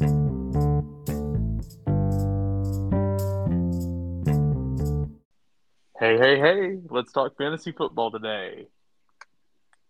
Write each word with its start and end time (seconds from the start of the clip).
Hey, 0.00 0.06
hey, 6.16 6.38
hey, 6.40 6.78
let's 6.88 7.12
talk 7.12 7.36
fantasy 7.36 7.72
football 7.72 8.10
today. 8.10 8.68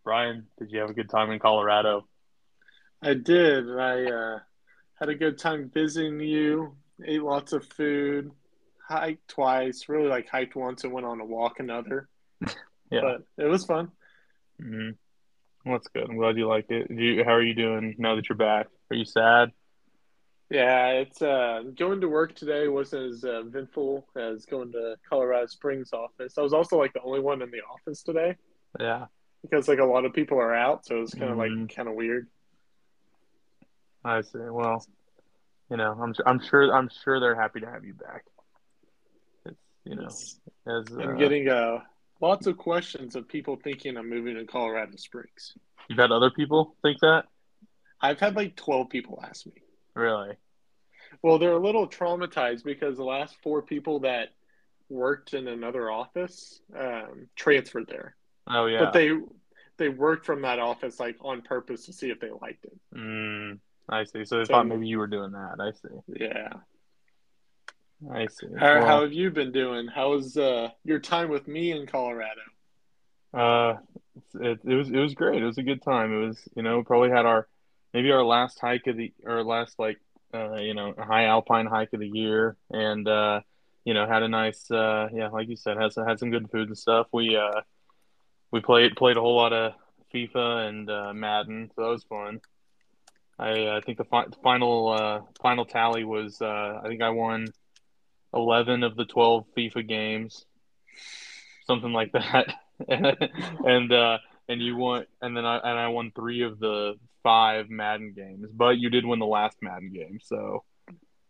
Bryan, 0.03 0.49
did 0.59 0.73
you 0.73 0.81
have 0.81 0.91
a 0.91 0.95
good 0.95 1.09
time 1.09 1.31
in 1.31 1.38
Colorado? 1.38 2.09
I 3.01 3.15
did. 3.15 3.71
I 3.79 4.04
uh, 4.07 4.38
had 4.99 5.09
a 5.09 5.15
good 5.15 5.38
time 5.38 5.71
visiting 5.73 6.19
you, 6.19 6.74
ate 7.04 7.22
lots 7.22 7.53
of 7.53 7.65
food, 7.65 8.33
hiked 8.88 9.29
twice, 9.29 9.88
really 9.88 10.08
like 10.08 10.29
hiked 10.29 10.56
once 10.56 10.83
and 10.83 10.92
went 10.92 11.06
on 11.06 11.21
a 11.21 11.24
walk 11.24 11.61
another. 11.61 12.08
Yeah. 12.90 13.03
But 13.03 13.45
it 13.45 13.47
was 13.47 13.65
fun. 13.65 13.92
hmm 14.61 14.90
Well, 15.65 15.77
that's 15.77 15.87
good. 15.95 16.11
I'm 16.11 16.16
glad 16.16 16.37
you 16.37 16.48
liked 16.48 16.73
it. 16.73 16.88
Do 16.88 17.01
you, 17.01 17.23
how 17.23 17.34
are 17.34 17.42
you 17.42 17.55
doing 17.55 17.95
now 17.98 18.16
that 18.16 18.29
you're 18.29 18.37
back? 18.37 18.66
Are 18.91 18.97
you 18.97 19.05
sad? 19.05 19.52
Yeah, 20.51 20.88
it's 20.88 21.23
uh, 21.23 21.62
going 21.78 22.01
to 22.01 22.09
work 22.09 22.34
today 22.34 22.66
wasn't 22.66 23.12
as 23.15 23.25
uh, 23.25 23.41
eventful 23.47 24.05
as 24.16 24.45
going 24.47 24.73
to 24.73 24.97
Colorado 25.09 25.47
Springs 25.47 25.92
office. 25.92 26.37
I 26.38 26.41
was 26.42 26.52
also 26.52 26.77
like 26.77 26.92
the 26.92 27.02
only 27.02 27.20
one 27.20 27.41
in 27.41 27.51
the 27.52 27.61
office 27.73 28.02
today 28.02 28.34
Yeah, 28.80 29.06
because 29.42 29.69
like 29.69 29.78
a 29.78 29.84
lot 29.84 30.05
of 30.05 30.12
people 30.12 30.39
are 30.39 30.55
out, 30.55 30.84
so 30.87 30.97
it 30.97 31.01
was 31.01 31.15
kind 31.15 31.30
of 31.30 31.37
Mhm. 31.39 31.61
like 31.66 31.77
kind 31.77 31.89
of 31.89 31.95
weird. 31.95 32.27
I 34.05 34.23
see. 34.23 34.39
Well, 34.39 34.84
you 35.70 35.77
know, 35.77 35.92
I'm 35.92 36.15
I'm 36.27 36.41
sure 36.41 36.75
I'm 36.75 36.89
sure 37.05 37.20
they're 37.20 37.37
happy 37.41 37.61
to 37.61 37.67
have 37.70 37.84
you 37.84 37.95
back. 37.95 38.25
It's 39.47 39.61
you 39.84 39.95
know, 39.95 40.09
as 40.67 40.84
I'm 40.98 41.11
uh, 41.11 41.12
getting 41.12 41.48
uh, 41.48 41.78
lots 42.20 42.48
of 42.48 42.56
questions 42.56 43.14
of 43.14 43.28
people 43.28 43.55
thinking 43.62 43.97
I'm 43.97 44.11
moving 44.11 44.34
to 44.34 44.45
Colorado 44.47 44.97
Springs. 44.97 45.56
you've 45.89 45.98
had 45.98 46.11
other 46.11 46.30
people 46.30 46.75
think 46.83 46.98
that. 47.03 47.27
I've 48.01 48.19
had 48.19 48.34
like 48.34 48.56
12 48.56 48.89
people 48.89 49.20
ask 49.23 49.47
me. 49.47 49.53
Really? 49.95 50.35
Well, 51.23 51.39
they're 51.39 51.53
a 51.53 51.59
little 51.59 51.89
traumatized 51.89 52.65
because 52.65 52.97
the 52.97 53.05
last 53.05 53.37
four 53.43 53.62
people 53.62 54.01
that 54.01 54.28
worked 54.89 55.34
in 55.34 55.48
another 55.48 55.91
office 55.91 56.61
um, 56.78 57.28
transferred 57.37 57.87
there, 57.89 58.17
Oh 58.48 58.67
yeah. 58.67 58.81
but 58.84 58.92
they 58.92 59.11
they 59.77 59.89
worked 59.89 60.27
from 60.27 60.42
that 60.42 60.59
office 60.59 60.98
like 61.01 61.17
on 61.20 61.42
purpose 61.42 61.87
to 61.87 61.92
see 61.92 62.11
if 62.11 62.20
they 62.20 62.31
liked 62.31 62.64
it. 62.64 62.79
Mm, 62.95 63.59
I 63.89 64.05
see. 64.05 64.25
So 64.25 64.39
they 64.39 64.45
So- 64.45 64.55
thought 64.55 64.67
maybe 64.67 64.87
you 64.87 64.98
were 64.98 65.06
doing 65.06 65.33
that. 65.33 65.56
I 65.61 65.70
see. 65.73 65.97
Yeah. 66.20 66.53
I 68.11 68.27
see. 68.29 68.47
How, 68.59 68.79
Well, 68.79 68.86
how 68.86 69.03
have 69.03 69.12
you 69.12 69.31
been 69.31 69.53
doing? 69.53 69.86
How 69.86 70.11
was 70.11 70.36
uh, 70.36 70.70
your 70.84 70.98
time 71.01 71.29
with 71.29 71.47
me 71.47 71.73
in 71.73 71.86
Colorado? 71.86 72.41
Uh, 73.34 73.77
it, 74.41 74.59
it 74.64 74.75
was 74.75 74.89
it 74.91 74.97
was 74.98 75.14
great. 75.14 75.42
It 75.42 75.47
was 75.47 75.59
a 75.59 75.62
good 75.62 75.83
time. 75.83 76.12
It 76.12 76.27
was 76.27 76.48
you 76.57 76.62
know 76.62 76.83
probably 76.83 77.11
had 77.11 77.27
our 77.27 77.47
maybe 77.92 78.10
our 78.10 78.24
last 78.24 78.58
hike 78.60 78.86
of 78.86 78.96
the 78.96 79.12
or 79.24 79.42
last 79.42 79.78
like 79.78 79.98
uh 80.34 80.55
you 80.56 80.74
know 80.74 80.94
high 80.98 81.27
alpine 81.27 81.66
hike 81.66 81.92
of 81.92 82.00
the 82.00 82.08
year, 82.08 82.56
and 82.70 83.06
uh 83.08 83.41
you 83.84 83.94
know 83.94 84.06
had 84.06 84.22
a 84.22 84.28
nice 84.28 84.70
uh 84.70 85.08
yeah 85.12 85.28
like 85.28 85.48
you 85.48 85.56
said 85.56 85.77
had 85.77 85.92
some, 85.92 86.06
had 86.06 86.18
some 86.18 86.30
good 86.30 86.50
food 86.50 86.68
and 86.68 86.78
stuff. 86.78 87.06
We 87.12 87.36
uh 87.36 87.61
we 88.52 88.61
played 88.61 88.96
played 88.96 89.16
a 89.16 89.20
whole 89.20 89.36
lot 89.36 89.52
of 89.52 89.72
FIFA 90.14 90.68
and 90.68 90.91
uh, 90.91 91.12
Madden, 91.14 91.70
so 91.74 91.83
that 91.83 91.88
was 91.88 92.05
fun. 92.05 92.41
I 93.38 93.62
uh, 93.66 93.80
think 93.84 93.98
the 93.98 94.05
fi- 94.05 94.27
final 94.42 94.88
uh 94.88 95.20
final 95.42 95.64
tally 95.64 96.05
was 96.05 96.41
uh 96.42 96.80
I 96.84 96.88
think 96.88 97.02
I 97.02 97.11
won 97.11 97.46
eleven 98.34 98.83
of 98.83 98.96
the 98.96 99.05
twelve 99.05 99.46
FIFA 99.56 99.88
games, 99.88 100.44
something 101.66 101.92
like 101.92 102.12
that. 102.12 102.46
and 102.88 103.92
uh 103.92 104.18
and 104.48 104.61
you 104.61 104.77
won 104.77 105.05
and 105.22 105.36
then 105.36 105.44
I 105.44 105.56
and 105.58 105.78
I 105.78 105.88
won 105.88 106.12
three 106.14 106.42
of 106.42 106.58
the 106.58 106.94
five 107.23 107.71
Madden 107.71 108.13
games, 108.15 108.49
but 108.53 108.79
you 108.79 108.91
did 108.91 109.05
win 109.05 109.19
the 109.19 109.27
last 109.27 109.57
Madden 109.63 109.93
game, 109.93 110.19
so 110.23 110.65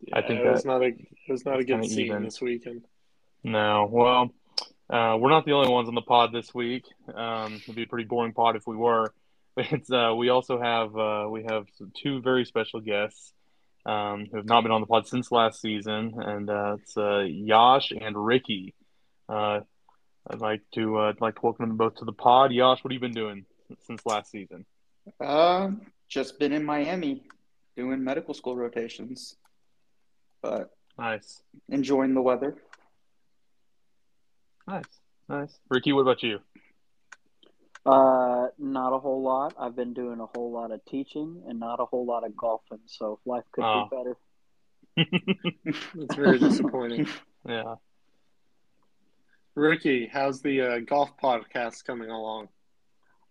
Yeah, 0.00 0.18
I 0.18 0.22
think 0.22 0.40
it 0.40 0.50
was 0.50 0.64
not 0.64 0.82
a 0.82 0.86
it 0.86 1.30
was 1.30 1.44
not 1.44 1.60
a 1.60 1.64
good 1.64 1.84
scene 1.84 2.06
even. 2.06 2.24
this 2.24 2.40
weekend. 2.40 2.84
no. 3.44 3.88
Well, 3.90 4.30
uh, 4.88 5.16
we're 5.18 5.30
not 5.30 5.44
the 5.44 5.52
only 5.52 5.70
ones 5.70 5.88
on 5.88 5.94
the 5.94 6.02
pod 6.02 6.32
this 6.32 6.52
week. 6.54 6.84
Um, 7.14 7.54
it'd 7.62 7.76
be 7.76 7.84
a 7.84 7.86
pretty 7.86 8.06
boring 8.06 8.32
pod 8.32 8.56
if 8.56 8.66
we 8.66 8.76
were. 8.76 9.12
But 9.56 9.66
it's 9.72 9.90
uh, 9.90 10.14
we 10.16 10.28
also 10.28 10.60
have 10.60 10.96
uh, 10.96 11.26
we 11.28 11.44
have 11.44 11.66
two 12.02 12.20
very 12.22 12.44
special 12.44 12.80
guests 12.80 13.32
um, 13.86 14.26
who 14.30 14.36
have 14.36 14.46
not 14.46 14.62
been 14.62 14.72
on 14.72 14.80
the 14.80 14.86
pod 14.86 15.06
since 15.06 15.30
last 15.32 15.60
season, 15.60 16.14
and 16.16 16.50
uh, 16.50 16.76
it's 16.80 16.96
uh, 16.96 17.20
Yash 17.20 17.92
and 17.92 18.16
Rickey. 18.16 18.74
Uh, 19.28 19.60
I'd 20.28 20.40
like 20.40 20.62
to 20.74 20.98
uh, 20.98 21.08
I'd 21.10 21.20
like 21.20 21.36
to 21.36 21.40
welcome 21.42 21.68
them 21.68 21.76
both 21.76 21.96
to 21.96 22.04
the 22.04 22.12
pod. 22.12 22.52
Yash, 22.52 22.82
what 22.82 22.92
have 22.92 22.92
you 22.92 23.00
been 23.00 23.12
doing 23.14 23.44
since 23.86 24.04
last 24.04 24.30
season? 24.30 24.66
Uh, 25.18 25.70
just 26.08 26.38
been 26.38 26.52
in 26.52 26.64
Miami 26.64 27.22
doing 27.76 28.02
medical 28.04 28.34
school 28.34 28.56
rotations, 28.56 29.36
but 30.42 30.70
Nice, 30.98 31.42
enjoying 31.70 32.12
the 32.14 32.20
weather. 32.20 32.56
nice, 34.68 34.84
nice. 35.28 35.58
Rickey, 35.70 35.92
what 35.92 36.02
about 36.02 36.22
you? 36.22 36.40
Uh, 37.86 38.48
not 38.58 38.92
a 38.92 38.98
whole 38.98 39.22
lot. 39.22 39.54
I've 39.58 39.74
been 39.74 39.94
doing 39.94 40.20
a 40.20 40.26
whole 40.26 40.52
lot 40.52 40.70
of 40.70 40.84
teaching 40.84 41.42
and 41.48 41.58
not 41.58 41.80
a 41.80 41.86
whole 41.86 42.04
lot 42.04 42.24
of 42.26 42.36
golfing, 42.36 42.80
so 42.86 43.18
life 43.24 43.44
could 43.52 43.64
Oh. 43.64 43.88
be 43.90 43.96
better. 43.96 44.16
It's 45.94 46.14
very 46.14 46.38
disappointing. 46.38 47.06
yeah. 47.48 47.76
Rickey, 49.54 50.06
how's 50.12 50.42
the 50.42 50.60
uh, 50.60 50.78
golf 50.80 51.10
podcast 51.22 51.84
coming 51.84 52.10
along? 52.10 52.48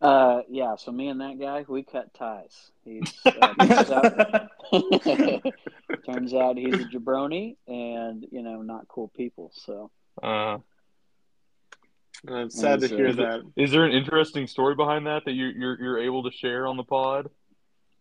Uh, 0.02 0.42
yeah. 0.50 0.76
So 0.78 0.92
me 0.92 1.08
and 1.10 1.20
that 1.22 1.40
guy, 1.40 1.66
we 1.68 1.84
cut 1.84 2.14
ties. 2.14 2.72
He's 2.86 3.14
uh, 3.26 3.54
turns, 3.60 3.92
out, 3.92 4.52
turns 6.06 6.34
out 6.34 6.58
he's 6.58 6.74
a 6.76 6.86
jabroni, 6.86 7.58
and 7.68 8.26
you 8.32 8.42
know, 8.42 8.62
not 8.62 8.88
cool 8.88 9.10
people. 9.10 9.52
So 9.54 9.92
Uh, 10.24 10.58
Uh, 12.28 12.34
I'm 12.34 12.50
sad 12.50 12.80
to 12.80 12.86
Is, 12.86 12.92
uh, 12.92 12.96
hear 12.96 13.08
is 13.08 13.14
it- 13.16 13.18
that. 13.18 13.42
is 13.56 13.72
there 13.72 13.86
an 13.86 13.92
interesting 13.92 14.48
story 14.48 14.76
behind 14.76 15.08
that 15.08 15.26
that 15.26 15.34
you're 15.34 15.52
you're, 15.52 15.80
you're 15.82 16.00
able 16.00 16.24
to 16.24 16.32
share 16.32 16.66
on 16.68 16.78
the 16.78 16.84
pod? 16.84 17.30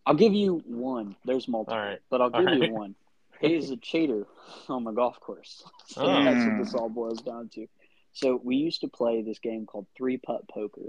I'll 0.05 0.15
give 0.15 0.33
you 0.33 0.61
one. 0.65 1.15
There's 1.25 1.47
multiple, 1.47 1.77
All 1.77 1.85
right. 1.85 1.99
but 2.09 2.21
I'll 2.21 2.31
All 2.33 2.41
give 2.45 2.53
you 2.55 2.61
right. 2.61 2.71
one. 2.71 2.95
He's 3.41 3.69
a 3.71 3.77
cheater 3.77 4.25
on 4.67 4.83
the 4.83 4.91
golf 4.91 5.19
course. 5.19 5.63
So 5.87 6.01
Oh. 6.03 6.23
that's 6.23 6.45
what 6.45 6.57
this 6.63 6.73
all 6.73 6.89
boils 6.89 7.21
down 7.21 7.49
to. 7.55 7.67
So 8.13 8.39
we 8.43 8.55
used 8.57 8.81
to 8.81 8.87
play 8.87 9.21
this 9.21 9.39
game 9.39 9.65
called 9.65 9.85
three 9.97 10.17
putt 10.17 10.47
poker. 10.47 10.81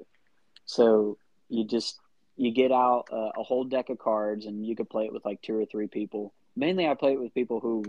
So 0.70 1.18
you 1.48 1.64
just 1.64 1.98
you 2.36 2.52
get 2.52 2.70
out 2.70 3.06
uh, 3.12 3.32
a 3.36 3.42
whole 3.42 3.64
deck 3.64 3.90
of 3.90 3.98
cards 3.98 4.46
and 4.46 4.64
you 4.64 4.76
could 4.76 4.88
play 4.88 5.04
it 5.04 5.12
with 5.12 5.24
like 5.24 5.42
two 5.42 5.58
or 5.58 5.66
three 5.66 5.88
people. 5.88 6.32
Mainly, 6.54 6.86
I 6.86 6.94
play 6.94 7.14
it 7.14 7.20
with 7.20 7.34
people 7.34 7.58
who, 7.58 7.82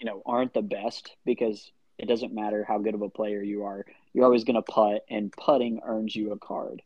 you 0.00 0.06
know, 0.06 0.22
aren't 0.24 0.54
the 0.54 0.62
best 0.62 1.14
because 1.26 1.70
it 1.98 2.08
doesn't 2.08 2.34
matter 2.34 2.64
how 2.66 2.78
good 2.78 2.94
of 2.94 3.02
a 3.02 3.10
player 3.10 3.42
you 3.42 3.64
are. 3.64 3.84
You're 4.14 4.24
always 4.24 4.44
going 4.44 4.56
to 4.56 4.62
putt, 4.62 5.04
and 5.10 5.30
putting 5.32 5.80
earns 5.84 6.16
you 6.16 6.32
a 6.32 6.38
card. 6.38 6.80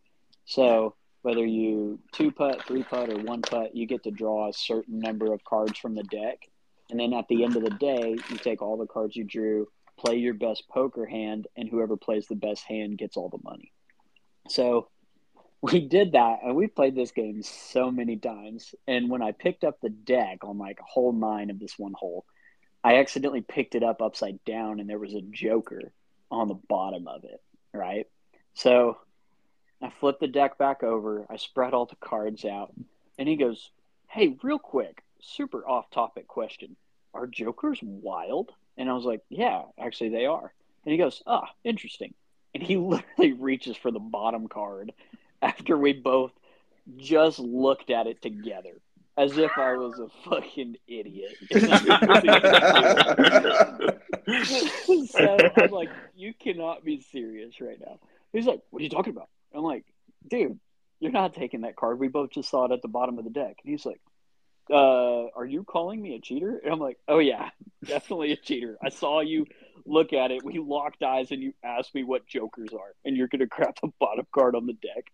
So 0.45 0.97
whether 1.23 1.47
you 1.47 2.01
two 2.11 2.33
putt, 2.33 2.67
three 2.67 2.83
putt, 2.83 3.09
or 3.09 3.19
one 3.23 3.43
putt, 3.43 3.77
you 3.77 3.87
get 3.87 4.03
to 4.05 4.11
draw 4.11 4.49
a 4.49 4.53
certain 4.53 4.99
number 4.99 5.33
of 5.33 5.45
cards 5.45 5.79
from 5.79 5.95
the 5.95 6.03
deck. 6.03 6.49
And 6.91 6.99
then 6.99 7.13
at 7.15 7.29
the 7.29 7.45
end 7.45 7.55
of 7.55 7.63
the 7.63 7.71
day, 7.71 8.17
you 8.29 8.37
take 8.39 8.61
all 8.61 8.77
the 8.77 8.87
cards 8.87 9.15
you 9.15 9.23
drew, 9.23 9.69
play 9.97 10.17
your 10.17 10.35
best 10.35 10.69
poker 10.69 11.07
hand, 11.07 11.47
and 11.57 11.69
whoever 11.69 11.97
plays 11.97 12.27
the 12.27 12.35
best 12.35 12.65
hand 12.65 12.99
gets 12.99 13.17
all 13.17 13.29
the 13.29 13.39
money. 13.45 13.73
So 14.49 14.89
we 15.63 15.81
did 15.81 16.13
that, 16.13 16.41
and 16.43 16.57
we 16.57 16.67
played 16.67 16.97
this 16.97 17.13
game 17.13 17.43
so 17.43 17.91
many 17.91 18.17
times. 18.17 18.75
And 18.89 19.09
when 19.09 19.23
I 19.23 19.31
picked 19.31 19.63
up 19.63 19.81
the 19.81 19.91
deck 19.91 20.39
on 20.43 20.59
like 20.59 20.81
hole 20.81 21.13
nine 21.13 21.51
of 21.51 21.61
this 21.61 21.79
one 21.79 21.95
hole, 21.97 22.25
I 22.83 22.97
accidentally 22.97 23.43
picked 23.43 23.77
it 23.77 23.85
up 23.85 24.03
upside 24.03 24.45
down, 24.45 24.81
and 24.81 24.91
there 24.91 24.99
was 24.99 25.15
a 25.15 25.23
joker 25.23 25.93
on 26.33 26.49
the 26.49 26.59
bottom 26.69 27.07
of 27.07 27.23
it, 27.23 27.41
right? 27.73 28.09
So 28.55 28.99
I 29.81 29.91
flipped 30.01 30.21
the 30.21 30.27
deck 30.27 30.59
back 30.59 30.83
over, 30.83 31.27
I 31.31 31.37
spread 31.37 31.75
all 31.75 31.87
the 31.87 31.97
cards 31.97 32.45
out, 32.45 32.73
and 33.17 33.29
he 33.29 33.37
goes, 33.37 33.71
Hey, 34.09 34.37
real 34.43 34.59
quick, 34.59 35.03
super 35.21 35.67
off 35.67 35.91
topic 35.91 36.27
question. 36.27 36.75
Are 37.15 37.27
jokers 37.29 37.79
wild? 37.83 38.51
And 38.77 38.91
I 38.91 38.95
was 38.95 39.05
like, 39.05 39.21
Yeah, 39.29 39.63
actually 39.79 40.09
they 40.09 40.27
are. 40.27 40.53
And 40.85 40.93
he 40.93 40.99
goes, 40.99 41.23
Ah, 41.25 41.49
interesting. 41.63 42.15
And 42.53 42.65
he 42.65 42.77
literally 42.79 43.33
reaches 43.33 43.77
for 43.77 43.93
the 43.93 44.01
bottom 44.01 44.49
card 44.49 44.93
after 45.43 45.77
we 45.77 45.93
both 45.93 46.33
just 46.97 47.39
looked 47.39 47.91
at 47.91 48.07
it 48.07 48.23
together 48.23 48.81
as 49.17 49.37
if 49.37 49.51
I 49.59 49.75
was 49.75 49.99
a 49.99 50.09
fucking 50.31 50.77
idiot. 50.89 51.37
so 55.11 55.37
I'm 55.57 55.71
like, 55.71 55.91
you 56.17 56.33
cannot 56.33 56.85
be 56.85 57.01
serious 57.01 57.61
right 57.61 57.79
now. 57.79 57.99
He's 58.33 58.47
like, 58.47 58.61
what 58.71 58.81
are 58.81 58.85
you 58.85 58.89
talking 58.89 59.13
about? 59.13 59.29
I'm 59.55 59.63
like, 59.63 59.85
dude, 60.29 60.59
you're 61.01 61.13
not 61.13 61.35
taking 61.35 61.63
that 61.63 61.77
card. 61.77 61.99
We 61.99 62.09
both 62.09 62.31
just 62.31 62.49
saw 62.49 62.65
it 62.65 62.73
at 62.73 62.81
the 62.81 62.89
bottom 62.89 63.19
of 63.19 63.25
the 63.25 63.31
deck. 63.31 63.59
And 63.63 63.71
he's 63.71 63.85
like, 63.85 64.01
uh, 64.71 65.27
are 65.37 65.45
you 65.45 65.65
calling 65.65 66.01
me 66.01 66.15
a 66.15 66.21
cheater? 66.21 66.61
And 66.63 66.73
I'm 66.73 66.79
like, 66.79 66.99
oh 67.09 67.19
yeah, 67.19 67.51
definitely 67.85 68.33
a 68.33 68.37
cheater. 68.37 68.79
I 68.83 68.89
saw 68.89 69.21
you 69.21 69.47
look 69.85 70.13
at 70.13 70.31
it. 70.31 70.45
We 70.45 70.59
locked 70.59 71.03
eyes 71.03 71.31
and 71.33 71.43
you 71.43 71.53
asked 71.63 71.95
me 71.95 72.05
what 72.05 72.27
jokers 72.27 72.71
are, 72.73 72.95
and 73.05 73.17
you're 73.17 73.29
gonna 73.29 73.47
grab 73.47 73.75
the 73.83 73.91
bottom 73.99 74.27
card 74.33 74.55
on 74.55 74.67
the 74.67 74.75
deck. 74.75 75.13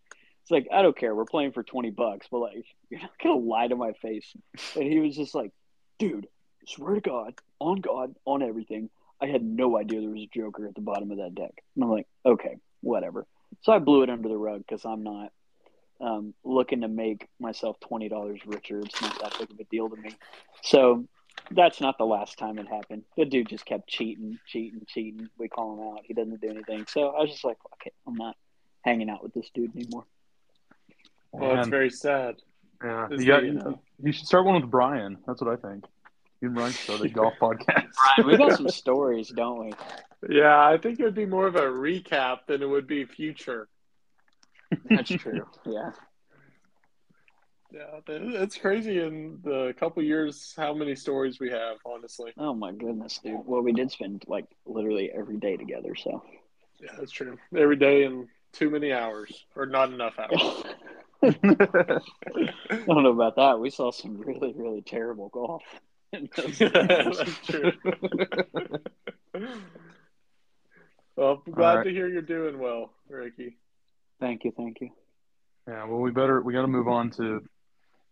It's 0.48 0.50
like 0.50 0.68
I 0.72 0.80
don't 0.80 0.96
care. 0.96 1.14
We're 1.14 1.26
playing 1.26 1.52
for 1.52 1.62
twenty 1.62 1.90
bucks, 1.90 2.26
but 2.30 2.38
like 2.38 2.64
you're 2.90 3.00
not 3.00 3.18
gonna 3.22 3.36
lie 3.36 3.68
to 3.68 3.76
my 3.76 3.92
face. 3.92 4.32
And 4.74 4.84
he 4.84 4.98
was 4.98 5.14
just 5.14 5.34
like, 5.34 5.52
dude, 5.98 6.26
swear 6.66 6.94
to 6.94 7.00
God, 7.02 7.34
on 7.58 7.82
God, 7.82 8.14
on 8.24 8.42
everything, 8.42 8.88
I 9.20 9.26
had 9.26 9.44
no 9.44 9.76
idea 9.76 10.00
there 10.00 10.08
was 10.08 10.22
a 10.22 10.30
Joker 10.34 10.66
at 10.66 10.74
the 10.74 10.80
bottom 10.80 11.10
of 11.10 11.18
that 11.18 11.34
deck. 11.34 11.62
And 11.74 11.84
I'm 11.84 11.90
like, 11.90 12.06
okay, 12.24 12.56
whatever. 12.80 13.26
So 13.60 13.72
I 13.72 13.78
blew 13.78 14.02
it 14.04 14.08
under 14.08 14.26
the 14.26 14.38
rug 14.38 14.60
because 14.66 14.86
I'm 14.86 15.02
not 15.02 15.32
um, 16.00 16.32
looking 16.44 16.80
to 16.80 16.88
make 16.88 17.28
myself 17.38 17.78
twenty 17.80 18.08
dollars 18.08 18.40
richer. 18.46 18.78
It's 18.78 19.02
not 19.02 19.20
that 19.20 19.38
big 19.38 19.50
of 19.50 19.60
a 19.60 19.64
deal 19.64 19.90
to 19.90 19.96
me. 19.96 20.16
So 20.62 21.04
that's 21.50 21.78
not 21.82 21.98
the 21.98 22.06
last 22.06 22.38
time 22.38 22.58
it 22.58 22.68
happened. 22.68 23.04
The 23.18 23.26
dude 23.26 23.50
just 23.50 23.66
kept 23.66 23.86
cheating, 23.86 24.38
cheating, 24.46 24.80
cheating. 24.88 25.28
We 25.36 25.48
call 25.48 25.74
him 25.74 25.92
out. 25.92 26.04
He 26.04 26.14
doesn't 26.14 26.40
do 26.40 26.48
anything. 26.48 26.86
So 26.88 27.08
I 27.08 27.20
was 27.20 27.32
just 27.32 27.44
like, 27.44 27.58
okay, 27.74 27.92
I'm 28.06 28.14
not 28.14 28.34
hanging 28.80 29.10
out 29.10 29.22
with 29.22 29.34
this 29.34 29.50
dude 29.52 29.76
anymore. 29.76 30.06
Oh, 31.34 31.38
well, 31.38 31.58
it's 31.58 31.68
very 31.68 31.90
sad. 31.90 32.36
yeah, 32.82 33.08
you, 33.10 33.26
got, 33.26 33.40
the, 33.42 33.46
you, 33.46 33.78
you 34.04 34.12
should 34.12 34.26
start 34.26 34.44
one 34.46 34.60
with 34.60 34.70
Bryan. 34.70 35.18
That's 35.26 35.40
what 35.42 35.52
I 35.52 35.56
think. 35.68 35.84
You 36.40 36.48
and 36.48 36.54
Bryan 36.56 36.72
should 36.72 36.80
start 36.96 37.00
a 37.02 37.08
golf 37.08 37.34
podcast. 37.40 37.86
we 38.24 38.36
got 38.36 38.56
some 38.56 38.68
stories, 38.68 39.28
don't 39.28 39.66
we? 39.66 39.72
Yeah, 40.36 40.58
I 40.66 40.78
think 40.78 40.98
it 41.00 41.04
would 41.04 41.14
be 41.14 41.26
more 41.26 41.46
of 41.46 41.56
a 41.56 41.62
recap 41.62 42.38
than 42.46 42.62
it 42.62 42.66
would 42.66 42.86
be 42.86 43.04
future. 43.04 43.68
That's 44.88 45.10
true. 45.10 45.46
Yeah. 45.66 45.90
Yeah, 47.70 48.00
it's 48.06 48.56
crazy 48.56 48.98
in 48.98 49.40
the 49.44 49.74
couple 49.78 50.02
years 50.02 50.54
how 50.56 50.72
many 50.72 50.94
stories 50.94 51.38
we 51.38 51.50
have. 51.50 51.76
Honestly, 51.84 52.32
Oh 52.38 52.54
my 52.54 52.72
goodness, 52.72 53.20
dude. 53.22 53.40
Well, 53.44 53.60
we 53.60 53.72
did 53.72 53.90
spend 53.90 54.24
like 54.26 54.46
literally 54.64 55.10
every 55.14 55.36
day 55.36 55.58
together, 55.58 55.94
so. 55.94 56.22
yeah, 56.80 56.92
that's 56.98 57.12
true. 57.12 57.36
Every 57.54 57.76
day 57.76 58.04
and 58.04 58.26
too 58.54 58.70
many 58.70 58.90
hours, 58.92 59.44
or 59.54 59.66
not 59.66 59.92
enough 59.92 60.18
hours. 60.18 60.62
I 61.22 62.00
don't 62.86 63.02
know 63.02 63.12
about 63.12 63.36
that. 63.36 63.58
We 63.60 63.70
saw 63.70 63.90
some 63.90 64.18
really, 64.18 64.52
really 64.54 64.82
terrible 64.82 65.28
golf. 65.28 65.62
that's 66.12 67.46
true. 67.46 67.72
Well, 71.16 71.42
I'm 71.44 71.52
glad 71.52 71.70
All 71.70 71.76
right. 71.78 71.84
to 71.84 71.90
hear 71.90 72.08
you're 72.08 72.22
doing 72.22 72.60
well, 72.60 72.92
Rickey. 73.08 73.58
thank 74.20 74.44
you, 74.44 74.52
thank 74.56 74.80
you. 74.80 74.90
Yeah, 75.66 75.84
well, 75.86 75.98
we 75.98 76.12
better 76.12 76.40
we 76.40 76.52
got 76.52 76.62
to 76.62 76.68
move 76.68 76.86
on 76.86 77.10
to 77.12 77.42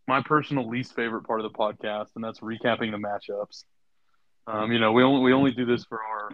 my 0.08 0.22
personal 0.22 0.68
least 0.68 0.94
favorite 0.94 1.22
part 1.22 1.40
of 1.40 1.50
the 1.50 1.56
podcast, 1.56 2.08
and 2.16 2.24
that's 2.24 2.40
recapping 2.40 2.90
the 2.90 2.98
matchups. 2.98 3.64
Um, 4.48 4.72
you 4.72 4.80
know, 4.80 4.92
we 4.92 5.04
only 5.04 5.22
we 5.22 5.32
only 5.32 5.52
do 5.52 5.64
this 5.64 5.84
for 5.84 6.00
our 6.02 6.30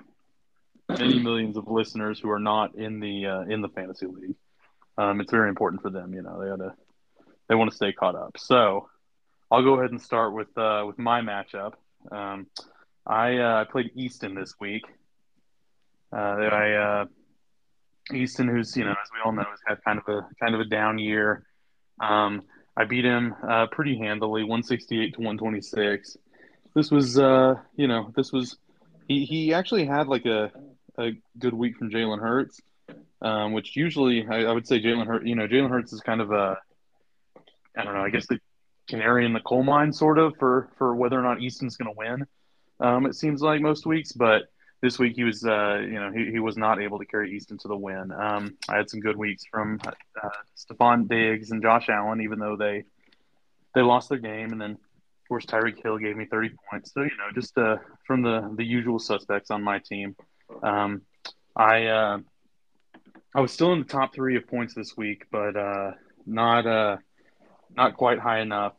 many 0.98 1.19
millions 1.19 1.56
of 1.56 1.69
listeners 1.69 2.19
who 2.19 2.30
are 2.30 2.40
not 2.40 2.74
in 2.74 3.00
the 3.00 3.26
uh, 3.26 3.40
in 3.42 3.60
the 3.60 3.69
fantasy 3.69 4.06
league. 4.06 4.36
Um, 4.98 5.20
it's 5.20 5.30
very 5.30 5.48
important 5.48 5.82
for 5.82 5.90
them. 5.90 6.14
You 6.14 6.22
know, 6.22 6.40
they 6.40 6.48
gotta 6.48 6.74
they 7.48 7.54
want 7.54 7.70
to 7.70 7.76
stay 7.76 7.92
caught 7.92 8.14
up. 8.14 8.36
So 8.38 8.88
I'll 9.50 9.62
go 9.62 9.74
ahead 9.74 9.90
and 9.90 10.00
start 10.00 10.32
with 10.32 10.56
uh, 10.56 10.84
with 10.86 10.98
my 10.98 11.20
matchup. 11.20 11.74
Um, 12.10 12.46
I 13.06 13.36
uh, 13.36 13.64
played 13.66 13.90
Easton 13.94 14.34
this 14.34 14.54
week. 14.60 14.84
Uh, 16.12 16.16
I 16.16 16.72
uh, 16.72 17.04
Easton, 18.14 18.48
who's 18.48 18.76
you 18.76 18.84
know 18.84 18.92
as 18.92 19.08
we 19.12 19.20
all 19.24 19.32
know, 19.32 19.44
has 19.48 19.60
had 19.66 19.84
kind 19.84 19.98
of 19.98 20.08
a 20.08 20.28
kind 20.40 20.54
of 20.54 20.60
a 20.60 20.64
down 20.64 20.98
year. 20.98 21.44
Um, 22.00 22.42
I 22.76 22.84
beat 22.84 23.04
him 23.04 23.34
uh, 23.46 23.66
pretty 23.66 23.98
handily, 23.98 24.42
168 24.42 25.14
to 25.14 25.20
126. 25.20 26.16
This 26.74 26.90
was, 26.90 27.18
uh, 27.18 27.56
you 27.76 27.86
know, 27.86 28.10
this 28.16 28.32
was 28.32 28.56
he 29.08 29.24
he 29.24 29.52
actually 29.52 29.84
had 29.84 30.08
like 30.08 30.24
a 30.26 30.50
a 30.98 31.10
good 31.38 31.54
week 31.54 31.76
from 31.76 31.90
Jalen 31.90 32.20
Hurts, 32.20 32.60
um, 33.22 33.52
which 33.52 33.76
usually 33.76 34.26
I, 34.28 34.44
I 34.44 34.52
would 34.52 34.66
say 34.66 34.80
Jalen 34.80 35.06
Hurts. 35.06 35.26
You 35.26 35.36
know, 35.36 35.46
Jalen 35.46 35.70
Hurts 35.70 35.92
is 35.92 36.00
kind 36.00 36.20
of 36.20 36.32
a 36.32 36.58
I 37.76 37.84
don't 37.84 37.94
know. 37.94 38.02
I 38.02 38.10
guess 38.10 38.26
the 38.26 38.38
canary 38.88 39.24
in 39.24 39.32
the 39.32 39.40
coal 39.40 39.62
mine, 39.62 39.92
sort 39.92 40.19
of, 40.19 40.36
for 40.38 40.69
for 40.76 40.94
whether 40.94 41.19
or 41.19 41.22
not 41.22 41.40
Easton's 41.40 41.76
going 41.76 41.92
to 41.92 41.98
win. 41.98 42.26
Um, 42.80 43.06
it 43.06 43.14
seems 43.14 43.40
like 43.40 43.60
most 43.60 43.86
weeks, 43.86 44.12
but 44.12 44.48
this 44.80 44.98
week 44.98 45.14
he 45.14 45.22
was, 45.22 45.44
uh, 45.44 45.78
you 45.80 46.00
know, 46.00 46.10
he, 46.10 46.32
he 46.32 46.40
was 46.40 46.56
not 46.56 46.82
able 46.82 46.98
to 46.98 47.06
carry 47.06 47.34
Easton 47.34 47.56
to 47.58 47.69
the 47.69 47.76
win. 47.76 48.10
Um, 48.10 48.56
I 48.69 48.76
had 48.78 48.90
some 48.90 48.98
good 48.98 49.16
weeks 49.16 49.44
from 49.48 49.78
uh, 49.86 50.28
Stefon 50.56 51.08
Diggs 51.08 51.52
and 51.52 51.62
Josh 51.62 51.88
Allen, 51.88 52.20
even 52.20 52.38
though 52.38 52.56
they 52.56 52.84
they 53.74 53.80
lost 53.80 54.08
their 54.08 54.19
game, 54.19 54.52
and 54.52 54.60
then 54.60 54.72
of 54.72 55.28
course 55.28 55.46
Tyreek 55.46 55.82
Hill 55.82 55.98
gave 55.98 56.16
me 56.16 56.26
30 56.26 56.50
points. 56.69 56.92
So 56.92 57.02
you 57.02 57.10
know, 57.16 57.32
just 57.32 57.56
uh, 57.56 57.76
from 58.06 58.22
the 58.22 58.52
the 58.56 58.64
usual 58.64 58.98
suspects 58.98 59.50
on 59.50 59.62
my 59.62 59.78
team. 59.78 60.16
Um, 60.62 61.02
I 61.54 61.86
uh, 61.86 62.19
I 63.34 63.40
was 63.40 63.52
still 63.52 63.73
in 63.73 63.79
the 63.81 63.87
top 63.87 64.14
three 64.14 64.37
of 64.37 64.46
points 64.46 64.75
this 64.75 64.96
week, 64.96 65.26
but 65.31 65.56
uh, 65.56 65.93
not 66.26 66.67
uh, 66.67 66.96
not 67.75 67.96
quite 67.96 68.19
high 68.19 68.40
enough 68.40 68.75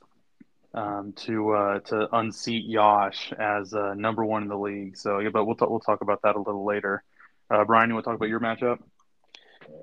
um, 0.74 1.14
to 1.18 1.52
uh, 1.52 1.80
to 1.80 2.16
unseat 2.16 2.66
Yash 2.66 3.34
as 3.34 3.74
uh, 3.74 3.94
number 3.96 4.24
one 4.24 4.44
in 4.44 4.50
the 4.50 4.58
league. 4.58 4.98
So, 4.98 5.20
yeah, 5.20 5.30
but 5.30 5.46
we'll 5.46 5.56
talk, 5.56 5.70
we'll 5.70 5.80
talk 5.80 6.02
about 6.02 6.22
that 6.24 6.36
a 6.36 6.40
little 6.40 6.66
later. 6.66 7.04
Uh, 7.50 7.64
Bryan, 7.66 7.90
you 7.90 7.96
want 7.96 8.06
to 8.06 8.12
talk 8.12 8.18
about 8.18 8.30
your 8.30 8.40
matchup? 8.40 8.80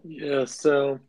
Yeah, 0.05 0.45
so 0.45 1.01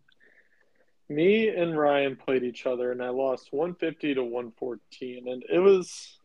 me 1.09 1.49
and 1.49 1.77
Ryan 1.77 2.15
played 2.15 2.43
each 2.43 2.65
other, 2.65 2.91
and 2.91 3.03
I 3.03 3.09
lost 3.09 3.49
150 3.51 4.15
to 4.15 4.23
114, 4.23 5.27
and 5.27 5.43
it 5.51 5.59
was 5.59 6.17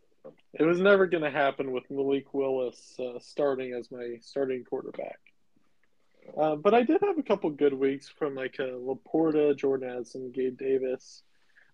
it 0.55 0.65
was 0.65 0.81
never 0.81 1.07
going 1.07 1.23
to 1.23 1.31
happen 1.31 1.73
with 1.73 1.85
Malik 1.91 2.33
Willis 2.33 2.99
uh, 2.99 3.19
starting 3.21 3.75
as 3.75 3.91
my 3.91 4.17
starting 4.23 4.65
quarterback. 4.65 5.19
Uh, 6.39 6.57
but 6.57 6.75
I 6.75 6.83
did 6.83 7.01
have 7.03 7.19
a 7.19 7.23
couple 7.23 7.51
good 7.51 7.75
weeks 7.75 8.09
from 8.09 8.35
like 8.35 8.57
uh, 8.59 8.65
LaPorta, 8.65 9.57
Jordan 9.57 10.05
and 10.15 10.33
Gabe 10.33 10.59
Davis. 10.59 11.23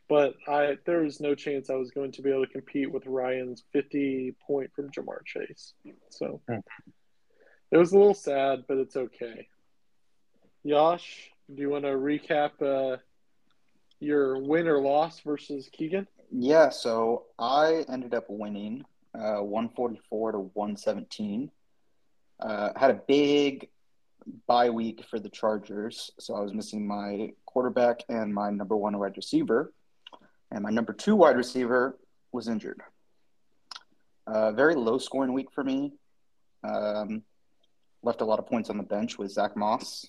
But 0.09 0.35
I 0.49 0.77
there 0.85 1.03
was 1.03 1.21
no 1.21 1.35
chance 1.35 1.71
I 1.71 1.75
was 1.77 1.91
going 1.91 2.13
to 2.13 2.23
be 2.23 2.31
able 2.31 2.47
to 2.47 2.53
compete 2.53 2.93
with 2.93 3.07
Ryan's 3.07 3.65
50 3.73 4.35
point 4.47 4.71
from 4.75 4.91
Ja'Marr 4.91 5.25
Chase. 5.25 5.75
So 6.11 6.41
Hmm. 6.49 6.59
it 7.71 7.79
was 7.79 7.93
a 7.93 7.99
little 7.99 8.15
sad, 8.15 8.65
but 8.69 8.79
it's 8.79 8.97
okay. 8.97 9.49
Yash, 10.65 11.31
do 11.53 11.61
you 11.63 11.71
want 11.71 11.85
to 11.85 11.91
recap 11.91 12.61
uh, 12.61 12.99
your 14.01 14.39
win 14.43 14.69
or 14.69 14.81
loss 14.81 15.21
versus 15.21 15.69
Keegan? 15.73 16.07
Yeah, 16.31 16.69
so 16.71 17.27
I 17.39 17.85
ended 17.89 18.15
up 18.15 18.27
winning 18.29 18.85
uh, 19.15 19.43
144 19.43 20.33
to 20.33 20.39
117. 20.39 21.51
Uh, 22.41 22.71
had 22.77 22.91
a 22.91 23.01
big 23.07 23.69
bye 24.47 24.71
week 24.71 25.05
for 25.11 25.19
the 25.19 25.29
Chargers, 25.29 26.11
so 26.19 26.35
I 26.35 26.41
was 26.41 26.53
missing 26.53 26.87
my 26.87 27.33
quarterback 27.47 28.01
and 28.09 28.33
my 28.33 28.51
number 28.51 28.77
one 28.77 28.99
wide 28.99 29.17
receiver, 29.17 29.73
and 30.51 30.63
my 30.63 30.71
number 30.71 30.93
two 30.93 31.17
wide 31.17 31.37
receiver 31.37 31.99
was 32.33 32.49
injured. 32.49 32.83
Uh, 34.27 34.53
very 34.53 34.75
low 34.75 34.99
scoring 34.99 35.33
week 35.33 35.51
for 35.53 35.65
me. 35.65 35.93
Um, 36.65 37.23
left 38.03 38.21
a 38.21 38.25
lot 38.25 38.39
of 38.39 38.47
points 38.47 38.71
on 38.71 38.77
the 38.77 38.83
bench 38.83 39.19
with 39.19 39.31
Zach 39.31 39.57
Moss 39.57 40.07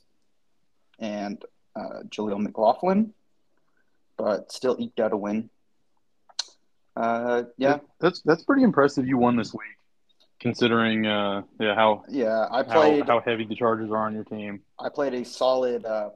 and 0.99 1.43
uh, 1.75 2.03
Jaleel 2.09 2.39
McLaughlin, 2.39 3.13
but 4.17 4.51
still 4.51 4.75
eked 4.79 4.99
out 4.99 5.13
a 5.13 5.17
win. 5.17 5.49
Uh, 6.95 7.43
yeah, 7.57 7.79
that's 7.99 8.21
that's 8.21 8.43
pretty 8.43 8.63
impressive. 8.63 9.07
You 9.07 9.17
won 9.17 9.35
this 9.35 9.53
week, 9.53 9.77
considering 10.43 11.07
uh, 11.07 11.41
yeah 11.59 11.73
how 11.73 12.03
yeah. 12.09 12.47
I 12.51 12.57
how, 12.57 12.63
played. 12.63 13.07
how 13.07 13.21
heavy 13.21 13.45
the 13.45 13.55
Chargers 13.55 13.89
are 13.89 14.05
on 14.05 14.13
your 14.13 14.25
team. 14.25 14.62
I 14.77 14.89
played 14.89 15.15
a 15.15 15.25
solid 15.25 15.85
uh, 15.85 16.09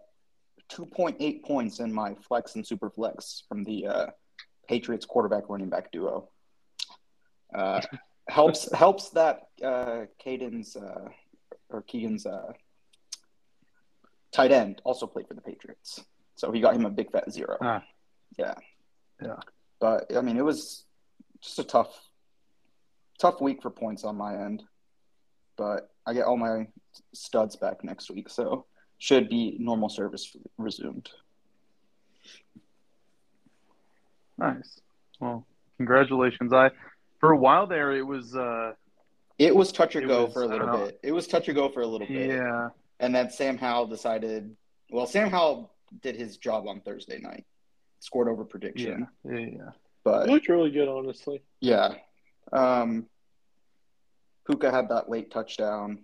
two 0.69 0.85
point 0.85 1.15
eight 1.19 1.43
points 1.43 1.79
in 1.79 1.91
my 1.91 2.13
flex 2.27 2.55
and 2.55 2.67
super 2.67 2.89
flex 2.91 3.43
from 3.47 3.63
the 3.63 3.87
uh, 3.87 4.05
Patriots 4.67 5.05
quarterback 5.05 5.43
running 5.49 5.69
back 5.69 5.91
duo. 5.91 6.29
Uh, 7.55 7.81
helps 8.29 8.71
helps 8.73 9.09
that 9.11 9.47
uh, 9.63 10.01
Caden's 10.19 10.75
uh, 10.75 11.07
or 11.69 11.81
Keegan's 11.83 12.25
uh, 12.25 12.51
tight 14.31 14.51
end 14.51 14.81
also 14.83 15.07
played 15.07 15.27
for 15.27 15.33
the 15.33 15.41
Patriots, 15.41 16.03
so 16.35 16.51
he 16.51 16.59
got 16.59 16.75
him 16.75 16.85
a 16.85 16.89
big 16.89 17.11
fat 17.11 17.31
zero. 17.31 17.57
Ah. 17.61 17.83
Yeah, 18.37 18.55
Yeah. 19.23 19.39
But 19.79 20.15
I 20.15 20.21
mean, 20.21 20.37
it 20.37 20.45
was 20.45 20.85
just 21.41 21.59
a 21.59 21.63
tough, 21.63 21.89
tough 23.19 23.41
week 23.41 23.61
for 23.61 23.69
points 23.69 24.03
on 24.03 24.15
my 24.15 24.35
end. 24.35 24.63
But 25.57 25.89
I 26.05 26.13
get 26.13 26.25
all 26.25 26.37
my 26.37 26.67
studs 27.13 27.55
back 27.55 27.83
next 27.83 28.11
week, 28.11 28.29
so 28.29 28.65
should 28.99 29.29
be 29.29 29.57
normal 29.59 29.89
service 29.89 30.35
resumed. 30.57 31.09
Nice. 34.37 34.79
Well, 35.19 35.45
congratulations. 35.77 36.53
I 36.53 36.69
for 37.19 37.31
a 37.31 37.37
while 37.37 37.65
there 37.67 37.91
it 37.93 38.05
was 38.05 38.35
uh, 38.35 38.73
It 39.39 39.55
was 39.55 39.71
touch 39.71 39.95
or 39.95 40.01
go 40.01 40.25
was- 40.25 40.33
for 40.33 40.43
a 40.43 40.47
little 40.47 40.77
bit. 40.85 40.99
It 41.03 41.11
was 41.11 41.27
touch 41.27 41.49
or 41.49 41.53
go 41.53 41.69
for 41.69 41.81
a 41.81 41.87
little 41.87 42.07
bit, 42.07 42.29
yeah 42.29 42.69
and 42.99 43.13
then 43.13 43.29
Sam 43.29 43.57
Howell 43.57 43.87
decided. 43.87 44.55
Well, 44.89 45.05
Sam 45.05 45.29
Howell 45.29 45.71
did 46.01 46.15
his 46.15 46.37
job 46.37 46.67
on 46.67 46.81
Thursday 46.81 47.19
night, 47.19 47.45
scored 47.99 48.27
over 48.27 48.43
prediction, 48.45 49.07
yeah 49.25 49.31
yeah. 49.37 49.37
It 49.69 49.73
but 50.03 50.29
looked 50.29 50.47
really 50.47 50.71
good, 50.71 50.87
honestly. 50.87 51.41
yeah, 51.59 51.95
um, 52.51 53.07
Puka 54.45 54.71
had 54.71 54.89
that 54.89 55.09
late 55.09 55.31
touchdown. 55.31 55.99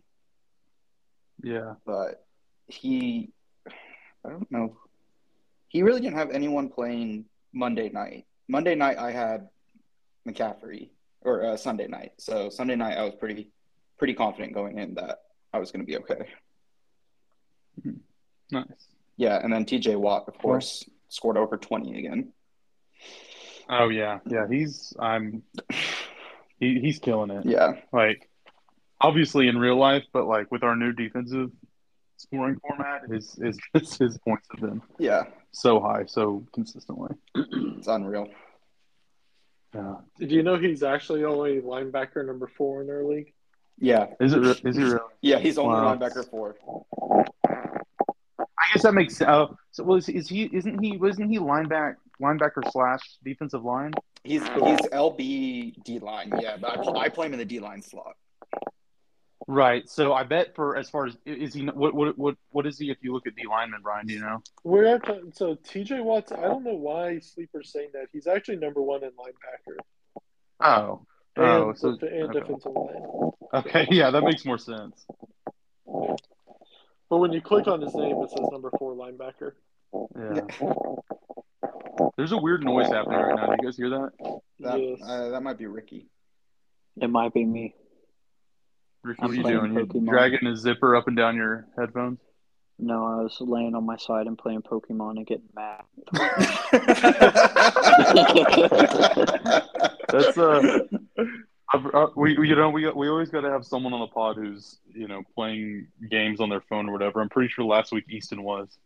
yeah. 1.42 1.74
but 1.86 2.26
he 2.68 3.32
I 4.26 4.30
don't 4.30 4.52
know. 4.52 4.78
He 5.68 5.84
really 5.84 6.00
didn't 6.00 6.18
have 6.18 6.32
anyone 6.32 6.70
playing 6.70 7.26
Monday 7.54 7.90
night. 7.90 8.26
Monday 8.48 8.76
night 8.76 8.98
I 8.98 9.12
had 9.12 9.50
McCaffrey 10.28 10.90
or 11.22 11.46
uh, 11.46 11.58
Sunday 11.58 11.88
night. 11.88 12.14
So 12.20 12.50
Sunday 12.50 12.76
night, 12.76 12.98
I 12.98 13.04
was 13.04 13.16
pretty 13.16 13.52
pretty 13.98 14.14
confident 14.14 14.54
going 14.54 14.78
in 14.80 14.96
that 14.96 15.20
I 15.54 15.60
was 15.60 15.72
going 15.72 15.86
to 15.86 15.88
be 15.88 15.98
okay. 15.98 16.28
Nice. 18.52 18.66
Yeah, 19.18 19.40
and 19.44 19.52
then 19.52 19.66
T.J. 19.66 19.96
Watt, 19.96 20.26
of 20.28 20.38
course, 20.38 20.88
scored 21.10 21.38
over 21.38 21.58
twenty 21.58 22.00
again. 22.00 22.34
Oh 23.70 23.90
yeah, 23.90 24.20
yeah. 24.28 24.46
He's 24.50 24.94
I'm 25.00 25.44
he, 26.63 26.79
he's 26.79 27.00
killing 27.00 27.29
it. 27.32 27.46
Yeah, 27.46 27.74
Like 27.91 28.29
obviously 29.01 29.48
in 29.48 29.58
real 29.58 29.77
life, 29.77 30.03
but 30.13 30.25
like 30.25 30.51
with 30.51 30.63
our 30.63 30.75
new 30.75 30.93
defensive 30.93 31.51
scoring 32.17 32.58
format, 32.65 33.01
his 33.10 33.34
his 33.36 33.60
his 33.98 34.17
points 34.20 34.48
have 34.51 34.62
been 34.62 34.82
yeah, 34.98 35.24
so 35.51 35.79
high, 35.79 36.05
so 36.08 36.46
consistently. 36.53 37.15
it's 37.36 37.88
unreal. 37.88 38.27
Yeah. 39.75 39.96
Did 40.20 40.32
you 40.32 40.43
know 40.43 40.58
he's 40.58 40.84
actually 40.84 41.24
only 41.24 41.60
linebacker 41.60 42.25
number 42.25 42.48
four 42.48 42.82
in 42.84 42.89
our 42.89 43.03
league? 43.03 43.34
Yeah, 43.79 44.05
Is 44.20 44.34
it? 44.34 44.43
Is 44.65 44.75
he 44.77 44.84
really? 44.84 45.00
yeah, 45.22 45.39
he's 45.39 45.58
only 45.58 45.74
Wow. 45.82 45.96
linebacker 45.96 46.29
four. 46.29 46.55
I 47.50 48.74
guess 48.74 48.84
that 48.84 48.93
makes 48.93 49.17
sense. 49.17 49.29
Oh, 49.32 49.58
so 49.72 49.84
well, 49.84 49.98
is, 49.98 50.08
is 50.10 50.29
he? 50.29 50.43
Isn't 50.53 50.82
he? 50.84 50.96
Wasn't 50.98 51.29
he 51.29 51.39
linebacker 51.39 51.96
linebacker 52.22 52.70
slash 52.72 53.01
defensive 53.24 53.63
line? 53.63 53.91
He's 54.24 54.41
he's 54.41 54.79
LB 54.91 55.84
D 55.84 56.00
line. 56.00 56.34
Yeah, 56.39 56.58
but 56.58 56.88
I, 56.88 57.01
I 57.01 57.10
play 57.10 57.27
him 57.27 57.34
in 57.34 57.39
the 57.39 57.46
D 57.46 57.60
line 57.60 57.82
slot. 57.82 58.15
Right. 59.48 59.89
So 59.89 60.13
I 60.13 60.24
bet 60.24 60.55
for 60.55 60.77
as 60.77 60.89
far 60.89 61.08
as 61.08 61.17
is 61.25 61.53
he 61.53 61.65
what 61.65 61.93
what 61.93 62.17
what 62.17 62.36
what 62.51 62.65
is 62.65 62.79
he 62.79 62.89
if 62.91 62.98
you 63.01 63.13
look 63.13 63.27
at 63.27 63.36
D 63.36 63.43
lineman 63.50 63.82
Bryan? 63.82 64.08
Do 64.08 64.13
you 64.13 64.22
know? 64.22 64.41
We're 64.63 64.86
at 64.86 65.03
the, 65.05 65.32
so 65.34 65.55
TJ 65.55 66.03
Watts. 66.03 66.32
I 66.32 66.41
don't 66.41 66.63
know 66.63 66.74
why 66.75 67.20
sleepers 67.20 67.72
saying 67.72 67.89
that. 67.93 68.08
He's 68.13 68.27
actually 68.27 68.58
number 68.58 68.82
one 68.82 69.03
in 69.03 69.12
linebacker 69.12 69.77
Oh. 70.62 70.62
oh 70.65 71.05
and, 71.36 71.46
Oh. 71.46 71.74
So 71.75 71.89
and 71.89 72.01
okay. 72.01 72.39
defensive 72.39 72.72
line. 72.74 73.32
okay. 73.53 73.88
Yeah, 73.91 74.12
that 74.12 74.24
makes 74.24 74.46
more 74.46 74.58
sense. 74.58 75.05
But 75.86 77.17
when 77.17 77.34
you 77.34 77.41
click 77.41 77.67
on 77.67 77.82
his 77.82 77.93
name, 77.93 78.15
it 78.24 78.29
says 78.29 78.48
number 78.51 78.72
four 78.79 78.96
linebacker. 78.96 79.53
Yeah. 79.93 80.41
There's 82.18 82.32
a 82.32 82.38
weird 82.38 82.64
noise 82.64 82.88
happening 82.88 83.20
right 83.20 83.36
now. 83.36 83.46
Do 83.48 83.56
you 83.60 83.68
guys 83.68 83.78
hear 83.78 83.90
that? 83.90 84.12
That 84.62 84.82
Yes. 84.82 85.00
uh, 85.04 85.30
that 85.30 85.44
might 85.44 85.58
be 85.58 85.66
Rickey. 85.68 86.08
It 87.02 87.10
might 87.10 87.34
be 87.34 87.44
me. 87.46 87.76
Rickey, 89.04 89.20
I'm 89.22 89.28
what 89.30 89.34
are 89.34 89.36
you 89.36 89.42
playing 89.44 89.74
doing? 89.74 89.74
You 89.74 89.86
Pokemon. 89.86 90.10
dragging 90.10 90.48
a 90.48 90.56
zipper 90.56 90.96
up 90.96 91.08
and 91.08 91.18
down 91.18 91.36
your 91.36 91.68
headphones? 91.78 92.20
No, 92.80 93.06
I 93.06 93.22
was 93.22 93.38
laying 93.40 93.76
on 93.76 93.86
my 93.86 93.98
side 93.98 94.26
and 94.28 94.38
playing 94.38 94.62
Pokemon 94.64 95.18
and 95.18 95.28
getting 95.28 95.50
mad. 95.56 95.84
That's 100.10 100.38
uh, 100.38 100.80
uh, 101.74 102.08
we 102.16 102.38
we- 102.38 102.50
you 102.50 102.56
know 102.56 102.70
we 102.70 102.90
we 102.92 103.10
always 103.10 103.30
got 103.30 103.42
to 103.42 103.50
have 103.52 103.66
someone 103.66 103.94
on 103.94 104.00
the 104.02 104.08
pod 104.08 104.36
who's 104.38 104.80
you 104.94 105.08
know 105.08 105.22
playing 105.36 105.88
games 106.10 106.40
on 106.40 106.50
their 106.50 106.62
phone 106.62 106.90
or 106.90 106.92
whatever. 106.92 107.22
I'm 107.22 107.30
pretty 107.30 107.50
sure 107.50 107.66
last 107.66 107.92
week 107.92 108.06
Easton 108.10 108.44
was, 108.44 108.78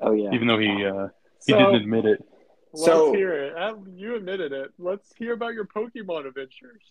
Oh 0.00 0.12
yeah. 0.12 0.30
even 0.32 0.46
though 0.48 0.58
he 0.58 0.84
uh 0.84 1.08
he 1.46 1.52
So 1.52 1.58
didn't 1.58 1.76
admit 1.76 2.04
it. 2.06 2.24
Let's 2.72 2.84
So- 2.84 3.12
hear 3.12 3.32
it. 3.32 3.56
Uh, 3.56 3.76
You 3.94 4.14
admitted 4.14 4.52
it. 4.52 4.72
Let's 4.78 5.12
hear 5.16 5.32
about 5.32 5.54
your 5.54 5.66
Pokemon 5.66 6.26
adventures. 6.26 6.82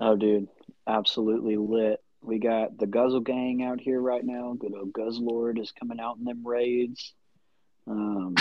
Oh, 0.00 0.16
dude, 0.16 0.48
absolutely 0.86 1.56
lit. 1.56 2.02
We 2.22 2.38
got 2.38 2.78
the 2.78 2.86
Guzzle 2.86 3.20
Gang 3.20 3.62
out 3.62 3.80
here 3.80 4.00
right 4.00 4.24
now. 4.24 4.54
Good 4.54 4.74
old 4.74 4.92
Guzzlord 4.92 5.58
is 5.60 5.72
coming 5.72 6.00
out 6.00 6.16
in 6.18 6.24
them 6.24 6.46
raids. 6.46 7.14
Um, 7.86 8.34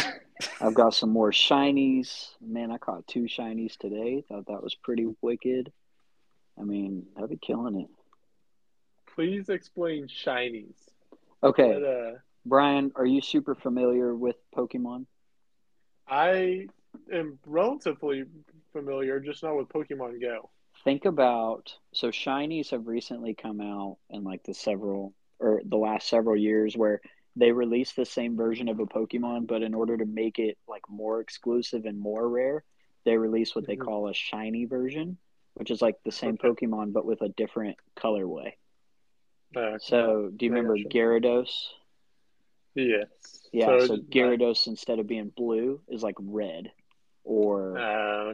I've 0.59 0.75
got 0.75 0.93
some 0.93 1.09
more 1.09 1.31
shinies. 1.31 2.29
Man, 2.39 2.71
I 2.71 2.77
caught 2.77 3.07
two 3.07 3.23
shinies 3.23 3.75
today. 3.77 4.21
Thought 4.27 4.45
that 4.47 4.61
was 4.63 4.75
pretty 4.75 5.07
wicked. 5.21 5.71
I 6.59 6.63
mean, 6.63 7.07
I've 7.17 7.29
been 7.29 7.39
killing 7.39 7.79
it. 7.81 7.89
Please 9.15 9.50
explain 9.50 10.07
shinies. 10.07 10.75
Okay, 11.43 11.73
But, 11.73 11.83
uh, 11.83 12.17
Bryan, 12.45 12.91
are 12.95 13.05
you 13.05 13.19
super 13.21 13.55
familiar 13.55 14.15
with 14.15 14.35
Pokemon? 14.55 15.05
I 16.08 16.67
am 17.12 17.39
relatively 17.46 18.24
familiar, 18.74 19.20
just 19.20 19.43
not 19.43 19.55
with 19.58 19.70
Pokemon 19.70 20.20
Go. 20.22 20.50
think 20.84 21.05
about 21.05 21.74
so 21.93 22.08
shinies 22.10 22.72
have 22.72 22.88
recently 22.88 23.34
come 23.34 23.62
out 23.62 23.98
in 24.10 24.24
like 24.24 24.43
the 24.43 24.53
several 24.53 25.13
or 25.39 25.62
the 25.65 25.77
last 25.77 26.08
several 26.10 26.36
years 26.36 26.75
where 26.75 27.01
they 27.36 27.51
release 27.51 27.93
the 27.93 28.05
same 28.05 28.36
version 28.36 28.67
of 28.70 28.79
a 28.79 28.86
pokemon 28.86 29.46
but 29.48 29.62
in 29.62 29.74
order 29.74 29.96
to 29.98 30.05
make 30.05 30.39
it 30.39 30.58
like 30.67 30.81
more 30.89 31.20
exclusive 31.22 31.86
and 31.86 32.00
more 32.00 32.27
rare 32.27 32.63
they 33.05 33.15
release 33.17 33.53
what 33.55 33.67
they 33.67 33.75
Mhm. 33.75 33.86
call 33.86 34.08
a 34.08 34.13
shiny 34.13 34.65
version 34.65 35.17
which 35.55 35.70
is 35.72 35.81
like 35.81 36.01
the 36.03 36.12
same 36.12 36.34
Okay. 36.36 36.48
pokemon 36.50 36.91
but 36.93 37.05
with 37.05 37.22
a 37.22 37.29
different 37.29 37.77
colorway 37.96 38.51
Uh, 39.55 39.77
so 39.77 40.31
do 40.36 40.46
you 40.46 40.51
remember 40.51 40.77
gyarados 40.77 41.74
yes. 42.75 43.40
Yeah 43.51 43.65
so, 43.86 43.93
it- 43.96 44.10
gyarados 44.10 44.67
instead 44.67 45.00
of 45.00 45.08
being 45.08 45.29
blue 45.36 45.81
is 45.88 46.03
like 46.03 46.15
red 46.20 46.72
or 47.24 47.77
Uh, 47.77 48.34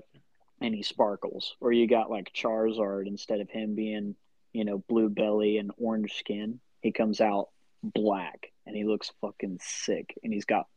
and 0.61 0.73
he 0.73 0.81
sparkles. 0.81 1.55
Or 1.59 1.71
you 1.71 1.87
got 1.87 2.09
like 2.09 2.31
Charizard 2.33 3.05
instead 3.07 3.41
of 3.41 3.49
him 3.49 3.75
being, 3.75 4.15
you 4.53 4.65
know, 4.65 4.79
blue 4.89 5.09
belly 5.09 5.57
and 5.57 5.71
orange 5.77 6.13
skin, 6.13 6.59
he 6.81 6.91
comes 6.91 7.21
out 7.21 7.49
black 7.83 8.51
and 8.65 8.75
he 8.75 8.83
looks 8.83 9.11
fucking 9.21 9.59
sick 9.61 10.17
and 10.23 10.33
he's 10.33 10.45
got 10.45 10.67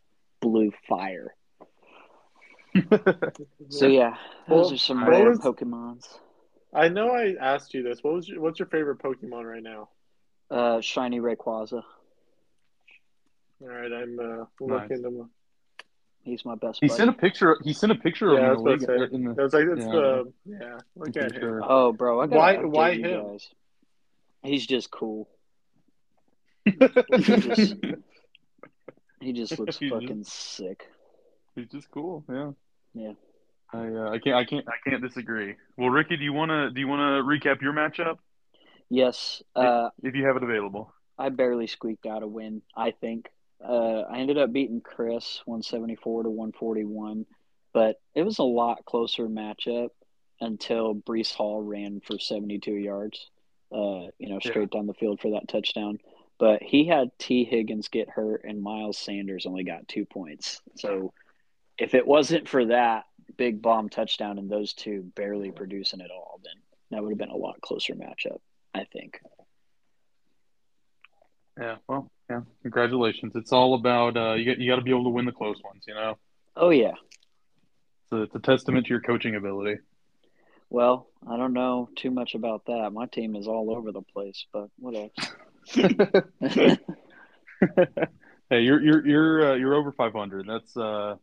blue 0.40 0.70
fire. 0.88 1.35
So 3.68 3.87
yeah, 3.87 4.16
those 4.49 4.66
Well, 4.66 4.75
are 4.75 4.78
some 4.78 5.09
rare 5.09 5.28
was- 5.30 5.38
Pokemons. 5.38 6.06
I 6.73 6.88
know 6.88 7.11
I 7.11 7.35
asked 7.40 7.75
you 7.75 7.82
this. 7.82 8.02
What 8.02 8.14
was 8.14 8.28
your, 8.28 8.40
what's 8.40 8.59
your 8.61 8.68
favorite 8.68 8.99
Pokemon 8.99 9.44
right 9.44 9.62
now? 9.62 9.88
Uh, 10.50 10.80
shiny 10.80 11.18
Rayquaza. 11.20 11.82
All 13.62 13.68
right, 13.68 13.92
I'm 13.92 14.18
uh, 14.18 14.24
Nice. 14.24 14.46
looking 14.60 15.02
them. 15.02 15.30
He's 16.22 16.44
my 16.44 16.54
best 16.54 16.78
He 16.80 16.88
buddy. 16.88 16.96
sent 16.98 17.10
a 17.10 17.12
picture. 17.14 17.56
He 17.64 17.72
sent 17.72 17.92
a 17.92 17.94
picture 17.94 18.34
Yeah, 18.34 18.52
of 18.52 18.60
was 18.60 18.82
him 18.84 18.90
in 18.90 18.96
the 18.96 19.00
league. 19.00 19.10
say. 19.10 19.16
In 19.16 19.24
the, 19.24 19.44
It's 19.44 19.54
like 19.54 19.64
it's 19.64 19.86
Yeah. 19.86 19.92
the 19.92 20.32
yeah. 20.46 20.78
Look 20.96 21.16
I'm 21.16 21.22
at 21.24 21.32
him. 21.32 21.40
sure. 21.40 21.60
Oh, 21.64 21.92
bro, 21.92 22.20
I 22.20 22.26
gotta 22.26 22.38
Why- 22.38 22.64
why 22.64 22.90
you 22.90 23.04
him? 23.08 23.26
guys. 23.28 23.48
He's 24.42 24.66
just 24.66 24.90
cool. 24.90 25.28
He 26.64 26.72
just, 26.78 27.74
he 29.20 29.32
just 29.32 29.58
looks 29.58 29.78
He's 29.78 29.90
just- 29.90 30.02
fucking 30.02 30.24
sick. 30.24 30.88
He's 31.54 31.68
just 31.68 31.90
cool. 31.90 32.24
Yeah. 32.30 32.50
Yeah. 32.94 33.12
I 33.72 33.86
uh, 33.86 34.10
I 34.10 34.18
can't 34.18 34.36
I 34.36 34.44
can't 34.44 34.66
I 34.68 34.88
can't 34.90 35.02
disagree. 35.02 35.54
Well, 35.76 35.90
Rickey, 35.90 36.16
do 36.16 36.24
you 36.24 36.32
wanna 36.32 36.70
do 36.70 36.80
you 36.80 36.88
wanna 36.88 37.22
recap 37.22 37.60
your 37.62 37.72
matchup 37.72 38.18
Yes, 38.92 39.40
uh, 39.54 39.90
if 40.02 40.14
you 40.16 40.26
have 40.26 40.36
it 40.36 40.42
available? 40.42 40.92
I 41.16 41.28
barely 41.28 41.68
squeaked 41.68 42.06
out 42.06 42.24
a 42.24 42.26
win, 42.26 42.62
I 42.76 42.90
think. 42.90 43.28
Uh, 43.66 44.02
I 44.10 44.18
ended 44.18 44.38
up 44.38 44.52
beating 44.52 44.80
Chris 44.80 45.40
174 45.44 46.24
to 46.24 46.30
141, 46.30 47.26
but 47.72 48.00
it 48.14 48.22
was 48.22 48.38
a 48.38 48.44
lot 48.44 48.84
closer 48.84 49.26
matchup 49.26 49.90
until 50.40 50.94
Breece 50.94 51.34
Hall 51.34 51.62
ran 51.62 52.00
for 52.00 52.18
72 52.18 52.72
yards, 52.72 53.30
uh, 53.72 54.08
you 54.18 54.28
know, 54.28 54.38
straight 54.38 54.70
down 54.70 54.86
the 54.86 54.94
field 54.94 55.20
for 55.20 55.32
that 55.32 55.48
touchdown. 55.48 55.98
But 56.38 56.62
he 56.62 56.86
had 56.86 57.10
Tee 57.18 57.44
Higgins 57.44 57.88
get 57.88 58.08
hurt, 58.08 58.44
and 58.44 58.62
Miles 58.62 58.96
Sanders 58.96 59.44
only 59.44 59.64
got 59.64 59.86
two 59.86 60.06
points. 60.06 60.62
So 60.76 61.12
if 61.78 61.94
it 61.94 62.06
wasn't 62.06 62.48
for 62.48 62.64
that 62.66 63.04
big 63.36 63.60
bomb 63.60 63.90
touchdown 63.90 64.38
and 64.38 64.50
those 64.50 64.72
two 64.72 65.02
barely 65.14 65.50
producing 65.50 66.00
at 66.00 66.10
all, 66.10 66.40
then 66.42 66.54
that 66.90 67.02
would 67.02 67.10
have 67.10 67.18
been 67.18 67.30
a 67.30 67.36
lot 67.36 67.60
closer 67.60 67.94
matchup, 67.94 68.38
I 68.74 68.84
think. 68.84 69.20
Yeah. 71.58 71.76
Well, 71.86 72.10
yeah. 72.30 72.40
Congratulations. 72.62 73.32
It's 73.34 73.52
all 73.52 73.75
about 73.75 74.16
uh, 74.16 74.34
you. 74.34 74.44
Got, 74.46 74.58
you 74.58 74.70
got 74.70 74.76
to 74.76 74.82
be 74.82 74.90
able 74.90 75.04
to 75.04 75.10
win 75.10 75.26
the 75.26 75.32
close 75.32 75.60
ones. 75.64 75.84
You 75.87 75.94
know, 75.94 76.16
Oh, 76.56 76.70
yeah. 76.70 76.92
So 78.08 78.22
it's 78.22 78.34
a 78.34 78.40
testament 78.40 78.87
to 78.87 78.90
your 78.90 79.00
coaching 79.00 79.34
ability. 79.37 79.80
Well, 80.68 81.08
I 81.28 81.37
don't 81.37 81.52
know 81.52 81.88
too 81.96 82.10
much 82.10 82.34
about 82.34 82.66
that. 82.66 82.90
My 82.92 83.06
team 83.06 83.34
is 83.37 83.46
all 83.46 83.75
over 83.75 83.92
the 83.92 84.02
place, 84.02 84.46
but 84.52 84.68
whatever. 84.78 85.10
hey, 88.50 88.60
you're 88.60 88.80
you're 88.80 89.06
you're 89.06 89.52
uh, 89.52 89.54
you're 89.54 89.75
over 89.75 89.92
500. 89.92 90.46
That's 90.46 90.76
uh, 90.76 91.16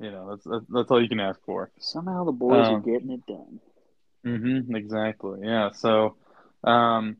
you 0.00 0.10
know, 0.10 0.30
that's 0.30 0.44
that's, 0.44 0.64
that's 0.68 0.90
all 0.90 1.02
you 1.02 1.08
can 1.08 1.20
ask 1.20 1.40
for. 1.44 1.70
Somehow 1.78 2.24
the 2.24 2.32
boys 2.32 2.66
are 2.66 2.76
Um, 2.76 2.82
getting 2.82 3.10
it 3.10 3.26
done. 3.26 3.60
Mm-hmm. 4.24 4.74
Exactly. 4.74 5.40
Yeah. 5.44 5.70
So, 5.70 6.16
um, 6.64 7.16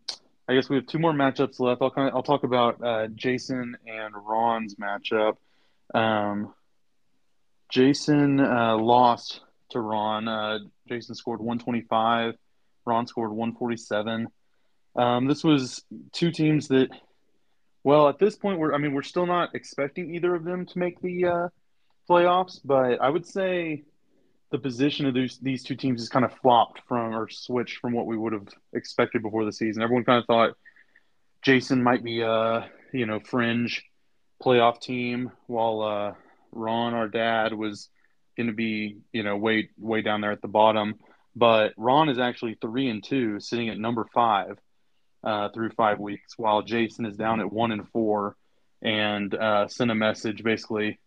I 0.49 0.55
guess 0.55 0.69
we 0.69 0.77
have 0.77 0.87
two 0.87 0.99
more 0.99 1.13
matchups 1.13 1.59
left. 1.59 1.83
I'll 1.83 1.91
kind 1.91 2.09
of, 2.09 2.15
I'll 2.15 2.23
talk 2.23 2.45
about 2.45 2.83
uh, 2.83 3.09
Jason 3.09 3.77
and 3.87 4.15
Ron's 4.15 4.77
matchup. 4.77 5.37
Um, 5.93 6.55
Jason 7.69 8.39
uh, 8.39 8.77
lost 8.77 9.41
to 9.71 9.81
Ron. 9.81 10.29
Uh, 10.29 10.59
Jason 10.89 11.15
scored 11.17 11.41
125. 11.41 12.35
Ron 12.85 13.07
scored 13.07 13.33
147. 13.33 14.29
Um, 14.95 15.27
this 15.27 15.43
was 15.43 15.83
two 16.13 16.31
teams 16.31 16.69
that, 16.69 16.89
well, 17.83 18.09
at 18.09 18.19
this 18.19 18.37
point, 18.37 18.59
we're 18.59 18.73
I 18.73 18.79
mean, 18.79 18.95
we're 18.95 19.03
still 19.03 19.27
not 19.27 19.55
expecting 19.55 20.15
either 20.15 20.35
of 20.35 20.45
them 20.45 20.65
to 20.67 20.79
make 20.79 21.01
the 21.01 21.27
uh, 21.27 21.49
playoffs, 22.09 22.61
but 22.65 23.01
I 23.01 23.11
would 23.11 23.27
say 23.27 23.83
the 24.51 24.59
position 24.59 25.07
of 25.07 25.15
these 25.15 25.39
these 25.39 25.63
two 25.63 25.75
teams 25.75 26.01
has 26.01 26.09
kind 26.09 26.25
of 26.25 26.33
flopped 26.35 26.81
from 26.87 27.15
or 27.15 27.29
switched 27.29 27.79
from 27.79 27.93
what 27.93 28.07
we 28.07 28.17
would 28.17 28.33
have 28.33 28.49
expected 28.73 29.23
before 29.23 29.45
the 29.45 29.53
season. 29.53 29.83
Everyone 29.83 30.05
kind 30.05 30.19
of 30.19 30.27
thought 30.27 30.57
Jason 31.43 31.83
might 31.83 32.05
be 32.05 32.21
a 32.21 32.71
you 32.93 33.07
know 33.07 33.21
fringe 33.21 33.85
playoff 34.43 34.81
team, 34.81 35.33
while 35.47 35.83
uh, 35.83 36.13
Ron, 36.53 36.95
our 36.95 37.09
dad, 37.09 37.53
was 37.53 37.89
going 38.37 38.49
to 38.49 38.53
be 38.53 38.99
you 39.13 39.23
know 39.23 39.37
way 39.37 39.71
way 39.79 40.03
down 40.03 40.21
there 40.21 40.33
at 40.33 40.43
the 40.43 40.49
bottom. 40.49 40.95
But 41.35 41.75
Ron 41.77 42.09
is 42.09 42.19
actually 42.19 42.57
three 42.61 42.89
and 42.89 43.03
two, 43.03 43.41
sitting 43.41 43.69
at 43.69 43.79
number 43.79 44.07
five 44.15 44.59
uh, 45.25 45.49
through 45.51 45.71
five 45.71 45.99
weeks, 45.99 46.39
while 46.39 46.63
Jason 46.63 47.05
is 47.05 47.17
down 47.17 47.41
at 47.41 47.53
one 47.53 47.73
and 47.73 47.89
four, 47.91 48.37
and 48.81 49.35
uh, 49.35 49.67
sent 49.69 49.91
a 49.91 49.95
message 49.95 50.43
basically 50.43 50.99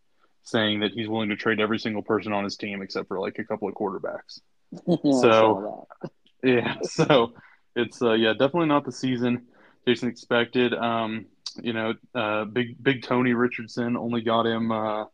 saying 0.50 0.82
that 0.82 0.92
he's 0.92 1.08
willing 1.08 1.30
to 1.30 1.36
trade 1.36 1.60
every 1.60 1.80
single 1.80 2.02
person 2.02 2.34
on 2.34 2.44
his 2.44 2.58
team 2.58 2.82
except 2.82 3.08
for 3.08 3.20
like 3.20 3.40
a 3.40 3.44
couple 3.44 3.68
of 3.68 3.76
quarterbacks. 3.76 4.40
so 5.22 5.88
yeah, 6.44 6.76
so 6.84 7.34
it's 7.76 8.02
uh, 8.02 8.14
yeah 8.14 8.34
definitely 8.34 8.68
not 8.68 8.86
the 8.86 8.92
season 8.92 9.48
Jason 9.88 10.10
expected. 10.10 10.74
Um, 10.74 11.26
you 11.62 11.74
know, 11.74 11.94
uh, 12.14 12.46
big 12.46 12.82
big 12.82 13.04
Tony 13.04 13.34
Richardson 13.34 13.98
only 13.98 14.22
got 14.22 14.46
him 14.46 14.72
uh, 14.72 15.06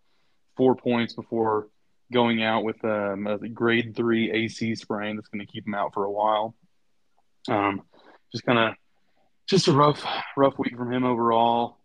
four 0.58 0.76
points 0.76 1.14
before 1.14 1.68
going 2.12 2.44
out 2.44 2.64
with 2.64 2.84
um, 2.84 3.26
a 3.28 3.48
grade 3.48 3.96
three 3.96 4.32
AC 4.32 4.76
sprain 4.76 5.16
that's 5.16 5.30
going 5.30 5.46
to 5.46 5.52
keep 5.52 5.66
him 5.66 5.74
out 5.74 5.94
for 5.94 6.04
a 6.04 6.12
while. 6.12 6.56
Um, 7.48 7.84
just 8.32 8.46
kind 8.46 8.60
of 8.60 8.76
just 9.48 9.68
a 9.68 9.72
rough 9.72 10.06
rough 10.36 10.58
week 10.58 10.76
from 10.78 10.92
him 10.92 11.04
overall. 11.04 11.78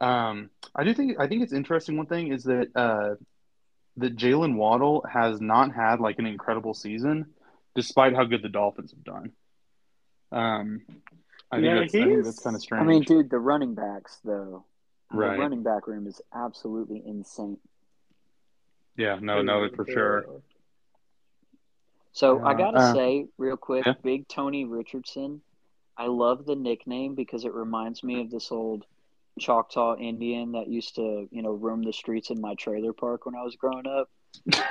Um, 0.00 0.50
I 0.74 0.84
do 0.84 0.94
think 0.94 1.18
I 1.18 1.26
think 1.26 1.42
it's 1.42 1.52
interesting. 1.52 1.96
One 1.96 2.06
thing 2.06 2.32
is 2.32 2.44
that 2.44 2.68
uh, 2.76 3.14
that 3.96 4.16
Jaylen 4.16 4.54
Waddle 4.56 5.04
has 5.10 5.40
not 5.40 5.74
had 5.74 6.00
like 6.00 6.18
an 6.18 6.26
incredible 6.26 6.74
season, 6.74 7.26
despite 7.74 8.14
how 8.14 8.24
good 8.24 8.42
the 8.42 8.48
Dolphins 8.48 8.92
have 8.92 9.04
done. 9.04 9.32
Um, 10.30 10.82
I 11.50 11.58
Yeah, 11.60 11.80
think 11.80 11.92
that's, 11.92 11.94
I 11.94 12.06
think 12.06 12.24
that's 12.24 12.40
kind 12.40 12.56
of 12.56 12.62
strange. 12.62 12.82
I 12.82 12.86
mean, 12.86 13.02
dude, 13.02 13.30
the 13.30 13.38
running 13.38 13.74
backs 13.74 14.18
though, 14.24 14.64
Right. 15.10 15.36
the 15.36 15.42
running 15.42 15.62
back 15.62 15.86
room 15.86 16.06
is 16.06 16.20
absolutely 16.34 17.02
insane. 17.04 17.58
yeah, 18.96 19.18
no, 19.20 19.42
no, 19.42 19.68
for 19.74 19.86
sure. 19.86 20.26
So 22.12 22.44
I 22.44 22.54
gotta 22.54 22.78
uh, 22.78 22.94
say, 22.94 23.26
real 23.38 23.56
quick, 23.56 23.86
yeah. 23.86 23.94
Big 24.02 24.28
Tony 24.28 24.64
Richardson. 24.64 25.40
I 25.96 26.06
love 26.06 26.46
the 26.46 26.54
nickname 26.56 27.14
because 27.14 27.44
it 27.44 27.52
reminds 27.54 28.04
me 28.04 28.20
of 28.20 28.30
this 28.30 28.52
old 28.52 28.84
Choctaw 29.38 29.96
Indian 29.96 30.52
that 30.52 30.68
used 30.68 30.96
to, 30.96 31.28
you 31.30 31.42
know, 31.42 31.50
roam 31.52 31.82
the 31.82 31.92
streets 31.92 32.30
in 32.30 32.40
my 32.40 32.54
trailer 32.54 32.92
park 32.92 33.26
when 33.26 33.34
I 33.34 33.42
was 33.42 33.56
growing 33.56 33.86
up. 33.86 34.08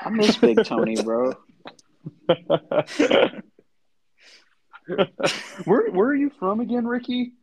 I 0.04 0.10
miss 0.10 0.38
Big 0.38 0.64
Tony, 0.66 0.96
bro. 1.04 1.34
where 5.66 5.90
where 5.92 6.08
are 6.10 6.16
you 6.16 6.32
from 6.40 6.60
again, 6.60 6.86
Rickey? 6.88 7.34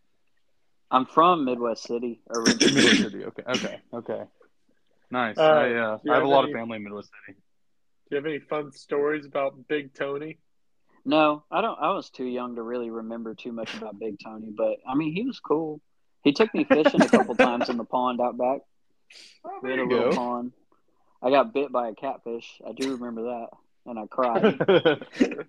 I'm 0.91 1.07
from 1.07 1.45
Midwest 1.45 1.83
City 1.85 2.21
originally. 2.31 2.75
Midwest 2.75 3.03
City. 3.03 3.25
Okay, 3.25 3.43
okay, 3.49 3.81
okay. 3.93 4.23
Nice. 5.11 5.37
Uh, 5.39 5.43
I 5.43 5.73
uh, 5.75 5.99
do 6.05 6.11
I 6.13 6.15
have 6.15 6.25
a 6.25 6.29
lot 6.29 6.45
any- 6.45 6.53
of 6.53 6.59
family 6.59 6.77
in 6.77 6.85
Midwest 6.85 7.11
City. 7.27 7.39
Do 7.39 8.17
you 8.17 8.17
have 8.17 8.27
any 8.27 8.39
fun 8.39 8.71
stories 8.73 9.25
about 9.27 9.67
Big 9.67 9.95
Tony? 9.95 10.39
No, 11.07 11.45
I 11.51 11.61
don't. 11.61 11.79
I 11.81 11.91
was 11.93 12.11
too 12.11 12.25
young 12.25 12.57
to 12.57 12.63
really 12.63 12.91
remember 12.91 13.35
too 13.35 13.53
much 13.53 13.75
about 13.75 13.99
Big 13.99 14.17
Tony, 14.25 14.53
but 14.57 14.77
I 14.89 14.95
mean, 14.95 15.13
he 15.13 15.25
was 15.27 15.39
cool. 15.41 15.81
He 16.25 16.33
took 16.33 16.53
me 16.55 16.65
fishing 16.65 17.03
a 17.03 17.09
couple 17.09 17.35
times 17.37 17.69
in 17.69 17.77
the 17.77 17.85
pond 17.85 18.21
out 18.21 18.37
back. 18.37 18.61
Oh, 19.45 19.61
We 19.63 19.71
had 19.71 19.79
a 19.79 19.85
little 19.85 20.11
go. 20.11 20.17
pond. 20.17 20.53
I 21.23 21.31
got 21.31 21.53
bit 21.55 21.71
by 21.71 21.89
a 21.89 21.95
catfish. 21.95 22.61
I 22.67 22.73
do 22.73 22.97
remember 22.97 23.23
that, 23.25 23.49
and 23.87 23.99
I 23.99 24.07
cried. 24.07 24.45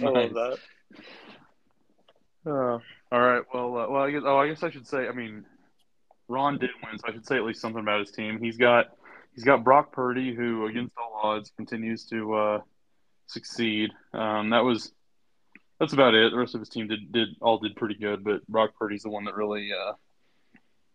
I 0.00 0.02
love 0.02 0.32
that. 0.34 0.58
Uh, 2.46 2.78
all 3.12 3.20
right. 3.20 3.42
Well, 3.52 3.78
uh, 3.78 3.88
well, 3.88 4.02
I 4.02 4.10
guess. 4.10 4.22
Oh, 4.24 4.36
I 4.38 4.48
guess 4.48 4.62
I 4.62 4.70
should 4.70 4.86
say. 4.86 5.08
I 5.08 5.12
mean, 5.12 5.44
Ron 6.28 6.58
did 6.58 6.70
win, 6.84 6.98
so 6.98 7.04
I 7.08 7.12
should 7.12 7.26
say 7.26 7.36
at 7.36 7.44
least 7.44 7.60
something 7.60 7.80
about 7.82 8.00
his 8.00 8.10
team. 8.10 8.38
He's 8.40 8.56
got 8.56 8.86
he's 9.34 9.44
got 9.44 9.64
Brock 9.64 9.92
Purdy, 9.92 10.34
who 10.34 10.66
against 10.66 10.94
all 10.98 11.18
odds 11.22 11.52
continues 11.56 12.04
to 12.06 12.34
uh, 12.34 12.60
succeed. 13.26 13.90
Um, 14.12 14.50
that 14.50 14.64
was 14.64 14.92
that's 15.78 15.92
about 15.92 16.14
it. 16.14 16.30
The 16.32 16.38
rest 16.38 16.54
of 16.54 16.60
his 16.60 16.68
team 16.68 16.88
did 16.88 17.12
did 17.12 17.28
all 17.40 17.58
did 17.58 17.76
pretty 17.76 17.94
good, 17.96 18.24
but 18.24 18.46
Brock 18.46 18.70
Purdy's 18.78 19.02
the 19.02 19.10
one 19.10 19.24
that 19.24 19.34
really. 19.36 19.70
Uh, 19.72 19.92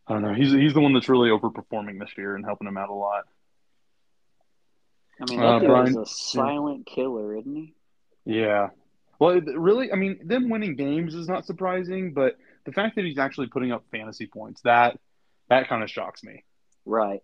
I 0.07 0.13
don't 0.13 0.23
know. 0.23 0.33
He's 0.33 0.51
he's 0.51 0.73
the 0.73 0.81
one 0.81 0.93
that's 0.93 1.09
really 1.09 1.29
overperforming 1.29 1.99
this 1.99 2.09
year 2.17 2.35
and 2.35 2.43
helping 2.45 2.67
him 2.67 2.77
out 2.77 2.89
a 2.89 2.93
lot. 2.93 3.23
I 5.21 5.25
mean, 5.29 5.39
Uh, 5.39 5.51
that 5.53 5.59
dude 5.59 5.67
Brian- 5.69 5.97
a 5.99 6.05
silent 6.05 6.85
killer, 6.87 7.35
isn't 7.37 7.55
he? 7.55 7.73
Yeah. 8.25 8.69
Well, 9.19 9.39
really, 9.39 9.91
I 9.91 9.95
mean, 9.95 10.19
them 10.27 10.49
winning 10.49 10.75
games 10.75 11.13
is 11.13 11.27
not 11.27 11.45
surprising, 11.45 12.13
but 12.13 12.37
the 12.65 12.71
fact 12.71 12.95
that 12.95 13.05
he's 13.05 13.19
actually 13.19 13.47
putting 13.47 13.71
up 13.71 13.83
fantasy 13.91 14.25
points 14.25 14.61
that 14.61 14.99
that 15.49 15.67
kind 15.69 15.83
of 15.83 15.89
shocks 15.91 16.23
me. 16.23 16.43
Right. 16.85 17.21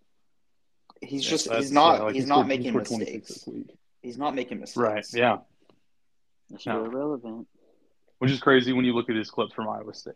He's 1.01 1.23
Yeah, 1.23 1.29
just 1.31 1.51
he's 1.53 1.71
not 1.71 1.97
yeah, 1.97 2.03
like, 2.03 2.15
he's 2.15 2.23
he 2.25 2.29
not 2.29 2.35
scored- 2.35 2.51
he 2.51 2.57
making 2.57 2.71
scored 2.71 2.85
26 2.85 3.29
mistakes. 3.29 3.69
He's 4.03 4.17
not 4.17 4.35
making 4.35 4.59
mistakes. 4.59 4.77
Right. 4.77 5.05
Yeah. 5.13 5.37
That's 6.49 6.65
No. 6.65 6.85
irrelevant. 6.85 7.47
Which 8.19 8.31
is 8.31 8.39
crazy 8.39 8.73
when 8.73 8.85
you 8.85 8.93
look 8.93 9.09
at 9.09 9.15
his 9.15 9.29
clips 9.29 9.53
from 9.53 9.69
Iowa 9.69 9.93
State 9.93 10.15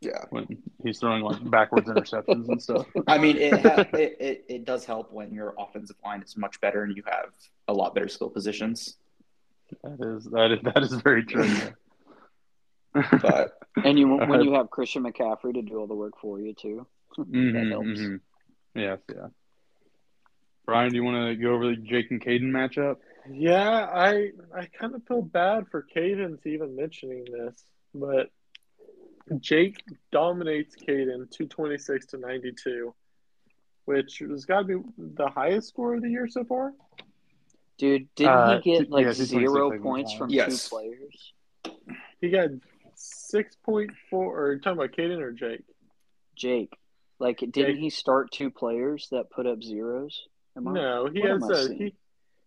Yeah. 0.00 0.24
when 0.30 0.46
he's 0.84 0.98
throwing 1.00 1.22
like 1.22 1.48
backwards 1.50 1.88
interceptions 1.88 2.48
and 2.48 2.62
stuff. 2.62 2.86
I 3.08 3.18
mean, 3.18 3.36
it, 3.36 3.60
ha- 3.60 3.84
it 3.94 4.16
it 4.20 4.44
it 4.48 4.64
does 4.64 4.84
help 4.84 5.12
when 5.12 5.32
your 5.32 5.54
offensive 5.58 5.96
line 6.04 6.22
is 6.22 6.36
much 6.36 6.60
better 6.60 6.84
and 6.84 6.96
you 6.96 7.02
have 7.06 7.30
a 7.68 7.72
lot 7.72 7.94
better 7.94 8.08
skill 8.08 8.30
positions. 8.30 8.96
That 9.82 9.98
is 10.16 10.24
that 10.26 10.52
is 10.52 10.60
that 10.62 10.82
is 10.82 10.92
very 11.02 11.24
true. 11.24 11.48
But 13.22 13.58
And 13.82 13.98
you 13.98 14.06
when 14.06 14.42
you 14.42 14.52
have 14.52 14.68
Christian 14.70 15.02
McCaffrey 15.04 15.54
to 15.54 15.62
do 15.62 15.78
all 15.78 15.86
the 15.86 15.94
work 15.94 16.12
for 16.20 16.38
you 16.38 16.52
too, 16.52 16.86
that 17.16 17.26
Mhm, 17.26 17.70
helps. 17.70 17.86
mhm. 17.88 18.20
Yes. 18.74 18.98
Yeah. 19.08 19.28
Bryan, 20.66 20.90
do 20.90 20.96
you 20.96 21.02
want 21.04 21.26
to 21.28 21.36
go 21.42 21.54
over 21.54 21.68
the 21.70 21.76
Jake 21.76 22.10
and 22.10 22.20
Caden 22.20 22.50
matchup? 22.50 22.96
Yeah, 23.30 23.86
I 23.92 24.30
I 24.54 24.66
kind 24.78 24.94
of 24.94 25.02
feel 25.06 25.22
bad 25.22 25.68
for 25.70 25.86
Caden's 25.94 26.44
even 26.46 26.74
mentioning 26.74 27.24
this, 27.30 27.62
but 27.94 28.30
Jake 29.38 29.82
dominates 30.10 30.74
Caden 30.74 31.30
226 31.30 32.06
to 32.06 32.18
92, 32.18 32.92
which 33.84 34.18
has 34.18 34.44
got 34.44 34.66
to 34.66 34.80
be 34.80 34.84
the 34.98 35.28
highest 35.28 35.68
score 35.68 35.94
of 35.94 36.02
the 36.02 36.10
year 36.10 36.26
so 36.28 36.44
far. 36.44 36.72
Dude, 37.78 38.08
didn't 38.16 38.32
Uh, 38.32 38.60
he 38.60 38.78
get 38.78 38.90
like 38.90 39.04
yeah, 39.06 39.12
zero 39.12 39.78
points 39.80 40.12
from 40.14 40.30
Yes. 40.30 40.68
two 40.68 40.76
players? 40.76 41.32
He 42.20 42.30
got 42.30 42.50
6.4, 42.96 43.88
or 44.12 44.52
you 44.54 44.60
talking 44.60 44.78
about 44.78 44.92
Caden 44.96 45.20
or 45.20 45.32
Jake? 45.32 45.64
Jake, 46.36 46.72
like, 47.18 47.38
didn't 47.38 47.52
Jake. 47.74 47.76
he 47.78 47.90
start 47.90 48.30
two 48.32 48.50
players 48.50 49.08
that 49.10 49.30
put 49.30 49.46
up 49.46 49.62
zeros? 49.62 50.26
Am 50.56 50.68
I- 50.68 50.72
No, 50.72 51.06
he 51.06 51.20
has 51.20 51.42
am 51.42 51.44
I 51.44 51.52
a 51.52 51.56
seeing? 51.66 51.78
he, 51.78 51.94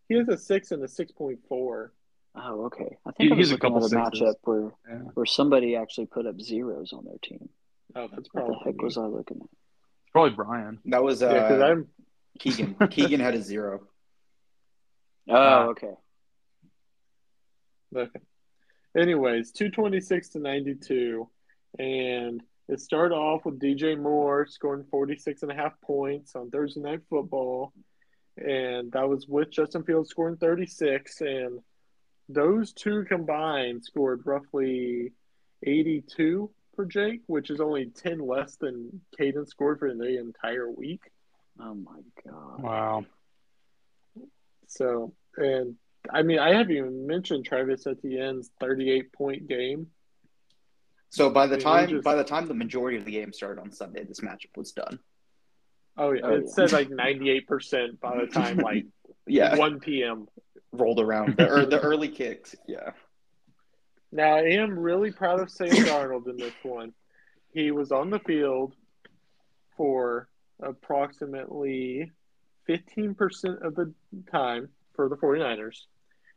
he 0.08 0.16
has 0.16 0.28
a 0.28 0.38
six 0.38 0.72
and 0.72 0.84
a 0.84 0.88
6.4. 0.88 1.90
Oh, 2.38 2.66
okay. 2.66 2.98
I 3.06 3.12
He- 3.18 3.30
think 3.30 3.32
I 3.32 3.36
was 3.36 3.48
he's 3.48 3.50
a 3.52 3.54
looking 3.56 3.72
couple 3.74 3.86
at 3.86 3.92
a 3.92 3.96
matchup 3.96 4.36
where 4.44 4.72
Yeah. 4.90 4.98
where 5.14 5.26
somebody 5.26 5.76
actually 5.76 6.08
put 6.08 6.26
up 6.26 6.40
zeros 6.42 6.92
on 6.94 7.06
their 7.06 7.18
team. 7.24 7.50
Oh, 7.96 8.08
that's 8.08 8.28
What 8.34 8.46
probably 8.46 8.56
the 8.60 8.64
heck 8.66 8.76
me. 8.76 8.84
was 8.84 8.98
I 8.98 9.06
looking 9.06 9.38
at? 9.38 9.44
It's 9.44 10.12
probably 10.12 10.32
Bryan. 10.36 10.80
that 10.86 11.02
was 11.04 11.22
Yeah, 11.22 11.34
because 11.34 11.62
uh, 11.62 11.66
I'm 11.66 11.88
Keegan. 12.40 12.76
Keegan 12.90 13.20
had 13.22 13.36
a 13.36 13.42
zero. 13.42 13.88
Oh, 15.30 15.34
Ah. 15.34 15.64
okay. 15.68 15.94
Okay. 17.96 18.20
Anyways, 18.98 19.52
226 19.52 20.30
to 20.30 20.40
92. 20.40 21.30
And 21.80 22.42
it 22.68 22.80
started 22.80 23.16
off 23.16 23.46
with 23.46 23.60
DJ 23.60 23.96
Moore 24.00 24.46
scoring 24.48 24.86
46 24.90 25.44
and 25.44 25.52
a 25.52 25.56
half 25.56 25.80
points 25.82 26.36
on 26.36 26.50
Thursday 26.50 26.82
Night 26.82 27.02
Football. 27.10 27.74
And 28.38 28.92
that 28.92 29.08
was 29.08 29.28
with 29.28 29.50
Justin 29.52 29.84
Fields 29.84 30.10
scoring 30.10 30.38
36. 30.38 31.22
And 31.22 31.60
those 32.28 32.74
two 32.74 33.06
combined 33.06 33.84
scored 33.84 34.22
roughly 34.26 35.14
82 35.64 36.50
for 36.76 36.86
Jake, 36.86 37.22
which 37.28 37.50
is 37.50 37.62
only 37.62 37.86
10 37.88 38.20
less 38.20 38.58
than 38.58 39.02
Caden 39.20 39.48
scored 39.48 39.80
for 39.80 39.94
the 39.94 40.20
entire 40.20 40.70
week. 40.70 41.02
Oh 41.60 41.74
my 41.76 42.00
god. 42.30 42.62
Wow. 42.62 43.06
So, 44.68 45.14
and 45.38 45.76
I 46.12 46.22
mean, 46.24 46.40
I 46.40 46.54
haven't 46.54 46.76
even 46.76 47.08
mentioned 47.08 47.46
Travis 47.46 47.86
Etienne's 47.88 48.52
38 48.60 49.14
point 49.14 49.48
game. 49.48 49.88
So 51.10 51.30
by 51.30 51.48
the 51.48 51.56
Yeah, 51.58 51.64
time 51.64 51.90
just- 51.90 52.04
by 52.04 52.16
the 52.16 52.24
time 52.26 52.48
the 52.48 52.54
majority 52.54 52.98
of 52.98 53.06
the 53.06 53.12
game 53.12 53.32
started 53.32 53.62
on 53.62 53.72
Sunday, 53.72 54.04
this 54.04 54.20
matchup 54.20 54.58
was 54.58 54.72
done. 54.74 55.00
Oh, 55.98 56.12
yeah. 56.12 56.22
Oh, 56.24 56.34
it 56.36 56.50
said 56.50 56.72
like 56.72 56.90
98% 56.90 58.00
by 58.00 58.18
the 58.20 58.28
time 58.28 58.58
like 58.58 58.86
Yeah, 59.28 59.56
1 59.56 59.80
p.m. 59.80 60.28
rolled 60.72 61.00
around 61.00 61.38
the, 61.38 61.50
or 61.52 61.66
the 61.66 61.80
early 61.80 62.10
kicks. 62.10 62.56
Yeah, 62.68 62.92
Now, 64.12 64.36
I 64.36 64.42
am 64.50 64.78
really 64.78 65.12
proud 65.12 65.40
of 65.40 65.50
Sam 65.50 65.70
Darnold 65.72 66.28
in 66.30 66.38
this 66.38 66.54
one. 66.62 66.94
He 67.52 67.72
was 67.72 67.92
on 67.92 68.12
the 68.12 68.20
field 68.20 68.76
for 69.78 70.28
approximately 70.62 72.12
15% 72.70 73.62
of 73.66 73.76
the 73.76 73.94
time, 74.32 74.70
for 74.94 75.10
the 75.10 75.16
49ers. 75.18 75.78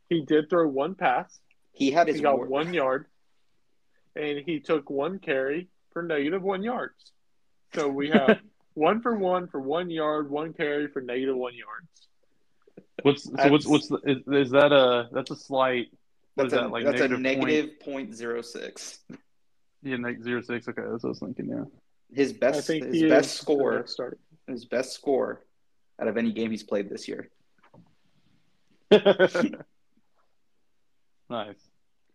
He 0.09 0.21
did 0.21 0.49
throw 0.49 0.67
one 0.67 0.95
pass. 0.95 1.39
He 1.71 1.91
had 1.91 2.07
his 2.07 2.17
He 2.17 2.21
got 2.23 2.37
war- 2.37 2.47
one 2.47 2.73
yard, 2.73 3.05
and 4.15 4.39
he 4.45 4.59
took 4.59 4.89
one 4.89 5.19
carry 5.19 5.67
for 5.93 6.01
negative 6.01 6.41
one 6.41 6.63
yards. 6.63 7.11
So 7.75 7.87
we 7.87 8.09
have 8.09 8.39
one 8.73 9.01
for 9.01 9.15
one 9.15 9.47
for 9.47 9.59
one 9.59 9.89
yard, 9.89 10.29
one 10.29 10.53
carry 10.53 10.87
for 10.87 11.01
negative 11.01 11.35
one 11.35 11.53
yards. 11.53 11.87
What's 13.03 13.23
so 13.23 13.49
what's 13.49 13.65
what's 13.65 13.87
the, 13.87 13.97
is, 14.05 14.17
is 14.45 14.51
that 14.51 14.71
a 14.71 15.09
that's 15.11 15.31
a 15.31 15.35
slight 15.35 15.87
What 16.35 16.47
is 16.47 16.53
a, 16.53 16.57
that 16.57 16.71
like 16.71 16.85
that's 16.85 17.01
a 17.01 17.07
negative 17.07 17.39
point? 17.39 17.47
negative 17.47 17.79
point 17.79 18.13
zero 18.15 18.41
six. 18.41 18.99
Yeah, 19.83 19.97
neg- 19.97 20.23
zero 20.23 20.41
six. 20.41 20.67
Okay, 20.67 20.81
that's 20.81 21.03
what 21.03 21.09
I 21.09 21.11
was 21.11 21.19
thinking. 21.19 21.49
Yeah. 21.49 21.63
His 22.13 22.33
best 22.33 22.67
his 22.67 23.03
best 23.03 23.37
score 23.37 23.85
starting. 23.87 24.19
his 24.47 24.65
best 24.65 24.93
score 24.93 25.45
out 25.99 26.07
of 26.07 26.17
any 26.17 26.31
game 26.31 26.51
he's 26.51 26.63
played 26.63 26.89
this 26.89 27.07
year. 27.07 27.29
nice. 31.29 31.68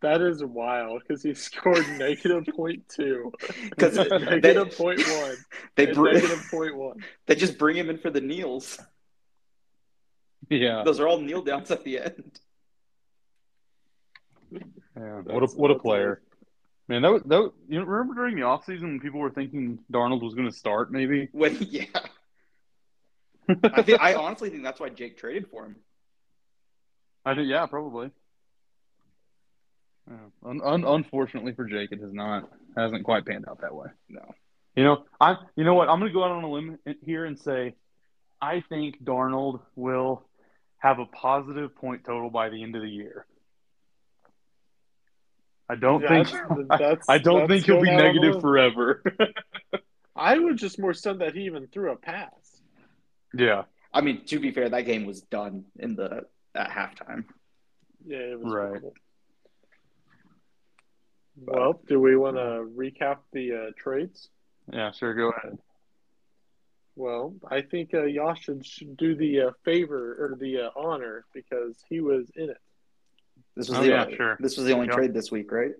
That 0.05 0.21
is 0.21 0.45
wild 0.45 1.01
because 1.01 1.23
he 1.23 1.33
scored 1.35 1.89
negative 1.99 2.47
point 2.55 2.87
two, 2.91 3.33
Because 3.71 3.97
negative 4.11 4.77
point 4.77 5.01
one, 5.01 5.37
they 5.77 5.87
and 5.87 5.95
br- 5.95 6.13
negative 6.13 6.47
point 6.51 6.77
one. 6.77 7.03
they 7.25 7.35
just 7.35 7.57
bring 7.57 7.75
him 7.75 7.89
in 7.89 7.97
for 7.97 8.11
the 8.11 8.21
kneels. 8.21 8.79
Yeah. 10.51 10.83
Those 10.85 11.01
are 11.01 11.09
all 11.09 11.21
kneel 11.21 11.41
downs 11.41 11.71
at 11.71 11.85
the 11.85 12.01
end. 12.01 12.39
Yeah. 14.53 15.21
What 15.25 15.43
a 15.43 15.47
what 15.57 15.71
a 15.71 15.79
player. 15.79 16.21
Man, 16.87 17.01
that 17.01 17.11
was, 17.11 17.23
that 17.23 17.53
you 17.71 17.83
remember 17.83 18.15
during 18.15 18.37
the 18.37 18.43
offseason 18.43 18.83
when 18.83 19.01
people 19.01 19.21
were 19.21 19.31
thinking 19.31 19.79
Darnold 19.91 20.23
was 20.23 20.35
going 20.35 20.51
to 20.51 20.55
start 20.55 20.93
maybe? 20.93 21.31
When 21.33 21.57
yeah, 21.63 21.87
I 23.73 23.81
think 23.81 24.03
I 24.03 24.13
honestly 24.17 24.51
think 24.51 24.65
that's 24.65 24.81
why 24.81 24.91
Jake 24.91 25.17
traded 25.17 25.49
for 25.51 25.65
him. 25.65 25.77
I 27.25 27.35
think 27.35 27.49
yeah, 27.49 27.65
probably. 27.65 28.11
Yeah. 30.11 30.17
Un- 30.51 30.61
un- 30.63 30.85
unfortunately 30.85 31.53
for 31.55 31.65
Jake, 31.65 31.93
it 31.93 32.01
has 32.01 32.13
not 32.13 32.49
hasn't 32.77 33.05
quite 33.05 33.25
panned 33.27 33.47
out 33.49 33.61
that 33.63 33.75
way. 33.75 33.87
No, 34.09 34.35
You 34.77 34.85
know, 34.85 35.05
I 35.21 35.37
you 35.57 35.65
know 35.65 35.75
what? 35.75 35.89
I'm 35.89 35.99
going 35.99 36.11
to 36.11 36.15
go 36.15 36.25
out 36.25 36.31
on 36.33 36.45
a 36.45 36.51
limb 36.51 36.79
here 37.03 37.25
and 37.25 37.39
say 37.39 37.75
I 38.43 38.61
think 38.69 39.03
Darnold 39.03 39.61
will 39.77 40.23
have 40.79 40.99
a 40.99 41.07
positive 41.07 41.75
point 41.75 42.05
total 42.05 42.29
by 42.31 42.51
the 42.51 42.63
end 42.63 42.77
of 42.77 42.83
the 42.83 42.89
year. 42.91 43.25
I 45.69 45.77
don't 45.77 46.03
That's- 46.03 46.31
think 46.31 46.69
that's- 46.69 47.05
I 47.09 47.19
don't 47.19 47.49
that's 47.49 47.65
think 47.65 47.65
he'll 47.67 47.81
be 47.81 47.87
going 47.87 47.99
out 47.99 48.05
on 48.05 48.11
a 48.11 48.13
negative 48.21 48.41
forever. 48.43 49.03
I 50.17 50.39
was 50.39 50.61
just 50.61 50.79
more 50.79 50.93
stunned 50.95 51.23
that 51.23 51.35
he 51.35 51.43
even 51.47 51.67
threw 51.69 51.91
a 51.93 51.97
pass. 51.97 52.61
yeah. 53.33 53.63
I 53.93 54.01
mean 54.01 54.25
to 54.27 54.41
be 54.41 54.51
fair, 54.51 54.69
that 54.69 54.83
game 54.87 55.07
was 55.07 55.23
done 55.23 55.65
in 55.79 55.95
the 55.97 56.27
at 56.55 56.69
halftime. 56.69 57.25
Yeah, 58.05 58.19
it 58.19 58.41
was 58.41 58.53
Right. 58.53 58.67
horrible. 58.69 58.95
Well, 61.37 61.81
do 61.89 62.01
we 62.01 62.17
want 62.17 62.37
to 62.37 62.67
recap 62.77 63.19
the 63.33 63.53
uh, 63.53 63.71
trades? 63.77 64.29
Yeah, 64.73 64.93
sure, 64.93 65.15
go 65.15 65.31
ahead. 65.31 65.59
Well, 66.97 67.35
I 67.51 67.63
think 67.63 67.93
uh, 67.93 68.05
Yash 68.05 68.45
should, 68.45 68.65
should 68.65 68.97
do 68.97 69.17
the 69.17 69.41
uh, 69.41 69.51
favor 69.65 70.13
or 70.33 70.37
the 70.39 70.67
uh, 70.67 70.71
honor 70.77 71.25
because 71.35 71.77
he 71.89 72.01
was 72.01 72.31
in 72.37 72.51
it. 72.51 72.59
This 73.57 73.69
was 73.69 73.79
Oh, 73.79 73.83
the 73.83 73.89
yeah, 73.89 74.05
only, 74.05 74.17
sure. 74.17 74.37
this 74.41 74.57
was 74.57 74.67
the 74.67 74.73
only 74.73 74.87
Yep. 74.87 74.95
trade 74.97 75.15
this 75.15 75.31
week, 75.33 75.51
right? 75.51 75.73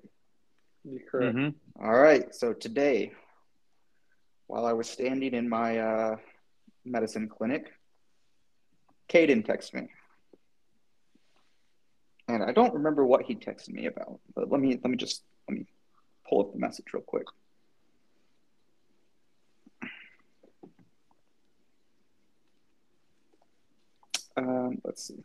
You're 0.85 1.01
correct. 1.09 1.37
hmm 1.37 1.49
All 1.81 1.97
right. 1.97 2.35
So 2.35 2.53
today, 2.53 3.13
while 4.49 4.67
I 4.67 4.73
was 4.73 4.89
standing 4.91 5.35
in 5.35 5.49
my 5.49 5.79
uh, 5.79 6.17
medicine 6.85 7.29
clinic, 7.29 7.73
Caden 9.09 9.47
texted 9.47 9.75
me, 9.75 9.89
and 12.29 12.43
I 12.43 12.53
don't 12.53 12.75
remember 12.75 13.07
what 13.07 13.23
he 13.23 13.35
texted 13.37 13.71
me 13.71 13.87
about. 13.87 14.19
But 14.35 14.51
let 14.51 14.61
me 14.61 14.79
let 14.83 14.91
me 14.91 14.97
just 14.97 15.23
let 15.23 15.23
me 15.23 15.34
pull 16.29 16.41
up 16.41 16.53
the 16.53 16.59
message 16.59 16.87
real 16.93 17.03
quick. 17.03 17.27
Um, 24.37 24.81
let's 24.85 25.07
see. 25.07 25.23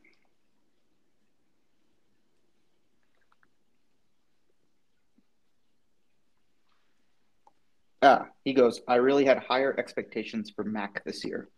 Ah, 8.01 8.27
he 8.45 8.53
goes, 8.53 8.81
I 8.87 8.95
really 8.95 9.25
had 9.25 9.39
higher 9.39 9.75
expectations 9.77 10.49
for 10.49 10.63
Mac 10.63 11.03
this 11.03 11.25
year. 11.25 11.49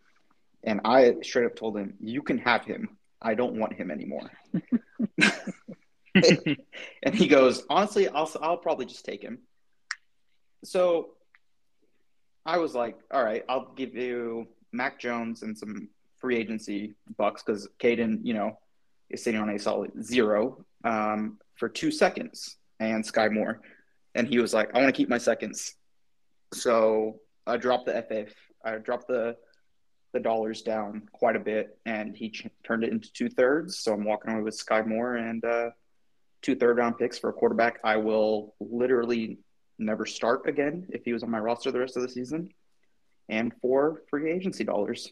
And 0.64 0.80
I 0.84 1.14
straight 1.22 1.46
up 1.46 1.56
told 1.56 1.76
him, 1.76 1.94
You 2.00 2.22
can 2.22 2.38
have 2.38 2.64
him. 2.64 2.96
I 3.20 3.34
don't 3.34 3.54
want 3.56 3.74
him 3.74 3.90
anymore. 3.90 4.30
and 7.02 7.14
he 7.14 7.26
goes, 7.26 7.64
Honestly, 7.70 8.08
I'll, 8.08 8.30
I'll 8.40 8.56
probably 8.56 8.86
just 8.86 9.04
take 9.04 9.22
him. 9.22 9.38
So 10.64 11.10
I 12.44 12.58
was 12.58 12.74
like, 12.74 12.98
All 13.10 13.24
right, 13.24 13.44
I'll 13.48 13.72
give 13.74 13.94
you 13.94 14.48
Mac 14.72 14.98
Jones 14.98 15.42
and 15.42 15.56
some 15.56 15.88
free 16.18 16.36
agency 16.36 16.94
bucks 17.16 17.42
because 17.42 17.68
Caden, 17.80 18.20
you 18.22 18.34
know, 18.34 18.58
is 19.10 19.22
sitting 19.22 19.40
on 19.40 19.50
a 19.50 19.58
solid 19.58 19.90
zero 20.02 20.64
um, 20.84 21.38
for 21.56 21.68
two 21.68 21.90
seconds 21.90 22.56
and 22.80 23.04
Skyy 23.04 23.32
Moore. 23.32 23.60
And 24.14 24.26
he 24.26 24.38
was 24.38 24.52
like, 24.52 24.74
I 24.74 24.78
want 24.78 24.94
to 24.94 24.96
keep 24.96 25.08
my 25.08 25.18
seconds. 25.18 25.74
So 26.52 27.20
I 27.46 27.56
dropped 27.56 27.86
the 27.86 28.02
FF. 28.02 28.34
I 28.64 28.76
dropped 28.76 29.08
the 29.08 29.36
the 30.12 30.20
dollars 30.20 30.60
down 30.60 31.08
quite 31.12 31.36
a 31.36 31.40
bit, 31.40 31.78
and 31.86 32.14
he 32.14 32.28
ch- 32.28 32.46
turned 32.62 32.84
it 32.84 32.92
into 32.92 33.10
two 33.12 33.30
thirds. 33.30 33.78
So 33.78 33.94
I'm 33.94 34.04
walking 34.04 34.32
away 34.32 34.42
with 34.42 34.54
Skyy 34.54 34.86
Moore 34.86 35.16
and 35.16 35.42
uh, 35.42 35.70
two 36.42 36.54
third 36.56 36.76
round 36.78 36.98
picks 36.98 37.18
for 37.18 37.30
a 37.30 37.32
quarterback. 37.32 37.78
I 37.84 37.96
will 37.96 38.54
literally 38.60 39.38
never 39.78 40.04
start 40.06 40.48
again 40.48 40.86
if 40.90 41.04
he 41.04 41.12
was 41.12 41.22
on 41.22 41.30
my 41.30 41.38
roster 41.38 41.70
the 41.70 41.80
rest 41.80 41.96
of 41.96 42.02
the 42.02 42.08
season, 42.08 42.50
and 43.28 43.52
four 43.60 44.02
free 44.10 44.30
agency 44.30 44.64
dollars. 44.64 45.10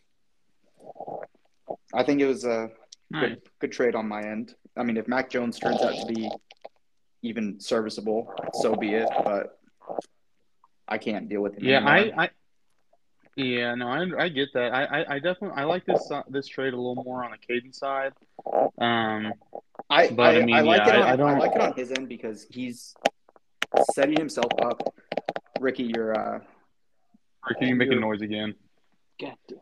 I 1.95 2.03
think 2.03 2.21
it 2.21 2.27
was 2.27 2.45
a 2.45 2.71
Nice. 3.13 3.31
good, 3.31 3.43
good 3.59 3.73
trade 3.73 3.97
on 3.97 4.07
my 4.07 4.23
end. 4.23 4.55
I 4.77 4.85
mean, 4.85 4.97
if 4.97 5.09
Mac 5.09 5.31
Jones 5.31 5.59
turns 5.59 5.81
out 5.83 5.95
to 5.97 6.07
be 6.07 6.31
even 7.23 7.59
serviceable, 7.59 8.33
so 8.55 8.77
be 8.77 8.95
it. 8.95 9.09
But 9.25 9.59
I 10.87 10.97
can't 10.99 11.29
deal 11.29 11.41
with 11.41 11.55
him. 11.57 11.65
Yeah, 11.65 11.79
anymore. 11.79 12.15
I, 12.21 12.25
I 12.27 12.31
yeah, 13.35 13.75
no, 13.75 13.89
I, 13.89 14.25
I 14.25 14.29
get 14.29 14.53
that. 14.55 14.73
I, 14.73 14.85
I, 14.85 15.15
I 15.15 15.19
definitely 15.19 15.57
I 15.57 15.65
like 15.65 15.85
this 15.87 16.09
uh, 16.09 16.23
this 16.29 16.47
trade 16.47 16.73
a 16.73 16.77
little 16.77 17.03
more 17.03 17.25
on 17.25 17.33
the 17.33 17.39
Caden 17.55 17.75
side. 17.75 18.13
Um, 18.79 19.33
I, 19.91 20.09
But, 20.11 20.37
I, 20.37 20.41
I 20.41 20.45
mean, 20.45 20.55
I 20.55 20.61
like 20.61 20.87
yeah, 20.87 20.89
it. 20.89 20.97
On, 20.97 21.03
I- 21.03 21.09
I, 21.09 21.13
I 21.13 21.17
don't- 21.17 21.39
like 21.39 21.55
it 21.57 21.61
on 21.61 21.73
his 21.75 21.91
end 21.93 22.09
because 22.09 22.47
he's 22.51 22.95
setting 23.93 24.17
himself 24.19 24.51
up. 24.63 24.83
Rickey, 25.61 25.85
you're. 25.95 26.19
Uh, 26.19 26.39
Rickey, 27.49 27.67
you 27.67 27.75
making 27.77 28.01
noise 28.01 28.23
again? 28.23 28.55
God 29.21 29.35
damn. 29.49 29.59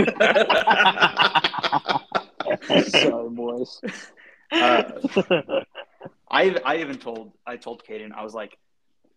Sorry, 2.88 3.28
boys. 3.30 3.80
uh, 4.52 4.82
I 6.30 6.56
I 6.64 6.76
even 6.78 6.98
told 6.98 7.32
I 7.46 7.56
told 7.56 7.84
Caden 7.84 8.12
I 8.12 8.22
was 8.24 8.34
like, 8.34 8.56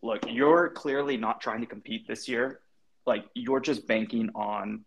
look, 0.02 0.22
you're 0.28 0.70
clearly 0.70 1.18
not 1.18 1.42
trying 1.42 1.62
to 1.62 1.68
compete 1.68 2.08
this 2.08 2.28
year. 2.28 2.60
Like 3.06 3.26
you're 3.34 3.60
just 3.60 3.88
banking 3.88 4.30
on 4.36 4.86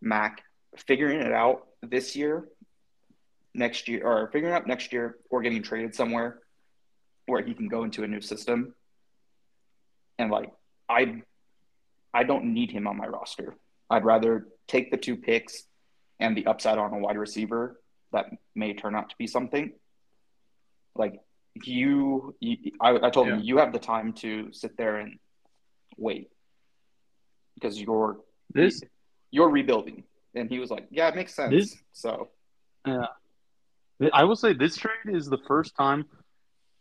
Mac 0.00 0.42
figuring 0.76 1.20
it 1.20 1.32
out 1.32 1.66
this 1.82 2.16
year, 2.16 2.48
next 3.54 3.88
year, 3.88 4.04
or 4.06 4.30
figuring 4.32 4.54
out 4.54 4.66
next 4.66 4.92
year, 4.92 5.16
or 5.30 5.42
getting 5.42 5.62
traded 5.62 5.94
somewhere 5.94 6.38
where 7.26 7.42
he 7.44 7.54
can 7.54 7.68
go 7.68 7.84
into 7.84 8.02
a 8.02 8.06
new 8.08 8.20
system. 8.20 8.74
And 10.18 10.30
like 10.30 10.50
I 10.88 11.22
I 12.14 12.24
don't 12.24 12.52
need 12.52 12.70
him 12.70 12.86
on 12.86 12.96
my 12.96 13.06
roster. 13.06 13.56
I'd 13.90 14.04
rather 14.04 14.48
take 14.68 14.90
the 14.90 14.96
two 14.96 15.16
picks 15.16 15.64
and 16.20 16.36
the 16.36 16.46
upside 16.46 16.78
on 16.78 16.92
a 16.92 16.98
wide 16.98 17.16
receiver 17.18 17.80
that 18.12 18.26
may 18.54 18.74
turn 18.74 18.94
out 18.94 19.10
to 19.10 19.16
be 19.18 19.26
something. 19.26 19.72
Like 20.94 21.14
you, 21.64 22.34
you 22.40 22.72
I, 22.80 22.90
I 23.06 23.10
told 23.10 23.28
Yeah. 23.28 23.34
him 23.36 23.40
you 23.42 23.58
have 23.58 23.72
the 23.72 23.78
time 23.78 24.12
to 24.14 24.52
sit 24.52 24.76
there 24.76 24.96
and 24.96 25.18
wait 25.96 26.30
because 27.54 27.80
you're 27.80 28.18
This 28.52 28.82
you're 29.30 29.48
rebuilding. 29.50 30.04
And 30.34 30.48
he 30.50 30.58
was 30.58 30.70
like, 30.70 30.86
"Yeah, 30.90 31.08
it 31.08 31.14
makes 31.16 31.34
sense." 31.34 31.50
This- 31.54 31.76
so 31.92 32.28
I 34.12 34.24
will 34.24 34.36
say 34.36 34.52
this 34.52 34.76
trade 34.76 34.92
is 35.14 35.26
the 35.26 35.38
first 35.46 35.74
time 35.76 36.06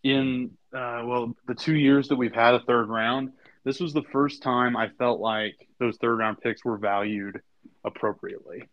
in 0.04 0.52
uh, 0.74 1.04
well 1.06 1.36
the 1.48 1.56
two 1.56 1.76
years 1.76 2.08
that 2.10 2.16
we've 2.16 2.34
had 2.34 2.54
a 2.56 2.60
third 2.62 2.90
round. 2.90 3.32
This 3.64 3.80
was 3.80 3.94
the 3.94 4.02
first 4.12 4.42
time 4.42 4.76
I 4.76 4.90
felt 4.98 5.20
like 5.20 5.56
those 5.80 5.98
third 5.98 6.16
round 6.18 6.42
picks 6.42 6.66
were 6.66 6.78
valued 6.78 7.40
appropriately. 7.84 8.64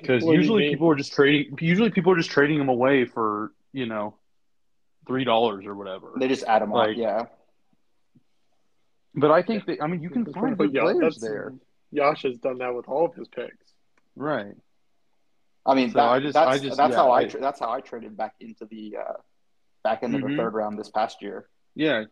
Because 0.00 0.24
What 0.24 0.30
do 0.32 0.34
you 0.34 0.40
usually 0.40 0.70
people 0.70 0.90
are 0.90 0.96
just 0.96 1.12
trading. 1.12 1.56
Usually 1.60 1.90
people 1.90 2.12
are 2.12 2.16
just 2.16 2.30
trading 2.30 2.58
them 2.58 2.68
away 2.68 3.04
for 3.04 3.52
you 3.72 3.86
know 3.86 4.16
three 5.06 5.24
dollars 5.24 5.66
or 5.66 5.74
whatever. 5.74 6.12
they 6.18 6.28
just 6.28 6.44
add 6.44 6.62
them 6.62 6.70
Like, 6.70 6.90
on. 6.90 6.96
Yeah, 6.98 7.22
But 9.14 9.30
I 9.30 9.42
think 9.42 9.66
that 9.66 9.82
I 9.82 9.86
mean 9.86 10.02
you 10.02 10.10
can 10.10 10.24
find 10.32 10.56
good 10.56 10.72
Yeah, 10.72 10.82
players 10.82 11.16
there, 11.18 11.54
Yash 11.90 12.22
has 12.22 12.38
done 12.38 12.58
that 12.58 12.74
with 12.74 12.88
all 12.88 13.06
of 13.06 13.14
his 13.14 13.28
picks. 13.28 13.72
right? 14.16 14.54
I 15.68 15.74
mean, 15.74 15.90
So 15.90 15.98
that, 15.98 16.08
I 16.08 16.18
just- 16.20 16.34
that's 16.34 16.48
I 16.48 16.58
just- 16.58 16.76
that's 16.76 16.90
yeah, 16.92 16.96
how 16.96 17.10
I, 17.10 17.20
I- 17.20 17.24
tra- 17.26 17.40
that's 17.40 17.60
how 17.60 17.70
I 17.70 17.80
traded 17.80 18.16
back 18.16 18.34
into 18.40 18.64
the 18.64 18.96
uh, 18.96 19.12
back 19.84 20.02
into 20.02 20.18
Mhm. 20.18 20.30
the 20.30 20.36
third 20.36 20.54
round 20.54 20.78
this 20.78 20.88
past 20.90 21.20
year. 21.22 21.48
Yeah, 21.74 22.04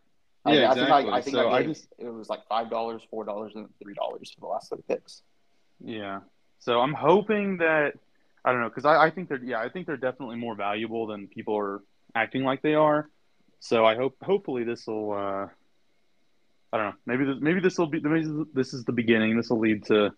I, 0.45 0.53
yeah, 0.53 0.69
I 0.69 0.73
exactly. 0.73 0.83
think 0.83 0.93
I, 1.15 1.17
I 1.17 1.21
think 1.23 1.35
so 1.37 1.49
I 1.49 1.57
I 1.57 1.63
gave, 1.63 1.71
just 1.75 1.89
it 1.99 2.09
was 2.09 2.29
like 2.29 2.47
five 2.49 2.71
dollars, 2.71 3.03
four 3.11 3.25
dollars, 3.25 3.53
and 3.57 3.69
three 3.83 3.95
dollars 3.95 4.31
for 4.33 4.41
the 4.41 4.47
last 4.47 4.69
three 4.69 4.83
picks. 4.87 5.23
yeah. 5.81 6.21
So 6.59 6.81
I'm 6.81 6.95
hoping 6.95 7.59
that 7.59 7.95
I 8.45 8.53
don't 8.53 8.61
know 8.61 8.69
because 8.69 8.85
I, 8.85 9.07
I 9.07 9.11
think 9.11 9.29
they're 9.29 9.43
yeah 9.43 9.61
I 9.61 9.69
think 9.69 9.87
they're 9.87 9.97
definitely 9.97 10.37
more 10.37 10.55
valuable 10.55 11.07
than 11.07 11.27
people 11.29 11.57
are 11.57 11.83
acting 12.15 12.45
like 12.45 12.63
they 12.63 12.75
are. 12.75 13.11
So 13.61 13.85
I 13.85 13.95
hope 13.97 14.17
hopefully 14.23 14.65
this 14.65 14.87
will 14.87 15.13
uh, 15.13 15.47
I 16.73 16.77
don't 16.77 16.87
know 16.87 16.95
maybe 17.07 17.25
this, 17.25 17.37
maybe 17.41 17.61
this 17.61 17.79
will 17.79 17.87
be 17.89 18.01
maybe 18.01 18.45
this 18.55 18.73
is 18.75 18.85
the 18.85 18.93
beginning. 18.93 19.37
This 19.37 19.49
will 19.51 19.59
lead 19.61 19.85
to 19.87 20.13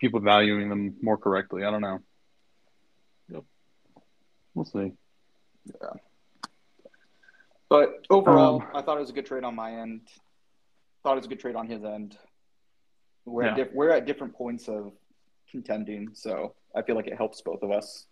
people 0.00 0.20
valuing 0.20 0.68
them 0.68 0.96
more 1.02 1.16
correctly. 1.18 1.64
I 1.64 1.70
don't 1.70 1.80
know. 1.82 2.00
We'll 4.54 4.64
see. 4.64 4.92
Yeah. 5.66 5.90
But 7.68 8.06
overall, 8.10 8.62
Um, 8.62 8.68
I 8.74 8.82
thought 8.82 8.96
it 8.96 9.00
was 9.00 9.10
a 9.10 9.14
good 9.14 9.26
trade 9.26 9.44
on 9.44 9.54
my 9.54 9.72
end. 9.80 10.08
Thought 11.02 11.12
it 11.14 11.16
was 11.16 11.26
a 11.26 11.28
good 11.28 11.40
trade 11.40 11.56
on 11.56 11.66
his 11.66 11.84
end. 11.84 12.18
We're 13.24 13.44
at 13.44 13.56
Yeah. 13.56 13.64
diff- 13.64 13.74
we're 13.74 13.90
at 13.90 14.04
different 14.04 14.34
points 14.34 14.68
of 14.68 14.92
contending, 15.50 16.14
so 16.14 16.54
I 16.74 16.82
feel 16.82 16.94
like 16.94 17.06
it 17.06 17.16
helps 17.16 17.40
both 17.40 17.62
of 17.62 17.70
us. 17.70 18.06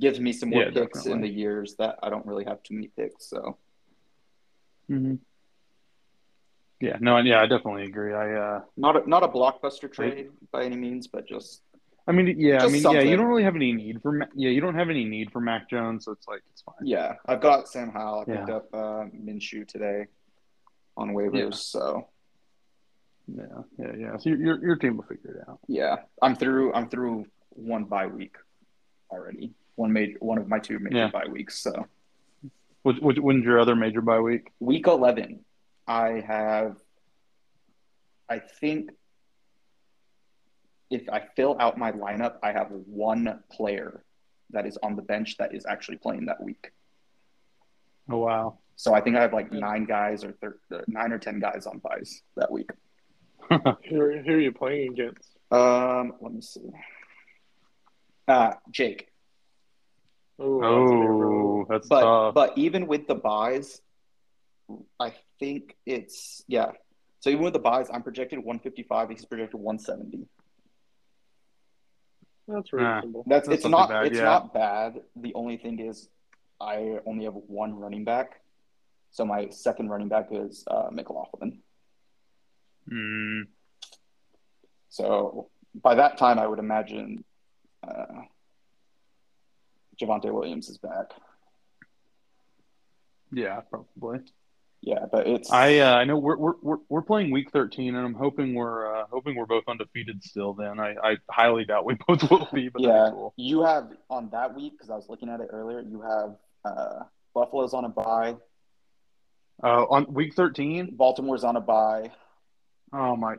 Gives 0.00 0.18
me 0.20 0.32
some 0.32 0.50
more 0.50 0.62
Yeah, 0.62 0.70
picks 0.70 1.06
in 1.06 1.20
the 1.20 1.28
years 1.28 1.76
that 1.76 1.98
I 2.02 2.10
don't 2.10 2.24
really 2.26 2.44
have 2.44 2.62
too 2.62 2.74
many 2.74 2.88
picks. 2.88 3.26
So 3.26 3.58
hmm 4.88 5.16
Yeah, 6.80 6.98
no, 7.00 7.16
yeah, 7.18 7.40
I 7.40 7.46
definitely 7.46 7.84
agree. 7.84 8.12
I, 8.12 8.32
uh, 8.34 8.64
not 8.76 8.96
a, 8.96 9.08
not 9.08 9.22
a 9.22 9.28
blockbuster 9.28 9.92
trade 9.92 10.30
by 10.50 10.64
any 10.64 10.76
means, 10.76 11.06
but 11.06 11.26
just 11.26 11.62
I 12.06 12.12
mean, 12.12 12.34
yeah, 12.38 12.56
I 12.56 12.58
Just 12.68 12.72
mean, 12.72 12.82
yeah, 12.94 13.00
you 13.02 13.16
don't 13.16 13.26
really 13.26 13.44
have 13.44 13.54
any 13.54 13.72
need 13.72 14.02
for, 14.02 14.10
Ma- 14.12 14.26
yeah, 14.34 14.50
you 14.50 14.60
don't 14.60 14.74
have 14.74 14.90
any 14.90 15.04
need 15.04 15.30
for 15.30 15.40
Mac 15.40 15.70
Jones, 15.70 16.04
so 16.04 16.12
it's 16.12 16.26
like 16.26 16.40
it's 16.50 16.62
fine. 16.62 16.74
yeah. 16.82 17.14
I've 17.26 17.40
got 17.40 17.68
Sam 17.68 17.90
Howell. 17.92 18.22
I 18.22 18.24
picked 18.24 18.48
Yeah. 18.48 18.56
up 18.56 18.68
uh, 18.74 19.04
Minshew 19.14 19.66
today 19.68 20.06
on 20.96 21.10
waivers, 21.10 21.34
Yeah. 21.34 21.50
so 21.52 22.08
Yeah, 23.28 23.44
yeah, 23.78 23.92
yeah. 23.96 24.16
So 24.18 24.30
your 24.30 24.38
your, 24.38 24.64
your 24.66 24.76
team 24.76 24.96
will 24.96 25.04
figure 25.04 25.30
it 25.42 25.48
out. 25.48 25.60
yeah. 25.68 25.96
I'm 26.20 26.34
through. 26.34 26.72
I'm 26.74 26.88
through 26.88 27.26
one 27.50 27.84
bye 27.84 28.08
week 28.08 28.34
already. 29.10 29.52
One 29.76 29.92
major, 29.92 30.16
one 30.20 30.38
of 30.38 30.48
my 30.48 30.58
two 30.58 30.78
major 30.80 30.96
Yeah. 30.96 31.10
bye 31.10 31.26
weeks. 31.30 31.58
So 31.60 31.86
Which, 32.82 32.98
which 32.98 33.18
when's 33.18 33.44
your 33.44 33.60
other 33.60 33.76
major 33.76 34.00
bye 34.00 34.18
week? 34.20 34.50
week 34.58 34.86
11 34.88 35.44
i 35.86 36.20
have 36.26 36.76
i 38.28 38.38
think 38.38 38.90
if 40.96 41.02
i 41.16 41.20
fill 41.36 41.54
out 41.64 41.74
my 41.84 41.90
lineup 42.04 42.34
i 42.42 42.50
have 42.58 42.68
one 43.04 43.24
player 43.50 43.90
that 44.50 44.64
is 44.70 44.76
on 44.86 44.94
the 44.96 45.02
bench 45.12 45.30
that 45.40 45.50
is 45.54 45.64
actually 45.74 45.96
playing 45.96 46.26
that 46.26 46.40
week 46.48 46.64
Oh 48.10 48.18
wow. 48.18 48.58
so 48.76 48.88
i 48.94 49.00
think 49.00 49.16
i 49.16 49.22
have 49.26 49.32
like 49.40 49.50
nine 49.52 49.84
guys 49.96 50.18
or 50.26 50.32
thir- 50.40 50.58
uh, 50.74 50.80
nine 50.98 51.10
or 51.12 51.18
ten 51.18 51.40
guys 51.40 51.66
on 51.66 51.78
byes 51.78 52.10
that 52.36 52.50
week 52.56 52.70
Who 53.50 53.56
are, 54.00 54.12
who 54.24 54.32
are 54.38 54.44
you 54.48 54.52
playing 54.52 54.92
against? 54.92 55.28
um 55.50 56.12
let 56.20 56.32
me 56.36 56.40
see 56.52 56.68
uh 58.28 58.52
jake 58.70 59.08
Oh, 60.38 60.60
that's 60.60 60.90
a 60.90 60.94
big 60.94 61.08
roll. 61.08 61.66
that's 61.68 61.88
but 61.88 62.00
tough. 62.02 62.34
but 62.34 62.58
even 62.58 62.86
with 62.86 63.06
the 63.06 63.14
byes 63.14 63.80
i 64.98 65.12
think 65.38 65.76
it's 65.86 66.42
yeah 66.48 66.70
so 67.20 67.30
even 67.30 67.42
with 67.44 67.52
the 67.52 67.58
byes 67.70 67.88
i'm 67.92 68.02
projected 68.02 68.38
155 68.38 69.10
he's 69.10 69.24
projected 69.24 69.60
170 69.60 70.26
that's 72.48 72.72
Nah. 72.72 72.96
reasonable. 72.96 73.24
That's, 73.26 73.48
That's 73.48 73.56
it's 73.60 73.64
not 73.70 73.70
not 73.70 73.88
bad, 73.88 74.06
it's 74.06 74.16
yeah. 74.16 74.24
not 74.24 74.54
bad. 74.54 75.00
The 75.16 75.34
only 75.34 75.56
thing 75.56 75.78
is 75.80 76.08
I 76.60 76.98
only 77.06 77.24
have 77.24 77.34
one 77.34 77.74
running 77.74 78.04
back. 78.04 78.40
So 79.10 79.24
my 79.24 79.48
second 79.50 79.88
running 79.90 80.08
back 80.08 80.28
is 80.30 80.64
uh, 80.70 80.88
McLaughlin. 80.90 81.60
Mm, 82.90 83.42
So 84.88 85.48
by 85.74 85.94
that 85.94 86.18
time, 86.18 86.38
I 86.38 86.46
would 86.46 86.58
imagine 86.58 87.24
uh, 87.86 88.22
Javonte 90.00 90.32
Williams 90.32 90.68
is 90.68 90.78
back. 90.78 91.12
yeah, 93.32 93.60
probably. 93.70 94.20
Yeah, 94.84 95.06
but 95.12 95.28
it's 95.28 95.50
I 95.52 95.78
uh, 95.78 95.94
I 95.94 96.04
know 96.04 96.18
we're, 96.18 96.36
we're 96.36 96.54
we're 96.60 96.76
we're 96.88 97.02
playing 97.02 97.30
week 97.30 97.52
thirteen, 97.52 97.94
and 97.94 98.04
I'm 98.04 98.14
hoping 98.14 98.54
we're 98.54 98.92
uh, 98.92 99.04
hoping 99.12 99.36
we're 99.36 99.46
both 99.46 99.62
undefeated 99.68 100.24
still. 100.24 100.54
Then 100.54 100.80
I, 100.80 100.96
I 101.02 101.16
highly 101.30 101.64
doubt 101.64 101.84
we 101.86 101.94
both 102.08 102.28
will 102.28 102.48
be, 102.52 102.68
but 102.68 102.82
yeah. 102.82 103.10
cool. 103.12 103.32
You 103.36 103.62
have 103.62 103.92
on 104.10 104.28
that 104.30 104.56
week 104.56 104.72
because 104.72 104.90
I 104.90 104.96
was 104.96 105.08
looking 105.08 105.28
at 105.28 105.40
it 105.40 105.48
earlier. 105.50 105.80
You 105.80 106.00
have 106.02 106.34
uh, 106.64 107.04
Buffalo's 107.32 107.74
on 107.74 107.84
a 107.84 107.88
bye, 107.88 108.34
Uh, 109.62 109.84
on 109.84 110.12
week 110.12 110.34
thirteen. 110.34 110.96
Baltimore's 110.96 111.44
on 111.44 111.54
a 111.54 111.60
bye, 111.60 112.10
Oh 112.92 113.14
my. 113.14 113.36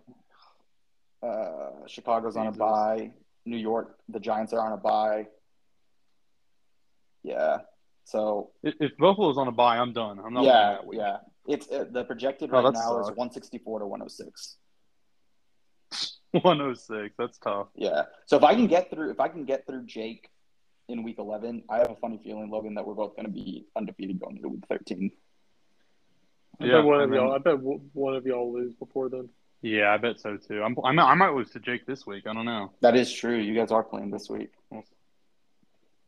uh, 1.21 1.86
Chicago's 1.88 2.38
on 2.38 2.47
a 2.47 2.51
Jesus. 2.51 2.60
bye, 2.60 3.12
New 3.45 3.58
York, 3.58 3.97
the 4.08 4.21
Giants 4.21 4.53
are 4.53 4.65
on 4.65 4.71
a 4.71 4.77
bye. 4.77 5.27
Yeah. 7.21 7.58
So 8.06 8.51
If, 8.63 8.75
if 8.79 8.97
Buffalo's 8.97 9.38
on 9.38 9.49
a 9.49 9.51
bye, 9.51 9.77
I'm 9.77 9.91
done. 9.91 10.19
I'm 10.19 10.34
not 10.34 10.43
yeah, 10.45 10.77
yeah. 10.91 11.17
It's 11.47 11.69
uh, 11.69 11.86
the 11.91 12.03
projected 12.06 12.49
Oh, 12.51 12.58
right 12.62 12.63
that 12.63 12.73
now 12.73 12.99
is 12.99 13.08
164 13.08 13.79
to 13.79 13.86
106. 13.88 14.58
106. 16.32 17.15
That's 17.17 17.38
tough. 17.38 17.67
Yeah. 17.75 18.03
So 18.25 18.38
if 18.38 18.43
I 18.43 18.56
can 18.56 18.67
get 18.67 18.89
through, 18.89 19.12
if 19.12 19.19
I 19.19 19.27
can 19.27 19.45
get 19.45 19.65
through 19.67 19.86
Jake 19.86 20.29
in 20.89 21.03
week 21.03 21.17
11, 21.19 21.63
I 21.69 21.77
have 21.79 21.91
a 21.91 21.95
funny 21.95 22.19
feeling, 22.23 22.49
Logan, 22.49 22.75
that 22.75 22.86
we're 22.88 22.93
both 22.93 23.15
going 23.15 23.25
to 23.25 23.32
be 23.32 23.65
undefeated 23.75 24.19
going 24.19 24.38
into 24.38 24.49
week 24.49 24.63
13. 24.69 25.12
I 26.62 26.65
Yeah, 26.65 26.71
bet 26.77 26.86
one 26.86 27.01
of 27.01 27.10
then- 27.10 27.19
y'all. 27.19 27.34
I 27.34 27.38
bet 27.39 27.60
one 27.60 28.15
of 28.15 28.25
y'all 28.25 28.53
lose 28.53 28.73
before 28.75 29.10
then. 29.10 29.29
Yeah, 29.62 29.93
I 29.93 29.97
bet 29.97 30.19
so 30.19 30.36
too. 30.36 30.62
I'm, 30.62 30.75
I'm 30.84 30.99
I 30.99 31.15
might 31.15 31.34
lose 31.34 31.49
to 31.51 31.60
Jake 31.60 31.86
this 31.86 32.06
week. 32.06 32.27
I 32.27 32.34
don't 32.34 32.43
know. 32.45 32.73
That 32.82 32.97
is 32.97 33.12
true. 33.13 33.38
You 33.38 33.56
guys 33.56 33.71
are 33.71 33.82
playing 33.84 34.12
this 34.12 34.29
week. 34.29 34.51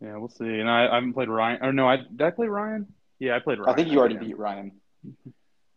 Yeah, 0.02 0.18
we'll 0.18 0.28
see. 0.28 0.44
And 0.60 0.70
I, 0.70 0.88
I 0.90 0.96
haven't 0.96 1.14
played 1.14 1.30
Ryan. 1.30 1.60
Or 1.64 1.72
no, 1.72 1.88
I 1.88 1.98
did 1.98 2.22
I 2.22 2.32
play 2.32 2.48
Ryan? 2.48 2.86
Yeah, 3.18 3.38
I 3.38 3.40
played 3.40 3.60
Ryan. 3.60 3.70
I 3.70 3.74
think 3.74 3.90
you 3.90 4.00
already 4.00 4.16
Yeah. 4.16 4.20
beat 4.22 4.38
Ryan. 4.38 4.74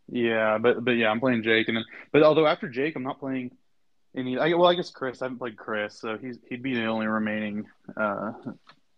Yeah, 0.07 0.57
but 0.57 0.83
but 0.83 0.91
yeah, 0.91 1.09
I'm 1.09 1.19
playing 1.19 1.43
Jake, 1.43 1.67
and 1.67 1.77
then 1.77 1.85
but 2.11 2.23
although 2.23 2.47
after 2.47 2.67
Jake, 2.67 2.95
I'm 2.95 3.03
not 3.03 3.19
playing 3.19 3.51
any. 4.15 4.37
I, 4.37 4.53
well, 4.53 4.69
I 4.69 4.73
guess 4.75 4.89
Chris. 4.89 5.21
I 5.21 5.25
haven't 5.25 5.37
played 5.37 5.57
Chris, 5.57 5.99
so 5.99 6.17
he's 6.17 6.37
he'd 6.49 6.63
be 6.63 6.75
the 6.75 6.85
only 6.85 7.07
remaining 7.07 7.65
uh, 7.95 8.31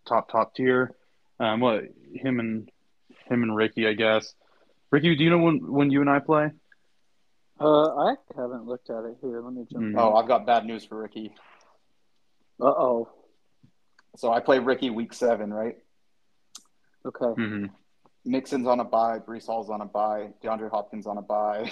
top 0.06 0.30
top 0.30 0.54
tier. 0.54 0.94
Um, 1.38 1.60
what 1.60 1.84
him 2.14 2.40
and 2.40 2.70
him 3.28 3.42
and 3.42 3.54
Rickey, 3.54 3.86
I 3.86 3.92
guess. 3.92 4.34
Rickey, 4.90 5.14
do 5.16 5.24
you 5.24 5.30
know 5.30 5.38
when 5.38 5.58
when 5.70 5.90
you 5.90 6.00
and 6.00 6.10
I 6.10 6.18
play? 6.18 6.50
Uh, 7.60 7.96
I 7.96 8.14
haven't 8.34 8.66
looked 8.66 8.90
at 8.90 9.04
it 9.04 9.16
here. 9.20 9.40
Let 9.40 9.52
me 9.52 9.66
jump. 9.70 9.84
Mm. 9.84 9.94
Oh, 9.96 10.14
I've 10.14 10.28
got 10.28 10.46
bad 10.46 10.64
news 10.64 10.84
for 10.84 11.00
Rickey. 11.00 11.34
Uh 12.60 12.66
oh. 12.66 13.08
So 14.16 14.32
I 14.32 14.40
play 14.40 14.58
Rickey 14.58 14.90
week 14.90 15.12
seven, 15.14 15.52
right? 15.52 15.76
Okay. 17.04 17.40
Mm-hmm. 17.40 17.66
Mixon's 18.24 18.66
on 18.66 18.80
a 18.80 18.84
bye. 18.84 19.18
Breece 19.18 19.46
Hall's 19.46 19.70
on 19.70 19.80
a 19.80 19.84
bye. 19.86 20.28
DeAndre 20.42 20.70
Hopkins 20.70 21.06
on 21.06 21.18
a 21.18 21.22
bye. 21.22 21.70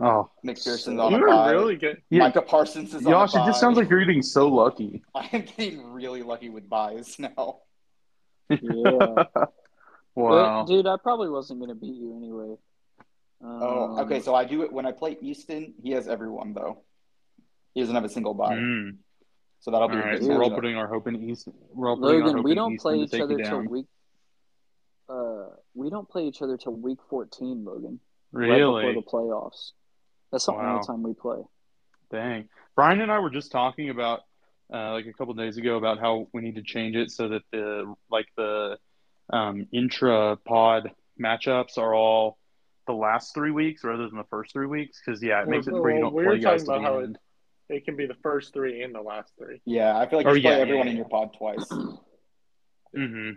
Oh, 0.00 0.30
Nick 0.44 0.62
Pearson's 0.62 1.00
on 1.00 1.14
a 1.14 1.18
You're 1.18 1.28
bye. 1.28 1.50
really 1.50 1.76
good. 1.76 2.02
yeah. 2.10 2.20
Micah 2.20 2.42
Parsons 2.42 2.90
is 2.94 3.04
on 3.06 3.10
Josh, 3.12 3.34
a 3.34 3.42
it 3.42 3.46
just 3.46 3.60
sounds 3.60 3.76
like 3.76 3.88
you're 3.90 3.98
getting 4.04 4.22
so 4.22 4.48
lucky. 4.48 5.02
I 5.14 5.28
am 5.32 5.42
getting 5.56 5.82
really 5.90 6.22
lucky 6.22 6.50
with 6.50 6.68
byes 6.68 7.16
now. 7.18 7.60
Yeah. 8.50 8.58
wow. 10.14 10.64
But, 10.64 10.66
dude, 10.66 10.86
I 10.86 10.96
probably 11.02 11.28
wasn't 11.30 11.60
gonna 11.60 11.74
beat 11.74 11.94
you 11.96 12.16
anyway. 12.16 12.56
Um, 13.42 13.62
Oh, 13.62 14.00
okay. 14.02 14.20
So 14.20 14.34
I 14.34 14.44
do 14.44 14.62
it 14.62 14.72
when 14.72 14.84
I 14.86 14.92
play 14.92 15.16
Easton. 15.20 15.74
He 15.82 15.90
has 15.92 16.08
everyone 16.08 16.52
though. 16.54 16.82
He 17.74 17.80
doesn't 17.80 17.94
have 17.94 18.04
a 18.04 18.08
single 18.08 18.34
bye, 18.34 18.56
Mm. 18.56 18.96
so 19.60 19.70
that'll 19.70 19.88
be 19.88 19.94
a 19.96 19.98
right, 19.98 20.18
good 20.18 20.26
so 20.26 20.34
we're 20.36 20.42
all 20.42 20.50
putting 20.54 20.74
our 20.76 20.88
hope 20.88 21.06
in 21.06 21.28
Easton. 21.30 21.52
We're 21.72 21.90
all 21.90 21.96
putting 21.96 22.22
our 22.22 22.26
Logan, 22.26 22.36
hope 22.38 22.44
we 22.44 22.54
don't 22.54 22.72
Easton 22.74 22.90
play 22.92 23.04
each 23.04 23.20
other 23.22 23.36
till 23.38 23.62
week. 23.68 23.86
Uh, 25.08 25.46
we 25.74 25.88
don't 25.90 26.08
play 26.08 26.24
each 26.26 26.42
other 26.42 26.56
till 26.56 26.74
week 26.74 26.98
fourteen, 27.08 27.64
Logan. 27.64 28.00
Right 28.32 28.48
Really? 28.58 28.84
before 28.86 29.02
the 29.02 29.08
playoffs. 29.08 29.72
That's 30.30 30.46
the 30.46 30.52
Wow. 30.52 30.74
only 30.74 30.86
time 30.86 31.02
we 31.02 31.14
play. 31.14 31.38
Dang. 32.10 32.48
Bryan 32.76 33.00
and 33.00 33.10
I 33.10 33.18
were 33.18 33.30
just 33.30 33.50
talking 33.50 33.88
about 33.90 34.20
uh, 34.72 34.92
like 34.92 35.06
a 35.06 35.12
couple 35.14 35.32
days 35.34 35.56
ago 35.56 35.76
about 35.76 35.98
how 35.98 36.28
we 36.34 36.42
need 36.42 36.56
to 36.56 36.62
change 36.62 36.94
it 36.96 37.10
so 37.10 37.28
that 37.28 37.42
the 37.52 37.94
like 38.10 38.26
the 38.36 38.78
um, 39.32 39.66
intra 39.72 40.36
pod 40.36 40.90
matchups 41.20 41.78
are 41.78 41.94
all 41.94 42.38
the 42.86 42.92
last 42.92 43.34
three 43.34 43.50
weeks 43.50 43.84
rather 43.84 44.06
than 44.08 44.16
the 44.16 44.24
first 44.30 44.52
three 44.52 44.66
weeks 44.66 45.00
because 45.04 45.22
yeah, 45.22 45.42
it 45.42 45.48
makes 45.48 45.66
it 45.66 45.72
Well, 45.72 45.82
where 45.82 45.94
you 45.94 46.00
don't 46.00 46.14
we 46.14 46.24
play 46.24 46.38
guys 46.38 46.64
to 46.64 46.72
the 46.72 46.80
how 46.80 46.98
end. 47.00 47.18
It 47.70 47.84
can 47.84 47.96
be 47.96 48.06
the 48.06 48.16
first 48.22 48.52
three 48.54 48.82
and 48.82 48.94
the 48.94 49.02
last 49.02 49.32
three, 49.38 49.60
Yeah, 49.66 49.98
I 49.98 50.08
feel 50.08 50.18
like 50.18 50.26
Oh, 50.26 50.32
you 50.32 50.40
play 50.42 50.52
yeah, 50.56 50.62
everyone 50.62 50.86
yeah, 50.86 50.92
in 50.92 50.96
your 50.96 51.08
pod 51.08 51.34
twice. 51.36 51.68
hmm 52.94 53.30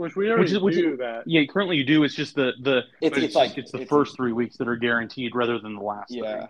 which 0.00 0.16
we 0.16 0.30
already 0.30 0.50
is- 0.52 0.58
which 0.58 0.74
is- 0.76 0.80
do 0.82 0.96
that. 0.96 1.24
Yeah, 1.26 1.44
currently 1.44 1.76
you 1.76 1.84
do. 1.84 2.02
It's 2.04 2.14
just 2.14 2.34
the 2.34 2.52
the 2.62 2.78
It's, 3.00 3.16
it's, 3.16 3.18
it's, 3.18 3.34
like 3.34 3.50
like 3.50 3.58
it's 3.58 3.70
the 3.72 3.78
it's- 3.78 3.88
first 3.90 4.16
three 4.16 4.32
weeks 4.32 4.56
that 4.56 4.66
are 4.68 4.76
guaranteed 4.76 5.34
rather 5.34 5.58
than 5.58 5.74
the 5.74 5.82
last. 5.82 6.10
Yeah. 6.10 6.48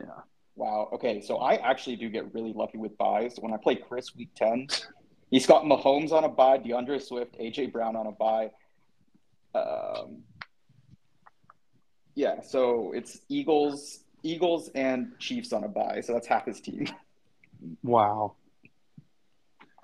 Yeah. 0.00 0.06
Wow. 0.56 0.88
Okay, 0.94 1.20
so 1.20 1.36
I 1.38 1.54
actually 1.54 1.96
do 1.96 2.08
get 2.10 2.32
really 2.34 2.52
lucky 2.52 2.76
with 2.78 2.96
byes. 2.98 3.36
When 3.40 3.52
I 3.52 3.56
play 3.56 3.76
Chris 3.76 4.14
week 4.16 4.30
ten, 4.34 4.66
He's 5.30 5.46
got 5.46 5.64
Mahomes 5.64 6.12
on 6.12 6.24
a 6.24 6.28
bye, 6.28 6.58
D'Andre 6.58 6.98
Swift, 6.98 7.38
AJ 7.38 7.72
Brown 7.72 7.96
on 7.96 8.06
a 8.06 8.12
bye. 8.12 8.50
Um, 9.54 10.24
yeah, 12.14 12.42
so 12.42 12.92
it's 12.92 13.18
Eagles, 13.30 14.00
Eagles 14.22 14.68
and 14.74 15.18
Chiefs 15.18 15.54
on 15.54 15.64
a 15.64 15.68
bye. 15.68 16.02
so 16.02 16.12
that's 16.12 16.26
half 16.26 16.44
his 16.46 16.60
team. 16.60 16.86
Wow. 17.82 18.34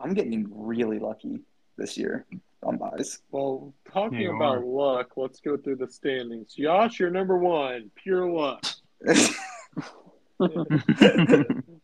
I'm 0.01 0.13
getting 0.13 0.49
really 0.51 0.99
lucky 0.99 1.41
this 1.79 1.97
year 1.97 2.27
on 2.63 2.77
buys. 2.77 3.21
Well, 3.31 3.73
talking 3.93 4.19
You 4.21 4.37
about 4.37 4.59
are. 4.59 4.65
luck, 4.65 5.13
let's 5.17 5.41
go 5.41 5.57
through 5.57 5.77
the 5.77 5.89
standings. 5.89 6.55
Yash, 6.59 6.99
you're 7.01 7.11
number 7.11 7.39
one, 7.39 7.91
pure 7.95 8.29
luck. 8.31 8.65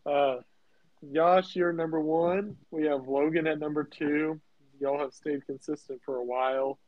Uh, 0.07 0.37
Yash, 1.11 1.57
you're 1.57 1.73
number 1.73 1.99
one. 2.01 2.57
We 2.71 2.85
have 2.87 3.09
Logan 3.09 3.47
at 3.47 3.59
number 3.59 3.85
two. 3.85 4.41
Y'all 4.81 4.99
have 4.99 5.13
stayed 5.15 5.47
consistent 5.47 6.01
for 6.05 6.17
a 6.17 6.25
while. 6.25 6.79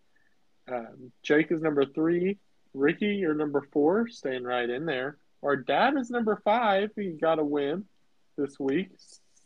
Um, 0.70 1.10
Jake 1.22 1.50
is 1.50 1.62
number 1.62 1.84
three. 1.86 2.38
Rickey, 2.74 3.14
you're 3.16 3.34
number 3.34 3.62
four, 3.72 4.06
staying 4.08 4.44
right 4.44 4.68
in 4.68 4.84
there. 4.84 5.16
Our 5.42 5.56
dad 5.56 5.96
is 5.96 6.10
number 6.10 6.40
five. 6.44 6.90
He 6.94 7.10
got 7.12 7.38
a 7.38 7.44
win 7.44 7.84
this 8.36 8.58
week, 8.60 8.90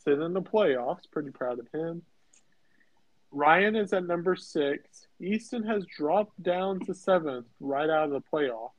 sitting 0.05 0.23
in 0.23 0.33
the 0.33 0.43
playoffs. 0.43 1.11
Pretty 1.13 1.31
proud 1.31 1.59
of 1.61 1.69
him. 1.73 2.03
Ryan 3.33 3.77
is 3.77 3.93
at 3.93 4.07
number 4.07 4.35
six. 4.35 5.07
Easton 5.21 5.63
has 5.65 5.85
dropped 5.87 6.43
down 6.43 6.81
to 6.81 6.95
seventh, 6.95 7.47
right 7.61 7.89
out 7.89 8.05
of 8.05 8.11
the 8.11 8.23
playoffs. 8.33 8.71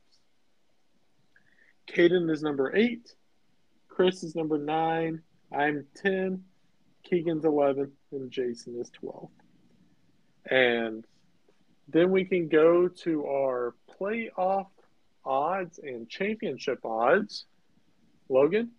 Caden 1.88 2.30
is 2.30 2.44
number 2.44 2.76
eight. 2.76 3.16
Chris 3.88 4.24
is 4.24 4.36
number 4.36 4.58
nine. 4.58 5.22
I'm 5.52 5.86
10. 5.96 6.44
Keegan's 7.04 7.46
11. 7.46 7.92
And 8.12 8.32
Jason 8.32 8.80
is 8.80 8.90
12. 8.92 9.30
And 10.50 11.06
then 11.88 12.12
we 12.12 12.26
can 12.26 12.48
go 12.48 12.88
to 12.88 13.26
our 13.26 13.76
playoff 14.00 14.68
odds 15.26 15.80
and 15.80 16.10
championship 16.10 16.86
odds. 16.86 17.46
Logan, 18.30 18.72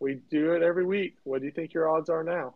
we 0.00 0.20
do 0.30 0.52
it 0.52 0.62
every 0.62 0.84
week. 0.84 1.16
What 1.24 1.40
do 1.40 1.46
you 1.46 1.52
think 1.52 1.72
your 1.72 1.88
odds 1.88 2.10
are 2.10 2.24
now? 2.24 2.54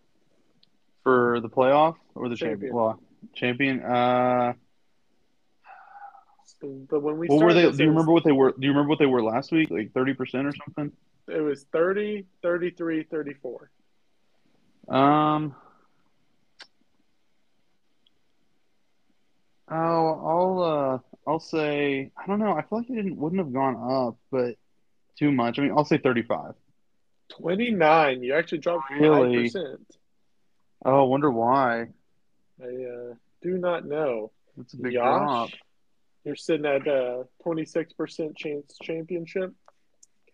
For 1.03 1.41
the 1.41 1.49
playoff 1.49 1.97
or 2.15 2.29
the 2.29 2.37
Champion. 2.37 2.61
champion? 2.61 2.75
Well, 2.75 3.01
champion. 3.35 3.83
Uh, 3.83 4.53
the, 6.61 6.99
when 7.01 7.19
we 7.19 7.27
what 7.27 7.45
were 7.45 7.55
they? 7.55 7.71
Do 7.71 7.83
you 7.83 7.89
remember 7.89 8.13
what 8.13 8.25
they 8.25 8.33
were? 8.33 8.53
Do 8.53 8.59
you 8.61 8.71
remember 8.71 8.91
what 8.91 8.99
they 8.99 9.07
were 9.07 9.23
last 9.23 9.51
week? 9.51 9.71
Like 9.71 9.93
thirty 9.93 10.15
percent 10.15 10.47
or 10.47 10.53
something? 10.65 10.93
It 11.29 11.41
was 11.41 11.65
30, 11.73 12.27
33, 12.43 13.05
34. 13.05 13.71
Um. 14.89 15.55
Oh, 19.71 19.75
I'll 19.75 20.63
uh, 20.63 20.99
I'll 21.31 21.41
say 21.41 22.11
I 22.17 22.27
don't 22.27 22.39
know. 22.39 22.53
I 22.53 22.63
feel 22.63 22.79
like 22.79 22.91
it 22.91 22.95
didn't 22.95 23.17
wouldn't 23.17 23.41
have 23.41 23.53
gone 23.53 23.77
up, 23.77 24.17
but 24.31 24.57
too 25.19 25.33
much. 25.33 25.59
I 25.59 25.63
mean, 25.63 25.73
I'll 25.73 25.85
say 25.85 25.99
thirty-five. 25.99 26.55
29. 27.31 28.23
You 28.23 28.35
actually 28.35 28.59
dropped 28.59 28.91
Really? 28.91 29.49
5%. 29.49 29.79
Oh, 30.85 31.01
I 31.01 31.07
wonder 31.07 31.31
why. 31.31 31.89
I 32.61 32.65
uh, 32.65 33.15
do 33.41 33.59
not 33.59 33.85
know. 33.87 34.33
That's 34.57 34.75
a 34.75 34.77
big 34.79 34.93
Yash, 34.95 35.05
drop. 35.05 35.51
you're 36.25 36.37
sitting 36.37 36.67
at 36.67 36.87
a 36.87 37.25
26% 37.45 38.37
chance 38.37 38.77
championship. 38.83 39.53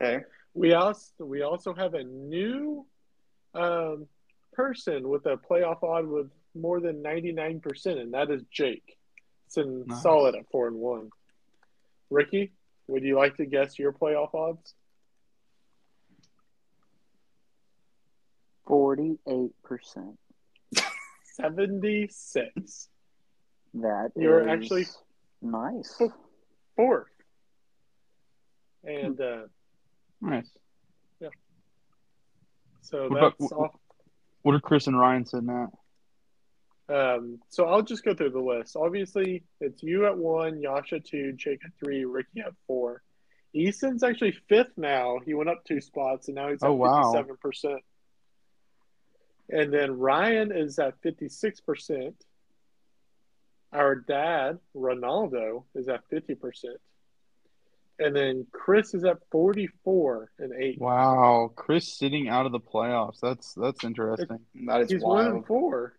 Okay. 0.00 0.24
We 0.54 0.72
also 0.74 1.12
we 1.18 1.42
also 1.42 1.74
have 1.74 1.94
a 1.94 2.02
new 2.02 2.86
um, 3.54 4.06
person 4.52 5.08
with 5.08 5.26
a 5.26 5.36
playoff 5.36 5.82
odd 5.82 6.06
with 6.06 6.30
more 6.54 6.80
than 6.80 7.02
99%, 7.02 7.86
and 8.00 8.14
that 8.14 8.30
is 8.30 8.42
Jake. 8.50 8.96
Sitting 9.48 9.84
Nice. 9.86 10.02
solid 10.02 10.34
at 10.34 10.48
four 10.50 10.66
and 10.66 10.76
one. 10.76 11.10
Rickey, 12.10 12.52
would 12.86 13.02
you 13.04 13.16
like 13.16 13.36
to 13.36 13.46
guess 13.46 13.78
your 13.78 13.92
playoff 13.92 14.34
odds? 14.34 14.74
Forty-eight 18.66 19.52
percent. 19.62 20.18
76. 21.40 22.88
That 23.74 24.10
You're 24.16 24.40
is 24.42 24.46
actually- 24.48 24.86
nice. 25.42 26.00
Fourth. 26.76 27.08
And 28.84 29.20
uh, 29.20 29.42
Nice. 30.20 30.50
Yeah. 31.20 31.28
So 32.80 33.08
What 33.08 33.20
that's 33.38 33.52
what- 33.52 33.52
off. 33.52 33.80
What 34.42 34.54
are 34.54 34.60
Chris 34.60 34.86
and 34.86 34.98
Ryan 34.98 35.26
sitting 35.26 35.50
at? 35.50 35.68
Um, 36.94 37.40
so 37.50 37.66
I'll 37.66 37.82
just 37.82 38.02
go 38.04 38.14
through 38.14 38.30
the 38.30 38.40
list. 38.40 38.76
Obviously, 38.76 39.42
it's 39.60 39.82
you 39.82 40.06
at 40.06 40.16
one, 40.16 40.62
Yasha 40.62 41.00
two, 41.00 41.32
Jake 41.32 41.60
at 41.64 41.72
three, 41.82 42.04
Rickey 42.06 42.40
at 42.40 42.54
four. 42.66 43.02
Easton's 43.52 44.02
actually 44.02 44.32
fifth 44.48 44.72
now. 44.78 45.18
He 45.26 45.34
went 45.34 45.50
up 45.50 45.64
two 45.64 45.80
spots, 45.82 46.28
and 46.28 46.36
now 46.36 46.48
he's 46.48 46.62
at 46.62 46.68
Oh, 46.70 46.78
fifty-seven 46.82 47.36
percent. 47.42 47.80
And 49.50 49.72
then 49.72 49.98
Ryan 49.98 50.52
is 50.52 50.78
at 50.78 51.00
fifty-six 51.02 51.60
percent. 51.60 52.14
Our 53.72 53.96
dad, 53.96 54.58
Ronaldo, 54.76 55.64
is 55.74 55.88
at 55.88 56.00
fifty 56.10 56.34
percent. 56.34 56.76
And 57.98 58.14
then 58.14 58.46
Chris 58.52 58.94
is 58.94 59.04
at 59.04 59.18
forty-four 59.32 60.30
and 60.38 60.52
eight. 60.62 60.80
Wow, 60.80 61.50
Chris 61.56 61.96
sitting 61.98 62.28
out 62.28 62.46
of 62.46 62.52
the 62.52 62.60
playoffs. 62.60 63.18
That's 63.20 63.54
that's 63.54 63.84
interesting. 63.84 64.38
That 64.66 64.82
is 64.82 64.90
He's 64.90 65.02
one 65.02 65.24
wild. 65.24 65.34
and 65.36 65.46
four. 65.46 65.94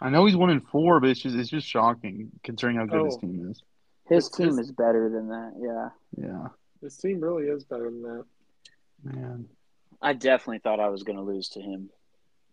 I 0.00 0.10
know 0.10 0.26
he's 0.26 0.36
one 0.36 0.50
in 0.50 0.60
four, 0.60 1.00
but 1.00 1.08
it's 1.10 1.20
just 1.20 1.36
it's 1.36 1.48
just 1.48 1.66
shocking 1.66 2.30
considering 2.44 2.76
how 2.76 2.84
good 2.86 3.04
his 3.06 3.16
Oh. 3.16 3.20
team 3.20 3.48
is. 3.50 3.62
His 4.08 4.26
It's 4.26 4.36
team 4.36 4.48
his- 4.48 4.58
is 4.58 4.72
better 4.72 5.08
than 5.08 5.28
that. 5.28 5.52
Yeah. 5.58 5.88
Yeah, 6.28 6.48
His 6.82 6.96
team 6.98 7.20
really 7.20 7.44
is 7.48 7.64
better 7.64 7.84
than 7.90 8.02
that. 8.02 8.24
man. 9.02 9.48
I 10.02 10.12
definitely 10.12 10.58
thought 10.58 10.78
I 10.80 10.90
was 10.90 11.02
going 11.02 11.16
to 11.16 11.22
lose 11.24 11.48
to 11.50 11.60
him. 11.60 11.88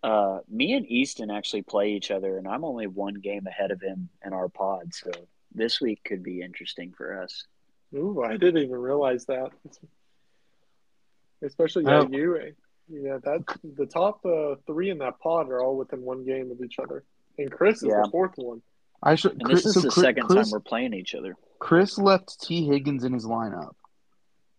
Uh, 0.03 0.39
me 0.49 0.73
and 0.73 0.85
Easton 0.85 1.31
actually 1.31 1.61
play 1.61 1.93
each 1.93 2.11
other, 2.11 2.37
and 2.37 2.47
I'm 2.47 2.65
only 2.65 2.87
one 2.87 3.13
game 3.15 3.47
ahead 3.47 3.71
of 3.71 3.81
him 3.81 4.09
in 4.25 4.33
our 4.33 4.49
pod. 4.49 4.93
So 4.93 5.09
this 5.55 5.79
week 5.79 6.03
could 6.03 6.21
be 6.23 6.41
interesting 6.41 6.91
for 6.91 7.21
us. 7.21 7.45
Ooh, 7.95 8.21
I 8.21 8.35
didn't 8.37 8.57
even 8.63 8.77
realize 8.79 9.25
that. 9.27 9.51
Especially 11.41 11.83
yeah, 11.85 11.99
Oh. 11.99 12.09
you. 12.11 12.53
Yeah, 12.89 13.17
that 13.23 13.43
the 13.63 13.85
top 13.85 14.25
uh, 14.25 14.55
three 14.67 14.89
in 14.89 14.97
that 14.99 15.19
pod 15.19 15.49
are 15.49 15.61
all 15.61 15.77
within 15.77 16.01
one 16.01 16.25
game 16.25 16.51
of 16.51 16.61
each 16.61 16.79
other, 16.79 17.03
and 17.37 17.49
Chris 17.51 17.77
is 17.81 17.89
Yeah. 17.89 18.01
the 18.03 18.09
fourth 18.11 18.33
one. 18.37 18.61
I 19.01 19.15
should. 19.15 19.33
And 19.33 19.43
Chris, 19.45 19.63
this 19.63 19.67
is 19.67 19.73
so 19.75 19.81
the 19.81 19.89
Chris, 19.89 20.03
second 20.03 20.23
Chris, 20.27 20.47
time 20.49 20.51
we're 20.51 20.59
playing 20.59 20.93
each 20.93 21.15
other. 21.15 21.35
Chris 21.59 21.97
left 21.97 22.41
Tee 22.41 22.65
Higgins 22.65 23.03
in 23.05 23.13
his 23.13 23.25
lineup, 23.25 23.73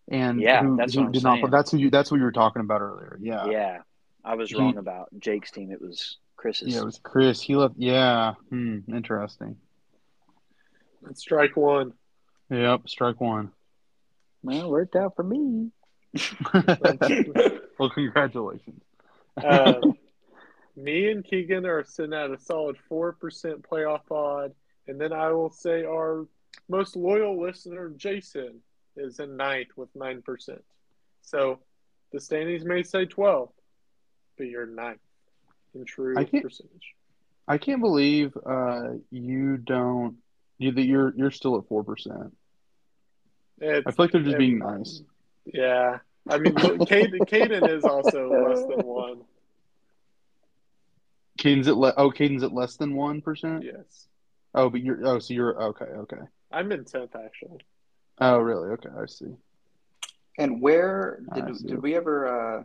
and 0.07 0.41
Yeah, 0.41 0.63
who, 0.63 0.75
that's 0.75 0.93
who 0.95 1.01
what 1.01 1.05
I'm 1.07 1.11
did 1.11 1.23
not. 1.23 1.35
saying. 1.39 1.49
That's 1.51 1.71
who 1.71 1.77
you. 1.77 1.89
That's 1.91 2.09
what 2.11 2.17
you 2.17 2.23
were 2.23 2.31
talking 2.31 2.61
about 2.61 2.81
earlier. 2.81 3.17
Yeah, 3.21 3.45
Yeah, 3.47 3.81
I 4.25 4.35
was 4.35 4.49
He- 4.49 4.57
wrong 4.57 4.77
about 4.77 5.09
Jake's 5.19 5.51
team. 5.51 5.71
It 5.71 5.79
was 5.81 6.17
Chris's. 6.35 6.73
Yeah, 6.73 6.81
it 6.81 6.85
was 6.85 6.99
Chris. 7.01 7.41
He 7.41 7.55
left. 7.55 7.75
Yeah, 7.77 8.33
hmm, 8.49 8.79
interesting. 8.87 9.57
That's 11.03 11.21
strike 11.21 11.55
one. 11.55 11.93
Yep, 12.49 12.89
strike 12.89 13.21
one. 13.21 13.51
well, 14.43 14.65
it 14.65 14.69
worked 14.69 14.95
out 14.95 15.15
for 15.15 15.23
me. 15.23 15.71
well, 17.79 17.89
congratulations. 17.93 18.81
Um, 19.43 19.93
me 20.75 21.11
and 21.11 21.23
Keegan 21.23 21.65
are 21.65 21.83
sitting 21.83 22.13
at 22.13 22.31
a 22.31 22.39
solid 22.39 22.77
four 22.89 23.13
percent 23.13 23.63
playoff 23.69 24.09
odd. 24.11 24.53
and 24.87 24.99
then 24.99 25.13
I 25.13 25.31
will 25.31 25.49
say 25.51 25.83
our 25.83 26.25
most 26.69 26.95
loyal 26.95 27.39
listener, 27.39 27.89
Jason, 27.95 28.61
is 28.95 29.19
in 29.19 29.37
ninth 29.37 29.69
with 29.75 29.89
nine 29.95 30.21
percent. 30.21 30.63
So 31.21 31.59
the 32.11 32.19
standings 32.19 32.63
may 32.65 32.83
say 32.83 33.05
twelve, 33.05 33.49
but 34.37 34.47
you're 34.47 34.65
ninth 34.65 34.99
in 35.73 35.85
true 35.85 36.15
I 36.17 36.23
can't- 36.23 36.43
percentage. 36.43 36.93
I 37.47 37.59
can't 37.59 37.79
believe 37.81 38.35
uh, 38.43 38.93
you 39.11 39.57
don't. 39.57 40.17
You 40.57 40.71
that 40.71 40.85
you're 40.85 41.13
you're 41.15 41.29
still 41.31 41.57
at 41.59 41.67
four 41.67 41.83
percent. 41.83 42.35
I 43.61 43.81
feel 43.81 43.93
like 43.99 44.11
they're 44.11 44.21
just 44.23 44.37
being 44.37 44.57
nice. 44.59 45.01
Yeah, 45.45 45.99
I 46.27 46.37
mean, 46.39 46.53
Caden, 46.55 47.19
Caden 47.29 47.69
is 47.69 47.83
also 47.83 48.31
less 48.49 48.61
than 48.61 48.85
one. 48.85 49.21
Caden's 51.37 51.67
at 51.67 51.75
le- 51.77 51.93
oh 51.97 52.09
Caden's 52.09 52.43
at 52.43 52.53
less 52.53 52.77
than 52.77 52.95
one 52.95 53.21
percent. 53.21 53.63
Yes, 53.63 54.07
Oh, 54.53 54.69
but 54.69 54.81
you're 54.81 55.05
oh 55.05 55.19
so 55.19 55.33
you're 55.33 55.61
okay 55.61 55.85
okay. 55.85 56.21
I'm 56.51 56.71
in 56.71 56.85
tenth 56.85 57.15
actually. 57.15 57.59
Oh 58.19 58.37
really? 58.39 58.69
Okay, 58.69 58.89
I 58.97 59.05
see. 59.05 59.35
And 60.37 60.61
where 60.61 61.19
I 61.31 61.41
did 61.41 61.57
see. 61.57 61.67
did 61.67 61.81
we 61.81 61.95
ever? 61.95 62.59
Uh, 62.59 62.63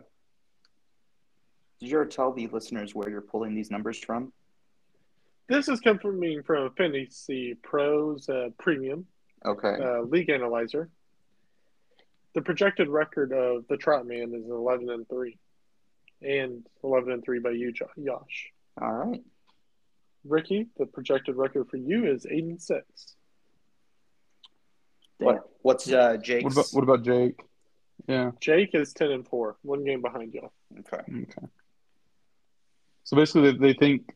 did 1.81 1.89
you 1.89 1.95
ever 1.97 2.05
tell 2.05 2.31
the 2.31 2.47
listeners 2.47 2.93
where 2.93 3.09
you're 3.09 3.21
pulling 3.21 3.55
these 3.55 3.71
numbers 3.71 3.97
from? 3.97 4.31
This 5.49 5.67
is 5.67 5.79
coming 5.81 5.99
from 5.99 6.19
me 6.19 6.39
from 6.45 6.69
Fantasy 6.77 7.55
Pros 7.63 8.29
uh, 8.29 8.49
Premium 8.59 9.05
Okay. 9.45 9.75
uh, 9.83 10.01
League 10.01 10.29
Analyzer. 10.29 10.89
The 12.35 12.41
projected 12.43 12.87
record 12.87 13.33
of 13.33 13.65
the 13.67 13.75
Trot 13.77 14.05
Man 14.05 14.33
is 14.35 14.47
eleven 14.49 14.89
and 14.91 15.09
three, 15.09 15.37
and 16.21 16.63
eleven 16.83 17.11
and 17.13 17.23
three 17.23 17.39
by 17.39 17.49
you, 17.49 17.71
Jo- 17.73 17.89
Yash. 17.97 18.51
All 18.79 18.93
right. 18.93 19.21
Rickey, 20.23 20.67
the 20.77 20.85
projected 20.85 21.35
record 21.35 21.67
for 21.69 21.77
you 21.77 22.05
is 22.05 22.25
eight 22.29 22.43
and 22.43 22.61
six. 22.61 22.85
Damn. 25.19 25.25
What 25.25 25.49
what's 25.63 25.91
uh 25.91 26.17
Jake's? 26.17 26.43
What 26.43 26.53
about 26.53 26.67
what 26.71 26.83
about 26.83 27.03
Jake? 27.03 27.41
Yeah. 28.07 28.31
Jake 28.39 28.69
is 28.75 28.93
ten 28.93 29.11
and 29.11 29.27
four, 29.27 29.57
one 29.63 29.83
game 29.83 30.01
behind 30.01 30.33
you. 30.33 30.49
okay. 30.79 31.01
Okay. 31.09 31.47
So 33.03 33.17
basically, 33.17 33.51
they, 33.51 33.57
they 33.57 33.73
think. 33.73 34.13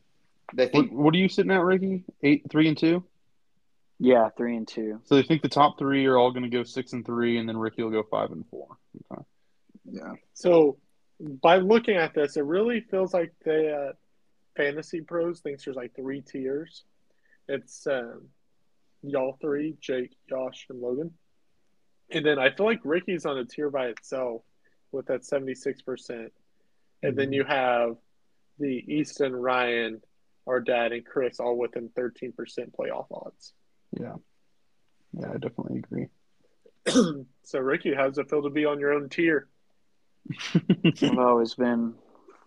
They 0.54 0.64
What, 0.66 0.72
think 0.72 0.92
what 0.92 1.14
are 1.14 1.18
you 1.18 1.28
sitting 1.28 1.50
at, 1.50 1.62
Rickey? 1.62 2.04
Eight, 2.22 2.44
three, 2.50 2.68
and 2.68 2.78
two. 2.78 3.04
Yeah, 3.98 4.28
three 4.36 4.56
and 4.56 4.68
two. 4.68 5.00
So 5.04 5.14
they 5.16 5.22
think 5.22 5.42
the 5.42 5.48
top 5.48 5.78
three 5.78 6.06
are 6.06 6.18
all 6.18 6.30
going 6.30 6.42
to 6.42 6.50
go 6.50 6.62
six 6.64 6.92
and 6.92 7.04
three, 7.04 7.38
and 7.38 7.48
then 7.48 7.56
Rickey 7.56 7.82
will 7.82 7.90
go 7.90 8.02
five 8.02 8.30
and 8.30 8.44
four. 8.48 8.76
Okay. 9.12 9.22
yeah. 9.90 10.12
So 10.34 10.78
by 11.20 11.56
looking 11.56 11.96
at 11.96 12.14
this, 12.14 12.36
it 12.36 12.44
really 12.44 12.80
feels 12.80 13.14
like 13.14 13.32
the 13.44 13.72
uh, 13.72 13.92
fantasy 14.56 15.00
pros 15.00 15.40
thinks 15.40 15.64
there's 15.64 15.76
like 15.76 15.94
three 15.96 16.20
tiers. 16.20 16.84
It's 17.48 17.86
um, 17.86 18.28
y'all 19.02 19.38
three, 19.40 19.76
Jake, 19.80 20.12
Yash, 20.30 20.66
and 20.68 20.80
Logan. 20.80 21.12
And 22.10 22.24
then 22.24 22.38
I 22.38 22.50
feel 22.50 22.66
like 22.66 22.80
Rickey's 22.84 23.26
on 23.26 23.38
a 23.38 23.44
tier 23.44 23.70
by 23.70 23.86
itself 23.86 24.42
with 24.92 25.06
that 25.06 25.22
76%. 25.22 26.30
And 27.02 27.16
then 27.16 27.32
you 27.32 27.44
have 27.44 27.96
the 28.58 28.84
Easton, 28.92 29.34
Ryan, 29.34 30.00
our 30.46 30.60
dad, 30.60 30.92
and 30.92 31.04
Chris 31.04 31.40
all 31.40 31.56
within 31.56 31.88
13% 31.90 32.34
playoff 32.78 33.06
odds. 33.10 33.52
Yeah. 33.98 34.14
Yeah, 35.18 35.28
I 35.30 35.38
definitely 35.38 35.78
agree. 35.78 36.06
so, 37.44 37.58
Rickey, 37.58 37.94
how's 37.94 38.18
it 38.18 38.28
feel 38.30 38.42
to 38.42 38.50
be 38.50 38.64
on 38.64 38.78
your 38.80 38.92
own 38.92 39.08
tier? 39.08 39.48
I've 40.54 41.18
always 41.18 41.54
been 41.54 41.94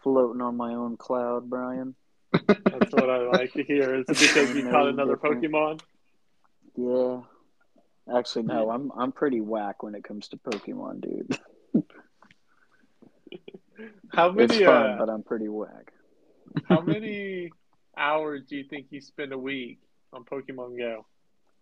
floating 0.03 0.41
on 0.41 0.55
my 0.57 0.73
own 0.73 0.97
cloud, 0.97 1.49
Bryan. 1.49 1.95
That's 2.31 2.91
what 2.93 3.09
I 3.09 3.19
like 3.27 3.53
to 3.53 3.63
hear. 3.63 3.95
Is 3.95 4.05
it 4.07 4.19
because 4.19 4.55
you 4.55 4.69
caught 4.69 4.87
another 4.87 5.15
Different. 5.15 5.43
Pokemon? 5.43 5.81
Yeah. 6.75 7.21
Actually, 8.17 8.43
no. 8.43 8.69
I'm 8.69 8.91
I'm 8.97 9.11
pretty 9.11 9.41
whack 9.41 9.83
when 9.83 9.95
it 9.95 10.03
comes 10.03 10.27
to 10.29 10.37
Pokemon, 10.37 11.01
dude. 11.01 11.39
How 14.11 14.31
many? 14.31 14.55
It's 14.55 14.65
fun, 14.65 14.91
Uh, 14.91 14.95
but 14.97 15.09
I'm 15.09 15.23
pretty 15.23 15.47
whack. 15.47 15.93
How 16.67 16.81
many 16.81 17.51
hours 17.97 18.43
do 18.47 18.55
you 18.55 18.63
think 18.63 18.87
you 18.89 19.01
spend 19.01 19.33
a 19.33 19.37
week 19.37 19.79
on 20.13 20.23
Pokemon 20.23 20.77
Go? 20.77 21.05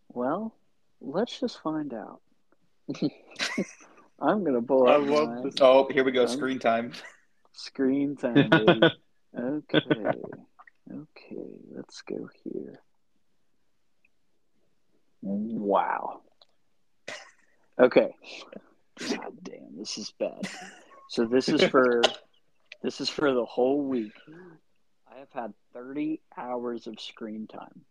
Well, 0.09 0.55
let's 1.01 1.39
just 1.39 1.61
find 1.61 1.93
out. 1.93 2.21
I'm 4.19 4.43
gonna 4.43 4.61
pull 4.61 4.87
I 4.87 4.95
up 4.95 5.07
love 5.07 5.29
my 5.29 5.41
this. 5.43 5.55
Oh, 5.61 5.87
here 5.91 6.03
we 6.03 6.11
go. 6.11 6.23
Um, 6.23 6.27
Screen 6.27 6.59
time. 6.59 6.93
screen 7.53 8.15
time. 8.21 8.49
baby. 8.49 8.81
okay, 9.37 9.81
okay. 10.91 11.47
Let's 11.75 12.01
go 12.01 12.29
here. 12.43 12.79
Wow. 15.21 16.21
Okay. 17.79 18.15
God 19.09 19.33
damn, 19.43 19.77
this 19.77 19.97
is 19.97 20.11
bad. 20.19 20.47
So 21.09 21.25
this 21.25 21.49
is 21.49 21.61
for 21.63 22.01
this 22.81 23.01
is 23.01 23.09
for 23.09 23.33
the 23.33 23.45
whole 23.45 23.83
week. 23.83 24.13
I 25.17 25.21
have 25.21 25.31
had 25.31 25.53
30 25.73 26.21
hours 26.37 26.85
of 26.85 26.99
screen 26.99 27.47
time. 27.47 27.81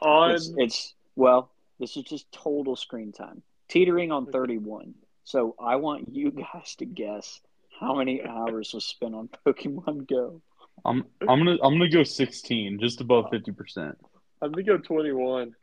On 0.00 0.30
It's, 0.30 0.50
it's 0.56 0.94
well, 1.16 1.50
this 1.78 1.98
is 1.98 2.04
just 2.04 2.30
total 2.32 2.76
screen 2.76 3.12
time, 3.12 3.42
teetering 3.68 4.10
on 4.10 4.24
31. 4.24 4.94
So 5.24 5.54
I 5.60 5.76
want 5.76 6.08
you 6.14 6.30
guys 6.54 6.76
to 6.76 6.86
guess 6.86 7.40
how 7.78 7.94
many 7.94 8.24
hours 8.24 8.72
was 8.72 8.86
spent 8.86 9.14
on 9.14 9.28
Pokemon 9.46 10.08
Go. 10.08 10.40
I'm 10.82 11.04
I'm 11.20 11.40
gonna 11.40 11.58
I'm 11.62 11.74
gonna 11.74 11.90
go 11.90 12.04
16, 12.04 12.78
just 12.80 13.02
above 13.02 13.26
50 13.30 13.52
percent. 13.52 13.98
I'm 14.40 14.52
gonna 14.52 14.62
go 14.62 14.78
21. 14.78 15.54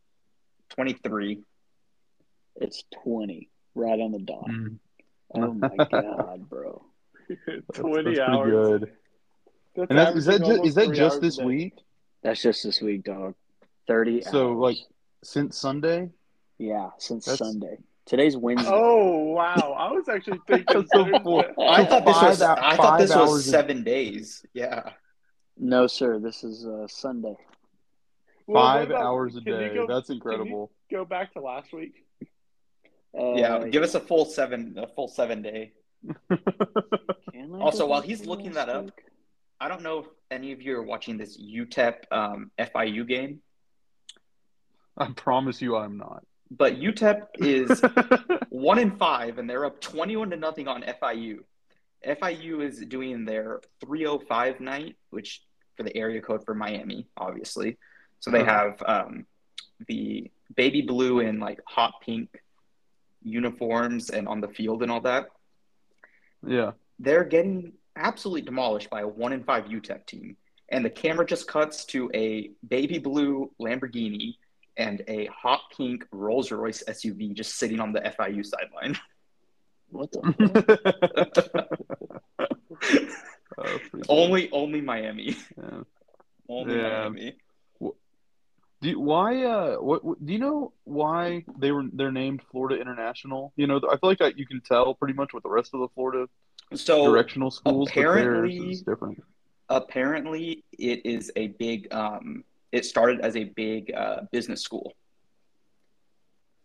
Twenty-three. 0.69 1.39
It's 2.57 2.83
20, 3.03 3.49
right 3.73 3.99
on 3.99 4.11
the 4.11 4.19
dot. 4.19 4.47
Mm, 4.47 4.77
Oh 5.33 5.53
my 5.53 5.75
god, 5.91 6.47
bro! 6.49 6.83
20 7.73 8.15
that's 8.15 8.19
hours. 8.19 8.83
Pretty 9.75 9.87
good. 9.87 9.89
That's 9.89 9.89
And 9.89 9.97
that's, 9.99 10.17
is 10.17 10.25
that 10.25 10.35
averaging 10.41 10.55
just, 10.63 10.67
is 10.67 10.75
that 10.75 10.93
just 10.95 11.21
this 11.21 11.37
day. 11.37 11.45
week? 11.45 11.73
That's 12.23 12.41
just 12.41 12.63
this 12.63 12.81
week, 12.81 13.03
dog. 13.03 13.35
30 13.87 14.21
So 14.21 14.49
hours. 14.51 14.57
like 14.57 14.77
since 15.23 15.57
Sunday? 15.57 16.09
yeah, 16.57 16.89
since 16.97 17.25
That's- 17.25 17.39
Sunday. 17.39 17.77
Today's 18.07 18.37
Wednesday. 18.37 18.69
Oh 18.71 19.23
wow! 19.33 19.75
I 19.75 19.91
was 19.91 20.07
actually 20.07 20.39
thinking. 20.47 20.65
That's 20.71 20.91
so 20.93 21.05
Thursday. 21.05 21.53
I 21.59 21.85
thought 21.85 22.05
this 22.05 22.21
was. 22.21 22.39
hou- 22.39 22.55
I 22.61 22.75
thought 22.75 22.99
this 22.99 23.15
was 23.15 23.47
a- 23.47 23.49
seven 23.49 23.83
days. 23.83 24.45
Yeah. 24.53 24.91
No, 25.57 25.87
sir. 25.87 26.19
This 26.19 26.43
is 26.43 26.67
uh, 26.67 26.85
Sunday. 26.87 27.35
Well, 28.45 28.61
Five 28.63 28.91
about- 28.91 29.01
hours 29.01 29.35
a 29.37 29.41
day. 29.41 29.73
go- 29.73 29.87
That's 29.87 30.05
can 30.05 30.17
you 30.17 30.21
incredible. 30.21 30.71
Go 30.91 31.03
back 31.03 31.33
to 31.33 31.41
last 31.41 31.73
week. 31.73 32.05
Uh, 33.19 33.33
Yeah. 33.33 33.67
Give 33.69 33.81
us 33.81 33.95
a 33.95 33.99
full 33.99 34.25
seven. 34.25 34.75
A 34.77 34.85
full 34.87 35.07
seven 35.07 35.41
day. 35.41 35.73
can 36.29 37.55
I 37.55 37.59
Also, 37.59 37.87
while 37.87 38.01
he's 38.01 38.27
looking 38.27 38.53
last 38.53 38.67
that 38.67 38.69
up, 38.69 38.85
week? 38.85 39.04
I 39.65 39.67
don't 39.67 39.81
know 39.81 39.97
if 39.99 40.05
any 40.29 40.51
of 40.51 40.61
you 40.61 40.77
are 40.77 40.83
watching 40.83 41.17
this 41.17 41.39
UTEP 41.41 41.95
um, 42.11 42.51
FIU 42.59 43.07
game, 43.07 43.39
I 44.95 45.07
promise 45.15 45.59
you 45.59 45.75
I'm 45.75 45.97
not. 45.97 46.23
but 46.51 46.75
UTEP 46.79 47.23
is 47.39 47.81
one 48.49 48.77
in 48.77 48.95
five, 48.97 49.39
and 49.39 49.49
they're 49.49 49.65
up 49.65 49.81
twenty-one 49.81 50.29
to 50.29 50.37
nothing 50.37 50.67
on 50.67 50.83
FIU. 50.83 51.37
FIU 52.07 52.63
is 52.63 52.77
doing 52.85 53.25
their 53.25 53.61
305 53.83 54.59
night, 54.59 54.95
which 55.09 55.41
for 55.75 55.81
the 55.81 55.97
area 55.97 56.21
code 56.21 56.45
for 56.45 56.53
Miami, 56.53 57.07
obviously. 57.17 57.77
So 58.19 58.29
they 58.29 58.41
Uh-huh. 58.41 58.51
have 58.59 58.83
um, 58.85 59.25
the 59.87 60.29
baby 60.55 60.83
blue 60.83 61.21
and 61.21 61.39
like 61.39 61.59
hot 61.65 61.93
pink 62.05 62.29
uniforms 63.23 64.11
and 64.11 64.27
on 64.27 64.39
the 64.41 64.47
field 64.49 64.83
and 64.83 64.91
all 64.91 65.01
that. 65.01 65.25
yeah. 66.47 66.71
They're 66.99 67.23
getting 67.25 67.73
absolutely 67.95 68.41
demolished 68.41 68.89
by 68.89 69.01
a 69.01 69.07
one 69.07 69.33
in 69.33 69.43
five 69.43 69.65
UTEP 69.65 70.05
team. 70.05 70.37
And 70.69 70.83
the 70.83 70.89
camera 70.89 71.25
just 71.25 71.47
cuts 71.47 71.85
to 71.85 72.09
a 72.13 72.51
baby 72.67 72.97
blue 72.97 73.51
Lamborghini 73.61 74.35
and 74.77 75.03
a 75.07 75.27
hot 75.27 75.61
pink 75.75 76.05
Rolls 76.11 76.51
Royce 76.51 76.83
SUV 76.87 77.33
just 77.33 77.57
sitting 77.57 77.79
on 77.79 77.93
the 77.93 78.01
FIU 78.01 78.43
sideline. 78.45 78.97
What 79.89 80.11
the? 80.11 81.49
fuck? 81.53 81.79
Oh, 83.57 83.79
pretty 83.89 84.05
only, 84.09 84.51
only 84.51 84.81
Miami. 84.81 85.37
Yeah. 85.57 85.83
Only 86.49 86.75
Yeah. 86.75 87.09
Miami. 87.09 87.37
Do 88.81 88.89
you, 88.89 88.99
why? 88.99 89.43
Uh, 89.43 89.75
what, 89.77 90.03
what? 90.03 90.23
Do 90.25 90.33
you 90.33 90.39
know 90.39 90.73
why 90.83 91.45
they 91.57 91.71
were 91.71 91.85
they're 91.93 92.11
named 92.11 92.41
Florida 92.51 92.79
International? 92.79 93.53
You 93.55 93.67
know, 93.67 93.77
I 93.77 93.97
feel 93.97 94.09
like 94.09 94.21
I, 94.21 94.33
you 94.35 94.45
can 94.45 94.61
tell 94.61 94.93
pretty 94.93 95.13
much 95.13 95.33
what 95.33 95.43
the 95.43 95.49
rest 95.49 95.73
of 95.73 95.79
the 95.79 95.87
Florida 95.95 96.27
So 96.73 97.05
directional 97.11 97.51
schools, 97.51 97.89
apparently- 97.89 98.71
is 98.71 98.81
different. 98.81 99.23
apparently, 99.69 100.63
it 100.77 101.05
is 101.05 101.31
a 101.35 101.47
big. 101.47 101.93
Um, 101.93 102.43
it 102.71 102.85
started 102.85 103.21
as 103.21 103.35
a 103.35 103.45
big 103.45 103.93
uh, 103.93 104.21
business 104.31 104.61
school, 104.61 104.93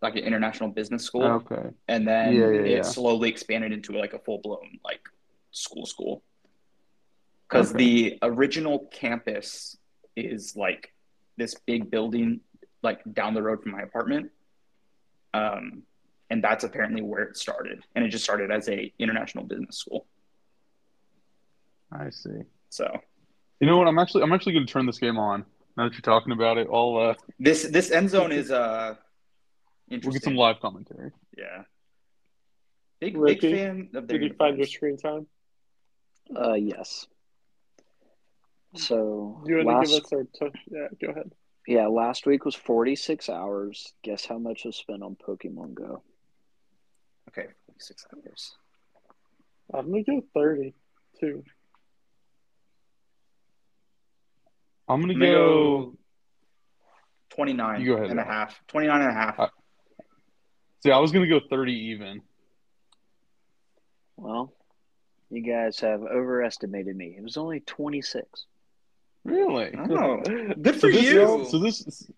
like 0.03 0.17
an 0.17 0.25
international 0.25 0.71
business 0.71 1.05
school, 1.05 1.25
Okay. 1.25 1.71
and 1.89 2.07
then 2.09 2.33
Yeah, 2.35 2.49
yeah, 2.51 2.61
it 2.61 2.71
yeah. 2.71 2.83
slowly 2.83 3.29
expanded 3.29 3.73
into 3.73 3.93
like 3.93 4.13
a 4.15 4.19
full 4.19 4.39
blown 4.39 4.79
like 4.85 5.01
school 5.53 5.87
school. 5.87 6.23
Because 7.49 7.71
Okay. 7.75 7.85
the 7.85 8.19
original 8.23 8.87
campus 8.91 9.77
is 10.17 10.57
like 10.57 10.93
this 11.37 11.55
big 11.67 11.91
building, 11.91 12.41
like 12.83 13.01
down 13.13 13.35
the 13.35 13.43
road 13.43 13.63
from 13.63 13.73
my 13.73 13.83
apartment, 13.83 14.31
um, 15.35 15.83
and 16.31 16.43
that's 16.43 16.65
apparently 16.65 17.03
where 17.03 17.23
it 17.23 17.37
started, 17.37 17.85
and 17.95 18.05
it 18.05 18.09
just 18.09 18.25
started 18.25 18.51
as 18.51 18.69
a 18.69 18.93
international 18.99 19.45
business 19.45 19.79
school. 19.79 20.07
I 21.93 22.11
see. 22.11 22.43
So 22.71 22.87
You 23.59 23.67
know 23.67 23.77
what? 23.77 23.89
I'm 23.89 23.99
actually 23.99 24.23
I'm 24.23 24.33
actually 24.33 24.53
going 24.55 24.67
to 24.67 24.73
turn 24.73 24.87
this 24.87 24.99
game 24.99 25.19
on 25.19 25.45
now 25.77 25.85
that 25.85 25.93
you're 25.93 26.01
talking 26.01 26.33
about 26.33 26.57
it. 26.57 26.69
I'll 26.73 26.97
uh, 26.97 27.15
this 27.39 27.65
this 27.65 27.91
end 27.91 28.11
zone 28.11 28.33
is 28.33 28.51
uh 28.51 28.95
we'll 29.91 30.13
get 30.13 30.23
some 30.23 30.37
live 30.37 30.61
commentary. 30.61 31.11
Yeah. 31.37 31.63
Big 33.01 33.17
Rickey, 33.17 33.51
big 33.51 33.57
fan 33.57 33.89
of 33.95 34.07
their 34.07 34.19
Did 34.19 34.31
you 34.31 34.37
find 34.37 34.57
your 34.59 34.67
screen 34.67 34.97
time? 34.99 35.27
Uh, 36.37 36.53
yes. 36.53 37.07
So 38.77 39.43
you 39.47 39.65
want 39.65 39.87
to 39.87 39.91
give 39.91 40.05
us 40.05 40.13
our? 40.13 40.23
T- 40.23 40.59
yeah, 40.71 40.87
go 41.01 41.09
ahead. 41.09 41.33
yeah, 41.67 41.87
last 41.87 42.27
week 42.27 42.45
was 42.45 42.55
46 42.55 43.29
hours. 43.29 43.95
Guess 44.05 44.27
how 44.27 44.39
much 44.39 44.65
was 44.65 44.77
spent 44.77 45.03
on 45.03 45.17
Pokemon 45.17 45.75
Go? 45.75 46.03
Okay, 47.31 47.47
six 47.79 48.05
hours. 48.13 48.57
I'm 49.73 49.91
gonna 49.91 50.03
go 50.03 50.23
32. 50.35 51.45
I'm 54.89 55.01
going 55.03 55.11
I'm 55.13 55.21
to 55.21 55.27
gonna 55.27 55.31
go. 55.39 55.81
go 55.93 55.97
29 57.37 57.81
You 57.81 57.87
go 57.87 57.95
ahead, 57.95 58.11
and 58.11 58.19
a 58.19 58.25
half. 58.25 58.61
29 58.67 59.01
and 59.03 59.11
a 59.11 59.15
half. 59.15 59.39
Uh, 59.39 59.47
See, 60.83 60.91
I 60.91 60.99
was 60.99 61.13
going 61.13 61.29
to 61.29 61.41
go 61.41 61.45
30 61.49 61.73
even. 61.73 62.23
Well, 64.17 64.53
you 65.31 65.43
guys 65.43 65.79
have 65.81 66.01
overestimated 66.03 66.97
me. 66.97 67.15
It 67.17 67.23
was 67.23 67.37
only 67.37 67.61
26. 67.61 68.47
Really? 69.25 69.73
Oh, 69.79 70.17
good 70.23 70.75
So 70.75 70.81
for 70.81 70.91
this, 70.91 71.03
you. 71.05 71.47
so 71.51 71.59
this, 71.59 72.11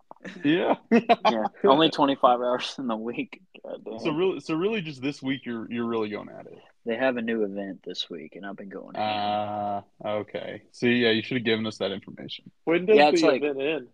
yeah. 0.45 0.75
Yeah, 1.31 1.45
only 1.65 1.91
25 1.91 2.41
hours 2.41 2.75
in 2.79 2.87
the 2.87 2.97
week. 2.97 3.41
God 3.65 3.85
damn. 3.85 3.99
So 4.01 4.11
really, 4.11 4.41
so 4.41 4.55
really, 4.55 4.81
just 4.81 5.03
this 5.03 5.23
week, 5.23 5.43
you're 5.45 5.71
you're 5.71 5.87
really 5.87 6.09
going 6.11 6.29
at 6.29 6.47
it. 6.47 6.59
they 6.85 6.97
have 6.97 7.17
a 7.17 7.23
new 7.23 7.45
event 7.45 7.81
this 7.85 8.09
week, 8.11 8.35
and 8.37 8.45
I've 8.47 8.57
been 8.57 8.69
going. 8.69 8.95
ham. 8.95 9.05
Ah, 9.05 9.85
okay. 10.21 10.63
See, 10.73 10.93
yeah, 10.95 11.11
you 11.11 11.23
should 11.23 11.39
have 11.39 11.45
given 11.45 11.67
us 11.67 11.79
that 11.79 11.93
information. 11.93 12.51
When 12.65 12.87
does 12.87 12.97
Yeah, 12.97 13.11
the 13.11 13.27
like- 13.27 13.43
event 13.43 13.61
end? 13.61 13.89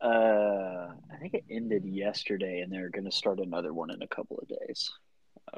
Uh, 0.00 0.88
I 1.12 1.16
think 1.20 1.34
it 1.34 1.44
ended 1.50 1.84
yesterday, 1.86 2.60
and 2.60 2.70
they're 2.72 2.90
going 2.90 3.04
to 3.06 3.10
start 3.12 3.38
another 3.38 3.72
one 3.72 3.90
in 3.90 4.02
a 4.02 4.06
couple 4.08 4.38
of 4.38 4.48
days. 4.48 4.90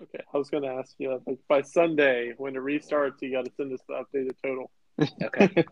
Okay, 0.01 0.23
I 0.33 0.39
was 0.39 0.51
going 0.51 0.63
to 0.63 0.69
ask 0.69 0.95
you 0.99 1.21
like 1.27 1.39
by 1.49 1.63
Sunday 1.63 2.33
when 2.37 2.55
it 2.55 2.61
restarts, 2.61 3.15
you 3.23 3.33
got 3.33 3.45
to 3.47 3.51
send 3.57 3.73
us 3.73 3.81
the 3.89 3.95
updated 3.95 4.37
total. 4.43 4.71
Okay. 5.23 5.65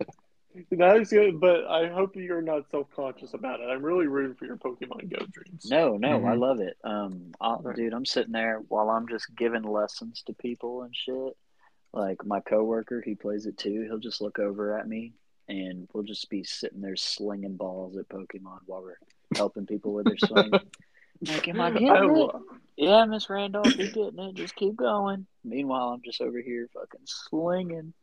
That 0.70 0.96
is 0.98 1.10
good, 1.10 1.40
but 1.40 1.66
I 1.66 1.88
hope 1.88 2.14
you're 2.14 2.42
not 2.42 2.70
self 2.70 2.86
conscious 2.94 3.34
about 3.34 3.60
it. 3.60 3.64
I'm 3.64 3.84
really 3.84 4.06
rooting 4.06 4.36
for 4.36 4.44
your 4.46 4.56
Pokemon 4.56 5.10
Go 5.10 5.26
dreams. 5.26 5.66
No, 5.68 5.96
no, 5.96 6.24
I 6.24 6.34
Mhm. 6.34 6.38
love 6.40 6.60
it. 6.60 6.76
Um, 6.84 7.34
Right. 7.40 7.74
dude, 7.76 7.92
I'm 7.92 8.06
sitting 8.06 8.32
there 8.32 8.60
while 8.68 8.88
I'm 8.90 9.08
just 9.08 9.34
giving 9.34 9.62
lessons 9.62 10.22
to 10.24 10.32
people 10.34 10.82
and 10.82 10.94
shit. 10.94 11.36
Like 11.92 12.24
my 12.24 12.40
coworker, 12.40 13.00
he 13.00 13.14
plays 13.14 13.46
it 13.46 13.56
too. 13.56 13.82
He'll 13.82 13.98
just 13.98 14.20
look 14.20 14.38
over 14.38 14.78
at 14.78 14.86
me, 14.86 15.14
and 15.48 15.88
we'll 15.92 16.04
just 16.04 16.30
be 16.30 16.44
sitting 16.44 16.80
there 16.80 16.96
slinging 16.96 17.56
balls 17.56 17.96
at 17.96 18.08
Pokemon 18.08 18.60
while 18.66 18.82
we're 18.82 18.98
helping 19.36 19.66
people 19.66 19.92
with 19.92 20.06
their 20.06 20.18
swing. 20.18 20.52
like, 21.22 21.48
am 21.48 21.60
I 21.60 21.70
getting 21.70 21.90
I 21.90 22.20
it? 22.20 22.30
Yeah, 22.76 23.04
Miss 23.06 23.30
Randolph, 23.30 23.76
you're 23.76 23.88
getting 23.88 24.18
it. 24.18 24.34
Just 24.34 24.56
keep 24.56 24.76
going. 24.76 25.26
Meanwhile, 25.44 25.90
I'm 25.90 26.02
just 26.02 26.20
over 26.20 26.40
here 26.40 26.68
fucking 26.74 27.06
slinging. 27.06 27.94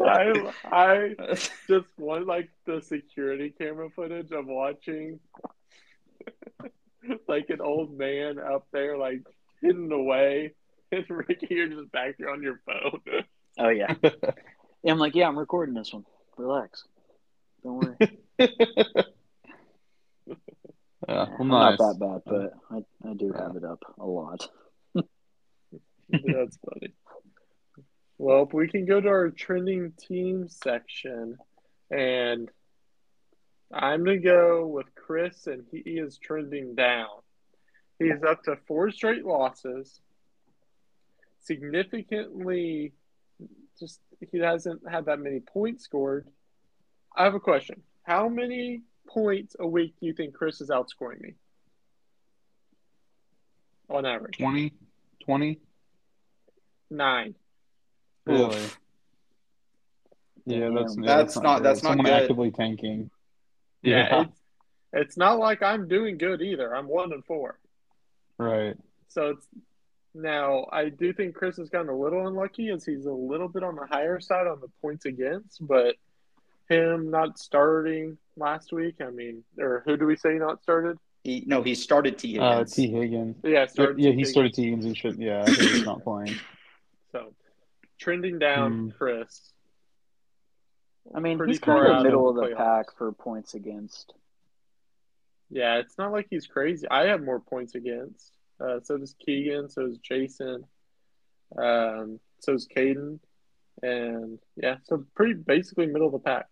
I, 0.00 0.52
I 0.64 1.14
just 1.68 1.86
want 1.98 2.26
like 2.26 2.50
the 2.66 2.80
security 2.80 3.54
camera 3.56 3.90
footage 3.90 4.30
of 4.32 4.46
watching 4.46 5.20
like 7.28 7.50
an 7.50 7.60
old 7.60 7.96
man 7.96 8.38
up 8.38 8.66
there 8.72 8.96
like 8.96 9.22
hidden 9.60 9.90
away 9.90 10.54
and 10.92 11.04
Rickey 11.10 11.48
you're 11.50 11.68
just 11.68 11.90
back 11.90 12.16
there 12.18 12.30
on 12.30 12.42
your 12.42 12.60
phone. 12.66 13.00
Oh 13.58 13.68
yeah. 13.68 13.94
yeah 14.02 14.92
I'm 14.92 14.98
like, 14.98 15.14
yeah, 15.14 15.28
I'm 15.28 15.38
recording 15.38 15.74
this 15.74 15.92
one. 15.92 16.04
Relax. 16.36 16.84
Don't 17.62 17.78
worry. 17.78 18.18
Yeah, 21.08 21.26
well, 21.26 21.36
I'm 21.40 21.48
nice. 21.48 21.78
not 21.80 21.98
that 21.98 21.98
bad, 21.98 22.22
but 22.24 22.52
I, 22.70 23.10
I 23.10 23.14
do 23.14 23.32
have 23.32 23.56
it 23.56 23.64
up 23.64 23.82
a 23.98 24.06
lot. 24.06 24.48
That's 24.94 26.58
funny. 26.64 26.94
Well, 28.22 28.48
we 28.52 28.68
can 28.68 28.84
go 28.86 29.00
to 29.00 29.08
our 29.08 29.30
trending 29.30 29.94
team 29.98 30.46
section, 30.46 31.38
and 31.90 32.48
I'm 33.72 34.04
gonna 34.04 34.18
go 34.18 34.64
with 34.64 34.86
Chris, 34.94 35.48
and 35.48 35.64
he 35.72 35.80
is 35.80 36.18
trending 36.18 36.76
down. 36.76 37.08
He 37.98 38.04
is 38.04 38.22
up 38.22 38.44
to 38.44 38.54
four 38.68 38.92
straight 38.92 39.24
losses. 39.24 40.00
Significantly, 41.40 42.92
just 43.80 43.98
he 44.30 44.38
hasn't 44.38 44.88
had 44.88 45.06
that 45.06 45.18
many 45.18 45.40
points 45.40 45.82
scored. 45.82 46.28
I 47.16 47.24
have 47.24 47.34
a 47.34 47.40
question: 47.40 47.82
How 48.04 48.28
many 48.28 48.82
points 49.08 49.56
a 49.58 49.66
week 49.66 49.96
do 49.98 50.06
you 50.06 50.12
think 50.12 50.34
Chris 50.34 50.60
is 50.60 50.70
outscoring 50.70 51.20
me 51.20 51.34
on 53.90 54.06
average? 54.06 54.38
20? 54.38 54.72
20? 55.24 55.58
Nine. 56.88 57.34
Really? 58.26 58.60
Yeah, 60.44 60.70
that's 60.74 60.96
yeah, 60.98 61.16
That's 61.16 61.36
not- 61.40 61.58
good. 61.58 61.64
that's 61.66 61.82
not 61.82 61.90
Someone 61.90 62.06
good. 62.06 62.14
actively 62.14 62.50
tanking. 62.50 63.10
Yeah, 63.82 63.96
Yeah, 64.10 64.20
it's 64.22 64.40
it's 64.92 65.16
not 65.16 65.38
like 65.38 65.62
I'm 65.62 65.88
doing 65.88 66.18
good 66.18 66.42
either. 66.42 66.74
I'm 66.74 66.88
one 66.88 67.12
and 67.12 67.24
four. 67.24 67.58
right. 68.38 68.76
So 69.08 69.30
it's 69.30 69.46
now 70.14 70.66
I 70.72 70.88
do 70.88 71.12
think 71.12 71.34
Chris 71.34 71.56
has 71.58 71.68
gotten 71.68 71.88
a 71.88 71.96
little 71.96 72.26
unlucky 72.26 72.70
as 72.70 72.84
he's 72.84 73.06
a 73.06 73.12
little 73.12 73.48
bit 73.48 73.62
on 73.62 73.76
the 73.76 73.86
higher 73.86 74.20
side 74.20 74.46
on 74.46 74.60
the 74.60 74.68
points 74.80 75.04
against, 75.06 75.64
but 75.66 75.96
him 76.68 77.10
not 77.10 77.38
starting 77.38 78.18
last 78.36 78.72
week, 78.72 78.96
I 79.00 79.10
mean, 79.10 79.44
or 79.58 79.82
who 79.86 79.96
do 79.96 80.06
we 80.06 80.16
say 80.16 80.34
not 80.34 80.62
started? 80.62 80.96
He, 81.24 81.44
no, 81.46 81.62
he 81.62 81.74
started 81.74 82.18
T 82.18 82.38
Uh, 82.38 82.64
Tee 82.64 82.90
Higgins. 82.90 83.36
Yeah, 83.44 83.66
started. 83.66 83.98
yeah, 83.98 84.10
T. 84.10 84.16
he 84.16 84.24
started 84.24 84.54
Tee 84.54 84.64
Higgins 84.64 84.84
and 84.86 84.96
shit. 84.96 85.18
Yeah, 85.18 85.42
I 85.42 85.46
think 85.46 85.58
he's 85.70 85.84
not 85.84 86.02
playing. 86.02 86.34
So 88.02 88.04
trending 88.04 88.38
down, 88.38 88.72
Hmm. 88.72 88.90
Chris. 88.90 89.52
I 91.14 91.20
mean, 91.20 91.38
Pretty 91.38 91.54
he's 91.54 91.60
kind 91.60 91.80
of 91.86 91.92
out 91.92 91.96
of 91.98 92.02
middle 92.04 92.28
of 92.28 92.36
the 92.36 92.42
playoffs. 92.42 92.56
pack 92.56 92.96
for 92.96 93.12
points 93.12 93.54
against. 93.54 94.14
Yeah, 95.50 95.78
it's 95.78 95.98
not 95.98 96.12
like 96.12 96.26
he's 96.30 96.46
crazy. 96.46 96.86
I 96.88 97.06
have 97.08 97.22
more 97.22 97.40
points 97.40 97.74
against. 97.74 98.30
Uh, 98.60 98.80
so 98.80 98.96
does 98.98 99.14
Keegan. 99.24 99.68
So 99.68 99.86
does 99.88 99.98
Jason. 99.98 100.64
Um, 101.56 102.20
so 102.38 102.52
does 102.52 102.66
Caden. 102.68 103.18
And 103.82 104.38
yeah, 104.56 104.76
so 104.84 105.04
pretty 105.14 105.34
basically 105.34 105.86
middle 105.86 106.06
of 106.06 106.12
the 106.12 106.18
pack. 106.20 106.46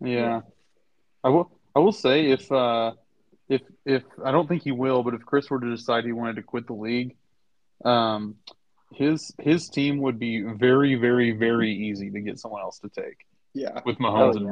Yeah. 0.00 0.42
I 1.22 1.28
will 1.30 1.50
I 1.74 1.78
will 1.78 1.92
say 1.92 2.26
if 2.30 2.50
uh 2.52 2.92
if 3.48 3.62
if 3.86 4.02
I 4.22 4.30
don't 4.32 4.46
think 4.48 4.62
he 4.62 4.72
will, 4.72 5.02
but 5.02 5.14
if 5.14 5.24
Chris 5.24 5.48
were 5.48 5.60
to 5.60 5.70
decide 5.70 6.04
he 6.04 6.12
wanted 6.12 6.36
to 6.36 6.42
quit 6.42 6.66
the 6.66 6.74
league, 6.74 7.16
um 7.84 8.36
his 8.94 9.34
his 9.38 9.68
team 9.68 9.98
would 9.98 10.18
be 10.18 10.42
very, 10.42 10.94
very, 10.94 11.32
very 11.32 11.72
easy 11.72 12.10
to 12.10 12.20
get 12.20 12.38
someone 12.38 12.62
else 12.62 12.78
to 12.80 12.88
take 12.88 13.26
yeah. 13.54 13.80
with 13.84 13.98
Mahomes 13.98 14.34
Oh, 14.34 14.36
and 14.36 14.40
yeah. 14.42 14.48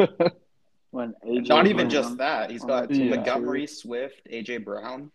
Burrow. 0.00 0.32
When 0.90 1.14
AJ 1.26 1.48
Not 1.48 1.66
even 1.66 1.76
Brown- 1.88 1.90
just 1.90 2.16
that. 2.18 2.50
He's 2.50 2.64
got 2.64 2.90
Yeah. 2.90 3.10
Montgomery, 3.16 3.66
Swift, 3.66 4.22
AJ 4.30 4.64
Brown. 4.64 5.10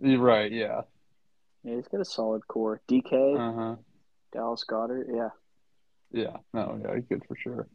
You're 0.00 0.20
right, 0.20 0.50
yeah. 0.52 0.82
Yeah, 1.64 1.76
he's 1.76 1.88
got 1.88 2.00
a 2.00 2.04
solid 2.04 2.46
core. 2.48 2.80
DK, 2.88 3.12
Uh-huh. 3.36 3.76
Dallas 4.32 4.64
Goedert. 4.68 5.06
Yeah. 5.14 5.30
Yeah. 6.12 6.36
No, 6.52 6.80
yeah, 6.82 6.94
he's 6.96 7.06
good 7.06 7.22
for 7.26 7.36
sure. 7.36 7.66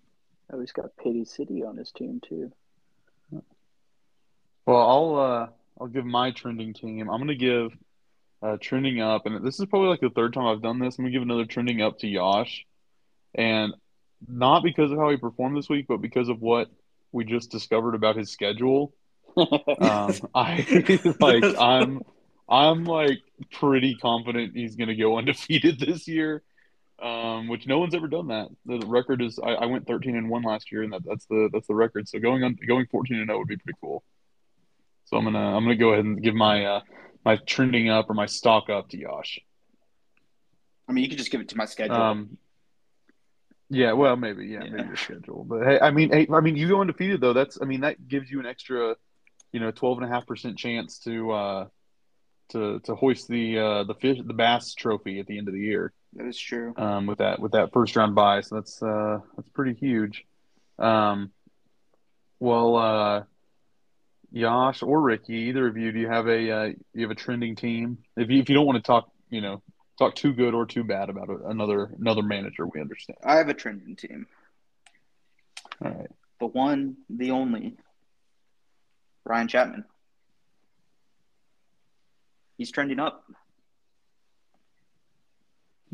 Oh, 0.52 0.60
he's 0.60 0.72
got 0.72 0.96
Pity 0.98 1.26
City 1.26 1.64
on 1.64 1.78
his 1.78 1.92
team 1.92 2.22
too. 2.28 2.52
Well, 4.66 4.78
I'll 4.90 5.16
uh 5.16 5.48
I'll 5.80 5.88
give 5.88 6.06
my 6.06 6.32
trending 6.32 6.74
team. 6.74 7.10
I'm 7.10 7.20
gonna 7.20 7.36
give 7.36 7.72
uh 8.44 8.58
trending 8.60 9.02
up, 9.02 9.26
and 9.26 9.46
this 9.46 9.60
is 9.60 9.66
probably 9.66 9.90
like 9.90 10.02
the 10.02 10.10
third 10.10 10.34
time 10.34 10.46
I've 10.46 10.62
done 10.62 10.80
this. 10.80 10.98
I'm 10.98 11.06
gonna 11.06 11.14
give 11.14 11.22
another 11.22 11.46
trending 11.46 11.82
up 11.82 12.00
to 12.00 12.08
Yash, 12.08 12.66
and 13.34 13.74
not 14.28 14.64
because 14.64 14.92
of 14.92 14.98
how 14.98 15.10
he 15.10 15.18
performed 15.18 15.58
this 15.58 15.70
week, 15.70 15.86
but 15.88 16.02
because 16.02 16.30
of 16.30 16.42
what 16.42 16.70
we 17.12 17.24
just 17.24 17.52
discovered 17.52 17.96
about 17.96 18.18
his 18.18 18.32
schedule. 18.32 18.94
Um, 19.36 20.14
I 20.36 21.00
like 21.20 21.44
I'm 21.60 22.02
I'm 22.48 22.86
like 22.86 23.18
pretty 23.52 23.96
confident 23.96 24.56
he's 24.56 24.76
gonna 24.76 24.96
go 24.96 25.18
undefeated 25.20 25.80
this 25.80 26.08
year. 26.08 26.44
Um, 27.02 27.48
which 27.48 27.66
no 27.66 27.80
one's 27.80 27.96
ever 27.96 28.08
done 28.08 28.28
that. 28.28 28.50
The 28.66 28.86
record 28.86 29.22
is 29.24 29.40
I, 29.44 29.54
I 29.54 29.66
went 29.66 29.88
13 29.88 30.16
and 30.16 30.30
one 30.30 30.44
last 30.44 30.72
year, 30.72 30.84
and 30.84 30.94
that, 30.94 31.02
that's 31.04 31.26
the 31.26 31.50
that's 31.52 31.66
the 31.68 31.74
record. 31.74 32.08
So 32.08 32.20
going 32.20 32.44
on 32.44 32.56
going 32.68 32.86
14 32.92 33.18
and 33.18 33.28
0 33.28 33.40
would 33.40 33.48
be 33.48 33.58
pretty 33.58 33.78
cool. 33.82 34.04
So 35.06 35.18
I'm 35.18 35.24
gonna 35.24 35.58
I'm 35.58 35.64
gonna 35.64 35.76
go 35.76 35.94
ahead 35.94 36.06
and 36.06 36.22
give 36.22 36.36
my 36.36 36.66
uh, 36.66 36.82
my 37.26 37.38
trending 37.38 37.90
up 37.90 38.10
or 38.10 38.14
my 38.14 38.26
stock 38.26 38.70
up 38.70 38.90
to 38.90 38.98
Yash. 38.98 39.40
I 40.88 40.92
mean, 40.92 41.04
you 41.04 41.10
could 41.10 41.18
just 41.18 41.32
give 41.32 41.42
it 41.42 41.50
to 41.50 41.58
my 41.58 41.66
schedule. 41.66 41.96
Um, 41.96 42.38
yeah, 43.70 43.94
well, 43.94 44.16
maybe, 44.16 44.48
yeah, 44.48 44.64
Yeah. 44.66 44.72
maybe 44.72 44.88
your 44.88 44.98
schedule, 44.98 45.46
but 45.46 45.64
hey, 45.64 45.80
I 45.80 45.92
mean, 45.92 46.12
hey, 46.12 46.28
I 46.32 46.42
mean, 46.42 46.56
you 46.56 46.68
go 46.68 46.82
undefeated 46.82 47.22
though. 47.22 47.34
That's, 47.34 47.58
I 47.62 47.66
mean, 47.66 47.82
that 47.82 48.08
gives 48.08 48.30
you 48.30 48.40
an 48.40 48.46
extra, 48.46 48.96
you 49.52 49.60
know, 49.60 49.72
twelve 49.72 49.98
and 49.98 50.06
a 50.06 50.14
half 50.14 50.28
percent 50.28 50.58
chance 50.58 51.00
to 51.00 51.32
uh, 51.32 51.68
to 52.50 52.80
to 52.82 52.96
hoist 52.96 53.28
the 53.30 53.58
uh, 53.58 53.84
the 53.86 53.96
fish 53.96 54.20
the 54.24 54.34
bass 54.34 54.74
trophy 54.76 55.20
at 55.20 55.28
the 55.28 55.38
end 55.38 55.48
of 55.48 55.54
the 55.54 55.62
year. 55.62 55.94
that 56.14 56.28
is 56.28 56.38
true. 56.38 56.74
Um, 56.78 57.08
with 57.08 57.20
that 57.20 57.40
with 57.40 57.54
that 57.54 57.72
first 57.74 57.96
round 57.96 58.14
bye, 58.14 58.42
so 58.42 58.56
that's 58.56 58.84
uh 58.84 59.20
that's 59.38 59.50
pretty 59.50 59.74
huge. 59.74 60.26
Um, 60.78 61.32
well, 62.40 62.76
uh, 62.76 63.24
Yash 64.34 64.82
or 64.82 65.00
Rickey, 65.00 65.36
either 65.36 65.68
of 65.68 65.78
you, 65.78 65.92
do 65.92 66.00
you 66.00 66.08
have 66.08 66.28
a 66.28 66.52
uh, 66.52 66.72
you 66.94 67.04
have 67.04 67.12
a 67.12 67.16
trending 67.16 67.56
team? 67.56 68.00
If 68.18 68.32
you 68.32 68.42
if 68.42 68.50
you 68.50 68.56
don't 68.56 68.66
want 68.66 68.84
to 68.84 68.86
talk, 68.86 69.12
you 69.30 69.42
know, 69.42 69.62
talk 70.00 70.16
too 70.16 70.34
good 70.34 70.56
or 70.56 70.66
too 70.66 70.84
bad 70.84 71.10
about 71.10 71.30
a- 71.30 71.48
another 71.50 71.92
another 72.00 72.24
manager, 72.24 72.66
we 72.66 72.82
understand. 72.82 73.20
I 73.24 73.38
have 73.38 73.48
a 73.50 73.54
trending 73.54 73.96
team. 73.96 74.26
All 75.86 75.92
right. 75.92 76.10
The 76.40 76.48
one, 76.48 76.98
the 77.10 77.30
only, 77.30 77.78
Ryan 79.24 79.48
Chapman. 79.48 79.86
He's 82.58 82.72
trending 82.72 83.00
up. 83.00 83.26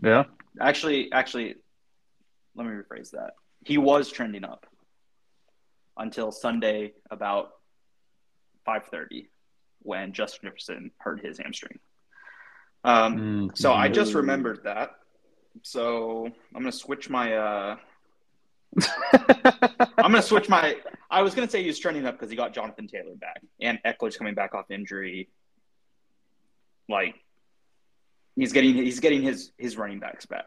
Yeah. 0.01 0.23
Actually, 0.61 1.11
actually, 1.11 1.55
let 2.55 2.65
me 2.65 2.71
rephrase 2.71 3.11
that. 3.11 3.31
He 3.65 3.77
was 3.77 4.09
trending 4.09 4.45
up 4.45 4.65
until 5.97 6.31
Sunday 6.31 6.93
about 7.11 7.51
5:30 8.69 9.27
when 9.79 10.13
Justin 10.13 10.49
Jefferson 10.49 10.91
hurt 10.99 11.23
his 11.25 11.37
hamstring. 11.39 11.79
Um, 12.83 13.17
Mm, 13.49 13.57
so 13.57 13.73
I 13.73 13.87
just 13.89 14.13
remembered 14.13 14.63
that, 14.63 14.91
So 15.63 16.25
I'm 16.55 16.61
gonna 16.61 16.71
switch 16.71 17.09
my. 17.09 17.35
uh 17.35 17.77
I'm 19.97 20.11
gonna 20.11 20.21
switch 20.21 20.47
my. 20.47 20.75
I 21.09 21.21
was 21.21 21.33
gonna 21.35 21.49
say 21.49 21.63
he's 21.63 21.79
trending 21.79 22.05
up 22.05 22.15
because 22.15 22.29
he 22.29 22.35
got 22.35 22.53
Jonathan 22.53 22.87
Taylor 22.87 23.15
back 23.15 23.41
and 23.59 23.79
Ekeler's 23.85 24.15
coming 24.17 24.35
back 24.35 24.53
off 24.53 24.69
injury. 24.69 25.29
Like 26.87 27.15
he's 28.35 28.53
getting 28.53 28.75
he's 28.75 28.99
getting 28.99 29.21
his 29.21 29.51
his 29.57 29.75
running 29.77 29.99
backs 29.99 30.25
back. 30.25 30.45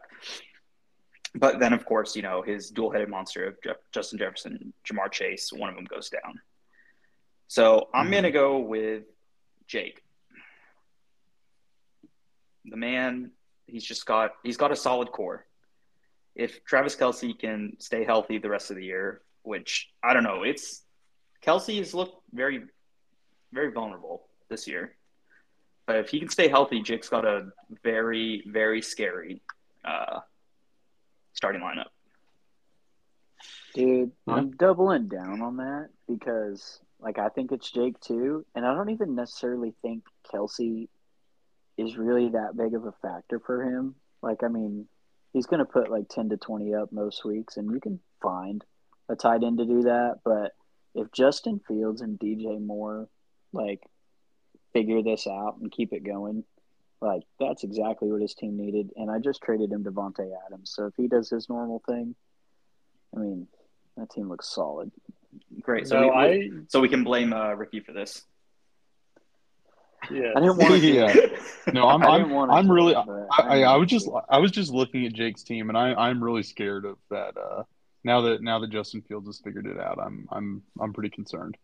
But 1.35 1.59
then, 1.59 1.73
of 1.73 1.85
course, 1.85 2.15
you 2.15 2.21
know 2.21 2.41
his 2.43 2.69
dual-headed 2.69 3.09
monster 3.09 3.45
of 3.47 3.55
Jeff, 3.63 3.77
Justin 3.91 4.19
Jefferson, 4.19 4.73
Ja'Marr 4.87 5.11
Chase. 5.11 5.51
One 5.51 5.69
of 5.69 5.75
them 5.75 5.85
goes 5.85 6.09
down. 6.09 6.39
So 7.53 7.87
I'm 7.93 8.07
Mhm. 8.07 8.13
gonna 8.13 8.31
go 8.31 8.57
with 8.57 9.03
Jake. 9.67 10.03
The 12.65 12.77
man, 12.77 13.31
he's 13.67 13.83
just 13.83 14.07
got 14.07 14.31
he's 14.41 14.57
got 14.57 14.71
a 14.71 14.75
solid 14.75 15.11
core. 15.11 15.45
If 16.33 16.65
Travis 16.65 16.95
Kelce 16.95 17.37
can 17.37 17.79
stay 17.79 18.03
healthy 18.05 18.39
the 18.39 18.49
rest 18.49 18.71
of 18.71 18.77
the 18.77 18.83
year, 18.83 19.21
which 19.43 19.93
I 20.01 20.13
don't 20.13 20.23
know, 20.23 20.41
it's 20.41 20.83
Kelce 21.43 21.77
has 21.77 21.93
looked 21.93 22.23
very, 22.31 22.65
very 23.51 23.71
vulnerable 23.71 24.27
this 24.49 24.67
year. 24.67 24.95
But 25.85 25.97
if 25.97 26.09
he 26.09 26.17
can 26.17 26.29
stay 26.29 26.47
healthy, 26.47 26.81
Jake's 26.81 27.09
got 27.09 27.23
a 27.23 27.51
very, 27.83 28.41
very 28.47 28.81
scary 28.81 29.43
uh, 29.85 30.21
starting 31.33 31.61
lineup. 31.61 31.89
Dude, 33.75 34.11
Yeah. 34.25 34.33
I'm 34.33 34.49
doubling 34.57 35.07
down 35.07 35.41
on 35.41 35.57
that 35.57 35.89
because, 36.07 36.79
like, 37.03 37.19
I 37.19 37.29
think 37.29 37.51
it's 37.51 37.69
Jake 37.69 37.99
too, 37.99 38.45
and 38.55 38.65
I 38.65 38.73
don't 38.73 38.89
even 38.89 39.15
necessarily 39.15 39.73
think 39.81 40.03
Kelce 40.31 40.87
is 41.77 41.97
really 41.97 42.29
that 42.29 42.55
big 42.55 42.73
of 42.73 42.85
a 42.85 42.93
factor 43.01 43.39
for 43.39 43.63
him. 43.63 43.95
Like, 44.21 44.43
I 44.43 44.47
mean, 44.47 44.87
he's 45.33 45.47
going 45.47 45.59
to 45.59 45.65
put 45.65 45.91
like 45.91 46.07
10 46.09 46.29
to 46.29 46.37
20 46.37 46.73
up 46.75 46.91
most 46.91 47.25
weeks, 47.25 47.57
and 47.57 47.71
you 47.71 47.79
can 47.79 47.99
find 48.21 48.63
a 49.09 49.15
tight 49.15 49.43
end 49.43 49.57
to 49.57 49.65
do 49.65 49.81
that. 49.83 50.19
But 50.23 50.53
if 50.95 51.11
Justin 51.11 51.59
Fields 51.67 52.01
and 52.01 52.19
DJ 52.19 52.63
Moore, 52.65 53.09
like, 53.51 53.81
figure 54.71 55.03
this 55.03 55.27
out 55.27 55.57
and 55.59 55.71
keep 55.71 55.91
it 55.91 56.05
going, 56.05 56.43
like, 57.01 57.23
that's 57.39 57.63
exactly 57.63 58.09
what 58.09 58.21
his 58.21 58.33
team 58.33 58.55
needed. 58.55 58.91
And 58.95 59.11
I 59.11 59.19
just 59.19 59.41
traded 59.41 59.71
him 59.71 59.83
Davante 59.83 60.31
Adams. 60.47 60.71
So 60.73 60.85
if 60.85 60.93
he 60.95 61.07
does 61.07 61.29
his 61.29 61.49
normal 61.49 61.81
thing, 61.87 62.15
I 63.15 63.19
mean, 63.19 63.47
that 63.97 64.09
team 64.09 64.29
looks 64.29 64.47
solid. 64.53 64.91
Great. 65.61 65.87
So 65.87 65.99
no, 65.99 66.07
we, 66.07 66.13
I 66.13 66.49
so 66.69 66.79
we 66.81 66.89
can 66.89 67.03
blame 67.03 67.33
uh, 67.33 67.53
Rickey 67.53 67.79
for 67.79 67.93
this. 67.93 68.23
yeah. 70.11 70.31
I 70.35 70.39
didn't 70.39 70.57
want 70.57 70.81
to. 70.81 70.87
yeah. 70.87 71.13
No, 71.73 71.87
I'm 71.87 72.03
I 72.03 72.17
I'm, 72.17 72.29
want 72.29 72.51
to 72.51 72.55
I'm 72.57 72.69
really 72.69 72.91
it, 72.93 72.97
I, 72.97 73.05
but 73.05 73.27
I, 73.45 73.63
I 73.63 73.75
was 73.77 73.87
just. 73.89 74.09
I 74.29 74.37
was 74.39 74.51
just 74.51 74.71
looking 74.71 75.05
at 75.05 75.13
Jake's 75.13 75.43
team 75.43 75.69
and 75.69 75.77
I 75.77 75.93
I'm 75.93 76.21
really 76.23 76.43
scared 76.43 76.83
of 76.85 76.97
that 77.09 77.37
uh 77.37 77.63
now 78.03 78.21
that 78.21 78.41
now 78.41 78.59
that 78.59 78.69
Justin 78.69 79.01
Fields 79.01 79.27
has 79.27 79.39
figured 79.43 79.65
it 79.65 79.79
out 79.79 79.97
I'm 80.03 80.27
I'm 80.31 80.61
I'm 80.81 80.91
pretty 80.91 81.09
concerned. 81.09 81.55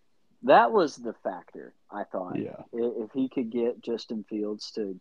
that 0.43 0.71
was 0.71 0.95
the 0.95 1.13
factor. 1.21 1.73
I 1.91 2.03
thought 2.05 2.37
Yeah. 2.39 2.61
If 2.71 3.11
he 3.13 3.27
could 3.27 3.49
get 3.49 3.81
Justin 3.81 4.23
Fields 4.29 4.71
to, 4.75 4.97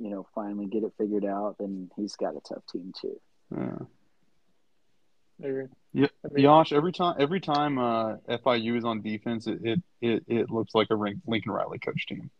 you 0.00 0.10
know, 0.10 0.26
finally 0.34 0.64
get 0.66 0.84
it 0.84 0.92
figured 0.96 1.26
out, 1.26 1.56
then 1.58 1.90
he's 1.96 2.16
got 2.16 2.34
a 2.34 2.40
tough 2.40 2.64
team 2.72 2.92
too. 2.98 3.20
Yeah, 3.54 3.78
I 5.44 5.66
mean, 5.92 6.08
Yash, 6.36 6.72
every 6.72 6.92
time 6.92 7.16
every 7.18 7.40
time 7.40 7.78
uh, 7.78 8.16
FIU 8.28 8.76
is 8.76 8.84
on 8.84 9.02
defense, 9.02 9.46
it, 9.46 9.58
it, 9.62 9.82
it, 10.00 10.22
it 10.26 10.50
looks 10.50 10.74
like 10.74 10.88
a 10.90 10.96
Rin- 10.96 11.22
Lincoln 11.26 11.52
Riley 11.52 11.78
coach 11.78 12.06
team. 12.06 12.30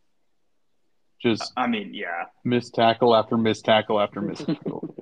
Just 1.23 1.53
I 1.57 1.67
mean, 1.67 1.93
yeah. 1.93 2.25
miss 2.45 2.71
tackle 2.71 3.15
after 3.15 3.37
miss 3.37 3.61
tackle 3.61 4.01
after 4.01 4.21
miss 4.21 4.39
tackle. 4.45 4.95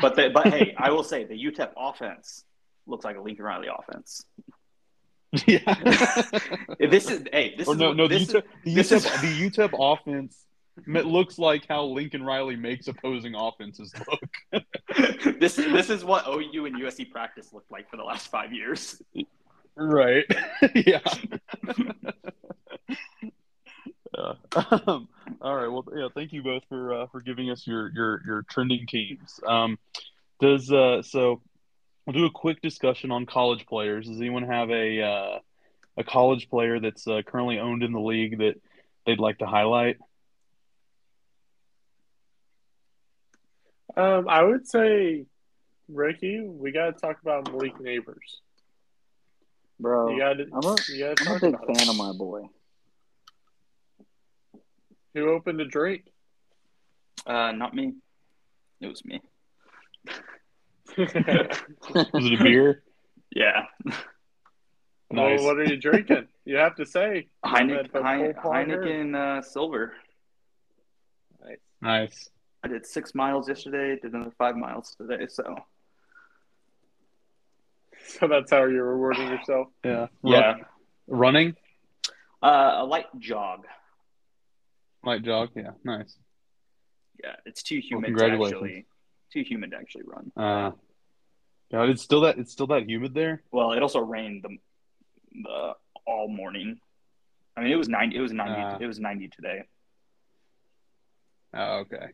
But 0.00 0.16
the, 0.16 0.30
but 0.32 0.48
hey, 0.48 0.74
I 0.76 0.90
will 0.90 1.04
say 1.04 1.24
the 1.24 1.34
UTEP 1.34 1.70
offense 1.76 2.44
looks 2.86 3.04
like 3.04 3.16
a 3.16 3.20
Lincoln 3.20 3.44
Riley 3.44 3.68
offense. 3.68 4.24
yeah. 5.46 5.60
This 6.78 7.08
is 7.08 7.22
hey, 7.32 7.54
this 7.56 7.68
or 7.68 7.74
is 7.74 7.80
no, 7.80 7.88
what- 7.88 7.96
no, 7.96 8.08
the 8.08 8.18
this 8.18 8.32
UTEP, 8.32 8.42
the 8.64 8.74
UTEP, 8.76 8.92
is- 8.92 9.04
the 9.04 9.50
UTEP 9.50 9.70
offense 9.78 10.44
it 10.96 11.06
looks 11.06 11.38
like 11.38 11.66
how 11.68 11.84
Lincoln 11.84 12.22
Riley 12.22 12.56
makes 12.56 12.88
opposing 12.88 13.34
offenses 13.34 13.92
look. 14.08 14.64
this 15.38 15.56
this 15.56 15.90
is 15.90 16.04
what 16.04 16.26
OU 16.26 16.66
and 16.66 16.76
USC 16.76 17.10
practice 17.10 17.52
looked 17.52 17.70
like 17.70 17.90
for 17.90 17.96
the 17.96 18.04
last 18.04 18.28
five 18.28 18.52
years. 18.52 19.00
Right. 19.76 20.24
yeah. 20.74 21.00
yeah. 24.16 24.32
Um, 24.86 25.08
all 25.40 25.56
right. 25.56 25.68
Well, 25.68 25.84
yeah. 25.96 26.08
Thank 26.14 26.32
you 26.32 26.42
both 26.42 26.64
for 26.68 26.94
uh, 26.94 27.06
for 27.08 27.20
giving 27.20 27.50
us 27.50 27.66
your 27.66 27.90
your 27.92 28.22
your 28.26 28.42
trending 28.42 28.86
teams. 28.86 29.40
Um, 29.46 29.78
does 30.40 30.70
uh, 30.70 31.02
so 31.02 31.40
we'll 32.06 32.14
do 32.14 32.26
a 32.26 32.30
quick 32.30 32.60
discussion 32.60 33.10
on 33.10 33.26
college 33.26 33.66
players. 33.66 34.06
Does 34.06 34.18
anyone 34.18 34.42
have 34.44 34.70
a 34.70 35.02
uh, 35.02 35.38
a 35.96 36.04
college 36.04 36.48
player 36.48 36.80
that's 36.80 37.06
uh, 37.06 37.22
currently 37.26 37.58
owned 37.58 37.82
in 37.82 37.92
the 37.92 38.00
league 38.00 38.38
that 38.38 38.60
they'd 39.06 39.20
like 39.20 39.38
to 39.38 39.46
highlight? 39.46 39.98
Um, 44.00 44.28
I 44.28 44.42
would 44.42 44.66
say, 44.66 45.26
Rickey, 45.88 46.40
we 46.40 46.72
got 46.72 46.86
to 46.86 46.92
talk 46.92 47.20
about 47.22 47.50
Malik 47.50 47.74
Nabers. 47.78 48.38
Bro, 49.78 50.10
You 50.14 50.18
got 50.18 50.34
to, 50.34 50.44
I'm 50.52 50.64
a, 50.64 50.76
you 50.92 51.04
got 51.04 51.16
to 51.18 51.30
I'm 51.30 51.36
a 51.36 51.40
big 51.40 51.54
about 51.54 51.66
fan 51.66 51.76
it. 51.76 51.88
of 51.88 51.96
my 51.96 52.12
boy. 52.12 52.42
Who 55.14 55.28
opened 55.30 55.60
a 55.60 55.64
drink? 55.66 56.04
Uh, 57.26 57.52
not 57.52 57.74
me. 57.74 57.94
It 58.80 58.86
was 58.86 59.04
me. 59.04 59.20
Was 60.96 61.10
it 61.14 62.40
a 62.40 62.42
beer? 62.42 62.82
Yeah, 63.34 63.62
Nice. 65.12 65.40
Well, 65.40 65.44
what 65.44 65.58
are 65.58 65.64
you 65.64 65.76
drinking? 65.76 66.26
You 66.44 66.56
have 66.56 66.76
to 66.76 66.86
say. 66.86 67.28
Heineken, 67.44 67.90
But 67.92 68.02
Hein- 68.02 68.34
full 68.34 68.42
Parker. 68.52 68.76
Heineken 68.84 69.14
uh, 69.14 69.42
Silver. 69.42 69.92
Nice. 71.44 71.58
Nice. 71.80 72.28
I 72.62 72.68
did 72.68 72.86
six 72.86 73.14
miles 73.14 73.48
yesterday. 73.48 73.98
Did 74.00 74.12
another 74.12 74.32
five 74.36 74.56
miles 74.56 74.94
today. 74.96 75.26
So 75.28 75.56
So 78.06 78.28
that's 78.28 78.50
how 78.50 78.64
you're 78.64 78.84
rewarding 78.84 79.28
yourself. 79.28 79.68
Yeah. 79.84 80.06
yeah, 80.22 80.54
running, 81.06 81.56
uh, 82.42 82.76
a 82.78 82.84
light 82.84 83.06
jog. 83.18 83.66
light 85.04 85.22
jog. 85.22 85.50
Yeah. 85.54 85.70
Nice. 85.84 86.16
Yeah, 87.22 87.36
it's 87.46 87.62
too 87.62 87.78
humid 87.78 88.06
to 88.06 88.10
congratulations. 88.12 88.54
actually 88.54 88.86
too 89.32 89.42
humid 89.42 89.70
to 89.70 89.76
actually 89.76 90.04
run. 90.04 90.32
Uh, 90.36 90.72
God, 91.70 91.88
it's 91.88 92.02
still 92.02 92.22
that 92.22 92.38
it's 92.38 92.52
still 92.52 92.66
that 92.68 92.88
humid 92.88 93.14
there. 93.14 93.42
Well, 93.52 93.72
it 93.72 93.82
also 93.82 94.00
rained 94.00 94.42
the, 94.42 94.56
the 95.42 95.72
all 96.06 96.28
morning. 96.28 96.80
I 97.56 97.62
mean, 97.62 97.72
it 97.72 97.76
was 97.76 97.88
ninety. 97.88 98.16
It 98.16 98.20
was 98.20 98.32
ninety. 98.32 98.60
Ah. 98.60 98.78
it 98.80 98.86
was 98.86 98.98
ninety 98.98 99.28
today. 99.28 99.62
Oh, 101.54 101.78
okay. 101.80 102.06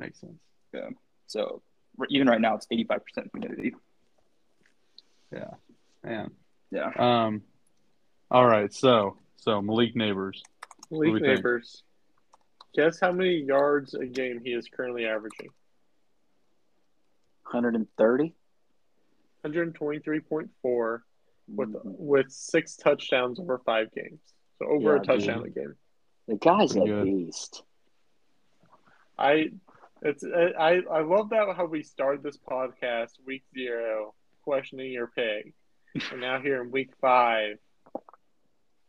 Makes 0.00 0.20
sense. 0.20 0.40
Yeah. 0.74 0.88
So 1.26 1.62
even 2.08 2.26
right 2.28 2.40
now, 2.40 2.56
it's 2.56 2.66
eighty 2.70 2.84
five 2.84 3.04
percent 3.04 3.30
humidity. 3.32 3.74
Yeah. 5.32 5.50
Man. 6.02 6.30
Yeah. 6.70 6.90
Um. 6.96 7.42
All 8.30 8.46
right. 8.46 8.72
So 8.72 9.18
so 9.36 9.60
Malik 9.62 9.94
Nabers. 9.94 10.40
do 10.90 10.98
we 10.98 11.08
Malik 11.12 11.22
think? 11.24 11.44
Nabers. 11.44 11.82
Guess 12.74 12.98
how 13.00 13.12
many 13.12 13.34
yards 13.36 13.94
a 13.94 14.06
game 14.06 14.40
he 14.44 14.52
is 14.52 14.68
currently 14.68 15.04
averaging? 15.06 15.50
130. 17.50 18.34
123.4 19.44 21.02
with 21.48 21.72
Mhm. 21.72 21.80
with 21.98 22.30
six 22.30 22.76
touchdowns 22.76 23.40
over 23.40 23.58
five 23.58 23.90
games. 23.92 24.20
So 24.58 24.66
over 24.66 24.94
Yeah, 24.96 25.00
a 25.00 25.04
touchdown 25.04 25.38
dude. 25.42 25.56
a 25.56 25.60
game. 25.60 25.76
The 26.28 26.36
guy's 26.36 26.72
Pretty 26.72 26.90
a 26.90 26.94
good. 26.94 27.04
beast. 27.06 27.62
I 29.18 29.50
it's 30.02 30.24
uh, 30.24 30.52
I 30.58 30.80
I 30.90 31.00
love 31.02 31.30
that 31.30 31.46
how 31.56 31.66
we 31.66 31.82
started 31.82 32.22
this 32.22 32.38
podcast 32.38 33.10
week 33.26 33.44
zero 33.54 34.14
questioning 34.42 34.92
your 34.92 35.08
pig, 35.08 35.52
and 36.10 36.20
now 36.20 36.40
here 36.40 36.62
in 36.62 36.70
week 36.70 36.90
five, 37.00 37.58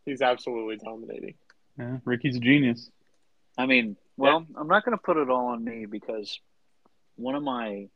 he's 0.05 0.21
absolutely 0.21 0.77
dominating. 0.77 1.35
Yeah, 1.77 1.97
Rickey's 2.05 2.37
a 2.37 2.39
genius. 2.39 2.89
I 3.57 3.65
mean, 3.65 3.97
well, 4.17 4.45
I'm 4.55 4.67
not 4.67 4.85
going 4.85 4.97
to 4.97 5.03
put 5.03 5.17
it 5.17 5.29
all 5.29 5.47
on 5.47 5.63
me 5.63 5.85
because 5.85 6.39
one 7.15 7.35
of 7.35 7.43
my 7.43 7.87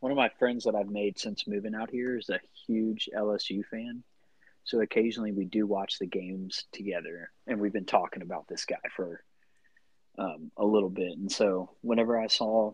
one 0.00 0.10
of 0.10 0.16
my 0.16 0.30
friends 0.38 0.64
that 0.64 0.74
I've 0.74 0.90
made 0.90 1.18
since 1.18 1.46
moving 1.46 1.74
out 1.74 1.90
here 1.90 2.18
is 2.18 2.28
a 2.28 2.40
huge 2.66 3.08
LSU 3.16 3.64
fan. 3.64 4.02
So 4.64 4.80
occasionally 4.80 5.32
we 5.32 5.44
do 5.44 5.66
watch 5.66 5.98
the 5.98 6.06
games 6.06 6.64
together, 6.72 7.30
and 7.46 7.60
we've 7.60 7.72
been 7.72 7.84
talking 7.84 8.22
about 8.22 8.48
this 8.48 8.64
guy 8.64 8.76
for 8.96 9.22
um, 10.18 10.50
a 10.56 10.64
little 10.64 10.90
bit. 10.90 11.16
And 11.16 11.30
so 11.30 11.70
whenever 11.82 12.18
I 12.18 12.26
saw 12.26 12.72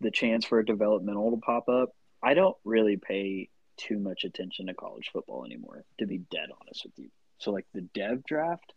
the 0.00 0.10
chance 0.10 0.44
for 0.44 0.58
a 0.58 0.64
developmental 0.64 1.30
to 1.30 1.36
pop 1.38 1.68
up, 1.68 1.90
I 2.22 2.34
don't 2.34 2.56
really 2.64 2.96
pay 2.96 3.48
too 3.76 3.98
much 3.98 4.24
attention 4.24 4.66
to 4.66 4.74
college 4.74 5.10
football 5.12 5.44
anymore, 5.44 5.84
to 5.98 6.06
be 6.06 6.18
dead 6.18 6.48
honest 6.60 6.84
with 6.84 6.98
you. 6.98 7.08
So 7.38 7.50
like 7.50 7.66
the 7.72 7.80
dev 7.80 8.24
draft 8.24 8.74